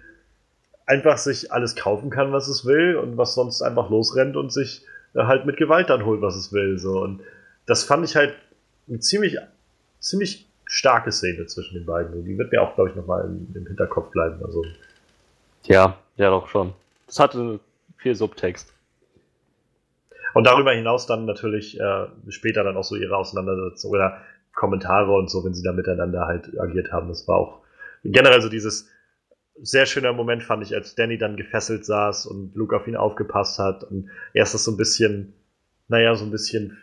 einfach 0.87 1.19
sich 1.19 1.53
alles 1.53 1.77
kaufen 1.77 2.11
kann, 2.11 2.33
was 2.33 2.49
es 2.49 2.67
will 2.67 2.97
und 2.97 3.17
was 3.17 3.35
sonst 3.35 3.63
einfach 3.63 3.89
losrennt 3.91 4.37
und 4.37 4.53
sich 4.53 4.85
äh, 5.15 5.23
halt 5.23 5.47
mit 5.47 5.57
Gewalt 5.57 5.91
dann 5.91 6.05
holt, 6.05 6.21
was 6.21 6.37
es 6.37 6.53
will. 6.53 6.79
So. 6.79 7.03
Und 7.03 7.21
das 7.67 7.85
fand 7.85 8.05
ich 8.05 8.17
halt 8.17 8.35
eine 8.89 9.01
ziemlich, 9.01 9.39
ziemlich 10.01 10.47
starke 10.67 11.13
Szene 11.13 11.47
zwischen 11.47 11.75
den 11.75 11.87
beiden. 11.87 12.25
Die 12.25 12.37
wird 12.37 12.53
mir 12.53 12.63
auch, 12.63 12.75
glaube 12.75 12.91
ich, 12.91 12.97
nochmal 12.97 13.25
im, 13.25 13.49
im 13.55 13.67
Hinterkopf 13.67 14.11
bleiben. 14.11 14.45
Also. 14.45 14.65
Ja, 15.65 15.99
ja, 16.17 16.31
doch 16.31 16.49
schon. 16.49 16.73
Das 17.07 17.21
hatte 17.21 17.61
viel 17.97 18.15
Subtext. 18.15 18.73
Und 20.35 20.47
darüber 20.47 20.73
hinaus 20.73 21.07
dann 21.07 21.25
natürlich 21.25 21.79
äh, 21.79 22.07
später 22.29 22.65
dann 22.65 22.77
auch 22.77 22.85
so 22.85 22.97
ihre 22.97 23.17
Auseinandersetzung 23.17 23.91
oder 23.91 24.19
Kommentare 24.55 25.13
und 25.13 25.31
so, 25.31 25.45
wenn 25.45 25.55
sie 25.55 25.63
da 25.63 25.73
miteinander 25.73 26.27
halt 26.27 26.59
agiert 26.59 26.93
haben. 26.93 27.09
Das 27.09 27.27
war 27.29 27.37
auch 27.37 27.61
generell 28.05 28.41
so 28.41 28.49
dieses, 28.49 28.89
sehr 29.61 29.87
schöner 29.87 30.13
Moment 30.13 30.43
fand 30.43 30.63
ich, 30.63 30.75
als 30.75 30.95
Danny 30.95 31.19
dann 31.19 31.37
gefesselt 31.37 31.85
saß 31.85 32.27
und 32.27 32.55
Luke 32.55 32.77
auf 32.77 32.87
ihn 32.87 32.97
aufgepasst 32.97 33.59
hat 33.59 33.85
und 33.85 34.09
erst 34.33 34.55
das 34.55 34.65
so 34.65 34.73
ein 34.73 34.77
bisschen, 34.77 35.35
naja, 35.89 36.15
so 36.15 36.25
ein 36.25 36.31
bisschen 36.31 36.77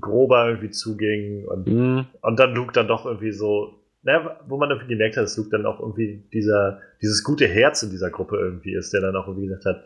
grober 0.00 0.48
irgendwie 0.48 0.70
zuging 0.70 1.44
und, 1.46 1.66
mhm. 1.66 2.06
und 2.20 2.38
dann 2.38 2.54
Luke 2.54 2.72
dann 2.72 2.86
doch 2.86 3.06
irgendwie 3.06 3.32
so, 3.32 3.80
naja, 4.02 4.38
wo 4.46 4.56
man 4.56 4.70
irgendwie 4.70 4.90
gemerkt 4.90 5.16
hat, 5.16 5.24
dass 5.24 5.36
Luke 5.36 5.50
dann 5.50 5.66
auch 5.66 5.80
irgendwie 5.80 6.22
dieser, 6.32 6.80
dieses 7.02 7.24
gute 7.24 7.46
Herz 7.46 7.82
in 7.82 7.90
dieser 7.90 8.10
Gruppe 8.10 8.36
irgendwie 8.36 8.74
ist, 8.74 8.92
der 8.92 9.00
dann 9.00 9.16
auch 9.16 9.26
irgendwie 9.26 9.48
gesagt 9.48 9.64
hat, 9.64 9.84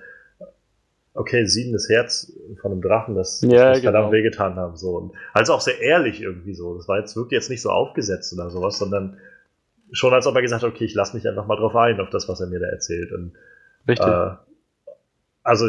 okay, 1.15 1.45
siedendes 1.47 1.89
Herz 1.89 2.33
von 2.61 2.73
einem 2.73 2.83
Drachen, 2.83 3.15
das, 3.15 3.41
ja, 3.43 3.71
das 3.71 3.81
genau. 3.81 3.93
verdammt 3.93 4.13
wehgetan 4.13 4.57
haben, 4.57 4.77
so. 4.77 4.97
Und 4.97 5.13
also 5.33 5.55
auch 5.55 5.61
sehr 5.61 5.81
ehrlich 5.81 6.21
irgendwie 6.21 6.55
so. 6.55 6.77
Das 6.77 6.89
war 6.89 6.99
jetzt, 6.99 7.17
wirkt 7.17 7.33
jetzt 7.33 7.51
nicht 7.51 7.63
so 7.63 7.71
aufgesetzt 7.71 8.33
oder 8.33 8.51
sowas, 8.51 8.79
sondern 8.79 9.19
schon 9.93 10.15
als 10.15 10.27
ob 10.27 10.37
er 10.37 10.43
gesagt 10.43 10.63
hat, 10.63 10.71
okay, 10.71 10.85
ich 10.85 10.95
lasse 10.95 11.17
mich 11.17 11.27
einfach 11.27 11.47
mal 11.47 11.57
drauf 11.57 11.75
ein, 11.75 12.01
auf 12.01 12.11
das, 12.11 12.29
was 12.29 12.41
er 12.41 12.47
mir 12.47 12.61
da 12.61 12.67
erzählt. 12.67 13.13
Und, 13.13 13.33
Richtig. 13.89 14.07
Äh, 14.07 14.31
also 15.43 15.69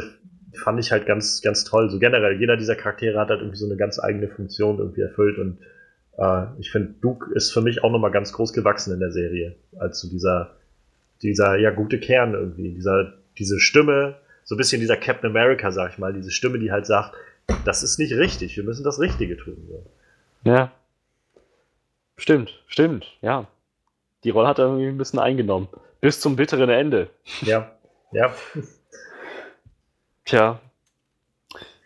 fand 0.53 0.79
ich 0.79 0.91
halt 0.91 1.05
ganz, 1.05 1.41
ganz 1.41 1.63
toll. 1.63 1.89
So 1.89 1.97
generell, 1.97 2.39
jeder 2.39 2.57
dieser 2.57 2.75
Charaktere 2.75 3.19
hat 3.19 3.29
halt 3.29 3.39
irgendwie 3.39 3.57
so 3.57 3.65
eine 3.65 3.77
ganz 3.77 3.99
eigene 3.99 4.27
Funktion 4.27 4.77
irgendwie 4.79 5.01
erfüllt 5.01 5.37
und 5.39 5.57
äh, 6.17 6.45
ich 6.59 6.71
finde, 6.71 6.93
Duke 7.01 7.33
ist 7.33 7.51
für 7.51 7.61
mich 7.61 7.83
auch 7.83 7.91
nochmal 7.91 8.11
ganz 8.11 8.33
groß 8.33 8.53
gewachsen 8.53 8.93
in 8.93 8.99
der 8.99 9.11
Serie, 9.11 9.55
als 9.79 9.99
so 9.99 10.09
dieser, 10.09 10.55
dieser, 11.21 11.57
ja, 11.57 11.71
gute 11.71 11.99
Kern 11.99 12.33
irgendwie, 12.33 12.73
dieser, 12.73 13.13
diese 13.37 13.59
Stimme, 13.59 14.15
so 14.51 14.55
ein 14.55 14.57
bisschen 14.57 14.81
dieser 14.81 14.97
Captain 14.97 15.29
America, 15.29 15.71
sag 15.71 15.93
ich 15.93 15.97
mal, 15.97 16.13
diese 16.13 16.29
Stimme, 16.29 16.59
die 16.59 16.71
halt 16.71 16.85
sagt, 16.85 17.15
das 17.63 17.83
ist 17.83 17.97
nicht 17.99 18.13
richtig, 18.13 18.57
wir 18.57 18.63
müssen 18.63 18.83
das 18.83 18.99
Richtige 18.99 19.37
tun. 19.37 19.57
So. 19.67 19.85
Ja. 20.43 20.71
Stimmt, 22.17 22.61
stimmt, 22.67 23.05
ja 23.21 23.47
die 24.23 24.29
Rolle 24.29 24.47
hat 24.47 24.59
er 24.59 24.65
irgendwie 24.65 24.87
ein 24.87 24.97
bisschen 24.97 25.19
eingenommen. 25.19 25.67
Bis 25.99 26.19
zum 26.19 26.35
bitteren 26.35 26.69
Ende. 26.69 27.09
Ja, 27.41 27.71
ja. 28.11 28.33
Tja. 30.25 30.59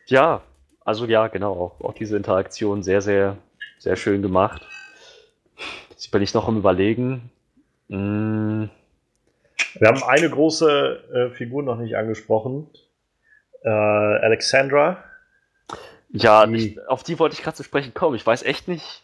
Ja, 0.07 0.41
also 0.81 1.05
ja, 1.05 1.27
genau, 1.27 1.53
auch, 1.53 1.81
auch 1.81 1.93
diese 1.93 2.15
Interaktion 2.15 2.83
sehr, 2.83 3.01
sehr, 3.01 3.37
sehr 3.79 3.95
schön 3.95 4.21
gemacht. 4.21 4.61
Jetzt 5.89 6.11
bin 6.11 6.21
ich 6.21 6.33
noch 6.33 6.47
am 6.47 6.57
Überlegen. 6.57 7.31
Hm. 7.89 8.69
Wir 9.79 9.87
haben 9.87 10.03
eine 10.03 10.29
große 10.29 11.03
äh, 11.13 11.29
Figur 11.35 11.63
noch 11.63 11.77
nicht 11.77 11.95
angesprochen. 11.95 12.69
Äh, 13.63 13.69
Alexandra. 13.69 15.03
Ja, 16.09 16.45
die... 16.45 16.55
ich, 16.55 16.87
auf 16.87 17.03
die 17.03 17.19
wollte 17.19 17.33
ich 17.33 17.43
gerade 17.43 17.57
zu 17.57 17.63
sprechen 17.63 17.93
kommen. 17.93 18.15
Ich 18.15 18.25
weiß 18.25 18.43
echt 18.43 18.67
nicht, 18.67 19.03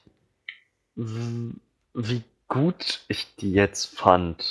wie 0.96 2.24
gut 2.48 3.02
ich 3.08 3.36
die 3.36 3.54
jetzt 3.54 3.98
fand. 3.98 4.46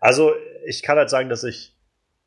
Also, 0.00 0.32
ich 0.66 0.82
kann 0.82 0.96
halt 0.96 1.10
sagen, 1.10 1.28
dass 1.28 1.44
ich, 1.44 1.76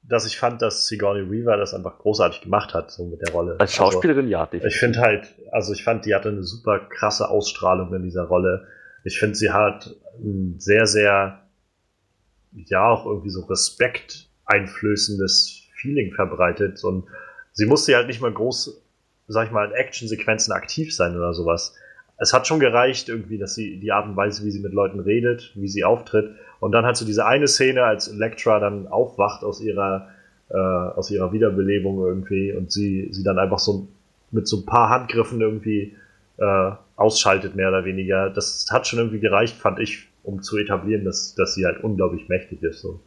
dass 0.03 0.25
ich 0.25 0.37
fand, 0.37 0.61
dass 0.61 0.87
Sigourney 0.87 1.31
Weaver 1.31 1.57
das 1.57 1.73
einfach 1.73 1.97
großartig 1.97 2.41
gemacht 2.41 2.73
hat, 2.73 2.91
so 2.91 3.05
mit 3.05 3.21
der 3.21 3.33
Rolle. 3.33 3.55
Als 3.59 3.73
Schauspielerin, 3.73 4.25
also, 4.25 4.31
ja, 4.31 4.45
definitiv. 4.45 4.73
Ich 4.73 4.79
finde 4.79 4.99
halt, 4.99 5.35
also 5.51 5.73
ich 5.73 5.83
fand, 5.83 6.05
die 6.05 6.13
hatte 6.13 6.29
eine 6.29 6.43
super 6.43 6.79
krasse 6.79 7.29
Ausstrahlung 7.29 7.93
in 7.93 8.03
dieser 8.03 8.23
Rolle. 8.23 8.67
Ich 9.03 9.17
finde, 9.17 9.35
sie 9.35 9.51
hat 9.51 9.95
ein 10.19 10.55
sehr, 10.59 10.85
sehr, 10.85 11.42
ja, 12.55 12.89
auch 12.89 13.05
irgendwie 13.05 13.29
so 13.29 13.41
Respekt 13.41 14.29
einflößendes 14.45 15.63
Feeling 15.75 16.13
verbreitet 16.13 16.83
und 16.83 17.05
sie 17.51 17.65
musste 17.65 17.95
halt 17.95 18.07
nicht 18.07 18.21
mal 18.21 18.31
groß, 18.31 18.81
sag 19.27 19.47
ich 19.47 19.51
mal, 19.51 19.67
in 19.67 19.73
Actionsequenzen 19.73 20.53
aktiv 20.53 20.93
sein 20.95 21.15
oder 21.15 21.33
sowas 21.33 21.75
es 22.17 22.33
hat 22.33 22.47
schon 22.47 22.59
gereicht, 22.59 23.09
irgendwie, 23.09 23.37
dass 23.37 23.55
sie 23.55 23.79
die 23.79 23.91
Art 23.91 24.07
und 24.07 24.15
Weise, 24.15 24.45
wie 24.45 24.51
sie 24.51 24.59
mit 24.59 24.73
Leuten 24.73 24.99
redet, 24.99 25.51
wie 25.55 25.67
sie 25.67 25.83
auftritt. 25.83 26.31
Und 26.59 26.71
dann 26.71 26.85
hat 26.85 26.97
sie 26.97 27.05
diese 27.05 27.25
eine 27.25 27.47
Szene, 27.47 27.83
als 27.83 28.07
Elektra 28.07 28.59
dann 28.59 28.87
aufwacht 28.87 29.43
aus 29.43 29.61
ihrer, 29.61 30.09
äh, 30.49 30.55
aus 30.55 31.09
ihrer 31.11 31.33
Wiederbelebung 31.33 31.99
irgendwie 31.99 32.53
und 32.53 32.71
sie, 32.71 33.09
sie 33.11 33.23
dann 33.23 33.39
einfach 33.39 33.59
so 33.59 33.87
mit 34.31 34.47
so 34.47 34.57
ein 34.57 34.65
paar 34.65 34.89
Handgriffen 34.89 35.41
irgendwie 35.41 35.95
äh, 36.37 36.71
ausschaltet, 36.95 37.55
mehr 37.55 37.69
oder 37.69 37.85
weniger. 37.85 38.29
Das 38.29 38.67
hat 38.71 38.87
schon 38.87 38.99
irgendwie 38.99 39.19
gereicht, 39.19 39.57
fand 39.57 39.79
ich, 39.79 40.07
um 40.23 40.41
zu 40.41 40.57
etablieren, 40.57 41.05
dass, 41.05 41.35
dass 41.35 41.55
sie 41.55 41.65
halt 41.65 41.83
unglaublich 41.83 42.29
mächtig 42.29 42.63
ist. 42.63 42.81
So. 42.81 42.99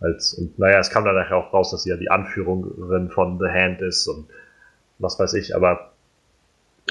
Als, 0.00 0.34
und 0.34 0.58
naja, 0.58 0.78
es 0.78 0.90
kam 0.90 1.04
dann 1.04 1.14
nachher 1.14 1.36
auch 1.36 1.52
raus, 1.52 1.70
dass 1.70 1.84
sie 1.84 1.90
ja 1.90 1.96
die 1.96 2.10
Anführerin 2.10 3.10
von 3.10 3.38
The 3.38 3.48
Hand 3.48 3.80
ist 3.82 4.06
und 4.08 4.26
was 4.98 5.18
weiß 5.18 5.34
ich, 5.34 5.54
aber 5.54 5.92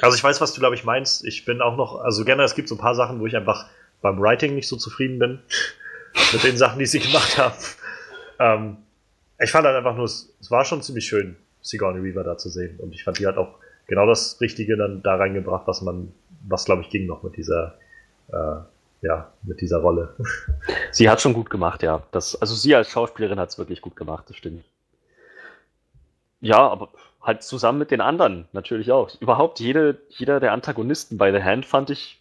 also 0.01 0.17
ich 0.17 0.23
weiß, 0.23 0.41
was 0.41 0.53
du, 0.53 0.59
glaube 0.59 0.75
ich, 0.75 0.83
meinst. 0.83 1.25
Ich 1.25 1.45
bin 1.45 1.61
auch 1.61 1.77
noch, 1.77 2.01
also 2.01 2.25
gerne, 2.25 2.43
es 2.43 2.53
gibt 2.53 2.67
so 2.67 2.75
ein 2.75 2.79
paar 2.79 2.95
Sachen, 2.95 3.21
wo 3.21 3.27
ich 3.27 3.35
einfach 3.35 3.67
beim 4.01 4.19
Writing 4.19 4.53
nicht 4.53 4.67
so 4.67 4.75
zufrieden 4.75 5.19
bin. 5.19 5.39
mit 6.33 6.43
den 6.43 6.57
Sachen, 6.57 6.79
die 6.79 6.85
sie 6.85 6.99
gemacht 6.99 7.37
haben. 7.37 7.55
Ähm, 8.39 8.77
ich 9.39 9.51
fand 9.51 9.65
halt 9.65 9.75
einfach 9.75 9.95
nur, 9.95 10.05
es, 10.05 10.33
es 10.39 10.49
war 10.51 10.65
schon 10.65 10.81
ziemlich 10.81 11.05
schön, 11.05 11.35
Sigourney 11.61 12.03
Weaver 12.03 12.23
da 12.23 12.37
zu 12.37 12.49
sehen. 12.49 12.79
Und 12.79 12.93
ich 12.93 13.03
fand, 13.03 13.19
die 13.19 13.27
hat 13.27 13.37
auch 13.37 13.55
genau 13.87 14.05
das 14.05 14.39
Richtige 14.41 14.77
dann 14.77 15.01
da 15.03 15.15
reingebracht, 15.15 15.67
was 15.67 15.81
man, 15.81 16.13
was 16.47 16.65
glaube 16.65 16.81
ich 16.83 16.89
ging 16.89 17.05
noch 17.05 17.23
mit 17.23 17.37
dieser, 17.37 17.77
äh, 18.29 18.57
ja, 19.05 19.31
mit 19.43 19.61
dieser 19.61 19.77
Rolle. 19.77 20.15
Sie 20.91 21.09
hat 21.09 21.21
schon 21.21 21.33
gut 21.33 21.49
gemacht, 21.49 21.83
ja. 21.83 22.03
Das, 22.11 22.35
also 22.35 22.55
sie 22.55 22.75
als 22.75 22.89
Schauspielerin 22.89 23.39
hat 23.39 23.49
es 23.49 23.57
wirklich 23.57 23.81
gut 23.81 23.95
gemacht, 23.95 24.25
das 24.27 24.35
stimmt. 24.35 24.65
Ja, 26.41 26.67
aber 26.67 26.89
halt 27.21 27.43
zusammen 27.43 27.79
mit 27.79 27.91
den 27.91 28.01
anderen 28.01 28.47
natürlich 28.51 28.91
auch. 28.91 29.09
Überhaupt 29.19 29.59
jede, 29.59 29.99
jeder 30.09 30.39
der 30.39 30.53
Antagonisten 30.53 31.17
bei 31.17 31.31
The 31.31 31.43
Hand 31.43 31.65
fand 31.65 31.89
ich, 31.89 32.19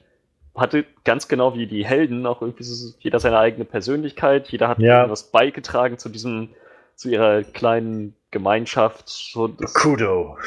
hatte 0.55 0.85
ganz 1.05 1.27
genau 1.27 1.55
wie 1.55 1.67
die 1.67 1.85
Helden 1.85 2.27
auch 2.27 2.41
irgendwie 2.41 2.63
so, 2.63 2.95
jeder 3.01 3.19
seine 3.19 3.39
eigene 3.39 3.65
Persönlichkeit, 3.65 4.49
jeder 4.49 4.69
hat 4.69 4.79
ja. 4.79 5.11
was 5.11 5.25
beigetragen 5.25 5.99
zu 5.99 6.09
diesem, 6.09 6.51
zu 6.95 7.09
ihrer 7.09 7.43
kleinen 7.43 8.15
Gemeinschaft. 8.31 9.09
So 9.09 9.49
das, 9.49 9.75
Kudo. 9.75 10.39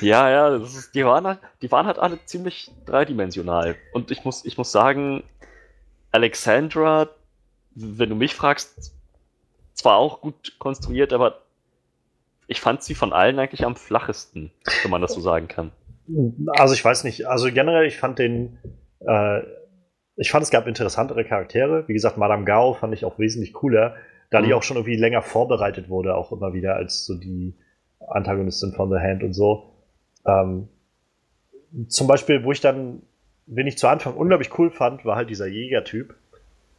Ja, 0.00 0.30
ja, 0.30 0.56
ist, 0.56 0.94
die, 0.94 1.04
waren 1.04 1.26
halt, 1.26 1.38
die 1.62 1.70
waren 1.70 1.86
halt 1.86 1.98
alle 1.98 2.24
ziemlich 2.24 2.70
dreidimensional. 2.86 3.76
Und 3.92 4.10
ich 4.10 4.24
muss, 4.24 4.44
ich 4.44 4.56
muss 4.56 4.72
sagen, 4.72 5.22
Alexandra, 6.12 7.08
wenn 7.74 8.08
du 8.08 8.16
mich 8.16 8.34
fragst, 8.34 8.92
zwar 9.74 9.96
auch 9.96 10.20
gut 10.20 10.56
konstruiert, 10.58 11.12
aber 11.12 11.42
ich 12.46 12.60
fand 12.60 12.82
sie 12.82 12.94
von 12.94 13.12
allen 13.12 13.38
eigentlich 13.38 13.64
am 13.64 13.76
flachesten, 13.76 14.50
wenn 14.82 14.90
man 14.90 15.00
das 15.00 15.14
so 15.14 15.20
sagen 15.20 15.48
kann. 15.48 15.70
Also 16.56 16.74
ich 16.74 16.84
weiß 16.84 17.04
nicht, 17.04 17.26
also 17.26 17.50
generell, 17.52 17.86
ich 17.86 17.96
fand 17.96 18.18
den, 18.18 18.58
äh, 19.06 19.40
ich 20.16 20.30
fand 20.30 20.42
es 20.42 20.50
gab 20.50 20.66
interessantere 20.66 21.24
Charaktere. 21.24 21.86
Wie 21.86 21.92
gesagt, 21.92 22.16
Madame 22.16 22.44
Gao 22.44 22.74
fand 22.74 22.92
ich 22.92 23.04
auch 23.04 23.18
wesentlich 23.18 23.52
cooler, 23.52 23.94
da 24.30 24.40
mhm. 24.40 24.46
die 24.46 24.54
auch 24.54 24.62
schon 24.62 24.76
irgendwie 24.76 24.96
länger 24.96 25.22
vorbereitet 25.22 25.88
wurde, 25.88 26.16
auch 26.16 26.32
immer 26.32 26.52
wieder 26.52 26.74
als 26.74 27.06
so 27.06 27.14
die 27.14 27.54
Antagonistin 28.00 28.72
von 28.72 28.90
The 28.90 28.98
Hand 28.98 29.22
und 29.22 29.32
so. 29.32 29.72
Ähm, 30.26 30.68
zum 31.88 32.08
Beispiel, 32.08 32.42
wo 32.44 32.52
ich 32.52 32.60
dann, 32.60 33.02
wen 33.50 33.66
ich 33.66 33.76
zu 33.76 33.88
Anfang 33.88 34.14
unglaublich 34.14 34.56
cool 34.58 34.70
fand, 34.70 35.04
war 35.04 35.16
halt 35.16 35.28
dieser 35.28 35.46
Jägertyp, 35.46 36.14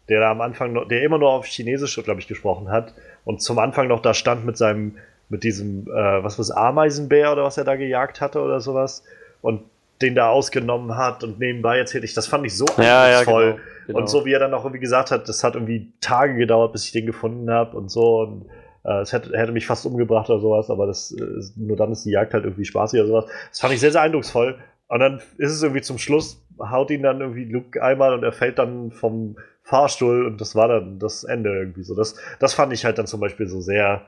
der 0.10 0.22
da 0.22 0.32
am 0.32 0.42
Anfang 0.42 0.74
noch, 0.74 0.88
der 0.88 1.04
immer 1.04 1.18
nur 1.18 1.30
auf 1.30 1.46
Chinesisch, 1.46 2.02
glaube 2.04 2.20
ich, 2.20 2.28
gesprochen 2.28 2.70
hat 2.70 2.94
und 3.26 3.42
zum 3.42 3.60
Anfang 3.60 3.88
noch 3.88 4.02
da 4.02 4.14
stand 4.14 4.46
mit 4.46 4.58
seinem, 4.58 4.98
mit 5.30 5.44
diesem, 5.44 5.88
äh, 5.88 6.24
was 6.24 6.40
was 6.40 6.50
Ameisenbär 6.50 7.32
oder 7.32 7.44
was 7.44 7.58
er 7.58 7.66
da 7.66 7.76
gejagt 7.76 8.22
hatte 8.22 8.42
oder 8.42 8.60
sowas 8.60 9.04
und 9.42 9.64
den 10.02 10.16
da 10.16 10.30
ausgenommen 10.30 10.98
hat 10.98 11.24
und 11.24 11.40
nebenbei 11.40 11.78
erzählt 11.78 12.04
ich, 12.04 12.14
das 12.14 12.26
fand 12.26 12.46
ich 12.46 12.58
so 12.58 12.66
ja, 12.78 13.10
ja, 13.10 13.24
genau, 13.24 13.60
genau. 13.86 14.00
Und 14.00 14.10
so 14.10 14.26
wie 14.26 14.34
er 14.34 14.40
dann 14.40 14.54
auch 14.54 14.64
irgendwie 14.64 14.80
gesagt 14.80 15.12
hat, 15.12 15.30
das 15.30 15.44
hat 15.44 15.54
irgendwie 15.54 15.92
Tage 16.02 16.36
gedauert, 16.36 16.72
bis 16.72 16.86
ich 16.86 16.92
den 16.92 17.06
gefunden 17.06 17.52
habe 17.52 17.78
und 17.78 17.92
so 17.92 18.22
und 18.22 18.46
äh, 18.84 19.02
es 19.02 19.14
hätte, 19.14 19.38
hätte 19.38 19.52
mich 19.52 19.68
fast 19.68 19.86
umgebracht 19.86 20.30
oder 20.30 20.40
sowas, 20.40 20.70
aber 20.70 20.88
das, 20.88 21.12
äh, 21.12 21.24
nur 21.56 21.78
dann 21.78 21.92
ist 21.92 22.06
die 22.06 22.12
Jagd 22.12 22.34
halt 22.34 22.46
irgendwie 22.46 22.66
spaßig 22.66 23.00
oder 23.00 23.08
sowas. 23.08 23.26
Das 23.50 23.60
fand 23.60 23.74
ich 23.74 23.80
sehr, 23.80 23.92
sehr 23.92 24.02
eindrucksvoll. 24.02 24.58
Und 24.92 25.00
dann 25.00 25.22
ist 25.38 25.54
es 25.54 25.64
irgendwie 25.64 25.82
zum 25.82 25.98
Schluss, 25.98 26.46
haut 26.60 26.92
ihn 26.92 27.02
dann 27.02 27.22
irgendwie 27.22 27.46
Luke 27.46 27.82
einmal 27.82 28.14
und 28.14 28.24
er 28.24 28.34
fällt 28.34 28.60
dann 28.60 28.92
vom 28.92 29.38
Fahrstuhl 29.64 30.26
und 30.26 30.42
das 30.42 30.54
war 30.54 30.68
dann 30.68 31.00
das 31.00 31.24
Ende 31.24 31.50
irgendwie 31.50 31.84
so. 31.84 31.96
Das, 31.96 32.16
das 32.40 32.54
fand 32.54 32.74
ich 32.74 32.84
halt 32.84 32.98
dann 32.98 33.08
zum 33.08 33.22
Beispiel 33.22 33.48
so 33.48 33.62
sehr, 33.62 34.02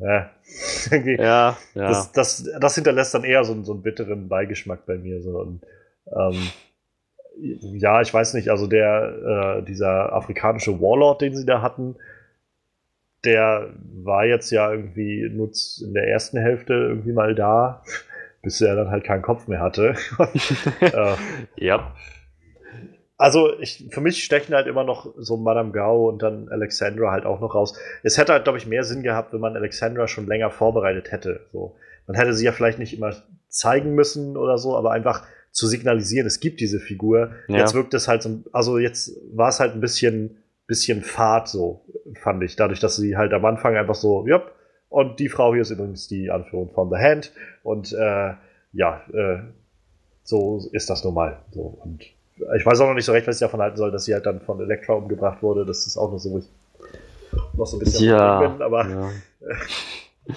äh, 0.00 0.22
ja, 1.22 1.22
ja. 1.22 1.56
Das, 1.74 2.10
das, 2.10 2.50
das 2.60 2.74
hinterlässt 2.74 3.14
dann 3.14 3.22
eher 3.22 3.44
so, 3.44 3.62
so 3.62 3.74
einen 3.74 3.82
bitteren 3.82 4.26
Beigeschmack 4.28 4.86
bei 4.86 4.98
mir. 4.98 5.22
So. 5.22 5.38
Und, 5.38 5.62
ähm, 6.12 6.50
ja, 7.78 8.00
ich 8.00 8.12
weiß 8.12 8.34
nicht, 8.34 8.48
also 8.48 8.66
der, 8.66 9.60
äh, 9.60 9.62
dieser 9.62 10.12
afrikanische 10.12 10.80
Warlord, 10.80 11.20
den 11.20 11.36
sie 11.36 11.46
da 11.46 11.62
hatten, 11.62 11.94
der 13.24 13.72
war 14.02 14.24
jetzt 14.24 14.50
ja 14.50 14.72
irgendwie 14.72 15.28
nur 15.28 15.52
in 15.80 15.94
der 15.94 16.08
ersten 16.08 16.38
Hälfte 16.38 16.74
irgendwie 16.74 17.12
mal 17.12 17.36
da, 17.36 17.84
bis 18.42 18.60
er 18.60 18.76
dann 18.76 18.90
halt 18.90 19.04
keinen 19.04 19.22
Kopf 19.22 19.48
mehr 19.48 19.60
hatte. 19.60 19.94
äh, 20.80 21.14
ja. 21.56 21.94
Also 23.16 23.58
ich, 23.58 23.88
für 23.90 24.00
mich 24.00 24.22
stechen 24.22 24.54
halt 24.54 24.68
immer 24.68 24.84
noch 24.84 25.12
so 25.16 25.36
Madame 25.36 25.72
Gao 25.72 26.08
und 26.08 26.22
dann 26.22 26.48
Alexandra 26.48 27.10
halt 27.10 27.26
auch 27.26 27.40
noch 27.40 27.54
raus. 27.54 27.76
Es 28.04 28.16
hätte 28.16 28.32
halt, 28.32 28.44
glaube 28.44 28.58
ich, 28.58 28.66
mehr 28.66 28.84
Sinn 28.84 29.02
gehabt, 29.02 29.32
wenn 29.32 29.40
man 29.40 29.56
Alexandra 29.56 30.06
schon 30.06 30.26
länger 30.26 30.50
vorbereitet 30.50 31.10
hätte. 31.10 31.46
So. 31.52 31.74
Man 32.06 32.16
hätte 32.16 32.32
sie 32.32 32.44
ja 32.44 32.52
vielleicht 32.52 32.78
nicht 32.78 32.96
immer 32.96 33.12
zeigen 33.48 33.94
müssen 33.94 34.36
oder 34.36 34.56
so, 34.56 34.76
aber 34.76 34.92
einfach 34.92 35.26
zu 35.50 35.66
signalisieren, 35.66 36.26
es 36.26 36.38
gibt 36.38 36.60
diese 36.60 36.78
Figur. 36.78 37.32
Ja. 37.48 37.58
Jetzt 37.58 37.74
wirkt 37.74 37.92
es 37.94 38.06
halt 38.06 38.22
so, 38.22 38.44
also 38.52 38.78
jetzt 38.78 39.18
war 39.32 39.48
es 39.48 39.58
halt 39.58 39.74
ein 39.74 39.80
bisschen 39.80 40.38
bisschen 40.68 41.02
Fahrt 41.02 41.48
so, 41.48 41.84
fand 42.22 42.44
ich. 42.44 42.54
Dadurch, 42.54 42.78
dass 42.78 42.94
sie 42.94 43.16
halt 43.16 43.32
am 43.32 43.44
Anfang 43.44 43.76
einfach 43.76 43.96
so, 43.96 44.28
ja, 44.28 44.42
und 44.88 45.18
die 45.20 45.28
Frau 45.28 45.52
hier 45.52 45.62
ist 45.62 45.70
übrigens 45.70 46.08
die 46.08 46.30
Anführung 46.30 46.70
von 46.70 46.90
The 46.90 46.96
Hand. 46.96 47.32
Und 47.62 47.92
äh, 47.92 48.34
ja, 48.72 49.02
äh, 49.12 49.40
so 50.22 50.66
ist 50.72 50.88
das 50.90 51.04
nun 51.04 51.14
mal. 51.14 51.42
So. 51.52 51.78
Und 51.84 52.02
ich 52.56 52.64
weiß 52.64 52.80
auch 52.80 52.88
noch 52.88 52.94
nicht 52.94 53.04
so 53.04 53.12
recht, 53.12 53.26
was 53.26 53.36
ich 53.36 53.40
davon 53.40 53.60
halten 53.60 53.76
soll, 53.76 53.90
dass 53.90 54.04
sie 54.04 54.14
halt 54.14 54.26
dann 54.26 54.40
von 54.40 54.60
Elektra 54.60 54.94
umgebracht 54.94 55.42
wurde. 55.42 55.66
Das 55.66 55.86
ist 55.86 55.96
auch 55.96 56.10
noch 56.10 56.18
so, 56.18 56.30
wo 56.30 56.38
ich 56.38 56.48
noch 57.54 57.66
so 57.66 57.76
ein 57.76 57.80
bisschen 57.80 58.08
ja, 58.08 58.40
bin, 58.40 58.62
aber 58.62 58.88
ja. 58.88 59.10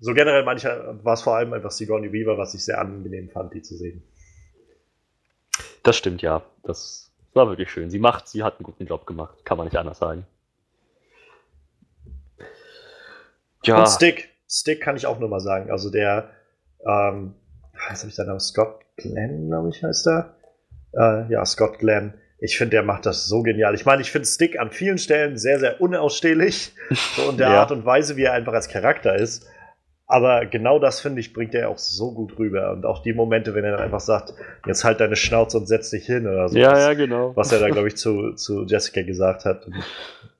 so 0.00 0.12
generell 0.12 0.44
mancher 0.44 0.98
war 1.02 1.14
es 1.14 1.22
vor 1.22 1.36
allem 1.36 1.52
einfach 1.52 1.70
Sigourney 1.70 2.12
Weaver, 2.12 2.36
was 2.36 2.54
ich 2.54 2.64
sehr 2.64 2.80
angenehm 2.80 3.30
fand, 3.30 3.54
die 3.54 3.62
zu 3.62 3.76
sehen. 3.76 4.02
Das 5.82 5.96
stimmt, 5.96 6.22
ja. 6.22 6.42
Das 6.64 7.10
war 7.34 7.48
wirklich 7.48 7.70
schön. 7.70 7.90
Sie 7.90 7.98
macht, 7.98 8.28
sie 8.28 8.42
hat 8.42 8.58
einen 8.58 8.64
guten 8.64 8.86
Job 8.86 9.06
gemacht, 9.06 9.44
kann 9.44 9.56
man 9.56 9.66
nicht 9.66 9.76
anders 9.76 9.98
sagen. 9.98 10.26
Ja. 13.64 13.78
Und 13.78 13.88
Stick. 13.88 14.30
Stick 14.48 14.80
kann 14.82 14.96
ich 14.96 15.06
auch 15.06 15.18
nur 15.18 15.28
mal 15.28 15.40
sagen. 15.40 15.70
Also 15.70 15.90
der, 15.90 16.30
ähm, 16.86 17.34
was 17.88 18.00
habe 18.00 18.10
ich 18.10 18.16
da 18.16 18.24
noch? 18.24 18.40
Scott 18.40 18.80
Glenn, 18.96 19.48
glaube 19.48 19.70
ich, 19.70 19.82
heißt 19.82 20.06
er. 20.06 20.34
Äh, 20.94 21.32
ja, 21.32 21.44
Scott 21.46 21.78
Glenn. 21.78 22.14
Ich 22.38 22.58
finde, 22.58 22.72
der 22.72 22.82
macht 22.82 23.06
das 23.06 23.26
so 23.26 23.42
genial. 23.42 23.74
Ich 23.74 23.86
meine, 23.86 24.02
ich 24.02 24.10
finde 24.10 24.26
Stick 24.26 24.58
an 24.58 24.70
vielen 24.72 24.98
Stellen 24.98 25.38
sehr, 25.38 25.60
sehr 25.60 25.80
unausstehlich. 25.80 26.74
So 27.16 27.30
in 27.30 27.36
der 27.36 27.48
ja. 27.50 27.60
Art 27.60 27.70
und 27.70 27.86
Weise, 27.86 28.16
wie 28.16 28.24
er 28.24 28.32
einfach 28.32 28.52
als 28.52 28.68
Charakter 28.68 29.14
ist. 29.14 29.46
Aber 30.12 30.44
genau 30.44 30.78
das, 30.78 31.00
finde 31.00 31.20
ich, 31.20 31.32
bringt 31.32 31.54
er 31.54 31.70
auch 31.70 31.78
so 31.78 32.12
gut 32.12 32.38
rüber. 32.38 32.72
Und 32.72 32.84
auch 32.84 33.00
die 33.00 33.14
Momente, 33.14 33.54
wenn 33.54 33.64
er 33.64 33.70
dann 33.70 33.80
einfach 33.80 34.00
sagt, 34.00 34.34
jetzt 34.66 34.84
halt 34.84 35.00
deine 35.00 35.16
Schnauze 35.16 35.56
und 35.56 35.66
setz 35.66 35.88
dich 35.88 36.04
hin 36.04 36.26
oder 36.26 36.50
so. 36.50 36.58
Ja, 36.58 36.78
ja, 36.78 36.92
genau. 36.92 37.34
Was 37.34 37.50
er 37.50 37.60
da, 37.60 37.70
glaube 37.70 37.88
ich, 37.88 37.96
zu, 37.96 38.34
zu 38.34 38.66
Jessica 38.66 39.00
gesagt 39.00 39.46
hat. 39.46 39.66
Und, 39.66 39.74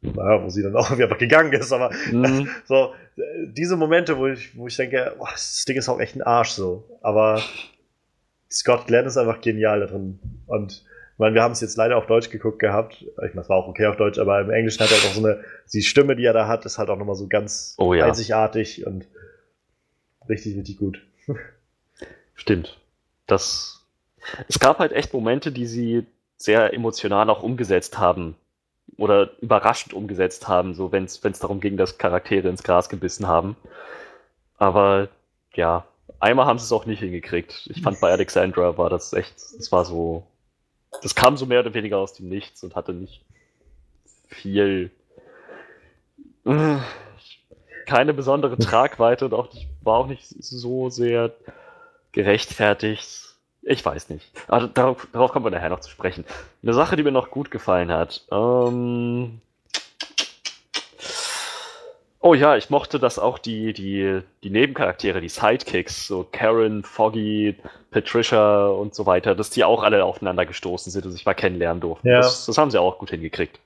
naja, 0.03 0.44
wo 0.44 0.51
sie 0.51 0.62
dann 0.62 0.77
auch 0.77 0.90
irgendwie 0.90 1.05
einfach 1.05 1.16
gegangen 1.16 1.55
ist. 1.55 1.73
Aber 1.73 1.90
mhm. 2.11 2.51
so, 2.66 2.93
diese 3.47 3.78
Momente, 3.78 4.19
wo 4.19 4.27
ich, 4.27 4.55
wo 4.59 4.66
ich 4.66 4.77
denke, 4.77 5.15
oh, 5.19 5.27
das 5.32 5.65
Ding 5.66 5.78
ist 5.78 5.89
auch 5.89 6.01
echt 6.01 6.16
ein 6.16 6.23
Arsch 6.23 6.51
so. 6.51 6.85
Aber 7.01 7.40
Scott 8.51 8.86
Glenn 8.89 9.07
ist 9.07 9.16
einfach 9.16 9.40
genial 9.40 9.81
da 9.81 9.86
drin. 9.86 10.19
Und 10.49 10.85
ich 11.15 11.19
meine, 11.19 11.35
wir 11.35 11.43
haben 11.43 11.53
es 11.53 11.62
jetzt 11.62 11.78
leider 11.78 11.97
auf 11.97 12.05
Deutsch 12.05 12.28
geguckt 12.28 12.59
gehabt. 12.59 13.01
Ich 13.01 13.32
meine, 13.32 13.40
es 13.40 13.49
war 13.49 13.57
auch 13.57 13.69
okay 13.69 13.86
auf 13.86 13.97
Deutsch, 13.97 14.19
aber 14.19 14.39
im 14.43 14.51
Englischen 14.51 14.81
hat 14.85 14.90
er 14.90 14.99
auch 14.99 15.15
so 15.15 15.27
eine, 15.27 15.40
die 15.73 15.81
Stimme, 15.81 16.15
die 16.15 16.27
er 16.27 16.35
da 16.35 16.47
hat, 16.47 16.66
ist 16.66 16.77
halt 16.77 16.90
auch 16.90 16.99
nochmal 16.99 17.16
so 17.16 17.27
ganz 17.27 17.74
oh, 17.78 17.94
ja. 17.94 18.05
einzigartig 18.05 18.86
und 18.86 19.09
richtig, 20.32 20.56
richtig 20.56 20.78
gut. 20.78 21.02
Stimmt. 22.34 22.80
Das, 23.26 23.86
es 24.48 24.59
gab 24.59 24.78
halt 24.78 24.92
echt 24.92 25.12
Momente, 25.12 25.52
die 25.52 25.66
sie 25.66 26.06
sehr 26.36 26.72
emotional 26.74 27.30
auch 27.30 27.42
umgesetzt 27.42 27.98
haben. 27.98 28.36
Oder 28.96 29.30
überraschend 29.40 29.94
umgesetzt 29.94 30.48
haben, 30.48 30.74
so 30.74 30.92
wenn 30.92 31.04
es 31.04 31.20
darum 31.20 31.60
ging, 31.60 31.76
dass 31.76 31.98
Charaktere 31.98 32.48
ins 32.48 32.62
Gras 32.62 32.88
gebissen 32.88 33.26
haben. 33.26 33.56
Aber 34.59 35.09
ja, 35.54 35.86
einmal 36.18 36.46
haben 36.46 36.59
sie 36.59 36.64
es 36.64 36.72
auch 36.72 36.84
nicht 36.84 36.98
hingekriegt. 36.98 37.70
Ich 37.72 37.82
fand 37.82 38.00
bei 38.00 38.10
Alexandra 38.10 38.76
war 38.76 38.90
das 38.90 39.12
echt, 39.12 39.34
das 39.56 39.70
war 39.70 39.84
so, 39.84 40.26
das 41.02 41.14
kam 41.14 41.36
so 41.36 41.46
mehr 41.46 41.60
oder 41.60 41.74
weniger 41.74 41.98
aus 41.98 42.14
dem 42.14 42.28
Nichts 42.28 42.62
und 42.64 42.74
hatte 42.74 42.92
nicht 42.92 43.24
viel 44.28 44.90
keine 47.86 48.14
besondere 48.14 48.59
Tragweite 48.59 49.26
und 49.26 49.34
auch 49.34 49.52
nicht, 49.52 49.68
war 49.84 49.98
auch 49.98 50.06
nicht 50.06 50.26
so 50.28 50.90
sehr 50.90 51.32
gerechtfertigt. 52.12 53.34
Ich 53.62 53.84
weiß 53.84 54.09
nicht. 54.09 54.30
Aber 54.48 54.66
darauf, 54.66 55.06
darauf 55.12 55.32
kommen 55.32 55.46
wir 55.46 55.50
nachher 55.50 55.70
noch 55.70 55.80
zu 55.80 55.90
sprechen. 55.90 56.24
Eine 56.62 56.74
Sache, 56.74 56.96
die 56.96 57.02
mir 57.02 57.12
noch 57.12 57.30
gut 57.30 57.50
gefallen 57.50 57.92
hat. 57.92 58.22
Ähm 58.32 59.40
oh 62.20 62.34
ja, 62.34 62.56
ich 62.56 62.70
mochte, 62.70 62.98
dass 62.98 63.18
auch 63.18 63.38
die, 63.38 63.72
die, 63.72 64.20
die 64.42 64.50
Nebencharaktere, 64.50 65.20
die 65.20 65.28
Sidekicks, 65.28 66.06
so 66.06 66.26
Karen, 66.30 66.82
Foggy, 66.82 67.56
Patricia 67.90 68.66
und 68.66 68.94
so 68.94 69.06
weiter, 69.06 69.34
dass 69.34 69.50
die 69.50 69.64
auch 69.64 69.82
alle 69.82 70.04
aufeinander 70.04 70.46
gestoßen 70.46 70.90
sind 70.90 71.06
und 71.06 71.12
sich 71.12 71.24
mal 71.24 71.34
kennenlernen 71.34 71.80
durften. 71.80 72.09
Ja. 72.09 72.16
Das, 72.16 72.46
das 72.46 72.59
haben 72.59 72.70
sie 72.70 72.80
auch 72.80 72.98
gut 72.98 73.10
hingekriegt. 73.10 73.60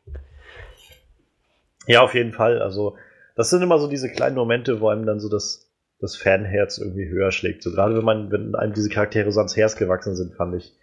Ja, 1.87 2.03
auf 2.03 2.15
jeden 2.15 2.33
Fall. 2.33 2.61
Also 2.61 2.97
das 3.37 3.51
sind 3.51 3.63
immer 3.63 3.79
so 3.79 3.87
diese 3.87 4.11
kleinen 4.11 4.35
Momente, 4.37 4.81
wo 4.81 4.89
einem 4.89 5.07
dann 5.07 5.21
so 5.21 5.29
das, 5.29 5.66
das 6.01 6.17
Fanherz 6.17 6.79
irgendwie 6.79 7.09
höher 7.09 7.33
schlägt. 7.33 7.63
So 7.63 7.71
gerade 7.71 7.97
wenn 7.97 8.05
man, 8.05 8.31
wenn 8.31 8.55
einem 8.55 8.75
diese 8.75 8.91
Charaktere 8.91 9.33
so 9.33 9.41
ans 9.41 9.57
Herz 9.57 9.77
gewachsen 9.77 10.15
sind, 10.15 10.35
fand 10.35 10.55
ich, 10.55 10.75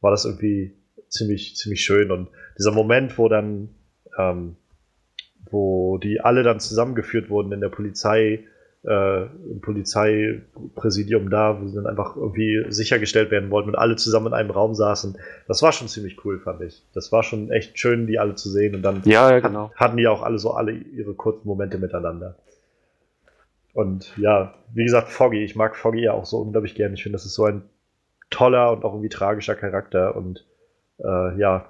war 0.00 0.10
das 0.10 0.24
irgendwie 0.24 0.74
ziemlich, 1.08 1.56
ziemlich 1.56 1.82
schön. 1.84 2.10
Und 2.10 2.28
dieser 2.58 2.72
Moment, 2.72 3.18
wo 3.18 3.28
dann, 3.28 3.70
ähm, 4.18 4.56
wo 5.50 5.98
die 5.98 6.20
alle 6.20 6.42
dann 6.42 6.60
zusammengeführt 6.60 7.28
wurden 7.28 7.52
in 7.52 7.60
der 7.60 7.68
Polizei, 7.68 8.44
äh, 8.84 9.22
im 9.24 9.60
Polizeipräsidium 9.60 11.30
da, 11.30 11.60
wo 11.60 11.68
sie 11.68 11.76
dann 11.76 11.86
einfach 11.86 12.16
irgendwie 12.16 12.64
sichergestellt 12.68 13.30
werden 13.30 13.50
wollten 13.50 13.68
und 13.68 13.76
alle 13.76 13.96
zusammen 13.96 14.28
in 14.28 14.32
einem 14.32 14.50
Raum 14.50 14.74
saßen. 14.74 15.18
Das 15.46 15.62
war 15.62 15.72
schon 15.72 15.88
ziemlich 15.88 16.24
cool, 16.24 16.40
fand 16.40 16.62
ich. 16.62 16.82
Das 16.94 17.12
war 17.12 17.22
schon 17.22 17.50
echt 17.50 17.78
schön, 17.78 18.06
die 18.06 18.18
alle 18.18 18.34
zu 18.34 18.50
sehen 18.50 18.74
und 18.74 18.82
dann 18.82 19.02
ja, 19.04 19.30
ja, 19.30 19.40
genau. 19.40 19.70
hat, 19.70 19.76
hatten 19.76 19.96
die 19.98 20.08
auch 20.08 20.22
alle 20.22 20.38
so 20.38 20.52
alle 20.52 20.72
ihre 20.72 21.14
kurzen 21.14 21.46
Momente 21.46 21.78
miteinander. 21.78 22.36
Und 23.72 24.16
ja, 24.18 24.54
wie 24.74 24.84
gesagt, 24.84 25.08
Foggy, 25.08 25.42
ich 25.44 25.56
mag 25.56 25.76
Foggy 25.76 26.02
ja 26.02 26.12
auch 26.12 26.26
so 26.26 26.38
unglaublich 26.38 26.74
gern. 26.74 26.94
Ich 26.94 27.02
finde, 27.02 27.16
das 27.16 27.24
ist 27.24 27.34
so 27.34 27.44
ein 27.44 27.62
toller 28.30 28.72
und 28.72 28.84
auch 28.84 28.92
irgendwie 28.92 29.08
tragischer 29.08 29.54
Charakter 29.54 30.16
und 30.16 30.46
äh, 30.98 31.38
ja, 31.38 31.66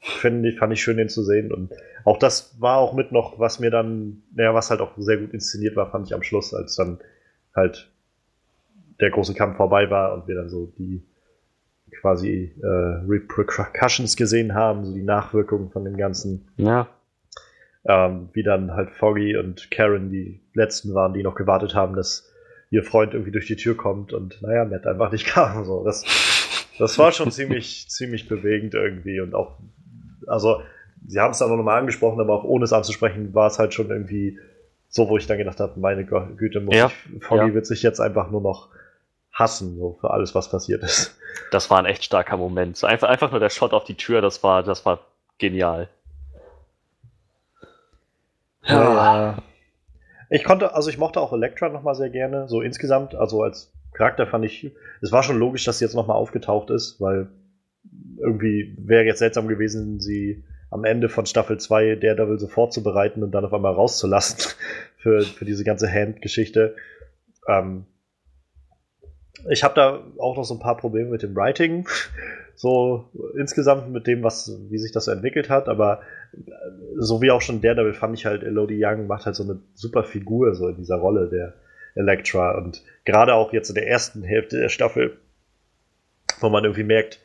finde 0.00 0.52
fand 0.52 0.72
ich 0.72 0.82
schön, 0.82 0.96
den 0.96 1.08
zu 1.08 1.22
sehen. 1.22 1.52
Und 1.52 1.72
auch 2.04 2.18
das 2.18 2.60
war 2.60 2.78
auch 2.78 2.92
mit 2.92 3.12
noch, 3.12 3.38
was 3.38 3.58
mir 3.60 3.70
dann, 3.70 4.22
naja, 4.34 4.54
was 4.54 4.70
halt 4.70 4.80
auch 4.80 4.92
sehr 4.96 5.16
gut 5.16 5.32
inszeniert 5.32 5.76
war, 5.76 5.90
fand 5.90 6.06
ich 6.06 6.14
am 6.14 6.22
Schluss, 6.22 6.52
als 6.54 6.76
dann 6.76 6.98
halt 7.54 7.90
der 9.00 9.10
große 9.10 9.34
Kampf 9.34 9.56
vorbei 9.56 9.90
war 9.90 10.14
und 10.14 10.28
wir 10.28 10.34
dann 10.34 10.48
so 10.48 10.72
die 10.78 11.02
quasi 12.00 12.54
äh, 12.62 12.66
Repercussions 13.08 14.16
gesehen 14.16 14.54
haben, 14.54 14.84
so 14.84 14.92
die 14.92 15.02
Nachwirkungen 15.02 15.70
von 15.70 15.84
dem 15.84 15.96
Ganzen. 15.96 16.48
Ja. 16.56 16.88
Ähm, 17.86 18.30
wie 18.32 18.42
dann 18.42 18.72
halt 18.72 18.90
Foggy 18.90 19.36
und 19.36 19.70
Karen 19.70 20.10
die 20.10 20.40
letzten 20.54 20.94
waren, 20.94 21.12
die 21.12 21.22
noch 21.22 21.34
gewartet 21.34 21.74
haben, 21.74 21.94
dass 21.94 22.32
ihr 22.70 22.82
Freund 22.82 23.12
irgendwie 23.12 23.30
durch 23.30 23.46
die 23.46 23.56
Tür 23.56 23.76
kommt 23.76 24.12
und 24.12 24.40
naja, 24.42 24.64
Matt 24.64 24.86
einfach 24.86 25.12
nicht 25.12 25.26
kam. 25.34 25.64
So, 25.64 25.84
das, 25.84 26.04
das 26.78 26.98
war 26.98 27.12
schon 27.12 27.30
ziemlich, 27.30 27.88
ziemlich 27.88 28.28
bewegend 28.28 28.74
irgendwie 28.74 29.20
und 29.20 29.34
auch, 29.34 29.58
also 30.26 30.62
sie 31.06 31.20
haben 31.20 31.32
es 31.32 31.38
dann 31.38 31.54
nochmal 31.54 31.78
angesprochen, 31.78 32.20
aber 32.20 32.34
auch 32.34 32.44
ohne 32.44 32.64
es 32.64 32.72
anzusprechen, 32.72 33.34
war 33.34 33.46
es 33.46 33.58
halt 33.58 33.74
schon 33.74 33.90
irgendwie 33.90 34.38
so, 34.88 35.08
wo 35.08 35.16
ich 35.16 35.26
dann 35.26 35.38
gedacht 35.38 35.60
habe, 35.60 35.78
meine 35.80 36.04
Güte, 36.04 36.60
muss 36.60 36.76
ja, 36.76 36.86
ich, 36.86 37.24
Foggy 37.24 37.48
ja. 37.48 37.54
wird 37.54 37.66
sich 37.66 37.82
jetzt 37.82 38.00
einfach 38.00 38.30
nur 38.30 38.40
noch 38.40 38.68
hassen, 39.32 39.76
so 39.76 39.98
für 40.00 40.10
alles, 40.10 40.34
was 40.34 40.48
passiert 40.48 40.84
ist. 40.84 41.18
Das 41.50 41.68
war 41.68 41.78
ein 41.78 41.86
echt 41.86 42.04
starker 42.04 42.36
Moment. 42.36 42.76
So 42.76 42.86
einfach, 42.86 43.08
einfach 43.08 43.32
nur 43.32 43.40
der 43.40 43.50
Shot 43.50 43.72
auf 43.72 43.84
die 43.84 43.96
Tür, 43.96 44.20
das 44.20 44.42
war, 44.44 44.62
das 44.62 44.86
war 44.86 45.00
genial. 45.38 45.88
Ja. 48.66 49.38
Ich 50.30 50.44
konnte, 50.44 50.74
also 50.74 50.90
ich 50.90 50.98
mochte 50.98 51.20
auch 51.20 51.32
Elektra 51.32 51.68
nochmal 51.68 51.94
sehr 51.94 52.10
gerne, 52.10 52.48
so 52.48 52.60
insgesamt, 52.60 53.14
also 53.14 53.42
als 53.42 53.72
Charakter 53.92 54.26
fand 54.26 54.44
ich, 54.44 54.72
es 55.00 55.12
war 55.12 55.22
schon 55.22 55.38
logisch, 55.38 55.64
dass 55.64 55.78
sie 55.78 55.84
jetzt 55.84 55.94
nochmal 55.94 56.16
aufgetaucht 56.16 56.70
ist, 56.70 57.00
weil 57.00 57.28
irgendwie 58.18 58.74
wäre 58.78 59.04
jetzt 59.04 59.18
seltsam 59.18 59.48
gewesen, 59.48 60.00
sie 60.00 60.44
am 60.70 60.84
Ende 60.84 61.08
von 61.08 61.26
Staffel 61.26 61.58
2 61.58 61.96
Daredevil 61.96 62.38
so 62.38 62.48
vorzubereiten 62.48 63.22
und 63.22 63.30
dann 63.32 63.44
auf 63.44 63.52
einmal 63.52 63.74
rauszulassen 63.74 64.52
für, 64.96 65.22
für 65.22 65.44
diese 65.44 65.62
ganze 65.62 65.90
Hand-Geschichte. 65.90 66.74
Ähm, 67.46 67.86
ich 69.50 69.62
habe 69.62 69.74
da 69.74 70.02
auch 70.18 70.36
noch 70.36 70.44
so 70.44 70.54
ein 70.54 70.60
paar 70.60 70.76
Probleme 70.76 71.10
mit 71.10 71.22
dem 71.22 71.36
Writing, 71.36 71.86
so 72.56 73.10
insgesamt 73.36 73.90
mit 73.90 74.06
dem, 74.06 74.22
was, 74.22 74.58
wie 74.70 74.78
sich 74.78 74.92
das 74.92 75.06
so 75.06 75.10
entwickelt 75.10 75.50
hat, 75.50 75.68
aber 75.68 76.00
äh, 76.32 76.50
so 76.96 77.20
wie 77.20 77.30
auch 77.30 77.40
schon 77.40 77.60
Daredevil 77.60 77.94
fand 77.94 78.18
ich 78.18 78.26
halt, 78.26 78.42
Elodie 78.42 78.80
Young 78.82 79.06
macht 79.06 79.26
halt 79.26 79.36
so 79.36 79.44
eine 79.44 79.60
super 79.74 80.04
Figur 80.04 80.54
so 80.54 80.68
in 80.68 80.76
dieser 80.76 80.96
Rolle 80.96 81.28
der 81.28 81.54
Elektra 81.94 82.56
und 82.58 82.82
gerade 83.04 83.34
auch 83.34 83.52
jetzt 83.52 83.68
in 83.68 83.74
der 83.74 83.88
ersten 83.88 84.22
Hälfte 84.22 84.58
der 84.58 84.68
Staffel, 84.68 85.16
wo 86.40 86.48
man 86.48 86.64
irgendwie 86.64 86.84
merkt, 86.84 87.20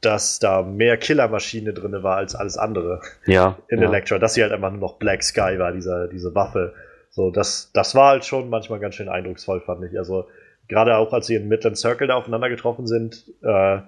dass 0.00 0.38
da 0.38 0.62
mehr 0.62 0.96
Killermaschine 0.96 1.72
drin 1.72 2.02
war 2.02 2.16
als 2.16 2.34
alles 2.34 2.56
andere. 2.56 3.00
Ja. 3.26 3.58
In 3.68 3.80
ja. 3.80 3.88
Elektra, 3.88 4.18
dass 4.18 4.34
sie 4.34 4.42
halt 4.42 4.52
einfach 4.52 4.70
nur 4.70 4.80
noch 4.80 4.94
Black 4.94 5.22
Sky 5.22 5.58
war, 5.58 5.72
dieser, 5.72 6.08
diese 6.08 6.34
Waffe. 6.34 6.74
So, 7.10 7.30
das, 7.30 7.70
das 7.74 7.94
war 7.94 8.10
halt 8.10 8.24
schon 8.24 8.48
manchmal 8.48 8.78
ganz 8.78 8.94
schön 8.94 9.08
eindrucksvoll, 9.08 9.60
fand 9.60 9.84
ich. 9.84 9.98
Also, 9.98 10.26
gerade 10.68 10.96
auch 10.96 11.12
als 11.12 11.26
sie 11.26 11.34
in 11.34 11.48
Midland 11.48 11.76
Circle 11.76 12.06
da 12.06 12.14
aufeinander 12.14 12.48
getroffen 12.48 12.86
sind, 12.86 13.24
äh, 13.42 13.80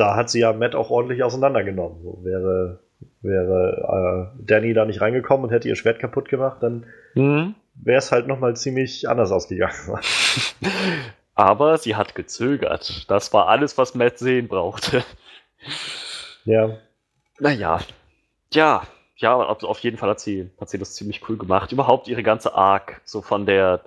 da 0.00 0.16
hat 0.16 0.30
sie 0.30 0.40
ja 0.40 0.52
Matt 0.52 0.74
auch 0.74 0.90
ordentlich 0.90 1.22
auseinandergenommen. 1.22 2.02
So, 2.02 2.24
wäre, 2.24 2.80
wäre 3.20 4.32
äh, 4.38 4.42
Danny 4.44 4.72
da 4.72 4.86
nicht 4.86 5.00
reingekommen 5.00 5.44
und 5.44 5.52
hätte 5.52 5.68
ihr 5.68 5.76
Schwert 5.76 5.98
kaputt 5.98 6.28
gemacht, 6.28 6.62
dann 6.62 6.86
mhm. 7.14 7.54
wäre 7.74 7.98
es 7.98 8.10
halt 8.10 8.26
nochmal 8.26 8.56
ziemlich 8.56 9.08
anders 9.08 9.30
ausgegangen. 9.30 9.74
Aber 11.34 11.78
sie 11.78 11.96
hat 11.96 12.14
gezögert. 12.14 13.10
Das 13.10 13.32
war 13.32 13.48
alles, 13.48 13.78
was 13.78 13.94
Matt 13.94 14.18
sehen 14.18 14.48
brauchte. 14.48 15.04
Ja. 16.44 16.78
Naja. 17.38 17.80
Ja, 18.52 18.82
ja, 19.16 19.36
auf 19.36 19.78
jeden 19.80 19.98
Fall 19.98 20.10
hat 20.10 20.20
sie, 20.20 20.50
hat 20.60 20.70
sie 20.70 20.78
das 20.78 20.94
ziemlich 20.94 21.28
cool 21.28 21.36
gemacht. 21.36 21.72
Überhaupt 21.72 22.08
ihre 22.08 22.22
ganze 22.22 22.54
Arc, 22.54 23.00
so 23.04 23.22
von 23.22 23.46
der 23.46 23.82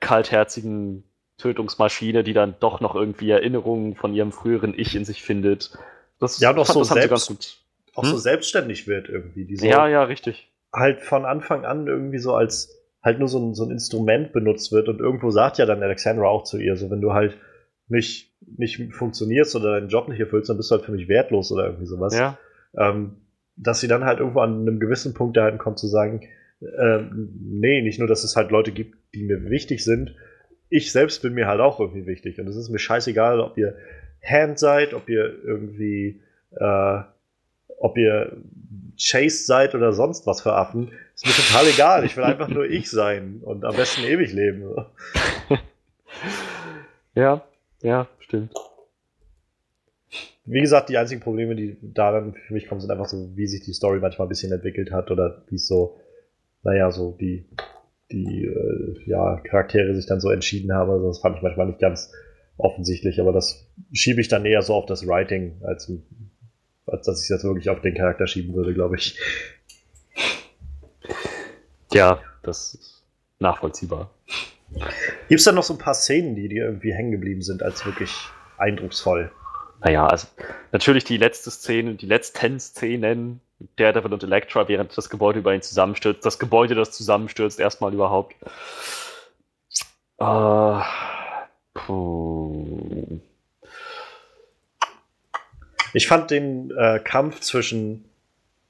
kaltherzigen 0.00 1.04
Tötungsmaschine, 1.38 2.22
die 2.24 2.32
dann 2.32 2.54
doch 2.60 2.80
noch 2.80 2.94
irgendwie 2.94 3.30
Erinnerungen 3.30 3.96
von 3.96 4.14
ihrem 4.14 4.32
früheren 4.32 4.74
Ich 4.76 4.94
in 4.94 5.04
sich 5.04 5.22
findet. 5.22 5.76
Das, 6.20 6.38
ja, 6.40 6.52
doch 6.52 6.66
so 6.66 6.84
selbst, 6.84 7.60
auch 7.94 8.02
hm? 8.02 8.10
so 8.10 8.16
selbstständig 8.16 8.86
wird 8.86 9.08
irgendwie. 9.08 9.44
Die 9.44 9.56
so 9.56 9.66
ja, 9.66 9.88
ja, 9.88 10.04
richtig. 10.04 10.50
Halt 10.72 11.00
von 11.00 11.24
Anfang 11.24 11.64
an 11.64 11.86
irgendwie 11.86 12.18
so 12.18 12.34
als 12.34 12.80
halt 13.02 13.18
nur 13.18 13.28
so 13.28 13.38
ein, 13.38 13.54
so 13.54 13.64
ein 13.64 13.70
Instrument 13.70 14.32
benutzt 14.32 14.72
wird 14.72 14.88
und 14.88 14.98
irgendwo 14.98 15.30
sagt 15.30 15.58
ja 15.58 15.66
dann 15.66 15.82
Alexandra 15.82 16.26
auch 16.26 16.44
zu 16.44 16.58
ihr, 16.58 16.76
so 16.76 16.90
wenn 16.90 17.02
du 17.02 17.12
halt 17.12 17.36
nicht, 17.88 18.32
nicht 18.40 18.94
funktionierst 18.94 19.54
oder 19.56 19.78
deinen 19.78 19.88
Job 19.88 20.08
nicht 20.08 20.20
erfüllst, 20.20 20.48
dann 20.48 20.56
bist 20.56 20.70
du 20.70 20.76
halt 20.76 20.86
für 20.86 20.92
mich 20.92 21.08
wertlos 21.08 21.52
oder 21.52 21.66
irgendwie 21.66 21.86
sowas. 21.86 22.16
Ja. 22.16 22.38
Ähm, 22.76 23.16
dass 23.56 23.80
sie 23.80 23.88
dann 23.88 24.04
halt 24.04 24.20
irgendwo 24.20 24.40
an 24.40 24.62
einem 24.62 24.80
gewissen 24.80 25.14
Punkt 25.14 25.36
dahin 25.36 25.58
kommt 25.58 25.78
zu 25.78 25.86
sagen, 25.86 26.22
äh, 26.60 27.00
nee, 27.12 27.82
nicht 27.82 27.98
nur, 27.98 28.08
dass 28.08 28.24
es 28.24 28.36
halt 28.36 28.50
Leute 28.50 28.72
gibt, 28.72 28.96
die 29.14 29.22
mir 29.22 29.50
wichtig 29.50 29.84
sind, 29.84 30.16
ich 30.74 30.90
selbst 30.90 31.22
bin 31.22 31.34
mir 31.34 31.46
halt 31.46 31.60
auch 31.60 31.78
irgendwie 31.78 32.04
wichtig. 32.04 32.40
Und 32.40 32.48
es 32.48 32.56
ist 32.56 32.68
mir 32.68 32.80
scheißegal, 32.80 33.38
ob 33.38 33.56
ihr 33.56 33.76
Hand 34.24 34.58
seid, 34.58 34.92
ob 34.92 35.08
ihr 35.08 35.38
irgendwie, 35.44 36.20
äh, 36.50 36.98
ob 37.78 37.96
ihr 37.96 38.36
Chase 39.00 39.44
seid 39.44 39.76
oder 39.76 39.92
sonst 39.92 40.26
was 40.26 40.42
für 40.42 40.52
Affen. 40.52 40.90
Ist 41.14 41.26
mir 41.26 41.32
total 41.32 41.68
egal. 41.68 42.04
Ich 42.04 42.16
will 42.16 42.24
einfach 42.24 42.48
nur 42.48 42.64
ich 42.68 42.90
sein 42.90 43.40
und 43.42 43.64
am 43.64 43.76
besten 43.76 44.02
ewig 44.02 44.32
leben. 44.32 44.64
ja. 47.14 47.44
Ja, 47.80 48.08
stimmt. 48.18 48.52
Wie 50.46 50.60
gesagt, 50.60 50.88
die 50.88 50.98
einzigen 50.98 51.20
Probleme, 51.20 51.54
die 51.54 51.76
da 51.82 52.10
dann 52.10 52.34
für 52.34 52.52
mich 52.52 52.66
kommen, 52.66 52.80
sind 52.80 52.90
einfach 52.90 53.06
so, 53.06 53.30
wie 53.36 53.46
sich 53.46 53.62
die 53.62 53.74
Story 53.74 54.00
manchmal 54.00 54.26
ein 54.26 54.30
bisschen 54.30 54.50
entwickelt 54.50 54.90
hat 54.90 55.12
oder 55.12 55.44
wie 55.50 55.54
es 55.54 55.68
so, 55.68 56.00
naja, 56.64 56.90
so 56.90 57.16
die, 57.20 57.44
die 58.10 58.44
äh, 58.44 59.02
ja, 59.06 59.40
Charaktere 59.40 59.94
sich 59.94 60.06
dann 60.06 60.20
so 60.20 60.30
entschieden 60.30 60.72
haben. 60.72 60.90
Also 60.90 61.08
das 61.08 61.20
fand 61.20 61.36
ich 61.36 61.42
manchmal 61.42 61.66
nicht 61.66 61.80
ganz 61.80 62.12
offensichtlich, 62.56 63.20
aber 63.20 63.32
das 63.32 63.66
schiebe 63.92 64.20
ich 64.20 64.28
dann 64.28 64.44
eher 64.44 64.62
so 64.62 64.74
auf 64.74 64.86
das 64.86 65.06
Writing, 65.06 65.60
als, 65.64 65.90
als 66.86 67.06
dass 67.06 67.22
ich 67.22 67.28
das 67.28 67.44
wirklich 67.44 67.70
auf 67.70 67.80
den 67.80 67.94
Charakter 67.94 68.26
schieben 68.26 68.54
würde, 68.54 68.74
glaube 68.74 68.96
ich. 68.96 69.18
Ja, 71.92 72.20
das 72.42 72.74
ist 72.74 73.04
nachvollziehbar. 73.38 74.10
Gibt 75.28 75.38
es 75.38 75.44
da 75.44 75.52
noch 75.52 75.62
so 75.62 75.74
ein 75.74 75.78
paar 75.78 75.94
Szenen, 75.94 76.34
die 76.34 76.48
dir 76.48 76.64
irgendwie 76.64 76.92
hängen 76.92 77.12
geblieben 77.12 77.42
sind, 77.42 77.62
als 77.62 77.84
wirklich 77.86 78.12
eindrucksvoll? 78.58 79.30
Naja, 79.80 80.06
also 80.06 80.26
natürlich 80.72 81.04
die 81.04 81.16
letzte 81.16 81.50
Szene, 81.50 81.94
die 81.94 82.06
letzten 82.06 82.58
Szenen, 82.58 83.40
Daredevil 83.76 84.12
und 84.12 84.22
Elektra, 84.22 84.68
während 84.68 84.96
das 84.96 85.10
Gebäude 85.10 85.40
über 85.40 85.54
ihn 85.54 85.62
zusammenstürzt, 85.62 86.24
das 86.24 86.38
Gebäude, 86.38 86.74
das 86.74 86.92
zusammenstürzt, 86.92 87.60
erstmal 87.60 87.92
überhaupt. 87.92 88.34
Uh, 90.20 90.80
puh. 91.74 93.20
Ich 95.92 96.08
fand 96.08 96.30
den 96.30 96.72
äh, 96.76 96.98
Kampf 96.98 97.40
zwischen, 97.40 98.04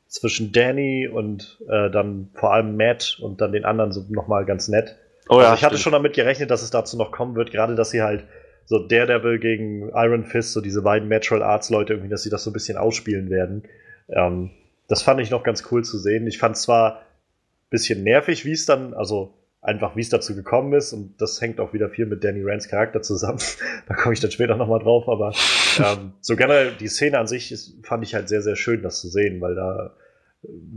zwischen 0.09 0.53
Danny 0.53 1.09
und 1.09 1.59
äh, 1.69 1.91
dann 1.91 2.29
vor 2.35 2.53
allem 2.53 2.77
Matt 2.77 3.19
und 3.21 3.41
dann 3.41 3.53
den 3.53 3.65
anderen 3.65 3.93
so 3.93 4.05
nochmal 4.11 4.45
ganz 4.45 4.69
nett. 4.69 4.97
Oh, 5.29 5.37
also 5.37 5.49
ja, 5.49 5.55
ich 5.55 5.65
hatte 5.65 5.79
schon 5.79 5.93
damit 5.93 6.15
gerechnet, 6.15 6.51
dass 6.51 6.63
es 6.63 6.71
dazu 6.71 6.99
noch 6.99 7.13
kommen 7.13 7.35
wird, 7.35 7.51
gerade 7.51 7.75
dass 7.75 7.91
sie 7.91 8.03
halt 8.03 8.25
so 8.67 8.79
Daredevil 8.79 9.39
gegen 9.39 9.89
Iron 9.95 10.25
Fist, 10.25 10.53
so 10.53 10.61
diese 10.61 10.83
beiden 10.83 11.09
Natural 11.09 11.43
Arts 11.43 11.71
Leute 11.71 11.95
irgendwie, 11.95 12.11
dass 12.11 12.23
sie 12.23 12.31
das 12.31 12.45
so 12.45 12.51
ein 12.51 12.55
bisschen 12.55 12.77
ausspielen 12.77 13.31
werden. 13.31 13.65
Ähm, 14.09 14.51
das 14.89 15.03
fand 15.03 15.21
ich 15.21 15.31
noch 15.31 15.43
ganz 15.43 15.65
cool 15.71 15.85
zu 15.85 15.99
sehen. 15.99 16.27
Ich 16.27 16.39
fand 16.39 16.57
zwar 16.57 16.97
ein 16.97 17.71
bisschen 17.71 18.03
nervig, 18.03 18.45
wie 18.45 18.53
es 18.53 18.67
dann, 18.67 18.95
also 18.95 19.35
einfach 19.65 19.97
wie 19.97 20.03
es 20.03 20.11
dazu 20.11 20.37
gekommen 20.37 20.75
ist 20.75 20.93
und 20.93 21.21
das 21.21 21.41
hängt 21.41 21.59
auch 21.59 21.73
wieder 21.73 21.89
viel 21.89 22.05
mit 22.05 22.23
Danny 22.23 22.43
Rands 22.45 22.69
Charakter 22.69 23.01
zusammen. 23.01 23.39
da 23.89 23.95
komme 23.95 24.13
ich 24.13 24.21
dann 24.21 24.31
später 24.31 24.57
nochmal 24.57 24.81
drauf, 24.81 25.09
aber 25.09 25.33
ähm, 25.79 26.13
so 26.21 26.37
generell 26.37 26.73
die 26.79 26.89
Szene 26.89 27.19
an 27.19 27.27
sich 27.27 27.51
ist, 27.51 27.79
fand 27.83 28.05
ich 28.05 28.15
halt 28.15 28.29
sehr, 28.29 28.43
sehr 28.43 28.57
schön, 28.57 28.83
das 28.83 29.01
zu 29.01 29.09
sehen, 29.09 29.41
weil 29.41 29.55
da, 29.55 29.97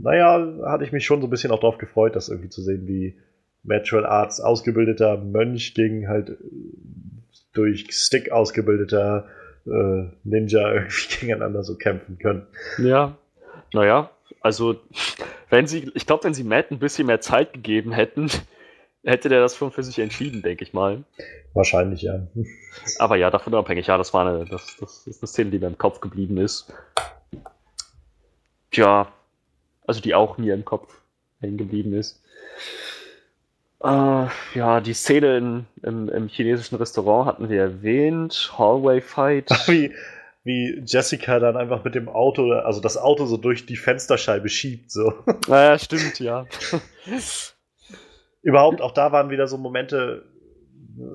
naja, 0.02 0.54
hatte 0.64 0.84
ich 0.84 0.92
mich 0.92 1.04
schon 1.04 1.20
so 1.20 1.26
ein 1.26 1.30
bisschen 1.30 1.50
auch 1.50 1.60
drauf 1.60 1.76
gefreut, 1.76 2.16
das 2.16 2.30
irgendwie 2.30 2.48
zu 2.48 2.62
sehen, 2.62 2.88
wie 2.88 3.18
Natural 3.62 4.06
Arts 4.06 4.40
ausgebildeter 4.40 5.18
Mönch 5.18 5.74
gegen 5.74 6.08
halt 6.08 6.30
äh, 6.30 6.34
durch 7.52 7.88
Stick 7.90 8.32
ausgebildeter 8.32 9.26
äh, 9.66 10.04
Ninja 10.24 10.72
irgendwie 10.72 11.16
gegeneinander 11.20 11.62
so 11.62 11.76
kämpfen 11.76 12.18
können. 12.18 12.46
Ja, 12.78 13.17
naja, 13.72 14.10
also 14.40 14.76
wenn 15.50 15.66
sie, 15.66 15.90
ich 15.94 16.06
glaube, 16.06 16.24
wenn 16.24 16.34
sie 16.34 16.44
Matt 16.44 16.70
ein 16.70 16.78
bisschen 16.78 17.06
mehr 17.06 17.20
Zeit 17.20 17.52
gegeben 17.52 17.92
hätten, 17.92 18.30
hätte 19.04 19.28
der 19.28 19.40
das 19.40 19.56
schon 19.56 19.72
für 19.72 19.82
sich 19.82 19.98
entschieden, 19.98 20.42
denke 20.42 20.64
ich 20.64 20.72
mal. 20.72 21.04
Wahrscheinlich, 21.54 22.02
ja. 22.02 22.26
Aber 22.98 23.16
ja, 23.16 23.30
davon 23.30 23.54
abhängig, 23.54 23.86
ja, 23.86 23.98
das 23.98 24.12
war 24.12 24.26
eine, 24.26 24.44
das, 24.44 24.76
das 24.78 25.06
ist 25.06 25.22
eine 25.22 25.28
Szene, 25.28 25.50
die 25.50 25.58
mir 25.58 25.66
im 25.66 25.78
Kopf 25.78 26.00
geblieben 26.00 26.36
ist. 26.36 26.72
Tja, 28.70 29.10
also 29.86 30.00
die 30.00 30.14
auch 30.14 30.38
mir 30.38 30.54
im 30.54 30.64
Kopf 30.64 31.00
hängen 31.40 31.56
geblieben 31.56 31.94
ist. 31.94 32.22
Äh, 33.82 34.26
ja, 34.54 34.80
die 34.80 34.92
Szene 34.92 35.38
in, 35.38 35.66
im, 35.82 36.08
im, 36.08 36.28
chinesischen 36.28 36.76
Restaurant 36.76 37.26
hatten 37.26 37.48
wir 37.48 37.60
erwähnt. 37.62 38.52
Hallway 38.58 39.00
Fight. 39.00 39.48
Wie, 39.68 39.92
wie 40.48 40.82
Jessica 40.84 41.38
dann 41.38 41.56
einfach 41.56 41.84
mit 41.84 41.94
dem 41.94 42.08
Auto, 42.08 42.50
also 42.52 42.80
das 42.80 42.96
Auto 42.96 43.26
so 43.26 43.36
durch 43.36 43.66
die 43.66 43.76
Fensterscheibe 43.76 44.48
schiebt. 44.48 44.90
So. 44.90 45.12
Naja, 45.48 45.78
stimmt, 45.78 46.18
ja. 46.18 46.46
Überhaupt, 48.42 48.80
auch 48.80 48.92
da 48.92 49.12
waren 49.12 49.30
wieder 49.30 49.46
so 49.46 49.58
Momente, 49.58 50.24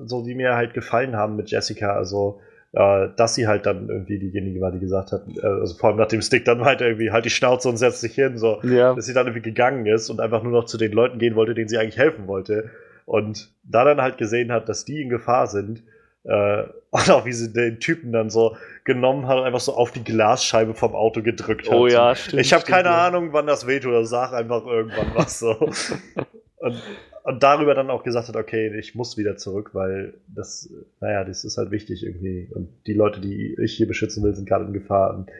so 0.06 0.24
die 0.24 0.34
mir 0.34 0.54
halt 0.54 0.72
gefallen 0.72 1.16
haben 1.16 1.36
mit 1.36 1.50
Jessica. 1.50 1.94
Also 1.94 2.40
äh, 2.72 3.08
dass 3.16 3.34
sie 3.34 3.46
halt 3.46 3.66
dann 3.66 3.88
irgendwie 3.88 4.18
diejenige 4.18 4.60
war, 4.60 4.72
die 4.72 4.80
gesagt 4.80 5.12
hat, 5.12 5.22
äh, 5.36 5.46
also 5.46 5.74
vor 5.74 5.90
allem 5.90 5.98
nach 5.98 6.08
dem 6.08 6.22
Stick 6.22 6.44
dann 6.44 6.64
halt 6.64 6.80
irgendwie 6.80 7.10
halt 7.10 7.24
die 7.24 7.30
Schnauze 7.30 7.68
und 7.68 7.76
setzt 7.76 8.00
sich 8.00 8.14
hin, 8.14 8.36
so, 8.36 8.60
ja. 8.62 8.94
dass 8.94 9.06
sie 9.06 9.14
dann 9.14 9.26
irgendwie 9.26 9.42
gegangen 9.42 9.86
ist 9.86 10.10
und 10.10 10.20
einfach 10.20 10.42
nur 10.42 10.52
noch 10.52 10.64
zu 10.64 10.78
den 10.78 10.92
Leuten 10.92 11.18
gehen 11.18 11.36
wollte, 11.36 11.54
denen 11.54 11.68
sie 11.68 11.78
eigentlich 11.78 11.98
helfen 11.98 12.26
wollte. 12.26 12.70
Und 13.04 13.52
da 13.64 13.84
dann 13.84 14.00
halt 14.00 14.16
gesehen 14.16 14.50
hat, 14.50 14.68
dass 14.68 14.84
die 14.84 15.02
in 15.02 15.08
Gefahr 15.08 15.46
sind, 15.46 15.82
äh, 16.24 16.64
und 16.90 17.10
auch 17.10 17.24
wie 17.24 17.32
sie 17.32 17.52
den 17.52 17.80
Typen 17.80 18.12
dann 18.12 18.30
so 18.30 18.56
genommen 18.84 19.26
hat 19.26 19.38
und 19.38 19.44
einfach 19.44 19.60
so 19.60 19.74
auf 19.74 19.90
die 19.90 20.04
Glasscheibe 20.04 20.74
vom 20.74 20.94
Auto 20.94 21.22
gedrückt 21.22 21.68
hat. 21.68 21.76
Oh 21.76 21.86
ja, 21.86 22.14
stimmt. 22.14 22.40
Ich 22.40 22.52
habe 22.52 22.64
keine 22.64 22.88
ja. 22.88 23.06
Ahnung, 23.06 23.32
wann 23.32 23.46
das 23.46 23.66
wehtut, 23.66 23.90
oder 23.90 24.04
sag 24.04 24.32
einfach 24.32 24.64
irgendwann 24.66 25.14
was 25.14 25.38
so. 25.38 25.56
und, 26.58 26.82
und 27.24 27.42
darüber 27.42 27.74
dann 27.74 27.90
auch 27.90 28.04
gesagt 28.04 28.28
hat, 28.28 28.36
okay, 28.36 28.76
ich 28.78 28.94
muss 28.94 29.16
wieder 29.16 29.36
zurück, 29.36 29.70
weil 29.72 30.14
das, 30.28 30.70
naja, 31.00 31.24
das 31.24 31.44
ist 31.44 31.58
halt 31.58 31.70
wichtig 31.70 32.04
irgendwie. 32.04 32.48
Und 32.54 32.68
die 32.86 32.94
Leute, 32.94 33.20
die 33.20 33.56
ich 33.60 33.72
hier 33.76 33.88
beschützen 33.88 34.22
will, 34.22 34.34
sind 34.34 34.48
gerade 34.48 34.66
in 34.66 34.72
Gefahr. 34.72 35.14
Und 35.14 35.30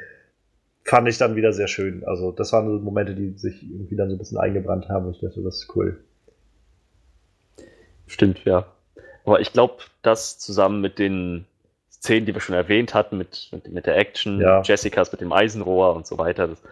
fand 0.83 1.09
ich 1.09 1.19
dann 1.19 1.37
wieder 1.37 1.53
sehr 1.53 1.69
schön. 1.69 2.03
Also 2.05 2.33
das 2.33 2.53
waren 2.53 2.67
so 2.67 2.83
Momente, 2.83 3.15
die 3.15 3.37
sich 3.37 3.63
irgendwie 3.63 3.97
dann 3.97 4.09
so 4.09 4.17
ein 4.17 4.19
bisschen 4.19 4.39
eingebrannt 4.39 4.89
haben. 4.89 5.07
Und 5.07 5.17
ich 5.17 5.21
dachte, 5.21 5.43
das 5.43 5.57
ist 5.57 5.77
cool. 5.77 5.99
Stimmt, 8.07 8.45
ja. 8.45 8.67
Aber 9.25 9.41
ich 9.41 9.53
glaube, 9.53 9.83
das 10.03 10.39
zusammen 10.39 10.81
mit 10.81 10.99
den 10.99 11.47
Szenen, 11.91 12.27
die 12.27 12.35
wir 12.35 12.41
schon 12.41 12.55
erwähnt 12.55 12.93
hatten, 12.95 13.17
mit, 13.17 13.49
mit, 13.53 13.73
mit 13.73 13.87
der 13.87 13.97
Action, 13.97 14.41
Ja. 14.41 14.63
Jessicas 14.63 15.11
mit 15.11 15.21
dem 15.21 15.33
Eisenrohr 15.33 15.95
und 15.97 16.07
so 16.07 16.19
weiter. 16.19 16.49
Das, 16.49 16.63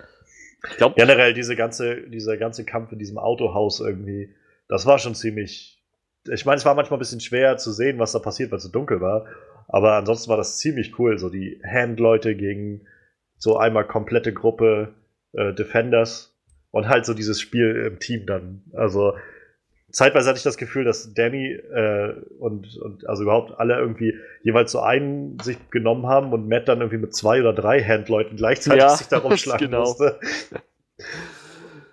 ich 0.70 0.76
glaube, 0.76 0.94
Generell 0.96 1.34
diese 1.34 1.56
ganze, 1.56 2.02
dieser 2.02 2.36
ganze 2.36 2.64
Kampf 2.64 2.92
in 2.92 2.98
diesem 2.98 3.18
Autohaus 3.18 3.80
irgendwie, 3.80 4.34
das 4.68 4.86
war 4.86 4.98
schon 4.98 5.14
ziemlich. 5.14 5.82
Ich 6.30 6.44
meine, 6.44 6.56
es 6.58 6.64
war 6.64 6.74
manchmal 6.74 6.98
ein 6.98 7.00
bisschen 7.00 7.20
schwer 7.20 7.56
zu 7.56 7.72
sehen, 7.72 7.98
was 7.98 8.12
da 8.12 8.18
passiert, 8.18 8.50
weil 8.50 8.58
es 8.58 8.64
so 8.64 8.70
dunkel 8.70 9.00
war. 9.00 9.26
Aber 9.68 9.94
ansonsten 9.94 10.28
war 10.28 10.36
das 10.36 10.58
ziemlich 10.58 10.98
cool. 10.98 11.18
So 11.18 11.30
die 11.30 11.60
Handleute 11.66 12.36
gegen 12.36 12.86
so 13.38 13.56
einmal 13.56 13.86
komplette 13.86 14.32
Gruppe 14.32 14.94
äh, 15.32 15.52
Defenders 15.52 16.36
und 16.70 16.88
halt 16.88 17.06
so 17.06 17.14
dieses 17.14 17.40
Spiel 17.40 17.74
im 17.86 17.98
Team 17.98 18.26
dann. 18.26 18.62
Also 18.72 19.14
zeitweise 19.92 20.28
hatte 20.28 20.38
ich 20.38 20.42
das 20.42 20.56
Gefühl, 20.56 20.84
dass 20.84 21.14
Danny 21.14 21.52
äh, 21.52 22.14
und, 22.38 22.76
und 22.78 23.08
also 23.08 23.22
überhaupt 23.22 23.58
alle 23.58 23.78
irgendwie 23.78 24.14
jeweils 24.42 24.72
so 24.72 24.80
einen 24.80 25.38
sich 25.40 25.58
genommen 25.70 26.06
haben 26.06 26.32
und 26.32 26.48
Matt 26.48 26.68
dann 26.68 26.80
irgendwie 26.80 26.98
mit 26.98 27.14
zwei 27.14 27.40
oder 27.40 27.52
drei 27.52 27.82
Handleuten 27.82 28.36
gleichzeitig 28.36 28.82
Ja, 28.82 28.96
sich 28.96 29.08
da 29.08 29.18
rumschlagen 29.18 29.70
genau. 29.70 29.80
musste. 29.80 30.18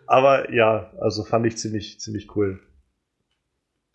Aber 0.08 0.52
ja, 0.52 0.92
also 1.00 1.24
fand 1.24 1.46
ich 1.46 1.58
ziemlich, 1.58 2.00
ziemlich 2.00 2.36
cool, 2.36 2.60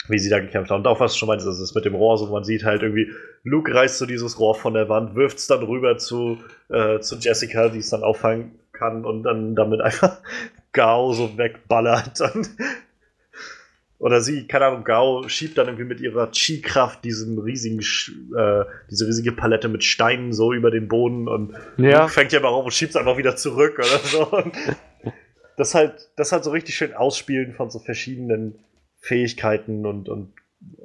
wie 0.09 0.19
sie 0.19 0.31
da 0.31 0.39
gekämpft 0.39 0.71
haben. 0.71 0.81
Und 0.81 0.87
auch 0.87 1.01
was 1.01 1.13
du 1.13 1.19
schon 1.19 1.29
meinst, 1.29 1.47
also 1.47 1.61
das 1.61 1.75
mit 1.75 1.85
dem 1.85 1.95
Rohr, 1.95 2.19
so 2.19 2.27
man 2.27 2.45
sieht 2.45 2.63
halt 2.63 2.83
irgendwie, 2.83 3.11
Luke 3.43 3.75
reißt 3.75 3.99
so 3.99 4.07
dieses 4.07 4.39
Rohr 4.39 4.55
von 4.55 4.75
der 4.75 4.89
Wand, 4.89 5.17
wirft 5.17 5.39
es 5.39 5.47
dann 5.49 5.63
rüber 5.65 5.99
zu, 5.99 6.39
äh, 6.69 7.01
zu 7.01 7.17
Jessica, 7.17 7.69
die 7.69 7.79
es 7.79 7.91
dann 7.91 8.05
auffangen 8.05 8.59
kann 8.73 9.05
und 9.05 9.23
dann 9.25 9.55
damit 9.57 9.81
einfach 9.81 10.19
Gao 10.73 11.13
so 11.13 11.37
wegballert. 11.37 12.21
Und 12.21 12.51
oder 14.05 14.21
sie, 14.21 14.47
keine 14.47 14.67
Ahnung, 14.67 14.85
Gao 14.85 15.27
schiebt 15.31 15.57
dann 15.57 15.67
irgendwie 15.67 15.87
mit 15.87 15.99
ihrer 15.99 16.31
Chi-Kraft 16.31 17.03
diesen 17.07 17.39
riesigen, 17.39 17.79
äh, 17.79 18.65
diese 18.91 19.07
riesige 19.07 19.33
Palette 19.33 19.71
mit 19.71 19.83
Steinen 19.83 20.35
so 20.35 20.53
über 20.53 20.71
den 20.71 20.89
Boden 20.89 21.27
und 21.27 21.55
Ja. 21.79 22.07
Fängt 22.09 22.31
ja 22.33 22.41
mal 22.41 22.49
auf 22.49 22.67
und 22.67 22.75
schiebt 22.75 22.91
es 22.91 22.97
einfach 22.97 23.17
wieder 23.17 23.35
zurück 23.37 23.79
oder 23.79 23.99
so. 24.01 24.31
Und 24.31 24.55
das 25.57 25.75
halt, 25.75 26.11
das 26.17 26.33
halt 26.33 26.45
so 26.45 26.51
richtig 26.51 26.75
schön 26.75 26.93
Ausspielen 26.93 27.55
von 27.55 27.71
so 27.71 27.79
verschiedenen 27.79 28.57
Fähigkeiten 28.99 29.87
und, 29.87 30.11
und, 30.11 30.35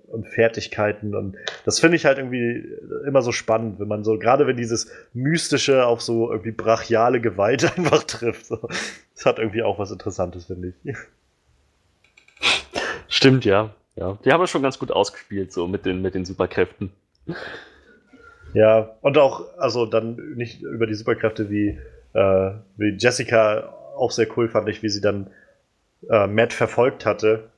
und 0.07 0.25
Fertigkeiten 0.29 1.13
und 1.13 1.35
das 1.65 1.81
finde 1.81 1.97
ich 1.97 2.05
halt 2.05 2.19
irgendwie 2.19 2.63
immer 3.05 3.21
so 3.21 3.33
spannend, 3.33 3.81
wenn 3.81 3.89
man 3.89 4.05
so, 4.05 4.17
gerade 4.17 4.47
wenn 4.47 4.55
dieses 4.55 4.89
Mystische 5.13 5.85
auf 5.85 6.01
so 6.01 6.31
irgendwie 6.31 6.51
brachiale 6.51 7.19
Gewalt 7.19 7.65
einfach 7.77 8.03
trifft. 8.03 8.45
So. 8.45 8.69
Das 9.13 9.25
hat 9.25 9.39
irgendwie 9.39 9.61
auch 9.63 9.77
was 9.77 9.91
Interessantes, 9.91 10.45
finde 10.45 10.73
ich. 10.85 10.95
Stimmt, 13.09 13.43
ja. 13.43 13.73
ja. 13.95 14.17
Die 14.23 14.31
haben 14.31 14.43
es 14.43 14.49
schon 14.49 14.61
ganz 14.63 14.79
gut 14.79 14.91
ausgespielt, 14.91 15.51
so 15.51 15.67
mit 15.67 15.85
den, 15.85 16.01
mit 16.01 16.15
den 16.15 16.23
Superkräften. 16.25 16.91
Ja, 18.53 18.95
und 19.01 19.17
auch, 19.17 19.57
also 19.57 19.85
dann 19.85 20.15
nicht 20.35 20.61
über 20.61 20.87
die 20.87 20.95
Superkräfte 20.95 21.49
wie, 21.49 21.77
äh, 22.13 22.51
wie 22.77 22.95
Jessica 22.97 23.73
auch 23.95 24.11
sehr 24.11 24.27
cool 24.37 24.47
fand 24.47 24.69
ich, 24.69 24.81
wie 24.81 24.89
sie 24.89 25.01
dann 25.01 25.27
äh, 26.09 26.25
Matt 26.27 26.53
verfolgt 26.53 27.05
hatte, 27.05 27.49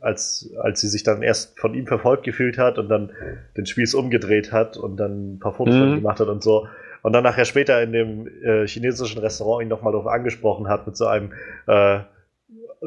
als, 0.00 0.50
als 0.60 0.80
sie 0.82 0.88
sich 0.88 1.02
dann 1.02 1.22
erst 1.22 1.58
von 1.58 1.74
ihm 1.74 1.86
verfolgt 1.86 2.22
gefühlt 2.24 2.58
hat 2.58 2.78
und 2.78 2.88
dann 2.88 3.10
den 3.56 3.66
Spieß 3.66 3.94
umgedreht 3.94 4.52
hat 4.52 4.76
und 4.76 4.98
dann 4.98 5.34
ein 5.34 5.38
paar 5.40 5.54
Fotos 5.54 5.74
Mhm. 5.74 5.94
gemacht 5.96 6.20
hat 6.20 6.28
und 6.28 6.42
so. 6.42 6.68
Und 7.02 7.12
dann 7.12 7.24
nachher 7.24 7.44
später 7.44 7.82
in 7.82 7.92
dem 7.92 8.28
äh, 8.44 8.66
chinesischen 8.66 9.18
Restaurant 9.20 9.62
ihn 9.62 9.68
nochmal 9.68 9.92
darauf 9.92 10.06
angesprochen 10.06 10.68
hat 10.68 10.86
mit 10.86 10.96
so 10.96 11.06
einem, 11.06 11.32
äh, 11.66 12.00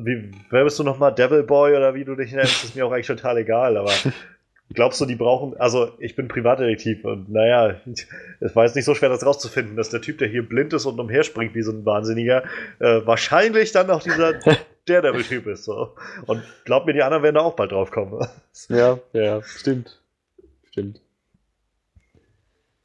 wie, 0.04 0.32
wer 0.50 0.64
bist 0.64 0.80
du 0.80 0.84
nochmal? 0.84 1.14
Devil 1.14 1.44
Boy 1.44 1.76
oder 1.76 1.94
wie 1.94 2.06
du 2.06 2.16
dich 2.16 2.32
nennst, 2.32 2.64
ist 2.64 2.76
mir 2.76 2.86
auch 2.86 2.92
eigentlich 2.92 3.08
total 3.08 3.38
egal, 3.38 3.78
aber 3.78 3.92
glaubst 4.74 5.02
du, 5.02 5.06
die 5.06 5.16
brauchen, 5.16 5.58
also 5.58 5.94
ich 6.00 6.16
bin 6.16 6.28
Privatdetektiv 6.28 7.04
und 7.06 7.30
naja, 7.30 7.76
es 8.40 8.56
war 8.56 8.66
jetzt 8.66 8.76
nicht 8.76 8.86
so 8.86 8.96
schwer, 8.96 9.10
das 9.10 9.26
rauszufinden, 9.26 9.76
dass 9.76 9.90
der 9.90 10.02
Typ, 10.02 10.18
der 10.20 10.28
hier 10.28 10.48
blind 10.48 10.74
ist 10.74 10.86
und 10.86 11.00
umherspringt 11.00 11.56
wie 11.56 11.62
so 11.62 11.72
ein 11.72 11.86
Wahnsinniger, 11.86 12.44
äh, 12.80 13.02
wahrscheinlich 13.06 13.72
dann 13.72 13.90
auch 13.90 14.04
dieser 14.04 14.34
Daredevil-Typ 14.86 15.48
ist. 15.48 15.66
So. 15.66 15.96
Und 16.26 16.44
glaub 16.66 16.86
mir, 16.86 16.94
die 16.94 17.04
anderen 17.04 17.24
werden 17.24 17.36
da 17.36 17.42
auch 17.42 17.56
bald 17.56 17.72
drauf 17.72 17.92
kommen. 17.92 18.26
Ja, 18.68 19.00
ja, 19.14 19.42
stimmt. 19.42 20.02
Stimmt. 20.72 21.00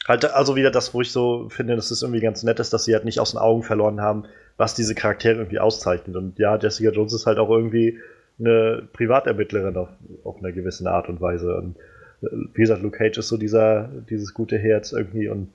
Halt, 0.06 0.24
also 0.24 0.54
wieder 0.54 0.70
das, 0.70 0.94
wo 0.94 1.00
ich 1.00 1.10
so 1.10 1.48
finde, 1.48 1.74
dass 1.74 1.90
es 1.90 2.02
irgendwie 2.02 2.20
ganz 2.20 2.44
nett 2.44 2.60
ist, 2.60 2.72
dass 2.72 2.84
sie 2.84 2.94
halt 2.94 3.04
nicht 3.04 3.18
aus 3.18 3.32
den 3.32 3.40
Augen 3.40 3.64
verloren 3.64 4.00
haben, 4.00 4.26
was 4.56 4.74
diese 4.74 4.94
Charaktere 4.94 5.36
irgendwie 5.38 5.58
auszeichnet. 5.58 6.16
Und 6.16 6.38
ja, 6.38 6.56
Jessica 6.56 6.90
Jones 6.90 7.12
ist 7.12 7.26
halt 7.26 7.38
auch 7.38 7.50
irgendwie 7.50 7.98
eine 8.38 8.88
Privatermittlerin 8.92 9.76
auf, 9.76 9.88
auf 10.24 10.38
einer 10.38 10.52
gewissen 10.52 10.86
Art 10.86 11.08
und 11.08 11.20
Weise. 11.20 11.56
Und 11.56 11.76
äh, 12.22 12.28
wie 12.54 12.60
gesagt, 12.62 12.82
Luke 12.82 12.98
Cage 12.98 13.18
ist 13.18 13.28
so 13.28 13.36
dieser, 13.36 13.88
dieses 14.10 14.34
gute 14.34 14.58
Herz 14.58 14.92
irgendwie 14.92 15.28
und 15.28 15.52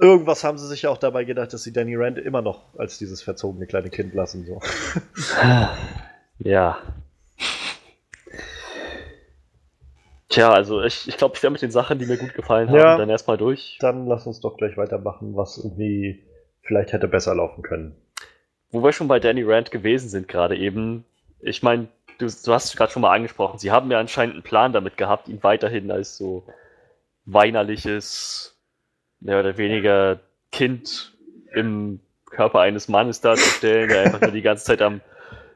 irgendwas 0.00 0.42
haben 0.44 0.58
sie 0.58 0.66
sich 0.66 0.82
ja 0.82 0.90
auch 0.90 0.98
dabei 0.98 1.24
gedacht, 1.24 1.52
dass 1.52 1.62
sie 1.62 1.72
Danny 1.72 1.94
Rand 1.96 2.18
immer 2.18 2.42
noch 2.42 2.74
als 2.78 2.98
dieses 2.98 3.22
verzogene 3.22 3.66
kleine 3.66 3.90
Kind 3.90 4.14
lassen. 4.14 4.44
So. 4.46 4.60
Ja. 6.44 6.78
Tja, 10.28 10.50
also 10.50 10.82
ich, 10.82 11.06
ich 11.08 11.16
glaube, 11.18 11.34
ich 11.36 11.42
wäre 11.42 11.52
mit 11.52 11.62
den 11.62 11.70
Sachen, 11.70 11.98
die 11.98 12.06
mir 12.06 12.16
gut 12.16 12.34
gefallen 12.34 12.68
haben, 12.68 12.76
Ja. 12.78 12.96
dann 12.96 13.10
erstmal 13.10 13.36
durch. 13.36 13.76
Dann 13.80 14.06
lass 14.06 14.26
uns 14.26 14.40
doch 14.40 14.56
gleich 14.56 14.76
weitermachen, 14.76 15.36
was 15.36 15.58
irgendwie 15.58 16.22
vielleicht 16.62 16.92
hätte 16.92 17.08
besser 17.08 17.34
laufen 17.34 17.62
können. 17.62 17.96
Wo 18.70 18.82
wir 18.82 18.92
schon 18.92 19.08
bei 19.08 19.20
Danny 19.20 19.42
Rand 19.42 19.70
gewesen 19.70 20.08
sind 20.08 20.28
gerade 20.28 20.56
eben, 20.56 21.04
ich 21.40 21.62
meine, 21.62 21.88
du, 22.18 22.26
du 22.26 22.52
hast 22.52 22.64
es 22.66 22.76
gerade 22.76 22.92
schon 22.92 23.02
mal 23.02 23.14
angesprochen, 23.14 23.58
sie 23.58 23.70
haben 23.70 23.90
ja 23.90 23.98
anscheinend 23.98 24.34
einen 24.34 24.42
Plan 24.42 24.72
damit 24.72 24.96
gehabt, 24.96 25.28
ihn 25.28 25.42
weiterhin 25.42 25.90
als 25.90 26.16
so 26.16 26.44
weinerliches, 27.24 28.56
mehr 29.20 29.40
oder 29.40 29.56
weniger 29.58 30.20
Kind 30.50 31.12
im 31.54 32.00
Körper 32.30 32.60
eines 32.60 32.88
Mannes 32.88 33.20
darzustellen, 33.20 33.88
der 33.88 34.02
einfach 34.04 34.20
nur 34.20 34.30
die 34.30 34.42
ganze 34.42 34.64
Zeit 34.64 34.82
am, 34.82 35.00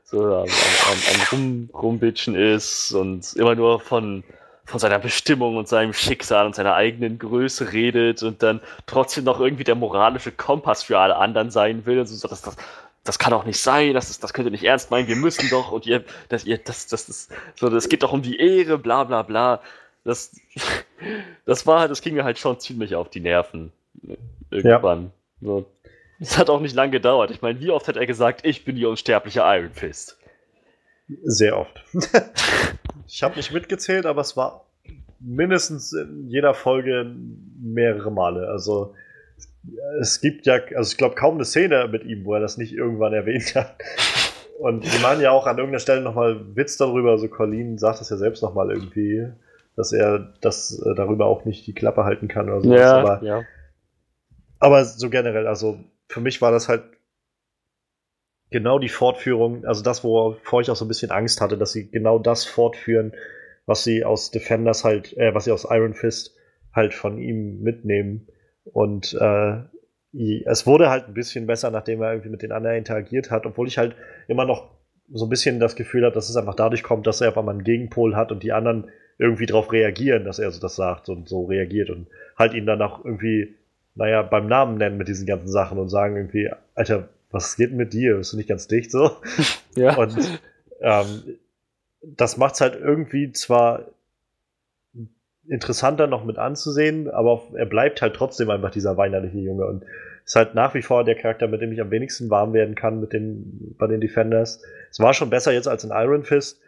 so 0.05 0.23
am, 0.23 0.45
am, 0.45 0.47
am 0.47 1.21
rum, 1.33 1.71
rumbitschen 1.73 2.35
ist 2.35 2.93
und 2.93 3.35
immer 3.35 3.55
nur 3.55 3.81
von, 3.81 4.25
von 4.67 4.81
seiner 4.81 4.99
Bestimmung 4.99 5.57
und 5.57 5.69
seinem 5.69 5.93
Schicksal 5.93 6.45
und 6.45 6.55
seiner 6.55 6.75
eigenen 6.75 7.19
Größe 7.19 7.73
redet 7.73 8.23
und 8.23 8.43
dann 8.43 8.61
trotzdem 8.87 9.25
noch 9.25 9.41
irgendwie 9.41 9.65
der 9.65 9.77
moralische 9.77 10.33
Kompass 10.33 10.83
für 10.83 10.99
alle 10.99 11.17
anderen 11.17 11.51
sein 11.51 11.87
will. 11.87 12.01
Und 12.01 12.07
so, 12.07 12.29
das, 12.29 12.43
das, 12.43 12.57
das 13.05 13.19
kann 13.19 13.31
doch 13.31 13.45
nicht 13.45 13.61
sein, 13.61 13.95
das, 13.95 14.11
ist, 14.11 14.25
das 14.25 14.33
könnt 14.33 14.49
ihr 14.49 14.51
nicht 14.51 14.65
ernst 14.65 14.91
meinen, 14.91 15.07
wir 15.07 15.17
müssen 15.17 15.49
doch 15.51 15.71
und 15.71 15.87
ihr, 15.87 16.05
das, 16.29 16.45
ihr, 16.45 16.59
das, 16.59 16.89
das, 16.89 17.07
das, 17.07 17.29
so, 17.55 17.71
das 17.71 17.89
geht 17.89 18.03
doch 18.03 18.13
um 18.13 18.23
die 18.23 18.39
Ehre, 18.39 18.77
bla 18.77 19.05
bla 19.05 19.23
bla. 19.23 19.61
Das, 20.05 20.37
das 21.47 21.67
war, 21.67 21.89
das 21.89 22.03
ging 22.03 22.15
mir 22.15 22.25
halt 22.25 22.39
schon 22.39 22.59
ziemlich 22.59 22.95
auf 22.97 23.09
die 23.09 23.21
Nerven. 23.21 23.73
Irgendwann. 24.51 25.13
So. 25.41 25.67
Das 26.19 26.39
hat 26.39 26.51
auch 26.51 26.61
nicht 26.61 26.75
lange 26.75 26.93
gedauert. 26.93 27.31
Ich 27.31 27.43
meine, 27.43 27.61
wie 27.61 27.71
oft 27.71 27.89
hat 27.89 27.97
er 27.97 28.07
gesagt, 28.07 28.45
ich 28.45 28.65
bin 28.65 28.77
die 28.77 28.87
unsterbliche 28.87 29.41
Iron 29.41 29.71
Fist? 29.73 30.19
Sehr 31.23 31.59
oft. 31.59 31.85
ich 33.07 33.23
habe 33.23 33.37
nicht 33.37 33.53
mitgezählt, 33.53 34.07
aber 34.07 34.21
es 34.21 34.37
war 34.37 34.67
mindestens 35.21 35.93
in 35.93 36.29
jeder 36.29 36.55
Folge 36.55 37.15
mehrere 37.61 38.11
Male. 38.11 38.49
Also 38.49 38.95
es 40.01 40.21
gibt 40.21 40.47
ja, 40.47 40.61
also 40.77 40.91
ich 40.91 40.97
glaube 40.97 41.15
kaum 41.15 41.37
eine 41.37 41.45
Szene 41.45 41.89
mit 41.91 42.05
ihm, 42.05 42.25
wo 42.25 42.35
er 42.35 42.41
das 42.41 42.57
nicht 42.57 42.73
irgendwann 42.73 43.13
erwähnt 43.13 43.55
hat. 43.55 43.77
Und 44.59 44.85
die 44.85 45.03
machen 45.03 45.21
ja 45.21 45.31
auch 45.31 45.47
an 45.47 45.59
irgendeiner 45.59 45.81
Stelle 45.81 46.01
nochmal 46.01 46.57
Witz 46.57 46.77
darüber. 46.77 47.11
Also 47.11 47.29
Colleen 47.29 47.79
sagt 47.79 48.01
das 48.01 48.11
ja 48.11 48.17
selbst 48.17 48.43
nochmal 48.43 48.71
irgendwie, 48.71 49.29
dass 49.77 49.93
er 49.93 50.33
das 50.41 50.81
äh, 50.85 50.95
darüber 50.95 51.27
auch 51.27 51.45
nicht 51.45 51.67
die 51.67 51.75
Klappe 51.75 52.05
halten 52.05 52.29
kann 52.29 52.49
oder 52.49 52.63
so. 52.63 52.71
aber, 52.75 53.23
ja. 53.23 53.43
aber 54.59 54.85
so 54.85 55.11
generell, 55.11 55.47
also 55.47 55.79
für 56.09 56.21
mich 56.21 56.41
war 56.41 56.53
das 56.53 56.69
halt 56.69 56.85
genau 58.51 58.79
die 58.79 58.89
Fortführung, 58.89 59.65
also 59.65 59.83
das, 59.83 60.05
wovor 60.05 60.61
ich 60.61 60.71
auch 60.71 60.77
so 60.77 60.85
ein 60.85 60.89
bisschen 60.89 61.11
Angst 61.11 61.41
hatte, 61.41 61.59
dass 61.59 61.73
sie 61.73 61.91
genau 61.91 62.19
das 62.19 62.45
fortführen, 62.45 63.13
was 63.67 63.85
sie 63.85 64.05
aus 64.05 64.31
Defenders 64.31 64.85
halt, 64.85 65.17
äh, 65.17 65.35
was 65.35 65.45
sie 65.45 65.53
aus 65.53 65.67
Iron 65.69 65.95
Fist 65.95 66.37
halt 66.73 66.95
von 66.95 67.19
ihm 67.19 67.63
mitnehmen. 67.63 68.29
Und 68.65 69.17
äh, 69.21 69.59
es 70.45 70.67
wurde 70.67 70.89
halt 70.89 71.09
ein 71.09 71.15
bisschen 71.15 71.47
besser, 71.47 71.71
nachdem 71.71 72.01
er 72.01 72.13
irgendwie 72.13 72.31
mit 72.31 72.43
den 72.43 72.53
anderen 72.53 72.77
interagiert 72.77 73.31
hat, 73.31 73.47
obwohl 73.47 73.69
ich 73.69 73.79
halt 73.79 73.97
immer 74.29 74.45
noch 74.45 74.71
so 75.13 75.27
ein 75.27 75.31
bisschen 75.31 75.61
das 75.61 75.77
Gefühl 75.77 76.05
habe, 76.05 76.15
dass 76.15 76.29
es 76.29 76.37
einfach 76.37 76.55
dadurch 76.55 76.83
kommt, 76.83 77.07
dass 77.07 77.21
er 77.21 77.29
auf 77.31 77.39
einmal 77.39 77.55
einen 77.55 77.65
Gegenpol 77.65 78.17
hat 78.17 78.33
und 78.33 78.43
die 78.43 78.53
anderen 78.53 78.91
irgendwie 79.19 79.47
darauf 79.47 79.73
reagieren, 79.73 80.25
dass 80.25 80.39
er 80.39 80.51
so 80.51 80.61
das 80.61 80.77
sagt 80.77 81.09
und 81.09 81.29
so 81.29 81.45
reagiert 81.45 81.91
und 81.91 82.09
halt 82.37 82.55
ihn 82.55 82.67
dann 82.67 82.83
auch 82.83 83.05
irgendwie, 83.05 83.55
naja, 83.95 84.23
beim 84.23 84.47
Namen 84.47 84.79
nennen 84.79 84.99
mit 84.99 85.09
diesen 85.09 85.27
ganzen 85.27 85.49
Sachen 85.49 85.79
und 85.79 85.89
sagen 85.89 86.17
irgendwie, 86.17 86.51
Alter, 86.75 87.09
was 87.31 87.57
geht 87.57 87.73
mit 87.73 87.93
dir? 87.93 88.17
Bist 88.17 88.33
du 88.33 88.37
nicht 88.37 88.49
ganz 88.49 88.67
dicht 88.69 88.91
so? 88.91 89.17
Ja. 89.77 89.95
Und 89.97 90.41
ähm, 90.81 91.37
das 92.03 92.39
macht 92.39 92.55
es 92.55 92.63
halt 92.63 92.77
irgendwie 92.81 93.31
zwar 93.33 93.85
interessanter 95.47 96.07
noch 96.07 96.25
mit 96.25 96.39
anzusehen, 96.39 97.11
aber 97.11 97.43
er 97.55 97.67
bleibt 97.67 98.01
halt 98.01 98.15
trotzdem 98.15 98.49
einfach 98.49 98.71
dieser 98.71 98.97
weinerliche 98.97 99.39
Junge 99.39 99.67
und 99.67 99.85
ist 100.25 100.35
halt 100.35 100.55
nach 100.55 100.75
wie 100.75 100.83
vor 100.83 101.05
der 101.05 101.15
Charakter, 101.15 101.47
mit 101.47 101.61
dem 101.61 101.73
ich 101.73 101.81
am 101.81 101.91
wenigsten 101.91 102.31
warm 102.31 102.53
werden 102.53 102.75
kann 102.75 103.01
mit 103.01 103.13
den, 103.13 103.77
bei 103.79 103.87
den 103.87 104.01
Defenders. 104.01 104.63
Es 104.91 104.99
war 104.99 105.15
schon 105.15 105.31
besser 105.31 105.53
jetzt 105.53 105.69
als 105.69 105.85
in 105.85 105.91
Iron 105.91 106.25
Fist. 106.25 106.61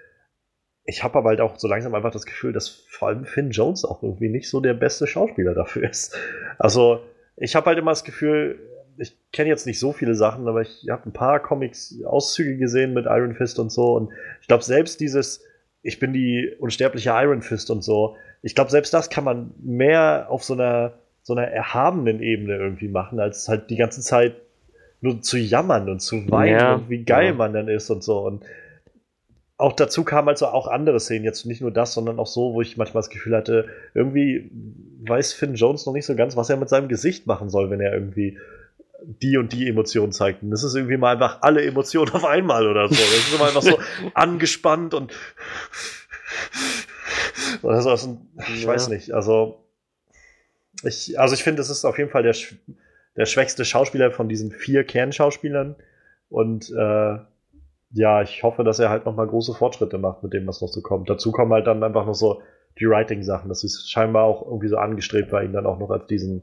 Ich 0.84 1.02
habe 1.02 1.18
aber 1.18 1.30
halt 1.30 1.40
auch 1.40 1.58
so 1.58 1.66
langsam 1.66 1.94
einfach 1.94 2.12
das 2.12 2.24
Gefühl, 2.24 2.52
dass 2.52 2.68
vor 2.68 3.08
allem 3.08 3.24
Finn 3.24 3.50
Jones 3.50 3.84
auch 3.84 4.02
irgendwie 4.02 4.28
nicht 4.28 4.48
so 4.48 4.60
der 4.60 4.74
beste 4.74 5.06
Schauspieler 5.06 5.54
dafür 5.54 5.90
ist. 5.90 6.16
Also, 6.58 7.00
ich 7.36 7.56
habe 7.56 7.66
halt 7.66 7.78
immer 7.78 7.90
das 7.90 8.04
Gefühl, 8.04 8.58
ich 8.98 9.16
kenne 9.32 9.48
jetzt 9.48 9.66
nicht 9.66 9.78
so 9.78 9.92
viele 9.92 10.14
Sachen, 10.14 10.46
aber 10.48 10.62
ich 10.62 10.86
habe 10.90 11.08
ein 11.08 11.12
paar 11.12 11.40
Comics-Auszüge 11.40 12.56
gesehen 12.56 12.94
mit 12.94 13.06
Iron 13.06 13.34
Fist 13.34 13.58
und 13.58 13.70
so. 13.70 13.94
Und 13.94 14.10
ich 14.40 14.48
glaube, 14.48 14.64
selbst 14.64 15.00
dieses, 15.00 15.44
ich 15.82 15.98
bin 15.98 16.12
die 16.12 16.54
unsterbliche 16.58 17.10
Iron 17.10 17.42
Fist 17.42 17.70
und 17.70 17.82
so, 17.82 18.16
ich 18.42 18.54
glaube, 18.54 18.70
selbst 18.70 18.94
das 18.94 19.10
kann 19.10 19.24
man 19.24 19.52
mehr 19.60 20.26
auf 20.28 20.44
so 20.44 20.54
einer, 20.54 20.94
so 21.22 21.34
einer 21.34 21.48
erhabenen 21.48 22.20
Ebene 22.20 22.56
irgendwie 22.56 22.88
machen, 22.88 23.20
als 23.20 23.48
halt 23.48 23.70
die 23.70 23.76
ganze 23.76 24.00
Zeit 24.00 24.36
nur 25.00 25.20
zu 25.22 25.38
jammern 25.38 25.88
und 25.88 26.00
zu 26.00 26.28
weinen 26.30 26.58
ja, 26.58 26.74
und 26.74 26.90
wie 26.90 27.04
geil 27.04 27.28
ja. 27.28 27.34
man 27.34 27.52
dann 27.52 27.68
ist 27.68 27.90
und 27.90 28.02
so. 28.02 28.20
Und 28.20 28.44
auch 29.56 29.72
dazu 29.72 30.04
kamen 30.04 30.28
also 30.28 30.46
auch 30.46 30.68
andere 30.68 31.00
Szenen, 31.00 31.24
jetzt 31.24 31.44
nicht 31.44 31.60
nur 31.60 31.72
das, 31.72 31.94
sondern 31.94 32.18
auch 32.18 32.26
so, 32.26 32.54
wo 32.54 32.62
ich 32.62 32.76
manchmal 32.76 33.02
das 33.02 33.10
Gefühl 33.10 33.36
hatte, 33.36 33.66
irgendwie 33.94 34.50
weiß 35.02 35.32
Finn 35.32 35.54
Jones 35.54 35.84
noch 35.86 35.92
nicht 35.92 36.06
so 36.06 36.14
ganz, 36.14 36.36
was 36.36 36.50
er 36.50 36.56
mit 36.56 36.68
seinem 36.68 36.88
Gesicht 36.88 37.26
machen 37.26 37.48
soll, 37.48 37.70
wenn 37.70 37.80
er 37.80 37.92
irgendwie 37.92 38.38
die 39.02 39.36
und 39.36 39.52
die 39.52 39.68
Emotionen 39.68 40.12
zeigt. 40.12 40.42
Und 40.42 40.50
das 40.50 40.64
ist 40.64 40.74
irgendwie 40.74 40.96
mal 40.96 41.12
einfach 41.12 41.42
alle 41.42 41.64
Emotionen 41.64 42.12
auf 42.12 42.24
einmal 42.24 42.66
oder 42.66 42.88
so. 42.88 42.94
Das 42.94 43.02
ist 43.02 43.34
immer 43.34 43.46
einfach 43.46 43.62
so 43.62 43.78
angespannt 44.14 44.94
und 44.94 45.12
oder 47.62 47.80
so. 47.80 48.18
Ich 48.54 48.62
ja. 48.62 48.68
weiß 48.68 48.88
nicht. 48.88 49.12
Also 49.12 49.64
ich, 50.82 51.18
also 51.18 51.34
ich 51.34 51.42
finde, 51.42 51.58
das 51.58 51.70
ist 51.70 51.84
auf 51.84 51.98
jeden 51.98 52.10
Fall 52.10 52.22
der, 52.22 52.34
der 53.16 53.26
schwächste 53.26 53.64
Schauspieler 53.64 54.10
von 54.10 54.28
diesen 54.28 54.50
vier 54.50 54.84
Kernschauspielern. 54.84 55.76
Und 56.28 56.70
äh, 56.70 57.18
ja, 57.92 58.22
ich 58.22 58.42
hoffe, 58.42 58.64
dass 58.64 58.78
er 58.78 58.90
halt 58.90 59.06
noch 59.06 59.14
mal 59.14 59.26
große 59.26 59.54
Fortschritte 59.54 59.98
macht 59.98 60.22
mit 60.22 60.32
dem, 60.32 60.46
was 60.46 60.60
noch 60.60 60.68
so 60.68 60.82
kommt. 60.82 61.08
Dazu 61.08 61.32
kommen 61.32 61.52
halt 61.52 61.66
dann 61.66 61.82
einfach 61.82 62.06
noch 62.06 62.14
so 62.14 62.42
die 62.78 62.88
Writing-Sachen. 62.88 63.48
Das 63.48 63.64
ist 63.64 63.90
scheinbar 63.90 64.24
auch 64.24 64.46
irgendwie 64.46 64.68
so 64.68 64.76
angestrebt 64.76 65.32
war, 65.32 65.42
ihn 65.42 65.52
dann 65.52 65.66
auch 65.66 65.78
noch 65.78 65.90
als 65.90 66.06
diesen 66.06 66.42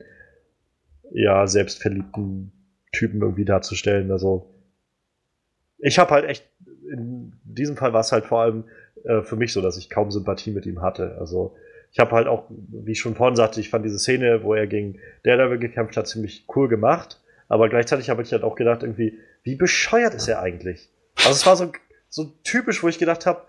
ja, 1.11 1.47
selbstverliebten 1.47 2.51
Typen 2.91 3.21
irgendwie 3.21 3.45
darzustellen. 3.45 4.11
Also 4.11 4.53
ich 5.77 5.99
habe 5.99 6.11
halt 6.11 6.25
echt, 6.25 6.49
in 6.91 7.33
diesem 7.43 7.77
Fall 7.77 7.93
war 7.93 8.01
es 8.01 8.11
halt 8.11 8.25
vor 8.25 8.41
allem 8.41 8.65
äh, 9.03 9.21
für 9.21 9.35
mich 9.35 9.53
so, 9.53 9.61
dass 9.61 9.77
ich 9.77 9.89
kaum 9.89 10.11
Sympathie 10.11 10.51
mit 10.51 10.65
ihm 10.65 10.81
hatte. 10.81 11.17
Also 11.19 11.55
ich 11.91 11.99
habe 11.99 12.11
halt 12.11 12.27
auch, 12.27 12.45
wie 12.49 12.91
ich 12.91 12.99
schon 12.99 13.15
vorhin 13.15 13.35
sagte, 13.35 13.59
ich 13.59 13.69
fand 13.69 13.85
diese 13.85 13.99
Szene, 13.99 14.43
wo 14.43 14.53
er 14.53 14.67
gegen 14.67 14.99
Daredevil 15.23 15.59
gekämpft 15.59 15.95
hat, 15.95 16.07
ziemlich 16.07 16.45
cool 16.55 16.67
gemacht. 16.67 17.21
Aber 17.47 17.69
gleichzeitig 17.69 18.09
habe 18.09 18.21
ich 18.21 18.31
halt 18.31 18.43
auch 18.43 18.55
gedacht, 18.55 18.83
irgendwie, 18.83 19.19
wie 19.43 19.55
bescheuert 19.55 20.13
ist 20.13 20.27
er 20.27 20.41
eigentlich? 20.41 20.89
Also 21.17 21.31
es 21.31 21.45
war 21.45 21.55
so, 21.55 21.71
so 22.09 22.33
typisch, 22.43 22.83
wo 22.83 22.87
ich 22.87 22.99
gedacht 22.99 23.25
habe, 23.25 23.43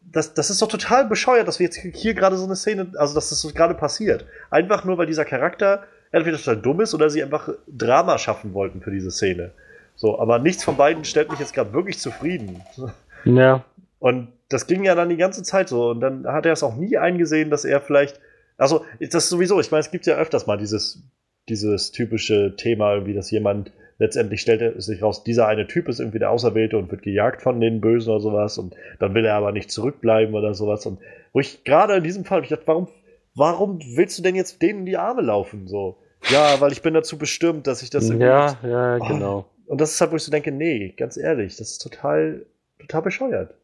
das, 0.00 0.34
das 0.34 0.50
ist 0.50 0.62
doch 0.62 0.68
total 0.68 1.06
bescheuert, 1.06 1.46
dass 1.48 1.58
wir 1.58 1.66
jetzt 1.66 1.76
hier 1.76 2.14
gerade 2.14 2.36
so 2.36 2.44
eine 2.44 2.56
Szene, 2.56 2.92
also 2.96 3.14
dass 3.14 3.28
das 3.28 3.40
so 3.40 3.52
gerade 3.52 3.74
passiert. 3.74 4.26
Einfach 4.50 4.84
nur, 4.84 4.98
weil 4.98 5.06
dieser 5.06 5.24
Charakter 5.24 5.84
entweder 6.12 6.36
total 6.36 6.58
dumm 6.58 6.80
ist 6.80 6.94
oder 6.94 7.10
sie 7.10 7.22
einfach 7.22 7.48
Drama 7.66 8.18
schaffen 8.18 8.54
wollten 8.54 8.80
für 8.80 8.90
diese 8.90 9.10
Szene. 9.10 9.52
So, 9.96 10.18
aber 10.18 10.38
nichts 10.38 10.64
von 10.64 10.76
beiden 10.76 11.04
stellt 11.04 11.30
mich 11.30 11.40
jetzt 11.40 11.54
gerade 11.54 11.72
wirklich 11.72 11.98
zufrieden. 11.98 12.62
Ja. 13.24 13.64
Und 14.00 14.32
das 14.48 14.66
ging 14.66 14.82
ja 14.82 14.96
dann 14.96 15.08
die 15.08 15.16
ganze 15.16 15.44
Zeit 15.44 15.68
so. 15.68 15.90
Und 15.90 16.00
dann 16.00 16.26
hat 16.26 16.44
er 16.44 16.52
es 16.52 16.64
auch 16.64 16.74
nie 16.74 16.98
eingesehen, 16.98 17.50
dass 17.50 17.64
er 17.64 17.80
vielleicht. 17.80 18.18
Also, 18.58 18.84
das 18.98 19.14
ist 19.22 19.30
sowieso, 19.30 19.60
ich 19.60 19.70
meine, 19.70 19.82
es 19.82 19.92
gibt 19.92 20.06
ja 20.06 20.16
öfters 20.16 20.48
mal 20.48 20.58
dieses, 20.58 21.04
dieses 21.48 21.92
typische 21.92 22.56
Thema, 22.56 23.06
wie 23.06 23.14
das 23.14 23.30
jemand 23.30 23.70
letztendlich 23.98 24.40
stellt 24.40 24.82
sich 24.82 25.02
raus, 25.02 25.22
dieser 25.22 25.46
eine 25.46 25.68
Typ 25.68 25.88
ist 25.88 26.00
irgendwie 26.00 26.18
der 26.18 26.32
Auserwählte 26.32 26.76
und 26.76 26.90
wird 26.90 27.02
gejagt 27.02 27.40
von 27.40 27.60
den 27.60 27.80
Bösen 27.80 28.10
oder 28.10 28.20
sowas 28.20 28.58
und 28.58 28.74
dann 28.98 29.14
will 29.14 29.24
er 29.24 29.36
aber 29.36 29.52
nicht 29.52 29.70
zurückbleiben 29.70 30.34
oder 30.34 30.54
sowas. 30.54 30.84
Und 30.86 30.98
wo 31.32 31.38
ich 31.38 31.62
gerade 31.62 31.94
in 31.94 32.02
diesem 32.02 32.24
Fall, 32.24 32.42
ich 32.42 32.48
dachte, 32.48 32.66
warum, 32.66 32.88
warum 33.36 33.78
willst 33.94 34.18
du 34.18 34.22
denn 34.24 34.34
jetzt 34.34 34.60
denen 34.60 34.80
in 34.80 34.86
die 34.86 34.96
Arme 34.96 35.22
laufen? 35.22 35.68
So, 35.68 35.98
ja, 36.30 36.60
weil 36.60 36.72
ich 36.72 36.82
bin 36.82 36.94
dazu 36.94 37.18
bestimmt, 37.18 37.66
dass 37.66 37.82
ich 37.82 37.90
das 37.90 38.04
irgendwie. 38.04 38.26
Ja, 38.26 38.56
ja, 38.62 38.96
oh. 38.96 39.06
genau. 39.06 39.46
Und 39.66 39.80
das 39.80 39.92
ist 39.92 40.00
halt, 40.00 40.12
wo 40.12 40.16
ich 40.16 40.22
so 40.22 40.30
denke, 40.30 40.52
nee, 40.52 40.94
ganz 40.96 41.16
ehrlich, 41.16 41.56
das 41.56 41.72
ist 41.72 41.78
total, 41.78 42.44
total 42.78 43.02
bescheuert. 43.02 43.54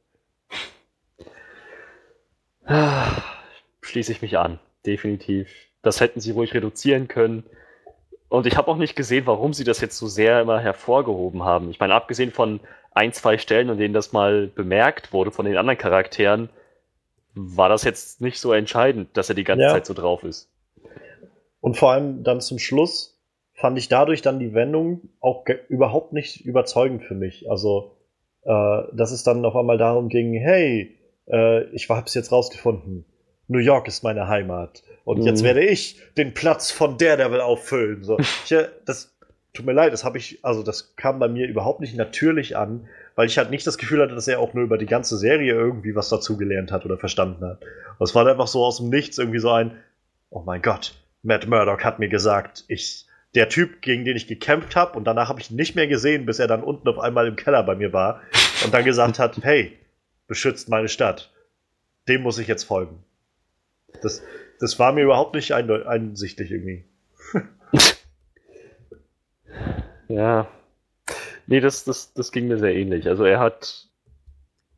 Schließe 3.83 4.13
ich 4.13 4.23
mich 4.23 4.39
an, 4.39 4.59
definitiv. 4.87 5.49
Das 5.83 6.01
hätten 6.01 6.21
sie 6.21 6.33
ruhig 6.33 6.55
reduzieren 6.55 7.09
können. 7.09 7.45
Und 8.29 8.47
ich 8.47 8.57
habe 8.57 8.69
auch 8.69 8.77
nicht 8.77 8.95
gesehen, 8.95 9.27
warum 9.27 9.55
sie 9.55 9.65
das 9.65 9.81
jetzt 9.81 9.97
so 9.97 10.07
sehr 10.07 10.43
immer 10.43 10.61
hervorgehoben 10.61 11.45
haben. 11.45 11.71
Ich 11.71 11.81
meine, 11.81 11.95
abgesehen 11.95 12.31
von 12.31 12.61
ein, 12.91 13.13
zwei 13.13 13.39
Stellen, 13.39 13.71
in 13.71 13.79
denen 13.79 13.95
das 13.95 14.13
mal 14.13 14.49
bemerkt 14.49 15.13
wurde 15.13 15.31
von 15.31 15.47
den 15.47 15.57
anderen 15.57 15.79
Charakteren, 15.79 16.51
war 17.35 17.69
das 17.69 17.85
jetzt 17.85 18.21
nicht 18.21 18.41
so 18.41 18.53
entscheidend, 18.53 19.17
dass 19.17 19.29
er 19.29 19.35
die 19.35 19.45
ganze 19.45 19.65
ja. 19.65 19.71
Zeit 19.71 19.87
so 19.87 19.95
drauf 19.95 20.25
ist. 20.25 20.51
Und 21.69 21.77
vor 21.77 21.93
allem 21.93 22.25
dann 22.25 22.41
zum 22.41 22.59
Schluss 22.59 23.21
fand 23.53 23.77
ich 23.77 23.91
dadurch 23.91 24.23
dann 24.23 24.39
die 24.39 24.55
Wendung 24.55 25.11
auch 25.21 25.45
überhaupt 25.69 26.15
nicht 26.15 26.41
überzeugend 26.41 27.05
für 27.05 27.15
mich. 27.15 27.51
Also, 27.51 27.95
äh, 28.45 28.85
dass 28.95 29.11
es 29.11 29.23
dann 29.23 29.45
auf 29.45 29.55
einmal 29.55 29.77
darum 29.77 30.09
ging, 30.09 30.33
hey, 30.33 30.97
äh, 31.31 31.65
ich 31.75 31.91
hab's 31.91 32.15
jetzt 32.15 32.33
rausgefunden. 32.33 33.05
New 33.49 33.59
York 33.59 33.87
ist 33.87 34.03
meine 34.03 34.29
Heimat. 34.29 34.83
Und 35.05 35.19
mhm. 35.19 35.27
jetzt 35.27 35.45
werde 35.45 35.63
ich 35.63 36.01
den 36.17 36.33
Platz 36.33 36.71
von 36.71 36.97
Daredevil 36.97 37.43
auffüllen. 37.43 38.03
So, 38.03 38.19
ich, 38.47 38.57
das 38.87 39.15
tut 39.53 39.67
mir 39.67 39.75
leid, 39.75 39.93
das 39.93 40.05
habe 40.05 40.17
ich, 40.17 40.43
also 40.47 40.63
das 40.63 40.97
kam 40.97 41.19
bei 41.19 41.29
mir 41.29 41.47
überhaupt 41.49 41.81
nicht 41.81 41.95
natürlich 41.99 42.57
an, 42.57 42.89
weil 43.15 43.27
ich 43.27 43.37
halt 43.37 43.51
nicht 43.51 43.67
das 43.67 43.77
Gefühl 43.77 44.01
hatte, 44.01 44.15
dass 44.15 44.27
er 44.27 44.41
auch 44.41 44.55
nur 44.55 44.65
über 44.65 44.79
die 44.79 44.87
ganze 44.87 45.19
Serie 45.19 45.53
irgendwie 45.53 45.95
was 45.95 46.09
dazugelernt 46.09 46.73
hat 46.73 46.87
oder 46.87 46.97
verstanden 46.97 47.45
hat. 47.45 47.61
Und 47.99 48.05
es 48.09 48.15
war 48.15 48.27
einfach 48.27 48.47
so 48.47 48.65
aus 48.65 48.79
dem 48.79 48.89
Nichts 48.89 49.19
irgendwie 49.19 49.41
so 49.41 49.51
ein, 49.51 49.73
oh 50.31 50.41
mein 50.47 50.63
Gott, 50.63 50.95
Matt 51.29 51.47
Murdock 51.47 51.85
hat 51.85 51.99
mir 51.99 52.09
gesagt, 52.09 52.65
ich, 52.69 53.07
der 53.35 53.51
Typ, 53.51 53.83
gegen 53.83 54.07
den 54.07 54.17
ich 54.17 54.27
gekämpft 54.27 54.75
habe, 54.75 54.97
und 54.97 55.05
danach 55.05 55.29
habe 55.29 55.41
ich 55.41 55.51
ihn 55.51 55.57
nicht 55.57 55.77
mehr 55.77 55.87
gesehen, 55.87 56.25
bis 56.25 56.39
er 56.39 56.47
dann 56.47 56.65
unten 56.65 56.89
auf 56.89 56.99
einmal 56.99 57.29
im 57.29 57.37
Keller 57.37 57.63
bei 57.63 57.77
mir 57.77 57.93
war 57.93 58.23
und 58.65 58.73
dann 58.73 58.85
gesagt 58.85 59.19
hat, 59.19 59.39
hey, 59.43 59.79
beschützt 60.27 60.71
meine 60.71 60.89
Stadt. 60.89 61.31
Dem 62.09 62.23
muss 62.23 62.39
ich 62.39 62.49
jetzt 62.49 62.65
folgen. 62.65 63.05
Das, 64.03 64.23
das 64.59 64.79
war 64.79 64.93
mir 64.93 65.05
überhaupt 65.05 65.35
nicht 65.35 65.53
einsichtig 65.53 66.51
irgendwie. 66.51 66.85
ja. 70.09 70.49
Nee, 71.47 71.61
das, 71.61 71.85
das, 71.85 72.15
das 72.15 72.33
ging 72.33 72.49
mir 72.49 72.59
sehr 72.59 72.75
ähnlich. 72.75 73.07
Also 73.07 73.25
er 73.25 73.39
hat. 73.39 73.87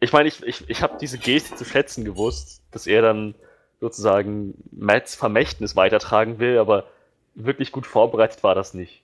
Ich 0.00 0.12
meine, 0.12 0.28
ich, 0.28 0.42
ich, 0.42 0.68
ich 0.68 0.82
habe 0.82 0.98
diese 1.00 1.18
Geste 1.18 1.54
zu 1.54 1.64
schätzen 1.64 2.04
gewusst, 2.04 2.62
dass 2.72 2.88
er 2.88 3.02
dann 3.02 3.34
sozusagen 3.80 4.54
Matts 4.70 5.14
Vermächtnis 5.14 5.74
weitertragen 5.74 6.38
will, 6.38 6.58
aber 6.58 6.84
wirklich 7.34 7.72
gut 7.72 7.86
vorbereitet 7.86 8.42
war 8.42 8.54
das 8.54 8.74
nicht. 8.74 9.02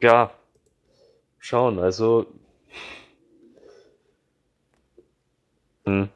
Ja, 0.00 0.32
schauen, 1.38 1.78
also. 1.78 2.26
Hm. 5.84 6.08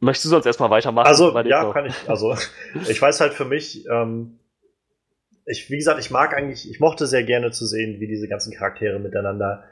Möchtest 0.00 0.26
du 0.26 0.28
sonst 0.30 0.46
erstmal 0.46 0.70
weitermachen? 0.70 1.06
Also, 1.06 1.38
ja, 1.40 1.72
kann 1.72 1.86
ich. 1.86 2.08
Also, 2.08 2.36
ich 2.88 3.00
weiß 3.00 3.20
halt 3.20 3.32
für 3.32 3.44
mich, 3.44 3.86
ähm, 3.86 4.38
ich, 5.46 5.70
wie 5.70 5.76
gesagt, 5.76 6.00
ich 6.00 6.10
mag 6.10 6.34
eigentlich, 6.34 6.68
ich 6.70 6.80
mochte 6.80 7.06
sehr 7.06 7.22
gerne 7.22 7.52
zu 7.52 7.66
sehen, 7.66 8.00
wie 8.00 8.06
diese 8.06 8.28
ganzen 8.28 8.52
Charaktere 8.52 8.98
miteinander 8.98 9.64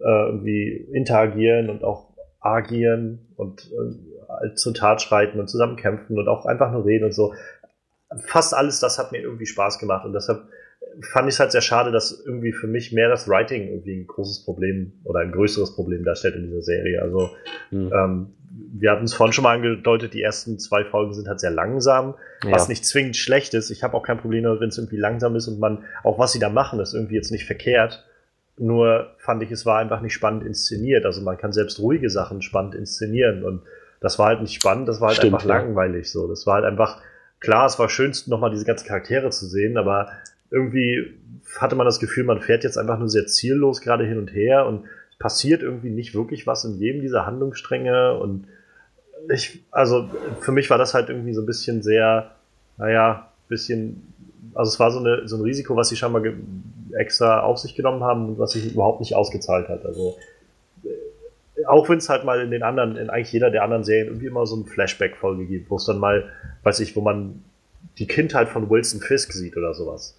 äh, 0.00 0.26
irgendwie 0.26 0.88
interagieren 0.92 1.70
und 1.70 1.84
auch 1.84 2.12
agieren 2.40 3.20
und 3.36 3.70
äh, 4.42 4.54
zur 4.54 4.74
Tat 4.74 5.02
schreiten 5.02 5.38
und 5.38 5.48
zusammen 5.48 5.76
kämpfen 5.76 6.18
und 6.18 6.28
auch 6.28 6.46
einfach 6.46 6.72
nur 6.72 6.84
reden 6.84 7.04
und 7.04 7.14
so. 7.14 7.34
Fast 8.26 8.54
alles 8.54 8.80
das 8.80 8.98
hat 8.98 9.12
mir 9.12 9.22
irgendwie 9.22 9.46
Spaß 9.46 9.78
gemacht 9.78 10.04
und 10.04 10.12
deshalb 10.12 10.42
fand 11.00 11.28
ich 11.28 11.34
es 11.34 11.40
halt 11.40 11.52
sehr 11.52 11.60
schade, 11.60 11.90
dass 11.90 12.22
irgendwie 12.26 12.52
für 12.52 12.66
mich 12.66 12.92
mehr 12.92 13.08
das 13.08 13.28
Writing 13.28 13.68
irgendwie 13.68 13.94
ein 13.94 14.06
großes 14.06 14.44
Problem 14.44 14.92
oder 15.04 15.20
ein 15.20 15.32
größeres 15.32 15.74
Problem 15.74 16.04
darstellt 16.04 16.36
in 16.36 16.46
dieser 16.48 16.62
Serie. 16.62 17.00
Also 17.00 17.30
hm. 17.70 17.92
ähm, 17.92 18.26
wir 18.74 18.90
hatten 18.90 19.04
es 19.04 19.14
vorhin 19.14 19.32
schon 19.32 19.44
mal 19.44 19.54
angedeutet, 19.54 20.12
die 20.12 20.22
ersten 20.22 20.58
zwei 20.58 20.84
Folgen 20.84 21.14
sind 21.14 21.28
halt 21.28 21.40
sehr 21.40 21.50
langsam, 21.50 22.14
ja. 22.44 22.52
was 22.52 22.68
nicht 22.68 22.84
zwingend 22.84 23.16
schlecht 23.16 23.54
ist. 23.54 23.70
Ich 23.70 23.82
habe 23.82 23.96
auch 23.96 24.02
kein 24.02 24.18
Problem 24.18 24.44
damit, 24.44 24.60
wenn 24.60 24.68
es 24.68 24.78
irgendwie 24.78 24.98
langsam 24.98 25.36
ist 25.36 25.48
und 25.48 25.58
man 25.58 25.84
auch 26.04 26.18
was 26.18 26.32
sie 26.32 26.38
da 26.38 26.50
machen, 26.50 26.80
ist 26.80 26.94
irgendwie 26.94 27.14
jetzt 27.14 27.30
nicht 27.30 27.46
verkehrt. 27.46 28.04
Nur 28.62 29.14
fand 29.18 29.42
ich, 29.42 29.50
es 29.50 29.66
war 29.66 29.78
einfach 29.78 30.00
nicht 30.00 30.12
spannend 30.12 30.44
inszeniert. 30.44 31.04
Also 31.04 31.20
man 31.20 31.36
kann 31.36 31.52
selbst 31.52 31.80
ruhige 31.80 32.08
Sachen 32.10 32.42
spannend 32.42 32.76
inszenieren 32.76 33.42
und 33.42 33.62
das 34.00 34.20
war 34.20 34.28
halt 34.28 34.40
nicht 34.40 34.54
spannend, 34.54 34.88
das 34.88 35.00
war 35.00 35.08
halt 35.08 35.18
Stimmt, 35.18 35.34
einfach 35.34 35.48
ja. 35.48 35.56
langweilig 35.56 36.10
so. 36.10 36.28
Das 36.28 36.46
war 36.46 36.54
halt 36.54 36.64
einfach, 36.64 37.00
klar, 37.40 37.66
es 37.66 37.80
war 37.80 37.88
schönst, 37.88 38.28
nochmal 38.28 38.50
diese 38.50 38.64
ganzen 38.64 38.86
Charaktere 38.86 39.30
zu 39.30 39.46
sehen, 39.46 39.76
aber 39.76 40.10
irgendwie 40.50 41.12
hatte 41.58 41.74
man 41.74 41.86
das 41.86 41.98
Gefühl, 41.98 42.22
man 42.22 42.40
fährt 42.40 42.62
jetzt 42.62 42.78
einfach 42.78 43.00
nur 43.00 43.08
sehr 43.08 43.26
ziellos 43.26 43.80
gerade 43.80 44.04
hin 44.04 44.18
und 44.18 44.32
her 44.32 44.66
und 44.66 44.84
es 45.10 45.18
passiert 45.18 45.62
irgendwie 45.62 45.90
nicht 45.90 46.14
wirklich 46.14 46.46
was 46.46 46.64
in 46.64 46.78
jedem 46.78 47.00
dieser 47.00 47.26
Handlungsstränge 47.26 48.16
und 48.16 48.46
ich, 49.28 49.64
also 49.72 50.08
für 50.40 50.52
mich 50.52 50.70
war 50.70 50.78
das 50.78 50.94
halt 50.94 51.08
irgendwie 51.08 51.34
so 51.34 51.42
ein 51.42 51.46
bisschen 51.46 51.82
sehr, 51.82 52.30
naja, 52.78 53.28
bisschen, 53.48 54.14
also 54.54 54.68
es 54.68 54.78
war 54.78 54.92
so, 54.92 55.00
eine, 55.00 55.26
so 55.26 55.36
ein 55.36 55.42
Risiko, 55.42 55.74
was 55.74 55.88
sie 55.88 55.96
scheinbar 55.96 56.22
extra 56.96 57.40
auf 57.40 57.58
sich 57.58 57.74
genommen 57.74 58.02
haben 58.02 58.28
und 58.28 58.38
was 58.38 58.52
sich 58.52 58.72
überhaupt 58.72 59.00
nicht 59.00 59.14
ausgezahlt 59.14 59.68
hat. 59.68 59.84
Also 59.84 60.16
äh, 60.84 61.64
auch 61.66 61.88
wenn 61.88 61.98
es 61.98 62.08
halt 62.08 62.24
mal 62.24 62.40
in 62.40 62.50
den 62.50 62.62
anderen, 62.62 62.96
in 62.96 63.10
eigentlich 63.10 63.32
jeder 63.32 63.50
der 63.50 63.62
anderen 63.62 63.84
Serien 63.84 64.08
irgendwie 64.08 64.26
immer 64.26 64.46
so 64.46 64.56
eine 64.56 64.64
Flashback-Folge 64.64 65.46
gibt, 65.46 65.70
wo 65.70 65.76
es 65.76 65.84
dann 65.84 65.98
mal, 65.98 66.30
weiß 66.62 66.80
ich, 66.80 66.96
wo 66.96 67.00
man 67.00 67.42
die 67.98 68.06
Kindheit 68.06 68.48
von 68.48 68.70
Wilson 68.70 69.00
Fisk 69.00 69.32
sieht 69.32 69.56
oder 69.56 69.74
sowas 69.74 70.16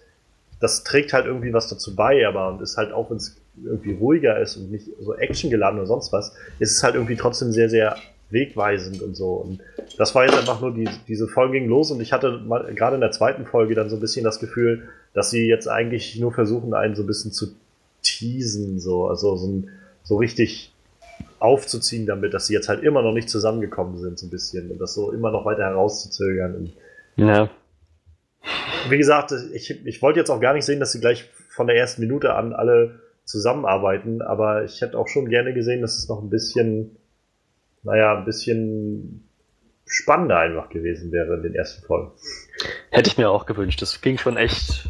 das 0.64 0.82
trägt 0.82 1.12
halt 1.12 1.26
irgendwie 1.26 1.52
was 1.52 1.68
dazu 1.68 1.94
bei, 1.94 2.26
aber 2.26 2.48
und 2.48 2.62
ist 2.62 2.78
halt 2.78 2.90
auch, 2.90 3.10
wenn 3.10 3.18
es 3.18 3.36
irgendwie 3.62 3.92
ruhiger 3.92 4.40
ist 4.40 4.56
und 4.56 4.70
nicht 4.70 4.88
so 4.98 5.14
actiongeladen 5.14 5.78
oder 5.78 5.86
sonst 5.86 6.10
was, 6.10 6.34
ist 6.58 6.72
es 6.72 6.82
halt 6.82 6.94
irgendwie 6.94 7.16
trotzdem 7.16 7.52
sehr, 7.52 7.68
sehr 7.68 7.96
wegweisend 8.30 9.02
und 9.02 9.14
so. 9.14 9.34
Und 9.34 9.60
das 9.98 10.14
war 10.14 10.24
jetzt 10.24 10.38
einfach 10.38 10.62
nur, 10.62 10.72
die, 10.72 10.88
diese 11.06 11.28
Folge 11.28 11.58
ging 11.58 11.68
los 11.68 11.90
und 11.90 12.00
ich 12.00 12.14
hatte 12.14 12.40
gerade 12.74 12.94
in 12.94 13.02
der 13.02 13.10
zweiten 13.10 13.44
Folge 13.44 13.74
dann 13.74 13.90
so 13.90 13.96
ein 13.96 14.00
bisschen 14.00 14.24
das 14.24 14.40
Gefühl, 14.40 14.88
dass 15.14 15.30
sie 15.30 15.46
jetzt 15.46 15.68
eigentlich 15.68 16.18
nur 16.18 16.32
versuchen, 16.32 16.74
einen 16.74 16.94
so 16.94 17.02
ein 17.02 17.06
bisschen 17.06 17.32
zu 17.32 17.54
teasen, 18.02 18.78
so, 18.78 19.08
also 19.08 19.36
so, 19.36 19.48
ein, 19.48 19.70
so 20.02 20.16
richtig 20.16 20.72
aufzuziehen 21.38 22.06
damit, 22.06 22.34
dass 22.34 22.46
sie 22.46 22.54
jetzt 22.54 22.68
halt 22.68 22.82
immer 22.82 23.00
noch 23.00 23.12
nicht 23.12 23.30
zusammengekommen 23.30 23.98
sind, 23.98 24.18
so 24.18 24.26
ein 24.26 24.30
bisschen 24.30 24.70
und 24.70 24.78
das 24.78 24.94
so 24.94 25.12
immer 25.12 25.30
noch 25.30 25.44
weiter 25.44 25.62
herauszuzögern. 25.62 26.72
Ja 27.16 27.48
wie 28.88 28.98
gesagt, 28.98 29.32
ich, 29.52 29.86
ich 29.86 30.02
wollte 30.02 30.18
jetzt 30.18 30.30
auch 30.30 30.40
gar 30.40 30.54
nicht 30.54 30.64
sehen, 30.64 30.80
dass 30.80 30.92
sie 30.92 31.00
gleich 31.00 31.28
von 31.48 31.66
der 31.66 31.76
ersten 31.76 32.02
Minute 32.02 32.34
an 32.34 32.52
alle 32.52 33.00
zusammenarbeiten, 33.24 34.22
aber 34.22 34.64
ich 34.64 34.80
hätte 34.80 34.98
auch 34.98 35.08
schon 35.08 35.28
gerne 35.28 35.54
gesehen, 35.54 35.80
dass 35.80 35.96
es 35.96 36.08
noch 36.08 36.22
ein 36.22 36.30
bisschen, 36.30 36.96
naja, 37.82 38.18
ein 38.18 38.24
bisschen 38.24 39.28
spannender 39.86 40.38
einfach 40.38 40.68
gewesen 40.68 41.12
wäre 41.12 41.34
in 41.34 41.42
den 41.42 41.54
ersten 41.54 41.84
Folgen. 41.86 42.12
Hätte 42.90 43.08
ich 43.08 43.18
mir 43.18 43.30
auch 43.30 43.46
gewünscht. 43.46 43.80
Das 43.82 44.00
ging 44.00 44.18
schon 44.18 44.36
echt 44.36 44.88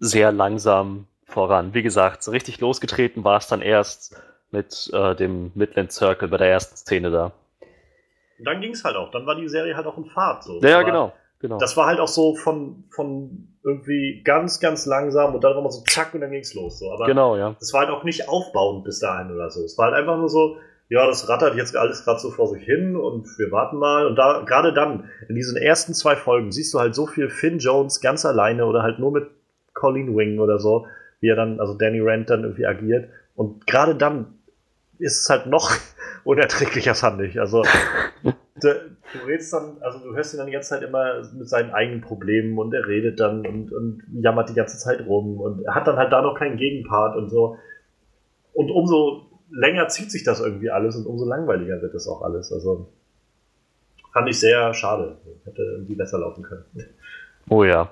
sehr 0.00 0.32
langsam 0.32 1.06
voran. 1.24 1.74
Wie 1.74 1.82
gesagt, 1.82 2.22
so 2.22 2.32
richtig 2.32 2.60
losgetreten 2.60 3.22
war 3.22 3.36
es 3.36 3.46
dann 3.46 3.62
erst 3.62 4.20
mit 4.50 4.90
äh, 4.92 5.14
dem 5.14 5.52
Midland 5.54 5.92
Circle 5.92 6.28
bei 6.28 6.38
der 6.38 6.48
ersten 6.48 6.76
Szene 6.76 7.10
da. 7.10 7.32
Und 8.38 8.44
dann 8.46 8.60
ging 8.60 8.72
es 8.72 8.82
halt 8.82 8.96
auch. 8.96 9.10
Dann 9.12 9.26
war 9.26 9.36
die 9.36 9.48
Serie 9.48 9.76
halt 9.76 9.86
auch 9.86 9.96
in 9.96 10.06
Fahrt. 10.06 10.42
So. 10.42 10.60
Ja, 10.60 10.82
genau. 10.82 11.12
Genau. 11.40 11.58
Das 11.58 11.74
war 11.76 11.86
halt 11.86 12.00
auch 12.00 12.08
so 12.08 12.34
von, 12.34 12.84
von 12.90 13.48
irgendwie 13.64 14.22
ganz, 14.24 14.60
ganz 14.60 14.84
langsam 14.84 15.34
und 15.34 15.42
dann 15.42 15.54
war 15.54 15.62
man 15.62 15.70
so 15.70 15.82
zack 15.84 16.12
und 16.12 16.20
dann 16.20 16.30
ging's 16.30 16.52
los. 16.54 16.78
So. 16.78 16.92
Aber 16.92 17.06
genau, 17.06 17.34
ja. 17.36 17.56
Das 17.58 17.72
war 17.72 17.80
halt 17.80 17.90
auch 17.90 18.04
nicht 18.04 18.28
aufbauend 18.28 18.84
bis 18.84 19.00
dahin 19.00 19.32
oder 19.32 19.50
so. 19.50 19.64
Es 19.64 19.78
war 19.78 19.86
halt 19.86 19.94
einfach 19.94 20.18
nur 20.18 20.28
so, 20.28 20.58
ja, 20.90 21.06
das 21.06 21.30
rattert 21.30 21.56
jetzt 21.56 21.74
alles 21.76 22.04
gerade 22.04 22.20
so 22.20 22.30
vor 22.30 22.48
sich 22.48 22.62
hin 22.62 22.94
und 22.94 23.26
wir 23.38 23.50
warten 23.52 23.78
mal. 23.78 24.06
Und 24.06 24.16
da, 24.16 24.42
gerade 24.46 24.74
dann, 24.74 25.08
in 25.30 25.34
diesen 25.34 25.56
ersten 25.56 25.94
zwei 25.94 26.14
Folgen, 26.14 26.52
siehst 26.52 26.74
du 26.74 26.78
halt 26.78 26.94
so 26.94 27.06
viel 27.06 27.30
Finn 27.30 27.58
Jones 27.58 28.02
ganz 28.02 28.26
alleine 28.26 28.66
oder 28.66 28.82
halt 28.82 28.98
nur 28.98 29.10
mit 29.10 29.30
Colleen 29.74 30.16
Wing 30.16 30.38
oder 30.38 30.58
so, 30.58 30.86
wie 31.20 31.28
er 31.28 31.36
dann, 31.36 31.60
also 31.60 31.74
Danny 31.74 32.00
Rand 32.00 32.30
dann 32.30 32.42
irgendwie 32.42 32.66
agiert. 32.66 33.08
Und 33.34 33.66
gerade 33.66 33.94
dann 33.94 34.38
ist 34.98 35.22
es 35.22 35.30
halt 35.30 35.46
noch 35.46 35.70
unerträglicher, 36.24 36.94
fand 36.94 37.22
ich. 37.22 37.40
Also, 37.40 37.62
du 38.62 39.26
redest 39.26 39.52
dann, 39.52 39.78
also 39.80 39.98
du 39.98 40.14
hörst 40.14 40.34
ihn 40.34 40.38
dann 40.38 40.46
die 40.46 40.52
ganze 40.52 40.70
Zeit 40.70 40.82
immer 40.82 41.22
mit 41.32 41.48
seinen 41.48 41.70
eigenen 41.70 42.00
Problemen 42.00 42.58
und 42.58 42.74
er 42.74 42.86
redet 42.86 43.20
dann 43.20 43.46
und, 43.46 43.72
und 43.72 44.02
jammert 44.12 44.50
die 44.50 44.54
ganze 44.54 44.78
Zeit 44.78 45.06
rum 45.06 45.40
und 45.40 45.64
er 45.64 45.74
hat 45.74 45.86
dann 45.86 45.96
halt 45.96 46.12
da 46.12 46.22
noch 46.22 46.38
keinen 46.38 46.56
Gegenpart 46.56 47.16
und 47.16 47.30
so. 47.30 47.56
Und 48.52 48.70
umso 48.70 49.26
länger 49.50 49.88
zieht 49.88 50.10
sich 50.10 50.24
das 50.24 50.40
irgendwie 50.40 50.70
alles 50.70 50.96
und 50.96 51.06
umso 51.06 51.24
langweiliger 51.24 51.80
wird 51.82 51.94
das 51.94 52.06
auch 52.06 52.22
alles. 52.22 52.52
Also 52.52 52.88
fand 54.12 54.28
ich 54.28 54.38
sehr 54.38 54.74
schade. 54.74 55.16
Hätte 55.44 55.62
irgendwie 55.62 55.94
besser 55.94 56.18
laufen 56.18 56.42
können. 56.42 56.64
Oh 57.48 57.64
ja. 57.64 57.90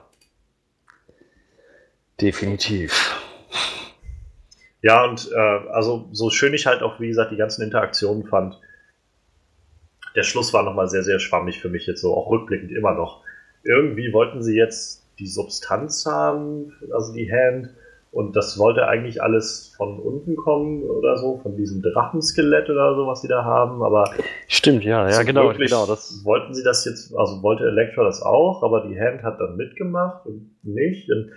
Definitiv. 2.21 3.15
Ja, 4.83 5.05
und 5.05 5.31
äh, 5.33 5.69
also 5.71 6.09
so 6.13 6.31
schön 6.31 6.55
ich 6.55 6.67
halt 6.67 6.83
auch, 6.83 7.01
wie 7.01 7.09
gesagt, 7.09 7.33
die 7.33 7.37
ganzen 7.37 7.63
Interaktionen 7.63 8.25
fand, 8.25 8.59
der 10.15 10.23
Schluss 10.23 10.53
war 10.53 10.63
nochmal 10.63 10.89
sehr, 10.89 11.03
sehr 11.03 11.19
schwammig 11.19 11.61
für 11.61 11.69
mich 11.69 11.87
jetzt 11.87 12.01
so, 12.01 12.15
auch 12.15 12.31
rückblickend 12.31 12.73
immer 12.73 12.95
noch. 12.95 13.23
Irgendwie 13.63 14.13
wollten 14.13 14.43
sie 14.43 14.57
jetzt 14.57 15.05
die 15.19 15.27
Substanz 15.27 16.07
haben, 16.07 16.73
also 16.93 17.13
die 17.13 17.31
Hand, 17.31 17.71
und 18.11 18.35
das 18.37 18.59
wollte 18.59 18.87
eigentlich 18.87 19.23
alles 19.23 19.75
von 19.77 19.99
unten 20.01 20.35
kommen 20.37 20.83
oder 20.83 21.19
so, 21.19 21.39
von 21.43 21.57
diesem 21.57 21.83
Drachenskelett 21.83 22.71
oder 22.71 22.95
so, 22.95 23.07
was 23.07 23.21
sie 23.21 23.29
da 23.29 23.45
haben, 23.45 23.83
aber. 23.83 24.11
Stimmt, 24.47 24.83
ja, 24.83 25.09
ja, 25.09 25.23
genau, 25.23 25.53
genau. 25.53 25.87
Das 25.87 26.25
wollten 26.25 26.55
sie 26.55 26.65
das 26.65 26.85
jetzt, 26.87 27.15
also 27.15 27.43
wollte 27.43 27.65
Elektra 27.65 28.05
das 28.05 28.23
auch, 28.23 28.63
aber 28.63 28.89
die 28.89 28.99
Hand 28.99 29.23
hat 29.23 29.39
dann 29.41 29.57
mitgemacht 29.57 30.25
und 30.25 30.57
nicht. 30.63 31.11
Und 31.11 31.33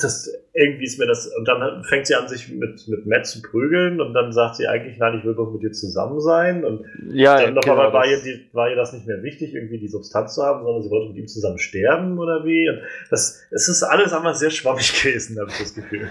das 0.00 0.30
irgendwie 0.52 0.84
ist 0.84 0.98
mir 0.98 1.06
das, 1.06 1.26
und 1.26 1.48
dann 1.48 1.82
fängt 1.84 2.06
sie 2.06 2.14
an, 2.14 2.28
sich 2.28 2.50
mit, 2.50 2.86
mit 2.88 3.06
Matt 3.06 3.26
zu 3.26 3.40
prügeln 3.40 4.02
und 4.02 4.12
dann 4.12 4.30
sagt 4.30 4.56
sie 4.56 4.68
eigentlich, 4.68 4.98
nein, 4.98 5.18
ich 5.18 5.24
will 5.24 5.34
doch 5.34 5.50
mit 5.50 5.62
dir 5.62 5.72
zusammen 5.72 6.20
sein. 6.20 6.62
Und 6.62 6.84
ja, 7.10 7.40
dann 7.40 7.54
noch 7.54 7.62
genau, 7.62 7.76
war, 7.76 8.06
ihr, 8.06 8.20
die, 8.20 8.48
war 8.52 8.68
ihr 8.68 8.76
das 8.76 8.92
nicht 8.92 9.06
mehr 9.06 9.22
wichtig, 9.22 9.54
irgendwie 9.54 9.78
die 9.78 9.88
Substanz 9.88 10.34
zu 10.34 10.42
haben, 10.42 10.62
sondern 10.62 10.82
sie 10.82 10.90
wollte 10.90 11.08
mit 11.08 11.16
ihm 11.16 11.26
zusammen 11.26 11.58
sterben 11.58 12.18
oder 12.18 12.44
wie. 12.44 12.68
Und 12.68 12.80
das, 13.10 13.42
es 13.50 13.68
ist 13.68 13.82
alles 13.82 14.12
einmal 14.12 14.34
sehr 14.34 14.50
schwammig 14.50 14.92
gewesen, 15.02 15.40
habe 15.40 15.50
ich 15.50 15.58
das 15.58 15.74
Gefühl. 15.74 16.10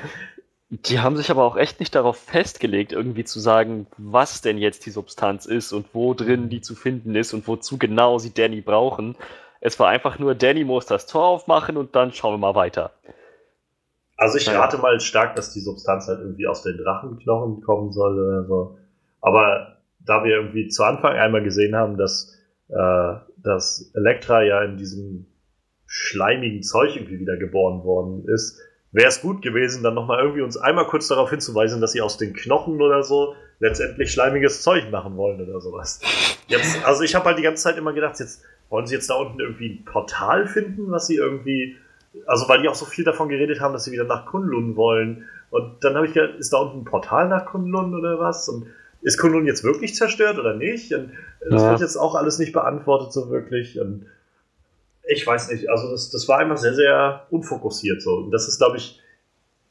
Die 0.72 1.00
haben 1.00 1.18
sich 1.18 1.30
aber 1.30 1.44
auch 1.44 1.58
echt 1.58 1.80
nicht 1.80 1.94
darauf 1.94 2.18
festgelegt, 2.18 2.94
irgendwie 2.94 3.26
zu 3.26 3.40
sagen, 3.40 3.86
was 3.98 4.42
denn 4.42 4.58
jetzt 4.58 4.86
die 4.88 4.92
Substanz 4.92 5.46
ist 5.46 5.72
und 5.72 5.86
wo 5.94 6.16
drin 6.16 6.50
die 6.50 6.62
zu 6.62 6.76
finden 6.76 7.14
ist 7.14 7.34
und 7.34 7.48
wozu 7.48 7.78
genau 7.78 8.18
sie 8.18 8.34
Danny 8.34 8.62
brauchen. 8.62 9.16
Es 9.60 9.80
war 9.80 9.90
einfach 9.90 10.18
nur, 10.18 10.34
Danny 10.34 10.64
muss 10.64 10.88
das 10.88 11.06
Tor 11.06 11.26
aufmachen 11.26 11.78
und 11.78 11.96
dann 11.96 12.12
schauen 12.14 12.34
wir 12.34 12.38
mal 12.40 12.56
weiter. 12.56 12.92
Also 14.22 14.38
ich 14.38 14.48
rate 14.48 14.78
mal 14.78 15.00
stark, 15.00 15.36
dass 15.36 15.52
die 15.52 15.62
Substanz 15.62 16.08
halt 16.08 16.20
irgendwie 16.20 16.46
aus 16.46 16.62
den 16.62 16.78
Drachenknochen 16.78 17.62
kommen 17.62 17.92
soll 17.92 18.20
oder 18.20 18.46
so. 18.46 18.78
Aber 19.20 19.78
da 20.00 20.24
wir 20.24 20.36
irgendwie 20.36 20.68
zu 20.68 20.84
Anfang 20.84 21.14
einmal 21.14 21.42
gesehen 21.42 21.76
haben, 21.76 21.98
dass, 21.98 22.38
äh, 22.70 23.14
dass 23.38 23.90
Elektra 23.96 24.44
ja 24.44 24.62
in 24.62 24.78
diesem 24.78 25.26
schleimigen 25.88 26.62
Zeug 26.62 26.96
irgendwie 26.98 27.20
wieder 27.20 27.36
geboren 27.38 27.84
worden 27.84 28.24
ist, 28.28 28.62
wäre 28.92 29.08
es 29.08 29.22
gut 29.22 29.42
gewesen, 29.42 29.82
dann 29.82 29.96
nochmal 29.96 30.20
irgendwie 30.20 30.42
uns 30.42 30.56
einmal 30.56 30.86
kurz 30.86 31.08
darauf 31.08 31.32
hinzuweisen, 31.32 31.82
dass 31.82 31.94
sie 31.94 32.02
aus 32.02 32.18
den 32.18 32.34
Knochen 32.34 32.80
oder 32.80 33.02
so 33.02 33.34
letztendlich 33.58 34.12
schleimiges 34.12 34.62
Zeug 34.62 34.92
machen 34.92 35.18
wollen 35.18 35.42
oder 35.42 35.60
sowas. 35.62 36.00
Jetzt, 36.48 36.86
also 36.86 37.02
ich 37.02 37.16
habe 37.16 37.26
halt 37.26 37.40
die 37.40 37.44
ganze 37.44 37.64
Zeit 37.64 37.76
immer 37.76 37.92
gedacht, 37.92 38.20
jetzt 38.20 38.44
wollen 38.70 38.86
sie 38.86 38.94
jetzt 38.94 39.10
da 39.10 39.16
unten 39.16 39.40
irgendwie 39.40 39.80
ein 39.80 39.86
Portal 39.86 40.46
finden, 40.46 40.92
was 40.92 41.08
sie 41.08 41.16
irgendwie 41.16 41.76
also 42.26 42.48
weil 42.50 42.62
die 42.62 42.68
auch 42.68 42.76
so 42.76 42.86
viel 42.86 43.06
davon 43.06 43.30
geredet 43.30 43.60
haben, 43.62 43.74
dass 43.74 43.86
sie 43.86 43.92
wieder 43.92 44.04
nach 44.04 44.26
Kunlun 44.26 44.76
wollen. 44.76 45.26
Und 45.50 45.84
dann 45.84 45.96
habe 45.96 46.08
ich 46.08 46.14
gedacht, 46.14 46.36
ist 46.40 46.54
da 46.54 46.58
unten 46.58 46.80
ein 46.80 46.86
Portal 46.86 47.28
nach 47.28 47.46
Kunlun 47.46 47.94
oder 47.94 48.20
was? 48.20 48.50
Und 48.50 48.68
ist 49.02 49.18
Kunlun 49.18 49.46
jetzt 49.46 49.64
wirklich 49.64 49.96
zerstört 49.96 50.38
oder 50.38 50.56
nicht? 50.56 50.94
Und 50.94 51.12
das 51.50 51.62
ja. 51.62 51.72
wird 51.72 51.82
jetzt 51.82 51.98
auch 51.98 52.16
alles 52.16 52.40
nicht 52.40 52.54
beantwortet 52.54 53.12
so 53.14 53.30
wirklich. 53.30 53.80
Und 53.80 54.06
ich 55.08 55.26
weiß 55.26 55.52
nicht, 55.52 55.70
also 55.70 55.90
das, 55.92 56.10
das 56.10 56.28
war 56.28 56.40
einfach 56.40 56.58
sehr, 56.58 56.74
sehr 56.74 57.26
unfokussiert 57.30 58.02
so. 58.02 58.18
Und 58.18 58.32
das 58.32 58.48
ist, 58.48 58.58
glaube 58.58 58.78
ich, 58.78 59.00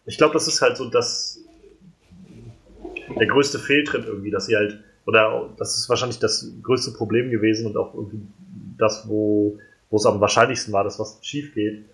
ich 0.07 0.19
glaube, 0.19 0.35
das 0.35 0.49
ist 0.49 0.61
halt 0.61 0.77
so 0.77 0.89
das 0.89 1.45
der 3.19 3.27
größte 3.27 3.59
Fehltritt 3.59 4.07
irgendwie, 4.07 4.31
dass 4.31 4.47
sie 4.47 4.57
halt, 4.57 4.79
oder 5.05 5.51
das 5.59 5.77
ist 5.77 5.89
wahrscheinlich 5.89 6.21
das 6.21 6.53
größte 6.63 6.93
Problem 6.93 7.31
gewesen 7.31 7.67
und 7.67 7.77
auch 7.77 7.93
irgendwie 7.95 8.23
das, 8.79 9.09
wo, 9.09 9.59
wo 9.91 9.97
es 9.97 10.07
am 10.07 10.21
wahrscheinlichsten 10.21 10.73
war, 10.73 10.85
dass 10.85 10.99
was 10.99 11.19
schief 11.23 11.55
geht 11.55 11.85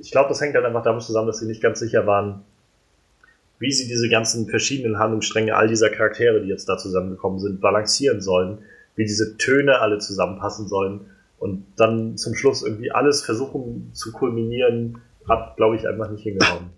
ich 0.00 0.10
glaube, 0.10 0.28
das 0.28 0.40
hängt 0.40 0.54
halt 0.54 0.64
einfach 0.64 0.82
damit 0.82 1.02
zusammen, 1.02 1.26
dass 1.26 1.38
sie 1.38 1.46
nicht 1.46 1.62
ganz 1.62 1.78
sicher 1.78 2.06
waren, 2.06 2.42
wie 3.58 3.70
sie 3.70 3.86
diese 3.86 4.08
ganzen 4.08 4.48
verschiedenen 4.48 4.98
Handlungsstränge 4.98 5.54
all 5.54 5.68
dieser 5.68 5.90
Charaktere, 5.90 6.40
die 6.40 6.48
jetzt 6.48 6.68
da 6.68 6.78
zusammengekommen 6.78 7.38
sind, 7.38 7.60
balancieren 7.60 8.20
sollen, 8.20 8.58
wie 8.96 9.04
diese 9.04 9.36
Töne 9.36 9.80
alle 9.80 9.98
zusammenpassen 9.98 10.66
sollen 10.66 11.10
und 11.38 11.66
dann 11.76 12.16
zum 12.16 12.34
Schluss 12.34 12.62
irgendwie 12.62 12.90
alles 12.90 13.22
versuchen 13.22 13.90
zu 13.92 14.12
kulminieren 14.12 15.02
hat, 15.28 15.56
glaube 15.56 15.76
ich, 15.76 15.86
einfach 15.86 16.10
nicht 16.10 16.22
hingehauen. 16.22 16.70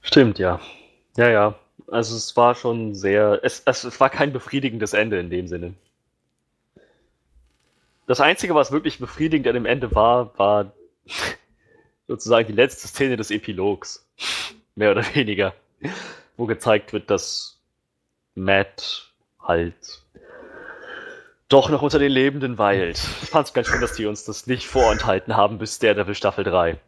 Stimmt, 0.00 0.38
ja. 0.38 0.60
Ja, 1.16 1.28
ja. 1.28 1.54
Also 1.88 2.16
es 2.16 2.36
war 2.36 2.54
schon 2.54 2.94
sehr, 2.94 3.40
es, 3.42 3.62
es 3.66 4.00
war 4.00 4.10
kein 4.10 4.32
befriedigendes 4.32 4.92
Ende 4.92 5.18
in 5.18 5.30
dem 5.30 5.48
Sinne. 5.48 5.74
Das 8.06 8.20
Einzige, 8.20 8.54
was 8.54 8.70
wirklich 8.70 8.98
befriedigend 8.98 9.48
an 9.48 9.54
dem 9.54 9.66
Ende 9.66 9.94
war, 9.94 10.38
war 10.38 10.72
sozusagen 12.08 12.48
die 12.48 12.54
letzte 12.54 12.88
Szene 12.88 13.16
des 13.16 13.30
Epilogs. 13.30 14.08
Mehr 14.74 14.90
oder 14.90 15.04
weniger. 15.14 15.54
Wo 16.36 16.46
gezeigt 16.46 16.92
wird, 16.92 17.10
dass 17.10 17.60
Matt 18.34 19.12
halt 19.40 20.02
doch 21.48 21.70
noch 21.70 21.82
unter 21.82 21.98
den 21.98 22.10
Lebenden 22.10 22.58
weilt. 22.58 22.96
Ich 23.22 23.30
fand 23.30 23.46
es 23.46 23.54
ganz 23.54 23.68
schön, 23.68 23.80
dass 23.80 23.94
die 23.94 24.06
uns 24.06 24.24
das 24.24 24.46
nicht 24.46 24.66
vorenthalten 24.66 25.36
haben 25.36 25.58
bis 25.58 25.78
der 25.78 25.94
Devil 25.94 26.14
Staffel 26.14 26.44
3. 26.44 26.78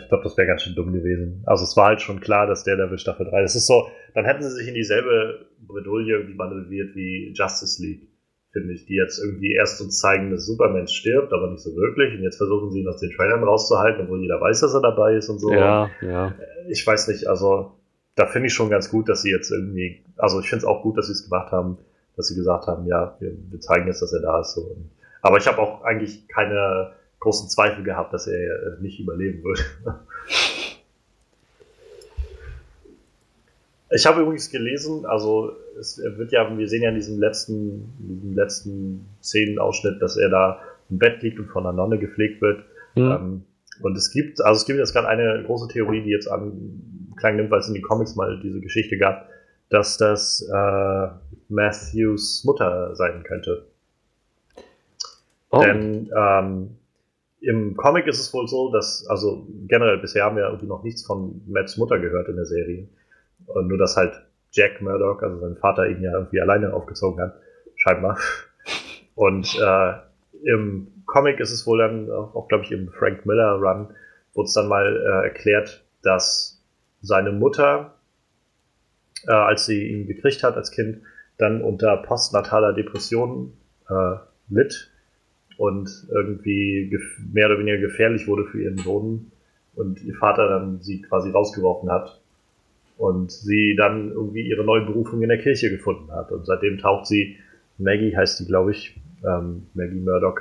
Ich 0.00 0.08
glaube, 0.08 0.24
das 0.24 0.36
wäre 0.36 0.48
ganz 0.48 0.62
schön 0.62 0.74
dumm 0.74 0.92
gewesen. 0.92 1.44
Also 1.46 1.62
es 1.62 1.76
war 1.76 1.86
halt 1.86 2.02
schon 2.02 2.20
klar, 2.20 2.46
dass 2.46 2.64
der 2.64 2.76
Devil 2.76 2.98
Staffel 2.98 3.26
3. 3.26 3.42
Das 3.42 3.54
ist 3.54 3.66
so, 3.66 3.88
dann 4.12 4.24
hätten 4.24 4.42
sie 4.42 4.50
sich 4.50 4.68
in 4.68 4.74
dieselbe 4.74 5.46
Bredouille 5.60 6.16
irgendwie 6.16 6.34
manövriert 6.34 6.94
wie 6.96 7.32
Justice 7.34 7.80
League, 7.80 8.08
finde 8.54 8.72
ich, 8.72 8.86
die 8.86 8.94
jetzt 8.94 9.18
irgendwie 9.18 9.52
erst 9.52 9.80
uns 9.82 9.98
zeigen, 9.98 10.30
dass 10.30 10.46
Superman 10.46 10.86
stirbt, 10.86 11.32
aber 11.32 11.50
nicht 11.50 11.62
so 11.62 11.74
wirklich. 11.74 12.14
Und 12.14 12.22
jetzt 12.22 12.36
versuchen 12.36 12.70
sie 12.70 12.80
ihn 12.80 12.88
aus 12.88 13.00
den 13.00 13.10
Trailern 13.10 13.42
rauszuhalten, 13.42 14.04
obwohl 14.04 14.22
jeder 14.22 14.40
weiß, 14.40 14.60
dass 14.60 14.74
er 14.74 14.80
dabei 14.80 15.16
ist 15.16 15.28
und 15.28 15.40
so. 15.40 15.52
Ja, 15.52 15.90
ja. 16.00 16.34
Ich 16.68 16.86
weiß 16.86 17.08
nicht, 17.08 17.26
also 17.26 17.72
da 18.14 18.26
finde 18.26 18.46
ich 18.46 18.54
schon 18.54 18.70
ganz 18.70 18.90
gut, 18.90 19.08
dass 19.08 19.22
sie 19.22 19.30
jetzt 19.30 19.50
irgendwie, 19.50 20.04
also 20.16 20.38
ich 20.38 20.48
finde 20.48 20.64
es 20.64 20.64
auch 20.64 20.82
gut, 20.82 20.96
dass 20.96 21.08
sie 21.08 21.12
es 21.12 21.24
gemacht 21.24 21.50
haben, 21.50 21.78
dass 22.16 22.28
sie 22.28 22.36
gesagt 22.36 22.68
haben, 22.68 22.86
ja, 22.86 23.16
wir, 23.18 23.32
wir 23.50 23.60
zeigen 23.60 23.88
jetzt, 23.88 24.00
dass 24.02 24.12
er 24.12 24.20
da 24.20 24.40
ist. 24.40 24.54
So. 24.54 24.76
Aber 25.20 25.36
ich 25.36 25.48
habe 25.48 25.58
auch 25.58 25.82
eigentlich 25.82 26.28
keine 26.28 26.92
großen 27.18 27.48
Zweifel 27.48 27.82
gehabt, 27.82 28.14
dass 28.14 28.28
er 28.28 28.38
äh, 28.38 28.80
nicht 28.80 29.00
überleben 29.00 29.42
wird. 29.42 29.64
Ich 33.94 34.06
habe 34.06 34.22
übrigens 34.22 34.50
gelesen, 34.50 35.06
also 35.06 35.52
es 35.78 35.98
wird 35.98 36.32
ja, 36.32 36.56
wir 36.56 36.68
sehen 36.68 36.82
ja 36.82 36.88
in 36.88 36.96
diesem 36.96 37.20
letzten, 37.20 37.94
diesem 37.98 38.34
letzten 38.34 39.06
Szenenausschnitt, 39.22 40.02
dass 40.02 40.16
er 40.16 40.30
da 40.30 40.60
im 40.90 40.98
Bett 40.98 41.22
liegt 41.22 41.38
und 41.38 41.46
von 41.46 41.64
einer 41.64 41.72
Nonne 41.72 41.98
gepflegt 41.98 42.42
wird. 42.42 42.64
Mhm. 42.96 43.02
Ähm, 43.02 43.42
und 43.82 43.96
es 43.96 44.10
gibt, 44.10 44.40
also 44.40 44.60
es 44.60 44.66
gibt 44.66 44.78
jetzt 44.78 44.92
gerade 44.92 45.08
eine 45.08 45.44
große 45.44 45.68
Theorie, 45.68 46.02
die 46.02 46.10
jetzt 46.10 46.28
an 46.28 47.12
Klang 47.16 47.36
nimmt, 47.36 47.50
weil 47.50 47.60
es 47.60 47.68
in 47.68 47.74
den 47.74 47.82
Comics 47.82 48.16
mal 48.16 48.40
diese 48.42 48.60
Geschichte 48.60 48.98
gab, 48.98 49.28
dass 49.70 49.96
das 49.96 50.42
äh, 50.52 51.08
Matthews 51.48 52.44
Mutter 52.44 52.94
sein 52.96 53.22
könnte. 53.22 53.66
Oh. 55.50 55.60
Denn 55.60 56.10
ähm, 56.16 56.70
im 57.40 57.76
Comic 57.76 58.06
ist 58.06 58.20
es 58.20 58.32
wohl 58.34 58.48
so, 58.48 58.72
dass, 58.72 59.06
also 59.08 59.46
generell 59.68 59.98
bisher 59.98 60.24
haben 60.24 60.36
wir 60.36 60.44
irgendwie 60.44 60.66
noch 60.66 60.82
nichts 60.82 61.04
von 61.04 61.42
Matts 61.46 61.76
Mutter 61.76 61.98
gehört 61.98 62.28
in 62.28 62.36
der 62.36 62.46
Serie. 62.46 62.88
Nur, 63.46 63.78
dass 63.78 63.96
halt 63.96 64.14
Jack 64.54 64.80
Murdoch, 64.80 65.20
also 65.22 65.40
sein 65.40 65.56
Vater, 65.56 65.88
ihn 65.88 66.02
ja 66.02 66.12
irgendwie 66.12 66.40
alleine 66.40 66.72
aufgezogen 66.72 67.20
hat, 67.20 67.34
scheinbar. 67.76 68.18
Und 69.14 69.58
äh, 69.60 69.92
im 70.44 70.88
Comic 71.06 71.40
ist 71.40 71.52
es 71.52 71.66
wohl 71.66 71.78
dann 71.78 72.10
auch, 72.10 72.34
auch 72.34 72.48
glaube 72.48 72.64
ich, 72.64 72.72
im 72.72 72.90
Frank 72.90 73.26
Miller 73.26 73.52
Run, 73.52 73.88
wurde 74.34 74.46
es 74.46 74.54
dann 74.54 74.68
mal 74.68 74.96
äh, 74.96 75.24
erklärt, 75.24 75.84
dass 76.02 76.62
seine 77.02 77.32
Mutter, 77.32 77.94
äh, 79.26 79.32
als 79.32 79.66
sie 79.66 79.88
ihn 79.88 80.06
gekriegt 80.06 80.42
hat 80.42 80.56
als 80.56 80.70
Kind, 80.70 81.02
dann 81.38 81.62
unter 81.62 81.96
postnataler 81.98 82.72
Depression 82.72 83.52
äh, 83.88 84.16
litt 84.48 84.90
und 85.56 86.06
irgendwie 86.10 86.96
mehr 87.32 87.46
oder 87.46 87.58
weniger 87.58 87.78
gefährlich 87.78 88.26
wurde 88.26 88.44
für 88.46 88.62
ihren 88.62 88.78
Sohn 88.78 89.32
und 89.74 90.02
ihr 90.02 90.14
Vater 90.14 90.48
dann 90.48 90.80
sie 90.80 91.02
quasi 91.02 91.30
rausgeworfen 91.30 91.90
hat 91.90 92.20
und 92.96 93.32
sie 93.32 93.74
dann 93.76 94.10
irgendwie 94.10 94.42
ihre 94.42 94.64
neue 94.64 94.84
Berufung 94.84 95.22
in 95.22 95.28
der 95.28 95.38
Kirche 95.38 95.70
gefunden 95.70 96.12
hat 96.12 96.30
und 96.30 96.46
seitdem 96.46 96.78
taucht 96.78 97.06
sie, 97.06 97.36
Maggie 97.78 98.16
heißt 98.16 98.38
sie 98.38 98.46
glaube 98.46 98.72
ich, 98.72 98.96
ähm, 99.26 99.66
Maggie 99.74 100.00
Murdoch, 100.00 100.40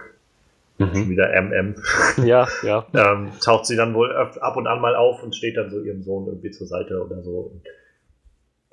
mhm. 0.78 1.10
wieder 1.10 1.30
MM, 1.42 1.76
ja, 2.26 2.48
ja. 2.64 2.86
ähm, 2.94 3.32
taucht 3.44 3.66
sie 3.66 3.76
dann 3.76 3.94
wohl 3.94 4.12
ab 4.12 4.58
und 4.58 4.68
an 4.68 4.82
mal 4.82 4.96
auf 4.96 5.24
und 5.24 5.36
steht 5.36 5.58
dann 5.58 5.70
so 5.70 5.82
ihrem 5.82 6.04
Sohn 6.04 6.28
irgendwie 6.28 6.52
zur 6.52 6.68
Seite 6.68 7.04
oder 7.04 7.22
so. 7.24 7.52
Und 7.52 7.62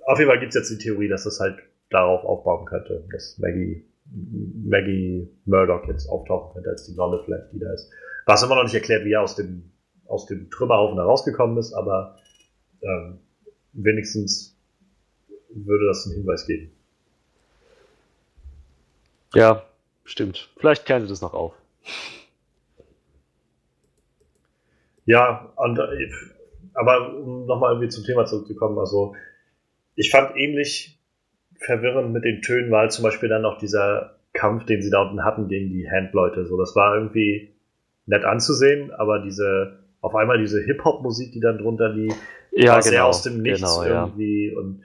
auf 0.07 0.19
jeden 0.19 0.31
Fall 0.31 0.40
gibt 0.40 0.55
es 0.55 0.57
jetzt 0.57 0.70
die 0.70 0.82
Theorie, 0.82 1.09
dass 1.09 1.24
das 1.24 1.40
halt 1.40 1.59
darauf 1.90 2.24
aufbauen 2.24 2.66
könnte, 2.66 3.05
dass 3.11 3.39
Maggie 3.39 3.85
Maggie 4.12 5.28
Murdoch 5.44 5.86
jetzt 5.89 6.09
auftauchen 6.09 6.55
könnte 6.55 6.70
als 6.70 6.85
die 6.85 6.94
blonde 6.94 7.23
Flat, 7.24 7.52
die 7.52 7.59
da 7.59 7.73
ist. 7.73 7.90
Was 8.27 8.43
immer 8.43 8.57
noch 8.57 8.65
nicht 8.65 8.74
erklärt, 8.74 9.05
wie 9.05 9.12
er 9.12 9.23
aus 9.23 9.36
dem, 9.36 9.70
aus 10.07 10.27
dem 10.27 10.51
Trümmerhaufen 10.51 10.97
da 10.97 11.05
rausgekommen 11.05 11.59
ist, 11.59 11.73
aber 11.73 12.16
ähm, 12.82 13.19
wenigstens 13.73 14.57
würde 15.51 15.87
das 15.87 16.07
einen 16.07 16.17
Hinweis 16.17 16.47
geben. 16.47 16.71
Ja, 19.35 19.65
stimmt. 20.05 20.51
Vielleicht 20.57 20.85
klären 20.87 21.03
sie 21.03 21.09
das 21.09 21.21
noch 21.21 21.35
auf. 21.35 21.55
Ja, 25.07 25.53
und, 25.57 25.81
aber 26.75 27.15
um 27.15 27.47
nochmal 27.47 27.73
irgendwie 27.73 27.89
zum 27.89 28.05
Thema 28.05 28.27
zurückzukommen, 28.27 28.79
also 28.79 29.15
ich 29.97 30.11
fand 30.11 30.37
ähnlich 30.37 30.99
verwirrend 31.59 32.13
mit 32.13 32.25
den 32.25 32.43
Tönen 32.43 32.71
war 32.71 32.83
halt 32.83 32.93
zum 32.93 33.03
Beispiel 33.03 33.29
dann 33.29 33.43
noch 33.43 33.59
dieser 33.59 34.17
Kampf, 34.33 34.65
den 34.65 34.83
sie 34.83 34.91
da 34.91 35.03
unten 35.03 35.25
hatten 35.25 35.49
gegen 35.49 35.71
die 35.71 35.91
Handleute. 35.91 36.47
So, 36.47 36.57
das 36.57 36.75
war 36.75 36.95
irgendwie 36.95 37.53
nett 38.07 38.25
anzusehen, 38.25 38.93
aber 38.93 39.21
diese, 39.21 39.80
auf 40.01 40.14
einmal 40.14 40.39
diese 40.39 40.62
Hip-Hop-Musik, 40.62 41.32
die 41.32 41.40
dann 41.40 41.59
drunter 41.59 41.90
lief, 41.90 42.14
ja, 42.52 42.72
war 42.72 42.81
genau, 42.81 42.90
sehr 42.90 43.06
aus 43.06 43.22
dem 43.22 43.43
Nichts 43.43 43.60
genau, 43.60 43.82
irgendwie 43.82 44.52
ja. 44.52 44.59
und 44.59 44.82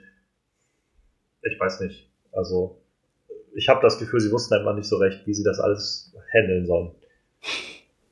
ich 1.42 1.58
weiß 1.58 1.80
nicht. 1.80 2.10
Also, 2.32 2.82
ich 3.54 3.68
habe 3.68 3.80
das 3.80 3.98
Gefühl, 3.98 4.20
sie 4.20 4.30
wussten 4.30 4.54
einfach 4.54 4.74
nicht 4.74 4.88
so 4.88 4.96
recht, 4.96 5.26
wie 5.26 5.34
sie 5.34 5.44
das 5.44 5.58
alles 5.60 6.14
handeln 6.32 6.66
sollen. 6.66 6.90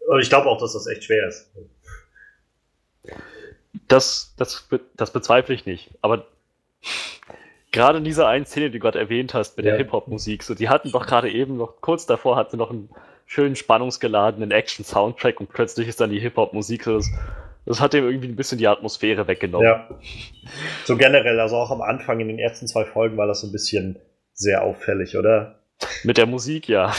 Und 0.09 0.20
ich 0.20 0.28
glaube 0.28 0.48
auch, 0.48 0.60
dass 0.60 0.72
das 0.72 0.86
echt 0.86 1.05
schwer 1.05 1.28
ist. 1.28 1.51
Das, 3.89 4.35
das, 4.36 4.68
das 4.97 5.12
bezweifle 5.12 5.55
ich 5.55 5.66
nicht. 5.66 5.90
Aber 6.01 6.26
gerade 7.72 7.98
in 7.98 8.05
dieser 8.05 8.28
einen 8.28 8.47
Szene, 8.47 8.70
die 8.70 8.78
du 8.78 8.82
gerade 8.82 8.98
erwähnt 8.98 9.35
hast, 9.35 9.56
mit 9.56 9.66
ja. 9.66 9.72
der 9.72 9.78
Hip-Hop-Musik, 9.78 10.43
so, 10.43 10.55
die 10.55 10.68
hatten 10.68 10.93
doch 10.93 11.06
gerade 11.06 11.31
eben 11.31 11.56
noch, 11.56 11.81
kurz 11.81 12.06
davor 12.06 12.36
hatten 12.36 12.52
sie 12.52 12.56
noch 12.56 12.70
einen 12.70 12.89
schönen 13.27 13.57
spannungsgeladenen 13.57 14.51
Action-Soundtrack 14.51 15.41
und 15.41 15.49
plötzlich 15.49 15.89
ist 15.89 16.01
dann 16.01 16.11
die 16.11 16.21
Hip-Hop-Musik 16.21 16.85
das, 16.85 17.11
das 17.67 17.81
hat 17.81 17.95
dem 17.95 18.05
irgendwie 18.05 18.29
ein 18.29 18.37
bisschen 18.37 18.59
die 18.59 18.69
Atmosphäre 18.69 19.27
weggenommen. 19.27 19.67
Ja. 19.67 19.89
So 20.85 20.97
generell, 20.97 21.41
also 21.41 21.57
auch 21.57 21.71
am 21.71 21.83
Anfang 21.83 22.21
in 22.21 22.29
den 22.29 22.39
ersten 22.39 22.67
zwei 22.67 22.85
Folgen 22.85 23.17
war 23.17 23.27
das 23.27 23.41
so 23.41 23.47
ein 23.47 23.53
bisschen 23.53 23.99
sehr 24.35 24.63
auffällig, 24.63 25.17
oder? 25.17 25.61
Mit 26.03 26.19
der 26.19 26.27
Musik, 26.27 26.69
ja. 26.69 26.93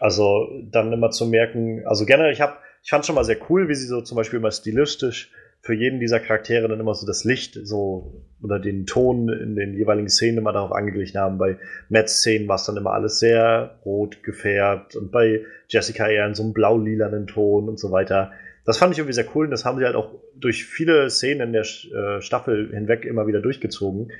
Also 0.00 0.48
dann 0.64 0.92
immer 0.92 1.10
zu 1.10 1.26
merken, 1.26 1.86
also 1.86 2.06
generell, 2.06 2.32
ich 2.32 2.40
habe, 2.40 2.56
ich 2.82 2.90
fand 2.90 3.06
schon 3.06 3.14
mal 3.14 3.24
sehr 3.24 3.38
cool, 3.48 3.68
wie 3.68 3.74
sie 3.74 3.86
so 3.86 4.00
zum 4.00 4.16
Beispiel 4.16 4.40
immer 4.40 4.50
stilistisch 4.50 5.30
für 5.62 5.74
jeden 5.74 6.00
dieser 6.00 6.18
Charaktere 6.18 6.66
dann 6.66 6.80
immer 6.80 6.94
so 6.94 7.06
das 7.06 7.22
Licht 7.22 7.56
so 7.62 8.24
oder 8.42 8.58
den 8.58 8.84
Ton 8.84 9.28
in 9.28 9.54
den 9.54 9.74
jeweiligen 9.74 10.08
Szenen 10.08 10.38
immer 10.38 10.52
darauf 10.52 10.72
angeglichen 10.72 11.20
haben. 11.20 11.38
Bei 11.38 11.56
Matts 11.88 12.18
Szenen 12.18 12.48
war 12.48 12.56
es 12.56 12.64
dann 12.64 12.76
immer 12.76 12.92
alles 12.92 13.20
sehr 13.20 13.78
rot 13.84 14.24
gefärbt 14.24 14.96
und 14.96 15.12
bei 15.12 15.44
Jessica 15.68 16.08
eher 16.08 16.26
in 16.26 16.34
so 16.34 16.42
einem 16.42 16.52
blau-lilanen 16.52 17.28
Ton 17.28 17.68
und 17.68 17.78
so 17.78 17.92
weiter. 17.92 18.32
Das 18.64 18.78
fand 18.78 18.92
ich 18.92 18.98
irgendwie 18.98 19.14
sehr 19.14 19.26
cool 19.36 19.44
und 19.44 19.52
das 19.52 19.64
haben 19.64 19.78
sie 19.78 19.84
halt 19.84 19.94
auch 19.94 20.10
durch 20.34 20.64
viele 20.64 21.08
Szenen 21.10 21.48
in 21.48 21.52
der 21.52 21.62
äh, 21.62 22.20
Staffel 22.20 22.70
hinweg 22.72 23.04
immer 23.04 23.28
wieder 23.28 23.40
durchgezogen. 23.40 24.10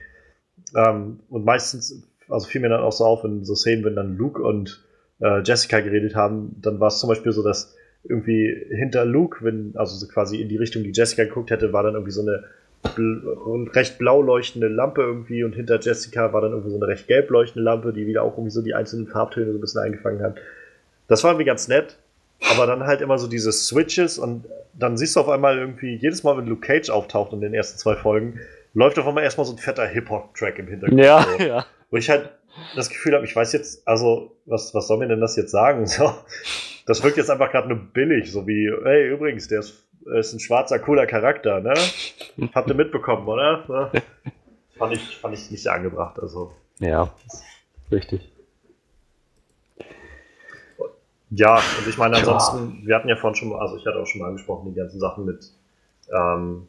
Ähm, 0.76 1.20
und 1.28 1.44
meistens, 1.44 2.08
also 2.28 2.46
fiel 2.46 2.60
mir 2.60 2.68
dann 2.68 2.82
auch 2.82 2.92
so 2.92 3.04
auf 3.04 3.24
in 3.24 3.44
so 3.44 3.56
Szenen, 3.56 3.84
wenn 3.84 3.96
dann 3.96 4.16
Luke 4.16 4.40
und 4.40 4.84
äh, 5.20 5.42
Jessica 5.42 5.80
geredet 5.80 6.14
haben, 6.14 6.54
dann 6.60 6.78
war 6.78 6.86
es 6.86 7.00
zum 7.00 7.08
Beispiel 7.08 7.32
so, 7.32 7.42
dass 7.42 7.74
irgendwie 8.04 8.66
hinter 8.70 9.04
Luke, 9.04 9.44
wenn, 9.44 9.72
also 9.76 9.96
so 9.96 10.06
quasi 10.08 10.40
in 10.40 10.48
die 10.48 10.56
Richtung, 10.56 10.82
die 10.82 10.92
Jessica 10.92 11.24
geguckt 11.24 11.50
hätte, 11.50 11.72
war 11.72 11.82
dann 11.82 11.94
irgendwie 11.94 12.12
so 12.12 12.22
eine 12.22 12.44
recht 13.74 13.98
blau 13.98 14.22
leuchtende 14.22 14.66
Lampe 14.66 15.02
irgendwie 15.02 15.44
und 15.44 15.54
hinter 15.54 15.78
Jessica 15.80 16.32
war 16.32 16.40
dann 16.40 16.50
irgendwie 16.50 16.70
so 16.70 16.76
eine 16.76 16.88
recht 16.88 17.06
gelb 17.06 17.30
leuchtende 17.30 17.64
Lampe, 17.64 17.92
die 17.92 18.06
wieder 18.06 18.24
auch 18.24 18.32
irgendwie 18.32 18.50
so 18.50 18.60
die 18.60 18.74
einzelnen 18.74 19.06
Farbtöne 19.06 19.52
so 19.52 19.58
ein 19.58 19.60
bisschen 19.60 19.82
eingefangen 19.82 20.20
hat. 20.20 20.36
Das 21.06 21.22
war 21.22 21.30
irgendwie 21.30 21.46
ganz 21.46 21.68
nett, 21.68 21.98
aber 22.50 22.66
dann 22.66 22.84
halt 22.84 23.00
immer 23.00 23.18
so 23.18 23.28
diese 23.28 23.52
Switches 23.52 24.18
und 24.18 24.46
dann 24.74 24.96
siehst 24.96 25.14
du 25.16 25.20
auf 25.20 25.28
einmal 25.28 25.58
irgendwie, 25.58 25.94
jedes 25.94 26.24
Mal, 26.24 26.36
wenn 26.36 26.46
Luke 26.46 26.66
Cage 26.66 26.90
auftaucht 26.90 27.32
in 27.32 27.40
den 27.40 27.54
ersten 27.54 27.78
zwei 27.78 27.94
Folgen, 27.94 28.40
läuft 28.74 28.98
auf 28.98 29.06
einmal 29.06 29.22
erstmal 29.24 29.46
so 29.46 29.52
ein 29.52 29.58
fetter 29.58 29.86
Hip-Hop-Track 29.86 30.58
im 30.58 30.66
Hintergrund. 30.66 31.00
Ja, 31.00 31.26
so. 31.38 31.44
ja. 31.44 31.66
Wo 31.90 31.98
ich 31.98 32.08
halt 32.08 32.30
das 32.74 32.88
Gefühl 32.88 33.14
habe, 33.14 33.24
ich 33.24 33.36
weiß 33.36 33.52
jetzt, 33.52 33.86
also, 33.86 34.32
was, 34.46 34.74
was 34.74 34.88
soll 34.88 34.98
mir 34.98 35.08
denn 35.08 35.20
das 35.20 35.36
jetzt 35.36 35.50
sagen? 35.50 35.86
So, 35.92 36.12
das 36.86 37.02
wirkt 37.02 37.16
jetzt 37.16 37.30
einfach 37.30 37.50
gerade 37.50 37.68
nur 37.68 37.78
billig, 37.78 38.30
so 38.30 38.46
wie, 38.46 38.70
hey, 38.84 39.08
übrigens, 39.08 39.48
der 39.48 39.60
ist, 39.60 39.84
ist 40.18 40.32
ein 40.32 40.40
schwarzer, 40.40 40.78
cooler 40.78 41.06
Charakter, 41.06 41.60
ne? 41.60 41.74
Habt 42.54 42.68
ihr 42.68 42.74
mitbekommen, 42.74 43.26
oder? 43.26 43.64
Ne? 43.68 44.02
Fand, 44.76 44.94
ich, 44.94 45.16
fand 45.18 45.34
ich 45.34 45.50
nicht 45.50 45.66
angebracht, 45.68 46.18
also. 46.18 46.52
Ja, 46.80 47.12
richtig. 47.90 48.32
Ja, 51.34 51.54
und 51.56 51.88
ich 51.88 51.96
meine, 51.96 52.16
ansonsten, 52.16 52.80
ja. 52.82 52.86
wir 52.88 52.94
hatten 52.96 53.08
ja 53.08 53.16
vorhin 53.16 53.36
schon, 53.36 53.52
also 53.54 53.76
ich 53.76 53.86
hatte 53.86 53.98
auch 53.98 54.06
schon 54.06 54.20
mal 54.20 54.28
angesprochen, 54.28 54.70
die 54.70 54.78
ganzen 54.78 55.00
Sachen 55.00 55.24
mit, 55.24 55.50
ähm, 56.12 56.66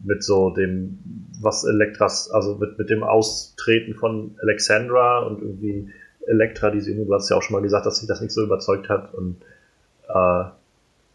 mit 0.00 0.22
so 0.22 0.50
dem, 0.50 0.98
was 1.40 1.64
Elektras, 1.64 2.30
also 2.30 2.56
mit, 2.56 2.78
mit 2.78 2.90
dem 2.90 3.02
Austreten 3.02 3.94
von 3.94 4.36
Alexandra 4.42 5.20
und 5.20 5.40
irgendwie 5.40 5.90
Elektra, 6.28 6.70
die 6.70 6.80
sie, 6.80 6.94
du 6.94 7.12
hast 7.14 7.28
ja 7.30 7.36
auch 7.36 7.42
schon 7.42 7.54
mal 7.54 7.62
gesagt, 7.62 7.86
dass 7.86 7.98
sich 7.98 8.08
das 8.08 8.20
nicht 8.20 8.32
so 8.32 8.42
überzeugt 8.42 8.88
hat 8.88 9.14
und 9.14 9.42
äh, 10.08 10.44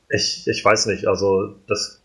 ich, 0.10 0.48
ich 0.48 0.64
weiß 0.64 0.88
nicht, 0.88 1.07
also 1.07 1.56
das 1.68 2.02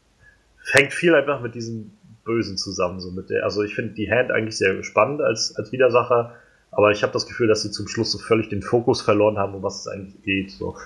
hängt 0.72 0.92
viel 0.92 1.14
einfach 1.14 1.40
mit 1.40 1.54
diesem 1.54 1.92
Bösen 2.24 2.56
zusammen, 2.56 3.00
so 3.00 3.10
mit 3.10 3.30
der, 3.30 3.44
also 3.44 3.62
ich 3.62 3.74
finde 3.74 3.94
die 3.94 4.10
Hand 4.10 4.30
eigentlich 4.30 4.56
sehr 4.56 4.82
spannend 4.82 5.22
als, 5.22 5.54
als 5.56 5.72
Widersacher, 5.72 6.34
aber 6.70 6.90
ich 6.90 7.02
habe 7.02 7.12
das 7.12 7.26
Gefühl, 7.26 7.48
dass 7.48 7.62
sie 7.62 7.70
zum 7.70 7.88
Schluss 7.88 8.12
so 8.12 8.18
völlig 8.18 8.48
den 8.50 8.62
Fokus 8.62 9.00
verloren 9.00 9.38
haben, 9.38 9.54
um 9.54 9.62
was 9.62 9.80
es 9.80 9.88
eigentlich 9.88 10.22
geht. 10.22 10.50
So. 10.50 10.76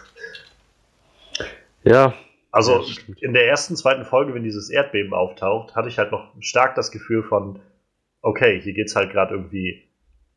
Ja. 1.82 2.14
Also 2.52 2.84
in 3.20 3.32
der 3.32 3.48
ersten, 3.48 3.76
zweiten 3.76 4.04
Folge, 4.04 4.34
wenn 4.34 4.44
dieses 4.44 4.68
Erdbeben 4.68 5.14
auftaucht, 5.14 5.74
hatte 5.74 5.88
ich 5.88 5.98
halt 5.98 6.12
noch 6.12 6.32
stark 6.40 6.74
das 6.74 6.90
Gefühl 6.90 7.22
von, 7.22 7.58
okay, 8.20 8.60
hier 8.60 8.74
geht 8.74 8.88
es 8.88 8.96
halt 8.96 9.10
gerade 9.10 9.34
irgendwie 9.34 9.82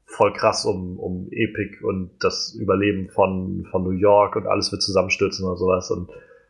voll 0.06 0.34
krass 0.34 0.66
um, 0.66 1.00
um 1.00 1.28
Epic 1.32 1.84
und 1.84 2.12
das 2.20 2.54
Überleben 2.54 3.10
von, 3.10 3.68
von 3.72 3.84
New 3.84 3.92
York 3.92 4.36
und 4.36 4.48
alles 4.48 4.72
wird 4.72 4.82
zusammenstürzen 4.82 5.46
oder 5.46 5.58
sowas. 5.58 5.92
Und 5.92 6.10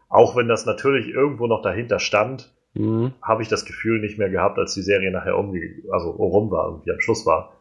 auch 0.10 0.36
wenn 0.36 0.48
das 0.48 0.65
natürlich 0.65 1.07
irgendwo 1.07 1.48
noch 1.48 1.61
dahinter 1.61 1.99
stand, 1.99 2.53
mhm. 2.73 3.14
habe 3.22 3.41
ich 3.41 3.49
das 3.49 3.65
Gefühl 3.65 4.02
nicht 4.02 4.18
mehr 4.18 4.30
gehabt, 4.30 4.60
als 4.60 4.73
die 4.73 4.82
Serie 4.82 5.11
nachher 5.11 5.38
um, 5.38 5.53
also 5.91 6.11
rum 6.11 6.52
war, 6.52 6.68
irgendwie 6.69 6.91
am 6.91 6.99
Schluss 6.99 7.26
war 7.26 7.56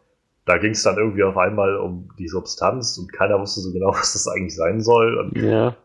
da 0.44 0.58
ging 0.58 0.72
es 0.72 0.82
dann 0.82 0.98
irgendwie 0.98 1.24
auf 1.24 1.36
einmal 1.36 1.76
um 1.76 2.10
die 2.18 2.28
Substanz 2.28 2.98
und 2.98 3.12
keiner 3.12 3.40
wusste 3.40 3.60
so 3.60 3.72
genau, 3.72 3.88
was 3.92 4.12
das 4.12 4.28
eigentlich 4.28 4.54
sein 4.54 4.80
soll. 4.80 5.18
Und 5.18 5.36
ja. 5.36 5.76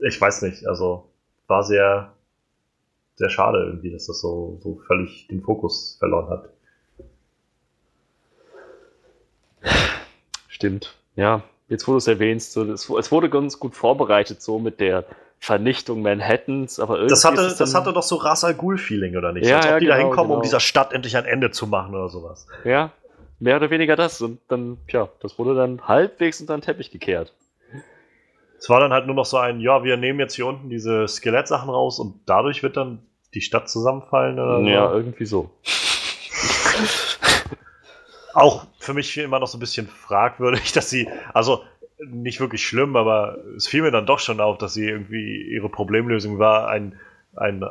Ich 0.00 0.20
weiß 0.20 0.42
nicht, 0.42 0.66
also 0.66 1.10
war 1.46 1.62
sehr, 1.62 2.12
sehr 3.14 3.30
schade 3.30 3.58
irgendwie, 3.64 3.92
dass 3.92 4.06
das 4.06 4.20
so, 4.20 4.58
so 4.60 4.80
völlig 4.86 5.28
den 5.28 5.42
Fokus 5.42 5.96
verloren 5.98 6.28
hat. 6.30 6.50
Stimmt, 10.48 10.94
ja. 11.16 11.42
Jetzt, 11.68 11.88
wo 11.88 11.92
du 11.92 11.98
es 11.98 12.06
erwähnst, 12.06 12.52
so, 12.52 12.62
es, 12.64 12.88
es 12.90 13.10
wurde 13.10 13.30
ganz 13.30 13.58
gut 13.58 13.74
vorbereitet, 13.74 14.42
so 14.42 14.58
mit 14.58 14.80
der 14.80 15.04
Vernichtung 15.38 16.02
Manhattans, 16.02 16.78
aber 16.78 16.96
irgendwie. 16.96 17.10
Das 17.10 17.24
hatte, 17.24 17.54
das 17.58 17.74
hatte 17.74 17.92
doch 17.92 18.02
so 18.02 18.16
Ras 18.16 18.44
Al 18.44 18.54
Ghul-Feeling, 18.54 19.16
oder 19.16 19.32
nicht? 19.32 19.46
Ja, 19.46 19.56
Als 19.56 19.66
ob 19.66 19.70
ja, 19.72 19.78
die 19.78 19.86
genau, 19.86 19.96
da 19.96 20.02
hinkommen, 20.02 20.28
genau. 20.28 20.36
um 20.36 20.42
dieser 20.42 20.60
Stadt 20.60 20.92
endlich 20.92 21.16
ein 21.16 21.24
Ende 21.24 21.50
zu 21.50 21.66
machen 21.66 21.94
oder 21.94 22.08
sowas. 22.08 22.46
Ja, 22.64 22.90
mehr 23.38 23.56
oder 23.56 23.70
weniger 23.70 23.96
das. 23.96 24.20
Und 24.20 24.40
dann, 24.48 24.78
ja, 24.88 25.08
das 25.20 25.38
wurde 25.38 25.54
dann 25.54 25.86
halbwegs 25.88 26.40
unter 26.40 26.56
den 26.56 26.62
Teppich 26.62 26.90
gekehrt. 26.90 27.32
Es 28.58 28.68
war 28.70 28.80
dann 28.80 28.92
halt 28.92 29.06
nur 29.06 29.14
noch 29.14 29.26
so 29.26 29.36
ein, 29.36 29.60
ja, 29.60 29.84
wir 29.84 29.96
nehmen 29.96 30.18
jetzt 30.20 30.34
hier 30.34 30.46
unten 30.46 30.70
diese 30.70 31.06
Skelettsachen 31.08 31.68
raus 31.68 31.98
und 31.98 32.20
dadurch 32.26 32.62
wird 32.62 32.76
dann 32.78 33.00
die 33.34 33.42
Stadt 33.42 33.68
zusammenfallen 33.68 34.38
oder 34.38 34.60
Ja, 34.60 34.88
so. 34.88 34.94
irgendwie 34.96 35.26
so. 35.26 35.50
Auch 38.34 38.66
für 38.78 38.94
mich 38.94 39.16
immer 39.16 39.38
noch 39.38 39.46
so 39.46 39.56
ein 39.56 39.60
bisschen 39.60 39.88
fragwürdig, 39.88 40.72
dass 40.74 40.90
sie, 40.90 41.08
also 41.32 41.64
nicht 41.98 42.40
wirklich 42.40 42.66
schlimm, 42.66 42.96
aber 42.96 43.38
es 43.56 43.66
fiel 43.66 43.82
mir 43.82 43.90
dann 43.90 44.06
doch 44.06 44.18
schon 44.18 44.40
auf, 44.40 44.58
dass 44.58 44.74
sie 44.74 44.86
irgendwie 44.86 45.42
ihre 45.42 45.68
Problemlösung 45.68 46.38
war, 46.38 46.68
ein, 46.68 46.98
ein 47.36 47.64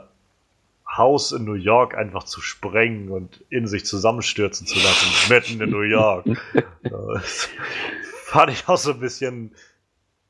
Haus 0.88 1.32
in 1.32 1.44
New 1.44 1.54
York 1.54 1.96
einfach 1.96 2.24
zu 2.24 2.42
sprengen 2.42 3.10
und 3.10 3.44
in 3.50 3.68
sich 3.68 3.86
zusammenstürzen 3.86 4.66
zu 4.66 4.76
lassen, 4.80 5.08
mitten 5.30 5.62
in 5.62 5.70
New 5.70 5.82
York. 5.82 6.26
das 6.84 7.50
fand 8.26 8.52
ich 8.52 8.68
auch 8.68 8.78
so 8.78 8.92
ein 8.92 9.00
bisschen 9.00 9.54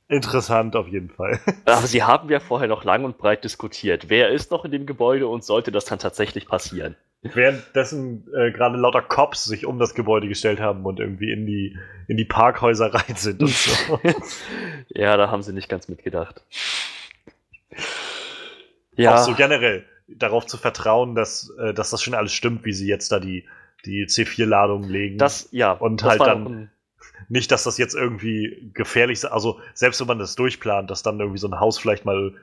interessant 0.08 0.76
auf 0.76 0.88
jeden 0.88 1.10
Fall. 1.10 1.40
Aber 1.66 1.88
sie 1.88 2.04
haben 2.04 2.30
ja 2.30 2.40
vorher 2.40 2.68
noch 2.68 2.84
lang 2.84 3.06
und 3.06 3.18
breit 3.18 3.44
diskutiert. 3.44 4.10
Wer 4.10 4.30
ist 4.30 4.52
noch 4.52 4.66
in 4.66 4.72
dem 4.72 4.86
Gebäude 4.86 5.28
und 5.28 5.44
sollte 5.44 5.72
das 5.72 5.86
dann 5.86 6.00
tatsächlich 6.00 6.48
passieren? 6.48 6.96
Währenddessen 7.24 8.28
äh, 8.36 8.52
gerade 8.52 8.78
lauter 8.78 9.02
Cops 9.02 9.46
sich 9.46 9.66
um 9.66 9.80
das 9.80 9.96
Gebäude 9.96 10.28
gestellt 10.28 10.60
haben 10.60 10.86
und 10.86 11.00
irgendwie 11.00 11.32
in 11.32 11.46
die, 11.46 11.78
in 12.08 12.18
die 12.18 12.26
Parkhäuser 12.26 12.94
rein 12.94 13.16
sind 13.16 13.42
und 13.42 13.50
so. 13.50 14.00
ja, 14.90 15.16
da 15.16 15.32
haben 15.32 15.42
sie 15.42 15.54
nicht 15.54 15.70
ganz 15.70 15.88
mitgedacht. 15.88 16.44
Ja. 18.96 19.16
Auch 19.16 19.20
so 19.20 19.34
generell 19.36 19.86
darauf 20.08 20.46
zu 20.46 20.58
vertrauen, 20.58 21.16
dass, 21.16 21.50
äh, 21.58 21.74
dass 21.74 21.92
das 21.92 22.04
schon 22.04 22.14
alles 22.14 22.34
stimmt, 22.34 22.66
wie 22.66 22.74
sie 22.74 22.88
jetzt 22.88 23.12
da 23.12 23.20
die, 23.20 23.46
die 23.86 24.06
C4-Ladungen 24.06 24.90
legen. 24.90 25.18
Das, 25.18 25.48
ja. 25.52 25.72
Und 25.72 26.02
das 26.02 26.10
halt 26.10 26.22
dann 26.22 26.72
nicht, 27.30 27.52
dass 27.52 27.64
das 27.64 27.78
jetzt 27.78 27.96
irgendwie 27.96 28.72
gefährlich 28.74 29.20
ist. 29.20 29.26
Also, 29.26 29.60
selbst 29.74 30.02
wenn 30.02 30.08
man 30.08 30.20
das 30.20 30.36
durchplant, 30.36 30.92
dass 30.92 31.04
dann 31.04 31.20
irgendwie 31.20 31.40
so 31.40 31.48
ein 31.48 31.60
Haus 31.60 31.80
vielleicht 31.80 32.04
mal 32.04 32.34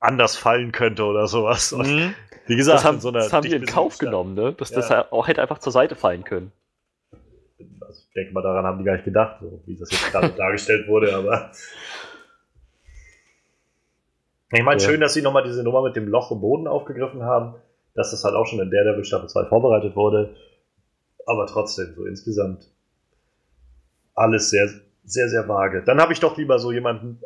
anders 0.00 0.36
fallen 0.36 0.72
könnte 0.72 1.04
oder 1.04 1.26
sowas. 1.26 1.72
Mhm. 1.72 2.14
Wie 2.48 2.56
gesagt, 2.56 2.78
das 2.78 2.84
haben, 2.84 3.00
so 3.00 3.10
das 3.10 3.32
haben 3.32 3.46
die 3.46 3.54
in 3.54 3.66
Kauf 3.66 3.98
genommen, 3.98 4.34
ne? 4.34 4.54
dass 4.54 4.70
ja. 4.70 4.76
das 4.76 5.12
auch 5.12 5.28
hätte 5.28 5.42
einfach 5.42 5.58
zur 5.58 5.72
Seite 5.72 5.94
fallen 5.94 6.24
können. 6.24 6.50
Also 7.80 8.02
ich 8.06 8.14
denke 8.14 8.32
mal, 8.32 8.42
daran 8.42 8.64
haben 8.64 8.78
die 8.78 8.84
gar 8.84 8.94
nicht 8.94 9.04
gedacht, 9.04 9.38
so 9.40 9.62
wie 9.66 9.76
das 9.76 9.90
jetzt 9.90 10.10
gerade 10.10 10.30
dargestellt 10.36 10.88
wurde, 10.88 11.14
aber. 11.14 11.52
Ich 14.50 14.62
meine, 14.62 14.80
ja. 14.80 14.88
schön, 14.88 15.00
dass 15.00 15.12
sie 15.12 15.20
nochmal 15.20 15.44
diese 15.44 15.62
Nummer 15.62 15.82
mit 15.82 15.94
dem 15.94 16.08
Loch 16.08 16.32
im 16.32 16.40
Boden 16.40 16.66
aufgegriffen 16.66 17.22
haben, 17.22 17.56
dass 17.94 18.12
das 18.12 18.24
halt 18.24 18.34
auch 18.34 18.46
schon 18.46 18.60
in 18.60 18.70
der 18.70 18.84
Devil 18.84 19.04
Staffel 19.04 19.28
2 19.28 19.44
vorbereitet 19.44 19.94
wurde. 19.94 20.34
Aber 21.26 21.46
trotzdem, 21.46 21.92
so 21.94 22.06
insgesamt 22.06 22.66
alles 24.14 24.48
sehr, 24.48 24.70
sehr, 25.04 25.28
sehr 25.28 25.46
vage. 25.48 25.82
Dann 25.84 26.00
habe 26.00 26.14
ich 26.14 26.20
doch 26.20 26.38
lieber 26.38 26.58
so 26.58 26.72
jemanden 26.72 27.20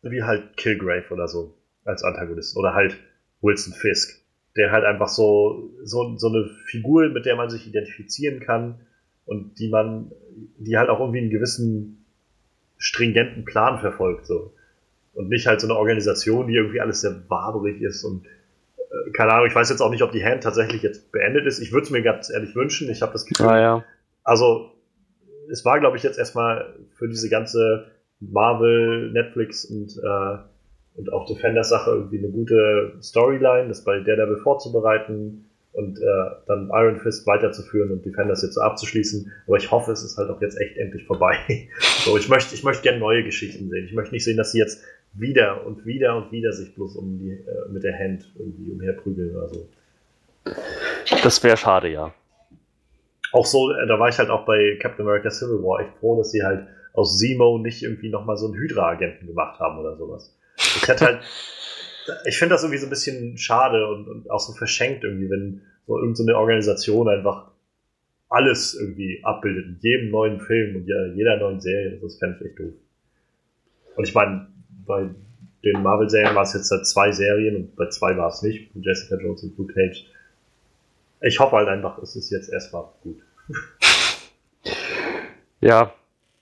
wie 0.00 0.22
halt 0.22 0.56
Killgrave 0.56 1.10
oder 1.10 1.28
so 1.28 1.54
als 1.84 2.02
Antagonist. 2.02 2.56
Oder 2.56 2.72
halt 2.72 2.96
Wilson 3.42 3.74
Fisk 3.74 4.21
der 4.56 4.70
halt 4.70 4.84
einfach 4.84 5.08
so, 5.08 5.70
so, 5.82 6.16
so 6.18 6.28
eine 6.28 6.48
Figur, 6.66 7.08
mit 7.08 7.26
der 7.26 7.36
man 7.36 7.50
sich 7.50 7.66
identifizieren 7.66 8.40
kann 8.40 8.80
und 9.24 9.58
die 9.58 9.68
man, 9.68 10.12
die 10.58 10.76
halt 10.76 10.90
auch 10.90 11.00
irgendwie 11.00 11.20
einen 11.20 11.30
gewissen 11.30 12.04
stringenten 12.78 13.44
Plan 13.44 13.78
verfolgt, 13.78 14.26
so. 14.26 14.52
Und 15.14 15.28
nicht 15.28 15.46
halt 15.46 15.60
so 15.60 15.66
eine 15.66 15.76
Organisation, 15.76 16.46
die 16.48 16.54
irgendwie 16.54 16.80
alles 16.80 17.02
sehr 17.02 17.22
waberig 17.28 17.82
ist 17.82 18.02
und 18.02 18.24
äh, 18.78 19.10
keine 19.12 19.32
Ahnung, 19.32 19.46
ich 19.46 19.54
weiß 19.54 19.68
jetzt 19.68 19.80
auch 19.80 19.90
nicht, 19.90 20.02
ob 20.02 20.12
die 20.12 20.24
Hand 20.24 20.42
tatsächlich 20.42 20.82
jetzt 20.82 21.12
beendet 21.12 21.46
ist. 21.46 21.58
Ich 21.60 21.72
würde 21.72 21.84
es 21.84 21.90
mir 21.90 22.02
ganz 22.02 22.30
ehrlich 22.30 22.54
wünschen. 22.54 22.90
Ich 22.90 23.02
habe 23.02 23.12
das 23.12 23.26
Gefühl. 23.26 23.46
Ah, 23.46 23.60
ja. 23.60 23.84
Also, 24.24 24.70
es 25.50 25.64
war, 25.64 25.80
glaube 25.80 25.98
ich, 25.98 26.02
jetzt 26.02 26.18
erstmal 26.18 26.74
für 26.94 27.08
diese 27.08 27.28
ganze 27.28 27.88
Marvel, 28.20 29.12
Netflix 29.12 29.64
und 29.66 29.98
äh, 29.98 30.38
und 30.96 31.12
auch 31.12 31.26
Defenders-Sache 31.26 31.90
irgendwie 31.90 32.18
eine 32.18 32.28
gute 32.28 32.92
Storyline, 33.02 33.68
das 33.68 33.84
bei 33.84 34.00
Daredevil 34.00 34.38
vorzubereiten 34.38 35.44
und 35.72 35.98
äh, 35.98 36.02
dann 36.46 36.70
Iron 36.72 36.98
Fist 36.98 37.26
weiterzuführen 37.26 37.92
und 37.92 38.04
Defenders 38.04 38.42
jetzt 38.42 38.54
so 38.54 38.60
abzuschließen. 38.60 39.32
Aber 39.46 39.56
ich 39.56 39.70
hoffe, 39.70 39.92
es 39.92 40.04
ist 40.04 40.18
halt 40.18 40.28
auch 40.30 40.40
jetzt 40.42 40.60
echt 40.60 40.76
endlich 40.76 41.06
vorbei. 41.06 41.36
so, 42.04 42.16
ich 42.18 42.28
möchte, 42.28 42.54
ich 42.54 42.62
möchte 42.62 42.82
gerne 42.82 42.98
neue 42.98 43.24
Geschichten 43.24 43.70
sehen. 43.70 43.86
Ich 43.86 43.94
möchte 43.94 44.14
nicht 44.14 44.24
sehen, 44.24 44.36
dass 44.36 44.52
sie 44.52 44.58
jetzt 44.58 44.84
wieder 45.14 45.66
und 45.66 45.86
wieder 45.86 46.16
und 46.16 46.30
wieder 46.32 46.52
sich 46.52 46.74
bloß 46.74 46.96
um 46.96 47.18
die, 47.18 47.32
äh, 47.32 47.68
mit 47.70 47.84
der 47.84 47.98
Hand 47.98 48.30
irgendwie 48.38 48.70
umherprügeln 48.70 49.34
oder 49.34 49.48
so. 49.48 49.68
Das 51.22 51.42
wäre 51.42 51.56
schade, 51.56 51.88
ja. 51.88 52.12
Auch 53.32 53.46
so, 53.46 53.72
äh, 53.72 53.86
da 53.86 53.98
war 53.98 54.08
ich 54.08 54.18
halt 54.18 54.28
auch 54.28 54.44
bei 54.44 54.76
Captain 54.80 55.06
America 55.06 55.30
Civil 55.30 55.62
War 55.62 55.80
echt 55.80 55.94
froh, 56.00 56.18
dass 56.18 56.32
sie 56.32 56.42
halt 56.42 56.66
aus 56.92 57.18
Zemo 57.18 57.58
nicht 57.58 57.82
irgendwie 57.82 58.10
nochmal 58.10 58.36
so 58.36 58.46
einen 58.46 58.56
Hydra-Agenten 58.56 59.26
gemacht 59.26 59.58
haben 59.58 59.78
oder 59.78 59.96
sowas. 59.96 60.36
Ich 60.76 60.88
halt, 60.88 61.22
ich 62.26 62.38
finde 62.38 62.54
das 62.54 62.62
irgendwie 62.62 62.78
so 62.78 62.86
ein 62.86 62.90
bisschen 62.90 63.38
schade 63.38 63.86
und, 63.88 64.08
und 64.08 64.30
auch 64.30 64.40
so 64.40 64.52
verschenkt 64.52 65.04
irgendwie, 65.04 65.30
wenn 65.30 65.62
so 65.86 65.98
irgendeine 65.98 66.32
so 66.32 66.38
Organisation 66.38 67.08
einfach 67.08 67.50
alles 68.28 68.74
irgendwie 68.74 69.20
abbildet 69.22 69.66
in 69.66 69.78
jedem 69.80 70.10
neuen 70.10 70.40
Film 70.40 70.76
und 70.76 70.86
jeder 70.86 71.36
neuen 71.36 71.60
Serie. 71.60 71.98
Das 72.00 72.16
fände 72.16 72.38
ich 72.40 72.46
echt 72.46 72.58
doof. 72.58 72.72
Und 73.96 74.08
ich 74.08 74.14
meine, 74.14 74.48
bei 74.86 75.10
den 75.64 75.82
Marvel-Serien 75.82 76.34
war 76.34 76.42
es 76.42 76.54
jetzt 76.54 76.68
seit 76.68 76.86
zwei 76.86 77.12
Serien 77.12 77.56
und 77.56 77.76
bei 77.76 77.88
zwei 77.88 78.16
war 78.16 78.28
es 78.28 78.42
nicht, 78.42 78.70
Jessica 78.74 79.16
Jones 79.16 79.42
und 79.44 79.56
Luke 79.58 79.74
Cage. 79.74 80.06
Ich 81.20 81.38
hoffe 81.38 81.56
halt 81.56 81.68
einfach, 81.68 81.98
es 81.98 82.16
ist 82.16 82.30
jetzt 82.30 82.48
erstmal 82.48 82.84
gut. 83.02 83.20
Ja, 85.64 85.94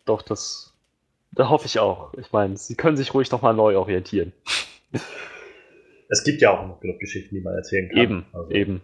doch, 0.06 0.22
das 0.22 0.69
da 1.32 1.48
hoffe 1.48 1.66
ich 1.66 1.78
auch. 1.78 2.12
Ich 2.14 2.32
meine, 2.32 2.56
sie 2.56 2.74
können 2.74 2.96
sich 2.96 3.14
ruhig 3.14 3.30
nochmal 3.30 3.54
neu 3.54 3.76
orientieren. 3.76 4.32
Es 6.08 6.24
gibt 6.24 6.42
ja 6.42 6.50
auch 6.50 6.66
noch 6.66 6.80
genug 6.80 6.98
Geschichten, 6.98 7.34
die 7.34 7.40
man 7.40 7.54
erzählen 7.54 7.88
kann. 7.88 7.98
Eben, 7.98 8.26
also, 8.32 8.50
eben. 8.50 8.80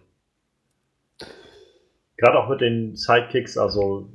Gerade 2.15 2.39
auch 2.39 2.49
mit 2.49 2.61
den 2.61 2.95
Sidekicks, 2.95 3.57
also 3.57 4.09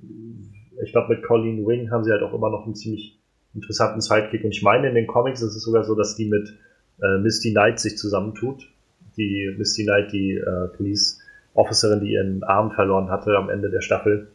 ich 0.82 0.92
glaube, 0.92 1.14
mit 1.14 1.22
Colleen 1.22 1.66
Wing 1.66 1.90
haben 1.90 2.04
sie 2.04 2.10
halt 2.10 2.22
auch 2.22 2.32
immer 2.32 2.50
noch 2.50 2.64
einen 2.64 2.74
ziemlich 2.74 3.20
interessanten 3.54 4.00
Sidekick. 4.00 4.44
Und 4.44 4.50
ich 4.50 4.62
meine, 4.62 4.88
in 4.88 4.94
den 4.94 5.06
Comics 5.06 5.42
ist 5.42 5.54
es 5.54 5.62
sogar 5.62 5.84
so, 5.84 5.94
dass 5.94 6.16
die 6.16 6.26
mit 6.26 6.58
äh, 7.02 7.18
Misty 7.18 7.52
Knight 7.52 7.78
sich 7.78 7.98
zusammentut. 7.98 8.68
Die 9.16 9.54
Misty 9.58 9.84
Knight, 9.84 10.12
die 10.12 10.36
äh, 10.36 10.68
Police 10.76 11.20
Officerin, 11.54 12.00
die 12.00 12.12
ihren 12.12 12.42
Arm 12.42 12.70
verloren 12.72 13.10
hatte 13.10 13.36
am 13.36 13.50
Ende 13.50 13.70
der 13.70 13.82
Staffel. 13.82 14.28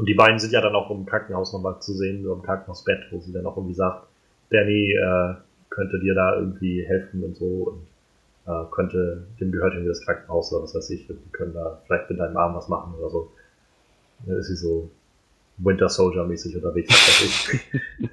Und 0.00 0.06
die 0.06 0.14
beiden 0.14 0.38
sind 0.38 0.54
ja 0.54 0.62
dann 0.62 0.74
auch 0.74 0.90
im 0.90 1.04
Krankenhaus 1.04 1.52
nochmal 1.52 1.78
zu 1.80 1.92
sehen, 1.92 2.24
so 2.24 2.32
im 2.32 2.40
Krankenhausbett, 2.40 3.08
wo 3.10 3.20
sie 3.20 3.34
dann 3.34 3.44
auch 3.44 3.58
irgendwie 3.58 3.74
sagt, 3.74 4.06
Danny 4.48 4.94
äh, 4.94 5.34
könnte 5.68 6.00
dir 6.00 6.14
da 6.14 6.36
irgendwie 6.36 6.82
helfen 6.86 7.22
und 7.22 7.36
so 7.36 7.44
und 7.46 7.86
äh, 8.46 8.64
könnte, 8.70 9.26
dem 9.38 9.52
gehört 9.52 9.74
irgendwie 9.74 9.90
das 9.90 10.02
Krankenhaus 10.02 10.54
oder 10.54 10.62
was 10.62 10.74
weiß 10.74 10.88
ich, 10.88 11.06
wir 11.06 11.16
können 11.32 11.52
da 11.52 11.82
vielleicht 11.84 12.08
mit 12.08 12.18
deinem 12.18 12.34
Arm 12.34 12.54
was 12.54 12.70
machen 12.70 12.94
oder 12.94 13.10
so. 13.10 13.30
Da 14.24 14.38
ist 14.38 14.46
sie 14.46 14.56
so 14.56 14.90
Winter 15.58 15.90
Soldier 15.90 16.24
mäßig 16.24 16.56
unterwegs, 16.56 16.88
was 16.88 17.20
weiß 17.20 17.60
ich. 18.00 18.10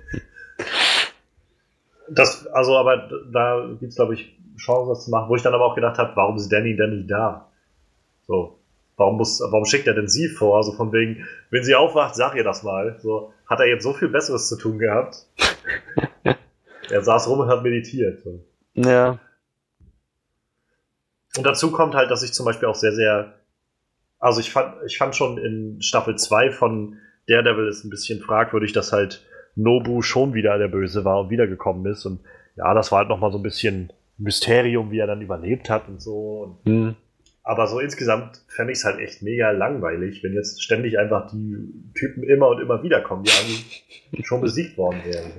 das, 2.10 2.48
also, 2.48 2.76
aber 2.76 3.10
da 3.32 3.66
gibt's 3.80 3.96
glaube 3.96 4.16
ich, 4.16 4.38
Chancen, 4.58 4.90
das 4.90 5.06
zu 5.06 5.12
machen, 5.12 5.30
wo 5.30 5.38
ich 5.38 5.42
dann 5.42 5.54
aber 5.54 5.64
auch 5.64 5.76
gedacht 5.76 5.98
habe, 6.00 6.12
warum 6.18 6.36
ist 6.36 6.52
Danny 6.52 6.76
denn 6.76 6.98
nicht 6.98 7.10
da? 7.10 7.50
So, 8.28 8.57
warum 8.98 9.18
muss, 9.18 9.40
warum 9.40 9.66
schickt 9.66 9.88
er 9.88 9.94
denn 9.94 10.08
sie 10.08 10.28
vor? 10.28 10.62
So 10.64 10.74
von 10.74 10.92
wegen, 10.92 11.26
wenn 11.50 11.64
sie 11.64 11.76
aufwacht, 11.76 12.16
sag 12.16 12.36
ihr 12.36 12.44
das 12.44 12.64
mal. 12.64 12.98
So, 13.02 13.32
hat 13.46 13.60
er 13.60 13.68
jetzt 13.68 13.84
so 13.84 13.94
viel 13.94 14.10
Besseres 14.10 14.50
zu 14.50 14.58
tun 14.58 14.80
gehabt? 14.80 15.28
er 16.90 17.02
saß 17.02 17.30
rum 17.30 17.40
und 17.40 17.48
hat 17.48 17.64
meditiert. 17.64 18.20
So. 18.22 18.44
Ja. 18.74 19.20
Und 21.38 21.46
dazu 21.46 21.72
kommt 21.72 21.96
halt, 21.96 22.10
dass 22.10 22.24
ich 22.24 22.34
zum 22.34 22.46
Beispiel 22.46 22.68
auch 22.68 22.76
sehr, 22.76 22.94
sehr, 22.94 23.36
also 24.20 24.40
ich 24.40 24.52
fand, 24.52 24.76
ich 24.88 24.98
fand 24.98 25.16
schon 25.16 25.38
in 25.38 25.82
Staffel 25.82 26.18
2 26.18 26.52
von 26.52 26.98
Daredevil 27.28 27.68
ist 27.68 27.84
ein 27.84 27.90
bisschen 27.90 28.22
fragwürdig, 28.22 28.74
dass 28.74 28.92
halt 28.92 29.26
Nobu 29.56 30.02
schon 30.02 30.34
wieder 30.34 30.58
der 30.58 30.70
Böse 30.70 31.06
war 31.06 31.20
und 31.20 31.30
wiedergekommen 31.30 31.86
ist. 31.92 32.06
Und 32.06 32.22
ja, 32.56 32.74
das 32.74 32.92
war 32.92 33.00
halt 33.00 33.10
nochmal 33.10 33.32
so 33.32 33.38
ein 33.38 33.44
bisschen 33.44 33.92
Mysterium, 34.18 34.90
wie 34.92 35.00
er 35.00 35.08
dann 35.08 35.22
überlebt 35.22 35.70
hat 35.70 35.88
und 35.88 36.02
so. 36.02 36.58
Und, 36.64 36.72
Hm. 36.72 36.96
Aber 37.48 37.66
so 37.66 37.80
insgesamt 37.80 38.42
fände 38.50 38.74
ich 38.74 38.80
es 38.80 38.84
halt 38.84 39.00
echt 39.00 39.22
mega 39.22 39.52
langweilig, 39.52 40.22
wenn 40.22 40.34
jetzt 40.34 40.62
ständig 40.62 41.00
einfach 41.00 41.32
die 41.32 41.56
Typen 41.98 42.24
immer 42.24 42.50
und 42.50 42.60
immer 42.60 42.84
wieder 42.84 43.00
kommen, 43.00 43.24
die 43.24 43.32
eigentlich 43.32 44.28
schon 44.28 44.42
besiegt 44.42 44.78
worden 44.78 45.00
wären. 45.06 45.32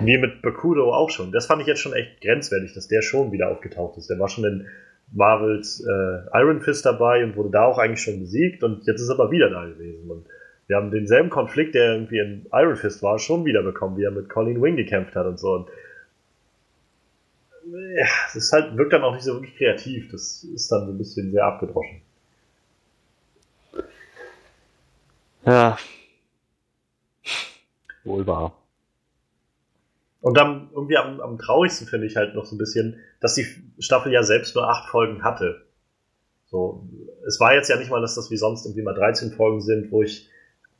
Wie 0.00 0.18
mit 0.18 0.42
Bakudo 0.42 0.92
auch 0.92 1.10
schon. 1.10 1.30
Das 1.30 1.46
fand 1.46 1.62
ich 1.62 1.68
jetzt 1.68 1.78
schon 1.78 1.92
echt 1.92 2.20
grenzwertig, 2.22 2.74
dass 2.74 2.88
der 2.88 3.02
schon 3.02 3.30
wieder 3.30 3.52
aufgetaucht 3.52 3.98
ist. 3.98 4.10
Der 4.10 4.18
war 4.18 4.28
schon 4.28 4.44
in 4.46 4.66
Marvels 5.12 5.86
äh, 5.86 6.40
Iron 6.40 6.60
Fist 6.60 6.84
dabei 6.86 7.22
und 7.22 7.36
wurde 7.36 7.50
da 7.50 7.66
auch 7.66 7.78
eigentlich 7.78 8.02
schon 8.02 8.18
besiegt 8.18 8.64
und 8.64 8.84
jetzt 8.88 9.00
ist 9.00 9.08
er 9.08 9.14
aber 9.14 9.30
wieder 9.30 9.48
da 9.48 9.64
gewesen. 9.64 10.10
Und 10.10 10.26
wir 10.66 10.74
haben 10.74 10.90
denselben 10.90 11.30
Konflikt, 11.30 11.76
der 11.76 11.92
irgendwie 11.92 12.18
in 12.18 12.46
Iron 12.52 12.74
Fist 12.74 13.00
war, 13.00 13.20
schon 13.20 13.44
wieder 13.44 13.62
bekommen, 13.62 13.96
wie 13.96 14.02
er 14.02 14.10
mit 14.10 14.28
Colin 14.28 14.60
Wing 14.60 14.74
gekämpft 14.74 15.14
hat 15.14 15.26
und 15.26 15.38
so. 15.38 15.52
Und 15.52 15.68
ja, 17.66 18.06
es 18.28 18.36
ist 18.36 18.52
halt, 18.52 18.76
wirkt 18.76 18.92
dann 18.92 19.02
auch 19.02 19.14
nicht 19.14 19.24
so 19.24 19.34
wirklich 19.34 19.56
kreativ. 19.56 20.10
Das 20.10 20.44
ist 20.44 20.70
dann 20.70 20.86
so 20.86 20.92
ein 20.92 20.98
bisschen 20.98 21.30
sehr 21.32 21.44
abgedroschen. 21.44 22.02
Ja. 25.44 25.76
Wohl 28.04 28.26
wahr. 28.26 28.56
Und 30.20 30.36
dann 30.36 30.70
irgendwie 30.72 30.96
am, 30.96 31.20
am 31.20 31.38
traurigsten 31.38 31.88
finde 31.88 32.06
ich 32.06 32.16
halt 32.16 32.34
noch 32.34 32.44
so 32.44 32.54
ein 32.54 32.58
bisschen, 32.58 33.00
dass 33.20 33.34
die 33.34 33.46
Staffel 33.80 34.12
ja 34.12 34.22
selbst 34.22 34.54
nur 34.54 34.68
acht 34.68 34.88
Folgen 34.88 35.24
hatte. 35.24 35.62
So, 36.46 36.86
es 37.26 37.40
war 37.40 37.54
jetzt 37.54 37.68
ja 37.68 37.76
nicht 37.76 37.90
mal, 37.90 38.00
dass 38.00 38.14
das 38.14 38.30
wie 38.30 38.36
sonst 38.36 38.64
irgendwie 38.64 38.82
mal 38.82 38.94
13 38.94 39.32
Folgen 39.32 39.60
sind, 39.60 39.90
wo 39.90 40.02
ich, 40.02 40.28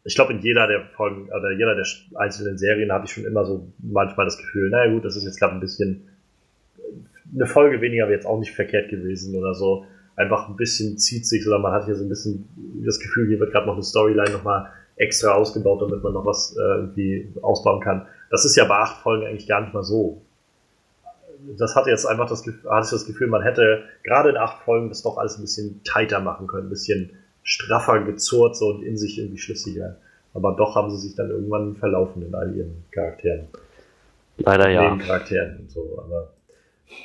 ich 0.05 0.15
glaube, 0.15 0.33
in 0.33 0.41
jeder 0.41 0.69
der 0.69 0.87
Folgen 0.97 1.27
oder 1.27 1.51
jeder 1.51 1.75
der 1.75 1.87
einzelnen 2.15 2.57
Serien 2.57 2.93
hatte 2.93 3.07
ich 3.07 3.13
schon 3.13 3.25
immer 3.25 3.45
so 3.45 3.73
manchmal 3.79 4.27
das 4.27 4.39
Gefühl, 4.39 4.71
naja 4.71 4.93
gut, 4.93 5.05
das 5.05 5.17
ist 5.17 5.25
jetzt 5.25 5.41
gerade 5.41 5.55
ein 5.55 5.61
bisschen 5.61 6.09
eine 7.35 7.47
Folge 7.47 7.81
weniger 7.81 8.05
wäre 8.05 8.15
jetzt 8.15 8.27
auch 8.27 8.39
nicht 8.39 8.55
verkehrt 8.55 8.91
gewesen 8.91 9.37
oder 9.37 9.55
so. 9.55 9.87
Einfach 10.17 10.49
ein 10.49 10.57
bisschen 10.57 10.99
zieht 10.99 11.27
sich 11.27 11.47
oder 11.47 11.59
man 11.59 11.73
hat 11.73 11.87
hier 11.87 11.97
so 11.97 12.05
ein 12.05 12.09
bisschen 12.09 12.49
das 12.85 12.99
Gefühl, 12.99 13.29
hier 13.29 13.41
wird 13.41 13.53
gerade 13.53 13.67
noch 13.67 13.75
eine 13.75 13.83
Storyline 13.83 14.31
nochmal 14.31 14.69
extra 14.97 15.33
ausgebaut, 15.33 15.81
damit 15.83 16.03
man 16.03 16.13
noch 16.13 16.27
was 16.27 16.55
äh, 16.57 16.61
irgendwie 16.61 17.33
ausbauen 17.41 17.81
kann. 17.81 18.07
Das 18.31 18.45
ist 18.45 18.57
ja 18.57 18.65
bei 18.65 18.77
acht 18.77 19.03
Folgen 19.03 19.27
eigentlich 19.27 19.49
gar 19.49 19.63
nicht 19.63 19.73
mal 19.73 19.83
so. 19.83 20.21
Das 21.59 21.75
hatte 21.75 21.91
jetzt 21.91 22.07
einfach 22.07 22.29
das, 22.29 22.43
Gefühl- 22.45 22.71
hatte 22.71 22.85
ich 22.87 22.91
das 22.93 23.07
Gefühl, 23.07 23.27
man 23.27 23.43
hätte 23.43 23.83
gerade 24.05 24.31
in 24.31 24.37
acht 24.37 24.63
Folgen 24.65 24.89
das 24.89 25.03
doch 25.03 25.17
alles 25.17 25.39
ein 25.39 25.43
bisschen 25.43 25.83
tighter 25.83 26.21
machen 26.21 26.47
können, 26.47 26.67
ein 26.67 26.71
bisschen 26.71 27.11
straffer 27.43 28.01
gezurrt 28.03 28.57
so 28.57 28.69
und 28.69 28.83
in 28.83 28.97
sich 28.97 29.19
irgendwie 29.19 29.39
schlüssiger. 29.39 29.97
Aber 30.35 30.53
doch 30.53 30.77
haben 30.77 30.91
sie 30.91 30.99
sich 30.99 31.17
dann 31.17 31.31
irgendwann 31.31 31.77
verlaufen 31.77 32.23
in 32.23 32.35
all 32.35 32.55
ihren 32.55 32.85
Charakteren. 32.91 33.49
Leider 34.39 34.71
ja. 34.71 34.83
Nebencharakteren 34.83 35.59
und 35.61 35.71
so. 35.71 35.99
Aber 35.99 36.29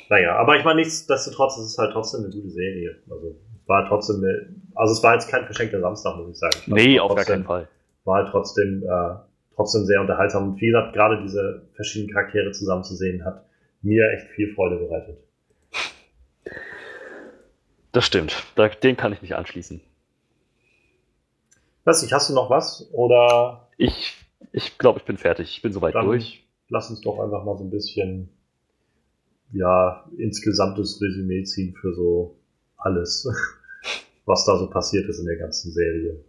naja, 0.08 0.36
aber 0.36 0.56
ich 0.56 0.64
meine, 0.64 0.80
nichtsdestotrotz, 0.80 1.58
es 1.58 1.66
ist 1.72 1.78
halt 1.78 1.92
trotzdem 1.92 2.20
eine 2.24 2.30
gute 2.32 2.50
Serie. 2.50 2.96
Also 3.10 3.28
es 3.28 3.68
war 3.68 3.86
trotzdem 3.88 4.16
eine, 4.16 4.48
also 4.74 4.92
es 4.92 5.02
war 5.02 5.14
jetzt 5.14 5.28
kein 5.28 5.44
verschenkter 5.44 5.80
Samstag, 5.80 6.16
muss 6.16 6.30
ich 6.30 6.38
sagen. 6.38 6.54
Ich 6.60 6.66
Nee, 6.68 6.96
es 6.96 7.00
auf 7.02 7.08
gar 7.08 7.16
trotzdem- 7.18 7.32
keinen 7.34 7.44
Fall. 7.44 7.68
War 8.04 8.22
halt 8.22 8.28
trotzdem, 8.30 8.82
äh, 8.82 9.14
trotzdem 9.54 9.84
sehr 9.84 10.00
unterhaltsam. 10.00 10.50
Und 10.52 10.60
wie 10.60 10.66
gesagt, 10.66 10.94
gerade 10.94 11.20
diese 11.22 11.62
verschiedenen 11.74 12.12
Charaktere 12.14 12.50
zusammen 12.52 12.84
zu 12.84 12.94
sehen, 12.94 13.24
hat 13.24 13.44
mir 13.82 14.10
echt 14.12 14.28
viel 14.28 14.54
Freude 14.54 14.76
bereitet. 14.76 15.18
Das 17.92 18.04
stimmt. 18.06 18.44
Da, 18.54 18.68
dem 18.68 18.96
kann 18.96 19.12
ich 19.12 19.22
mich 19.22 19.34
anschließen. 19.34 19.80
Weiß 21.84 22.02
nicht, 22.02 22.12
hast 22.12 22.28
du 22.30 22.34
noch 22.34 22.50
was? 22.50 22.88
Oder 22.92 23.68
Ich, 23.78 24.14
ich 24.52 24.78
glaube, 24.78 24.98
ich 24.98 25.04
bin 25.04 25.16
fertig. 25.16 25.48
Ich 25.50 25.62
bin 25.62 25.72
soweit 25.72 25.94
Dann- 25.94 26.06
durch. 26.06 26.44
lass 26.68 26.90
uns 26.90 27.00
doch 27.00 27.18
einfach 27.20 27.44
mal 27.44 27.56
so 27.56 27.64
ein 27.64 27.70
bisschen, 27.70 28.28
ja, 29.52 30.04
insgesamtes 30.16 31.00
Resümee 31.00 31.44
ziehen 31.44 31.74
für 31.74 31.94
so 31.94 32.36
alles, 32.76 33.28
was 34.26 34.44
da 34.44 34.58
so 34.58 34.68
passiert 34.68 35.08
ist 35.08 35.20
in 35.20 35.26
der 35.26 35.36
ganzen 35.36 35.72
Serie. 35.72 36.20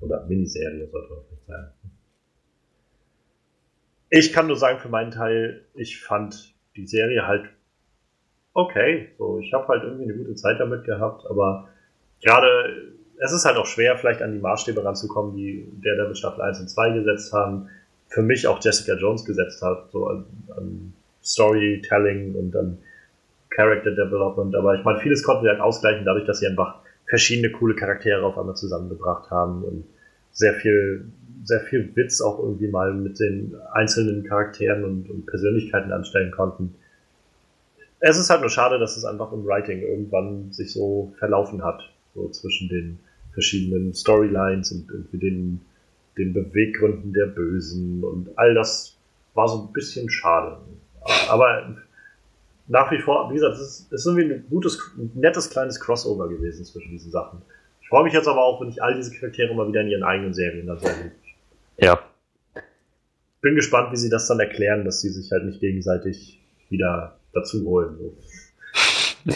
Oder 0.00 0.26
Miniserie, 0.26 0.88
sollte 0.90 1.10
man 1.10 1.22
vielleicht 1.28 1.46
sagen. 1.46 1.72
Ich 4.10 4.32
kann 4.32 4.46
nur 4.46 4.56
sagen, 4.56 4.78
für 4.78 4.88
meinen 4.88 5.10
Teil, 5.10 5.64
ich 5.74 6.00
fand 6.00 6.54
die 6.76 6.86
Serie 6.86 7.26
halt 7.26 7.48
okay. 8.52 9.08
So, 9.18 9.38
ich 9.38 9.52
habe 9.52 9.66
halt 9.68 9.82
irgendwie 9.84 10.04
eine 10.04 10.14
gute 10.14 10.34
Zeit 10.34 10.60
damit 10.60 10.84
gehabt, 10.84 11.24
aber 11.28 11.68
gerade, 12.22 12.92
es 13.18 13.32
ist 13.32 13.44
halt 13.44 13.56
auch 13.56 13.66
schwer, 13.66 13.96
vielleicht 13.96 14.22
an 14.22 14.32
die 14.32 14.38
Maßstäbe 14.38 14.84
ranzukommen, 14.84 15.36
die 15.36 15.66
der 15.84 15.96
da 15.96 16.08
mit 16.08 16.18
Staffel 16.18 16.42
1 16.42 16.60
und 16.60 16.68
2 16.68 16.90
gesetzt 16.98 17.32
haben. 17.32 17.68
Für 18.08 18.22
mich 18.22 18.46
auch 18.46 18.62
Jessica 18.62 18.94
Jones 18.94 19.24
gesetzt 19.24 19.62
hat, 19.62 19.90
so 19.90 20.06
an, 20.06 20.26
an 20.56 20.92
Storytelling 21.24 22.34
und 22.34 22.54
an 22.56 22.78
Character 23.50 23.90
Development. 23.92 24.54
Aber 24.54 24.74
ich 24.74 24.84
meine, 24.84 25.00
vieles 25.00 25.22
konnten 25.22 25.44
sie 25.44 25.48
halt 25.48 25.60
ausgleichen, 25.60 26.04
dadurch, 26.04 26.26
dass 26.26 26.40
sie 26.40 26.46
einfach 26.46 26.80
verschiedene 27.06 27.50
coole 27.50 27.74
Charaktere 27.74 28.24
auf 28.24 28.38
einmal 28.38 28.56
zusammengebracht 28.56 29.30
haben 29.30 29.62
und 29.62 29.84
sehr 30.32 30.54
viel, 30.54 31.06
sehr 31.44 31.60
viel 31.60 31.94
Witz 31.94 32.20
auch 32.20 32.38
irgendwie 32.40 32.68
mal 32.68 32.92
mit 32.92 33.20
den 33.20 33.54
einzelnen 33.72 34.24
Charakteren 34.24 34.84
und, 34.84 35.10
und 35.10 35.26
Persönlichkeiten 35.26 35.92
anstellen 35.92 36.32
konnten. 36.32 36.74
Es 38.00 38.18
ist 38.18 38.30
halt 38.30 38.40
nur 38.40 38.50
schade, 38.50 38.78
dass 38.78 38.96
es 38.96 39.04
einfach 39.04 39.32
im 39.32 39.46
Writing 39.46 39.80
irgendwann 39.80 40.52
sich 40.52 40.72
so 40.72 41.14
verlaufen 41.18 41.64
hat, 41.64 41.82
so 42.14 42.28
zwischen 42.30 42.68
den 42.68 42.98
verschiedenen 43.32 43.94
Storylines 43.94 44.72
und 44.72 44.90
irgendwie 44.90 45.18
den, 45.18 45.60
den 46.18 46.32
Beweggründen 46.32 47.12
der 47.12 47.26
Bösen 47.26 48.02
und 48.02 48.36
all 48.36 48.54
das 48.54 48.96
war 49.34 49.48
so 49.48 49.66
ein 49.66 49.72
bisschen 49.72 50.10
schade. 50.10 50.58
Aber 51.28 51.76
nach 52.66 52.90
wie 52.90 52.98
vor, 52.98 53.30
wie 53.30 53.34
gesagt, 53.34 53.54
es 53.54 53.60
ist, 53.60 53.92
ist 53.92 54.06
irgendwie 54.06 54.34
ein 54.34 54.46
gutes, 54.48 54.78
ein 54.96 55.10
nettes 55.14 55.50
kleines 55.50 55.80
Crossover 55.80 56.28
gewesen 56.28 56.64
zwischen 56.64 56.90
diesen 56.92 57.10
Sachen. 57.10 57.42
Ich 57.82 57.88
freue 57.88 58.04
mich 58.04 58.14
jetzt 58.14 58.28
aber 58.28 58.42
auch, 58.42 58.60
wenn 58.60 58.68
ich 58.68 58.82
all 58.82 58.94
diese 58.94 59.12
Charaktere 59.12 59.54
mal 59.54 59.68
wieder 59.68 59.82
in 59.82 59.88
ihren 59.88 60.04
eigenen 60.04 60.32
Serien 60.32 60.66
dann 60.66 60.78
sehen. 60.78 61.12
Ja. 61.78 61.98
Bin 63.42 63.54
gespannt, 63.56 63.92
wie 63.92 63.96
sie 63.96 64.08
das 64.08 64.26
dann 64.26 64.40
erklären, 64.40 64.84
dass 64.84 65.02
sie 65.02 65.10
sich 65.10 65.30
halt 65.30 65.44
nicht 65.44 65.60
gegenseitig 65.60 66.40
wieder 66.70 67.18
dazu 67.34 67.62
holen. 67.66 67.98
So. 67.98 68.16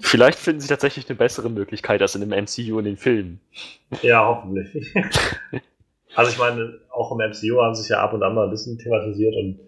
Vielleicht 0.00 0.38
finden 0.38 0.60
sie 0.60 0.68
tatsächlich 0.68 1.08
eine 1.08 1.16
bessere 1.16 1.50
Möglichkeit 1.50 2.00
als 2.00 2.14
in 2.14 2.20
dem 2.20 2.30
MCU 2.30 2.78
in 2.78 2.84
den 2.84 2.96
Filmen. 2.96 3.40
Ja, 4.02 4.24
hoffentlich. 4.24 4.94
also 6.14 6.30
ich 6.30 6.38
meine, 6.38 6.78
auch 6.90 7.10
im 7.10 7.18
MCU 7.18 7.60
haben 7.60 7.74
sie 7.74 7.82
sich 7.82 7.90
ja 7.90 8.00
ab 8.00 8.12
und 8.12 8.22
an 8.22 8.34
mal 8.34 8.44
ein 8.44 8.50
bisschen 8.50 8.78
thematisiert 8.78 9.34
und 9.34 9.58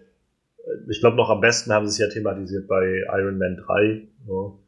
ich 0.89 0.99
glaube 0.99 1.15
noch 1.17 1.29
am 1.29 1.41
besten 1.41 1.71
haben 1.73 1.87
sie 1.87 2.03
es 2.03 2.09
ja 2.09 2.13
thematisiert 2.13 2.67
bei 2.67 3.03
Iron 3.13 3.37
Man 3.37 3.57
3. 3.57 4.01
So. 4.25 4.59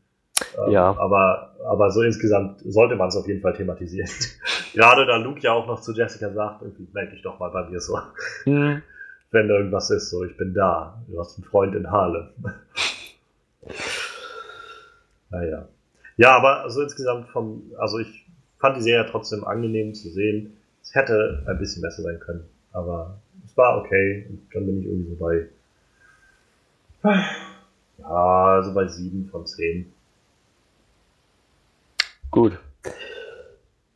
Ähm, 0.66 0.72
Ja. 0.72 0.96
Aber, 0.98 1.56
aber 1.68 1.92
so 1.92 2.02
insgesamt 2.02 2.62
sollte 2.66 2.96
man 2.96 3.10
es 3.10 3.16
auf 3.16 3.28
jeden 3.28 3.42
Fall 3.42 3.54
thematisieren. 3.54 4.10
Gerade 4.74 5.06
da 5.06 5.18
Luke 5.18 5.40
ja 5.42 5.52
auch 5.54 5.68
noch 5.68 5.82
zu 5.82 5.94
Jessica 5.94 6.32
sagt, 6.32 6.62
irgendwie 6.62 6.88
melde 6.94 7.12
dich 7.12 7.22
doch 7.22 7.40
mal 7.40 7.50
bei 7.50 7.70
mir 7.70 7.80
so, 7.80 7.98
Hm. 8.44 8.82
wenn 9.32 9.50
irgendwas 9.50 9.90
ist, 9.92 10.10
so 10.10 10.24
ich 10.26 10.36
bin 10.38 10.54
da. 10.54 11.02
Du 11.08 11.20
hast 11.20 11.38
einen 11.38 11.46
Freund 11.46 11.76
in 11.76 11.90
Harlem. 11.92 12.30
naja. 15.30 15.68
Ja, 16.18 16.36
aber 16.36 16.64
also 16.64 16.82
insgesamt 16.82 17.30
vom, 17.30 17.72
also 17.78 18.00
ich 18.00 18.26
fand 18.60 18.78
die 18.78 18.82
Serie 18.82 19.06
trotzdem 19.10 19.44
angenehm 19.46 19.94
zu 19.94 20.10
sehen. 20.10 20.58
Es 20.84 20.94
hätte 20.96 21.44
ein 21.48 21.58
bisschen 21.60 21.82
besser 21.82 22.02
sein 22.04 22.20
können, 22.20 22.44
aber 22.72 23.20
es 23.46 23.56
war 23.56 23.78
okay 23.78 24.26
und 24.30 24.42
dann 24.54 24.66
bin 24.66 24.80
ich 24.80 24.86
irgendwie 24.88 25.10
so 25.12 25.16
bei, 25.16 25.48
ja, 27.04 28.64
so 28.64 28.74
bei 28.74 28.88
sieben 28.88 29.30
von 29.30 29.46
zehn. 29.46 29.92
Gut. 32.32 32.58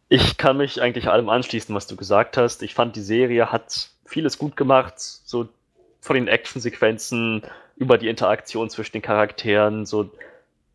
Ich 0.10 0.38
kann 0.38 0.58
mich 0.58 0.82
eigentlich 0.82 1.08
allem 1.08 1.30
anschließen, 1.30 1.74
was 1.74 1.88
du 1.88 1.96
gesagt 1.96 2.38
hast. 2.38 2.62
Ich 2.64 2.74
fand, 2.74 2.96
die 2.96 3.02
Serie 3.02 3.52
hat 3.52 3.90
vieles 4.06 4.38
gut 4.38 4.56
gemacht, 4.56 4.94
so 5.00 5.48
von 6.02 6.16
den 6.16 6.28
Actionsequenzen 6.28 7.44
über 7.76 7.98
die 7.98 8.10
Interaktion 8.10 8.70
zwischen 8.70 8.94
den 8.94 9.02
Charakteren, 9.02 9.86
so 9.86 10.12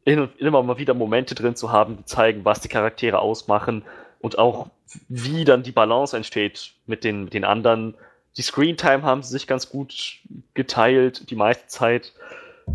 immer 0.05 0.63
mal 0.63 0.79
wieder 0.79 0.95
Momente 0.95 1.35
drin 1.35 1.55
zu 1.55 1.71
haben, 1.71 1.99
die 1.99 2.05
zeigen, 2.07 2.45
was 2.45 2.61
die 2.61 2.69
Charaktere 2.69 3.19
ausmachen 3.19 3.85
und 4.21 4.39
auch 4.39 4.71
wie 5.09 5.45
dann 5.45 5.63
die 5.63 5.73
Balance 5.73 6.17
entsteht 6.17 6.73
mit 6.87 7.05
den, 7.05 7.25
mit 7.25 7.35
den 7.35 7.45
anderen. 7.45 7.95
Die 8.39 8.43
Screentime 8.43 9.02
haben 9.02 9.23
sie 9.23 9.32
sich 9.32 9.48
ganz 9.48 9.69
gut 9.69 10.20
geteilt, 10.55 11.28
die 11.28 11.35
meiste 11.35 11.66
Zeit. 11.66 12.12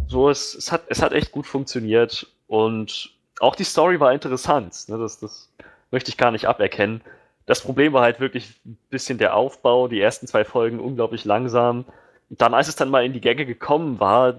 So, 0.08 0.30
es, 0.30 0.54
es, 0.54 0.72
hat, 0.74 0.84
es 0.90 1.02
hat 1.02 1.14
echt 1.14 1.32
gut 1.32 1.48
funktioniert 1.48 2.28
und 2.48 3.12
auch 3.40 3.56
die 3.56 3.64
Story 3.64 4.00
war 4.00 4.12
interessant. 4.12 4.90
Ne? 4.90 4.98
Das, 4.98 5.20
das 5.20 5.50
möchte 5.90 6.10
ich 6.10 6.18
gar 6.18 6.32
nicht 6.32 6.48
aberkennen. 6.48 7.02
Das 7.46 7.62
Problem 7.62 7.94
war 7.94 8.02
halt 8.02 8.20
wirklich 8.20 8.60
ein 8.66 8.78
bisschen 8.90 9.18
der 9.18 9.36
Aufbau, 9.36 9.88
die 9.88 10.02
ersten 10.02 10.28
zwei 10.28 10.44
Folgen 10.44 10.82
unglaublich 10.82 11.24
langsam. 11.24 11.86
Und 12.30 12.42
dann, 12.42 12.54
als 12.54 12.68
es 12.68 12.76
dann 12.76 12.90
mal 12.90 13.06
in 13.06 13.14
die 13.14 13.22
Gänge 13.22 13.46
gekommen 13.46 14.02
war, 14.02 14.36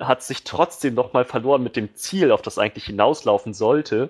hat 0.00 0.24
sich 0.24 0.42
trotzdem 0.42 0.94
noch 0.94 1.12
mal 1.12 1.24
verloren 1.24 1.62
mit 1.62 1.76
dem 1.76 1.94
Ziel, 1.94 2.32
auf 2.32 2.42
das 2.42 2.58
eigentlich 2.58 2.86
hinauslaufen 2.86 3.54
sollte. 3.54 4.08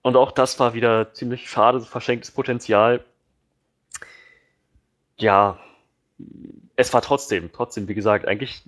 Und 0.00 0.16
auch 0.16 0.32
das 0.32 0.58
war 0.58 0.72
wieder 0.72 1.12
ziemlich 1.12 1.50
schade, 1.50 1.80
verschenktes 1.80 2.30
Potenzial. 2.30 3.04
Ja, 5.16 5.58
es 6.76 6.92
war 6.92 7.02
trotzdem, 7.02 7.50
trotzdem, 7.52 7.88
wie 7.88 7.94
gesagt, 7.94 8.26
eigentlich 8.26 8.62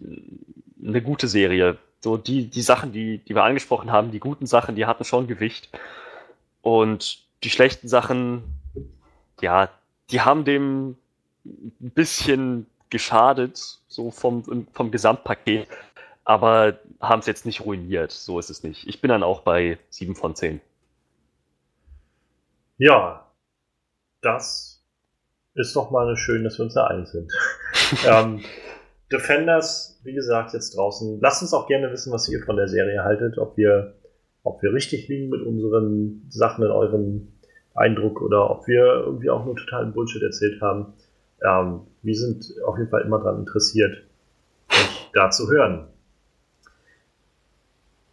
eine 0.82 1.02
gute 1.02 1.28
Serie. 1.28 1.78
So 2.00 2.16
die, 2.16 2.48
die 2.48 2.62
Sachen, 2.62 2.92
die, 2.92 3.18
die 3.18 3.34
wir 3.34 3.44
angesprochen 3.44 3.90
haben, 3.90 4.10
die 4.10 4.20
guten 4.20 4.46
Sachen, 4.46 4.76
die 4.76 4.86
hatten 4.86 5.04
schon 5.04 5.26
Gewicht. 5.26 5.70
Und 6.62 7.24
die 7.42 7.50
schlechten 7.50 7.88
Sachen, 7.88 8.42
ja, 9.40 9.70
die 10.10 10.20
haben 10.20 10.44
dem 10.44 10.96
ein 11.44 11.90
bisschen 11.90 12.66
geschadet, 12.90 13.80
so 13.88 14.10
vom, 14.10 14.66
vom 14.72 14.90
Gesamtpaket, 14.90 15.68
aber 16.24 16.78
haben 17.00 17.20
es 17.20 17.26
jetzt 17.26 17.46
nicht 17.46 17.64
ruiniert. 17.64 18.12
So 18.12 18.38
ist 18.38 18.50
es 18.50 18.62
nicht. 18.62 18.86
Ich 18.86 19.00
bin 19.00 19.08
dann 19.08 19.22
auch 19.22 19.40
bei 19.40 19.78
7 19.90 20.14
von 20.14 20.34
10. 20.34 20.60
Ja, 22.78 23.26
das 24.20 24.75
ist 25.56 25.74
doch 25.74 25.90
mal 25.90 26.16
schön, 26.16 26.44
dass 26.44 26.58
wir 26.58 26.64
uns 26.64 26.74
da 26.74 26.86
einig 26.86 27.08
sind. 27.08 27.32
ähm, 28.06 28.40
Defenders, 29.10 30.00
wie 30.04 30.14
gesagt, 30.14 30.52
jetzt 30.52 30.76
draußen. 30.76 31.20
Lasst 31.20 31.42
uns 31.42 31.54
auch 31.54 31.66
gerne 31.66 31.90
wissen, 31.92 32.12
was 32.12 32.28
ihr 32.28 32.42
von 32.42 32.56
der 32.56 32.68
Serie 32.68 33.04
haltet, 33.04 33.38
ob 33.38 33.56
wir, 33.56 33.94
ob 34.42 34.62
wir 34.62 34.72
richtig 34.72 35.08
liegen 35.08 35.28
mit 35.28 35.42
unseren 35.42 36.26
Sachen 36.28 36.64
in 36.64 36.70
eurem 36.70 37.28
Eindruck 37.74 38.20
oder 38.20 38.50
ob 38.50 38.66
wir 38.66 38.84
irgendwie 39.04 39.30
auch 39.30 39.44
nur 39.44 39.56
totalen 39.56 39.92
Bullshit 39.92 40.22
erzählt 40.22 40.60
haben. 40.60 40.94
Ähm, 41.42 41.80
wir 42.02 42.14
sind 42.16 42.52
auf 42.64 42.78
jeden 42.78 42.90
Fall 42.90 43.02
immer 43.02 43.18
daran 43.18 43.40
interessiert, 43.40 44.04
euch 44.70 45.10
da 45.12 45.30
zu 45.30 45.50
hören. 45.50 45.86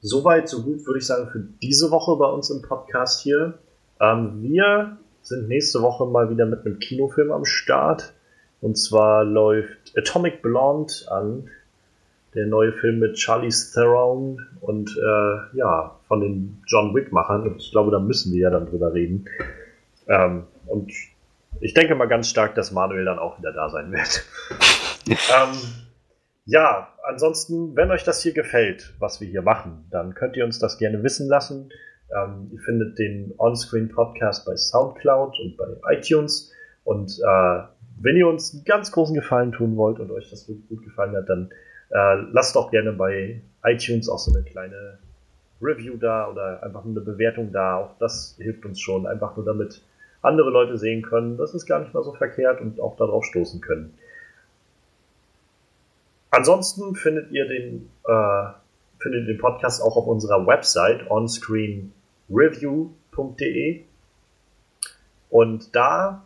Soweit, 0.01 0.49
so 0.49 0.63
gut, 0.63 0.85
würde 0.85 0.99
ich 0.99 1.05
sagen, 1.05 1.29
für 1.29 1.47
diese 1.61 1.89
Woche 1.89 2.17
bei 2.17 2.27
uns 2.27 2.49
im 2.49 2.61
Podcast 2.61 3.21
hier. 3.21 3.57
Ähm, 4.01 4.43
wir 4.43 4.97
sind 5.23 5.47
nächste 5.47 5.81
Woche 5.81 6.05
mal 6.05 6.29
wieder 6.29 6.45
mit 6.45 6.65
einem 6.65 6.79
Kinofilm 6.79 7.31
am 7.31 7.45
Start. 7.45 8.13
Und 8.61 8.77
zwar 8.77 9.23
läuft 9.23 9.97
Atomic 9.97 10.41
Blonde 10.41 10.93
an, 11.07 11.49
der 12.35 12.45
neue 12.45 12.73
Film 12.73 12.99
mit 12.99 13.15
Charlie 13.15 13.49
Theron 13.73 14.45
und 14.61 14.89
äh, 14.97 15.57
ja, 15.57 15.99
von 16.07 16.21
den 16.21 16.61
John 16.67 16.93
Wick-Machern. 16.95 17.43
Und 17.43 17.61
ich 17.61 17.71
glaube, 17.71 17.91
da 17.91 17.99
müssen 17.99 18.33
wir 18.33 18.39
ja 18.39 18.49
dann 18.49 18.65
drüber 18.67 18.93
reden. 18.93 19.25
Ähm, 20.07 20.43
und 20.67 20.91
ich 21.59 21.73
denke 21.73 21.95
mal 21.95 22.07
ganz 22.07 22.29
stark, 22.29 22.55
dass 22.55 22.71
Manuel 22.71 23.05
dann 23.05 23.19
auch 23.19 23.37
wieder 23.39 23.51
da 23.51 23.69
sein 23.69 23.91
wird. 23.91 24.23
ähm, 25.07 25.57
ja, 26.45 26.89
ansonsten, 27.03 27.75
wenn 27.75 27.91
euch 27.91 28.03
das 28.03 28.21
hier 28.21 28.33
gefällt, 28.33 28.93
was 28.99 29.21
wir 29.21 29.27
hier 29.27 29.41
machen, 29.41 29.85
dann 29.91 30.13
könnt 30.13 30.35
ihr 30.35 30.43
uns 30.43 30.59
das 30.59 30.77
gerne 30.77 31.03
wissen 31.03 31.27
lassen. 31.27 31.69
Ähm, 32.15 32.49
ihr 32.51 32.59
findet 32.59 32.97
den 32.99 33.33
Onscreen 33.37 33.89
Podcast 33.89 34.45
bei 34.45 34.55
Soundcloud 34.55 35.39
und 35.39 35.57
bei 35.57 35.93
iTunes. 35.93 36.51
Und 36.83 37.19
äh, 37.19 37.59
wenn 37.99 38.17
ihr 38.17 38.27
uns 38.27 38.53
einen 38.53 38.63
ganz 38.65 38.91
großen 38.91 39.15
Gefallen 39.15 39.51
tun 39.51 39.77
wollt 39.77 39.99
und 39.99 40.11
euch 40.11 40.29
das 40.29 40.45
gut 40.47 40.83
gefallen 40.83 41.15
hat, 41.15 41.29
dann 41.29 41.49
äh, 41.89 42.15
lasst 42.31 42.55
doch 42.55 42.71
gerne 42.71 42.93
bei 42.93 43.41
iTunes 43.63 44.09
auch 44.09 44.19
so 44.19 44.33
eine 44.33 44.43
kleine 44.43 44.99
Review 45.61 45.97
da 45.97 46.29
oder 46.29 46.61
einfach 46.63 46.85
eine 46.85 47.01
Bewertung 47.01 47.51
da. 47.51 47.77
Auch 47.77 47.97
das 47.99 48.35
hilft 48.39 48.65
uns 48.65 48.79
schon, 48.81 49.07
einfach 49.07 49.35
nur 49.35 49.45
damit 49.45 49.81
andere 50.23 50.49
Leute 50.49 50.77
sehen 50.77 51.01
können, 51.01 51.37
das 51.37 51.53
ist 51.53 51.65
gar 51.65 51.79
nicht 51.79 51.93
mal 51.93 52.03
so 52.03 52.13
verkehrt 52.13 52.61
und 52.61 52.79
auch 52.79 52.95
darauf 52.95 53.25
stoßen 53.25 53.61
können. 53.61 53.93
Ansonsten 56.31 56.95
findet 56.95 57.31
ihr 57.31 57.47
den, 57.47 57.89
äh, 58.07 58.45
findet 58.99 59.27
den 59.27 59.37
Podcast 59.37 59.83
auch 59.83 59.97
auf 59.97 60.07
unserer 60.07 60.47
Website 60.47 61.11
onscreenreview.de 62.29 63.83
und 65.29 65.75
da 65.75 66.23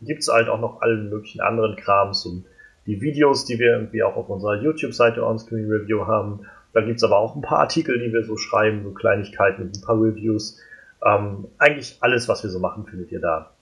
gibt 0.00 0.22
es 0.22 0.28
halt 0.28 0.48
auch 0.48 0.60
noch 0.60 0.82
allen 0.82 1.10
möglichen 1.10 1.40
anderen 1.40 1.76
Krams 1.76 2.26
und 2.26 2.44
die 2.86 3.00
Videos, 3.00 3.44
die 3.44 3.58
wir 3.58 3.72
irgendwie 3.72 4.02
auch 4.02 4.16
auf 4.16 4.28
unserer 4.28 4.56
YouTube-Seite 4.62 5.24
Onscreen 5.24 5.70
Review 5.70 6.06
haben. 6.06 6.40
Da 6.72 6.80
gibt 6.80 6.96
es 6.96 7.04
aber 7.04 7.18
auch 7.18 7.36
ein 7.36 7.42
paar 7.42 7.60
Artikel, 7.60 7.98
die 7.98 8.12
wir 8.12 8.24
so 8.24 8.36
schreiben, 8.36 8.82
so 8.82 8.92
Kleinigkeiten 8.92 9.62
und 9.62 9.76
ein 9.76 9.82
paar 9.82 10.00
Reviews. 10.00 10.58
Ähm, 11.04 11.48
eigentlich 11.58 11.98
alles, 12.00 12.28
was 12.28 12.42
wir 12.42 12.50
so 12.50 12.58
machen, 12.58 12.86
findet 12.86 13.12
ihr 13.12 13.20
da. 13.20 13.52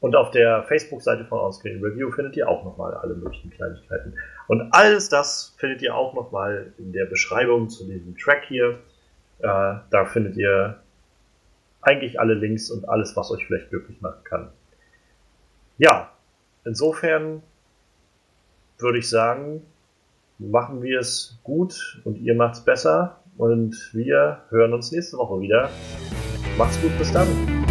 Und 0.00 0.16
auf 0.16 0.30
der 0.30 0.62
Facebook-Seite 0.64 1.24
von 1.24 1.40
Onscreen 1.40 1.82
Review 1.82 2.10
findet 2.10 2.36
ihr 2.36 2.48
auch 2.48 2.64
nochmal 2.64 2.94
alle 2.94 3.14
möglichen 3.14 3.50
Kleinigkeiten. 3.50 4.14
Und 4.48 4.72
alles 4.72 5.08
das 5.08 5.54
findet 5.58 5.82
ihr 5.82 5.94
auch 5.94 6.14
nochmal 6.14 6.72
in 6.78 6.92
der 6.92 7.06
Beschreibung 7.06 7.68
zu 7.68 7.84
diesem 7.84 8.16
Track 8.16 8.44
hier. 8.46 8.78
Äh, 9.40 9.48
da 9.90 10.04
findet 10.06 10.36
ihr 10.36 10.78
eigentlich 11.84 12.20
alle 12.20 12.34
Links 12.34 12.70
und 12.70 12.88
alles, 12.88 13.16
was 13.16 13.30
euch 13.30 13.46
vielleicht 13.46 13.70
glücklich 13.70 14.00
machen 14.00 14.22
kann. 14.24 14.50
Ja, 15.78 16.12
insofern 16.64 17.42
würde 18.78 18.98
ich 18.98 19.08
sagen, 19.08 19.62
machen 20.38 20.82
wir 20.82 21.00
es 21.00 21.38
gut 21.42 22.00
und 22.04 22.18
ihr 22.18 22.34
macht 22.34 22.54
es 22.54 22.60
besser. 22.64 23.20
Und 23.36 23.90
wir 23.92 24.42
hören 24.50 24.72
uns 24.72 24.92
nächste 24.92 25.16
Woche 25.16 25.40
wieder. 25.40 25.68
Macht's 26.56 26.80
gut, 26.80 26.96
bis 26.98 27.12
dann. 27.12 27.63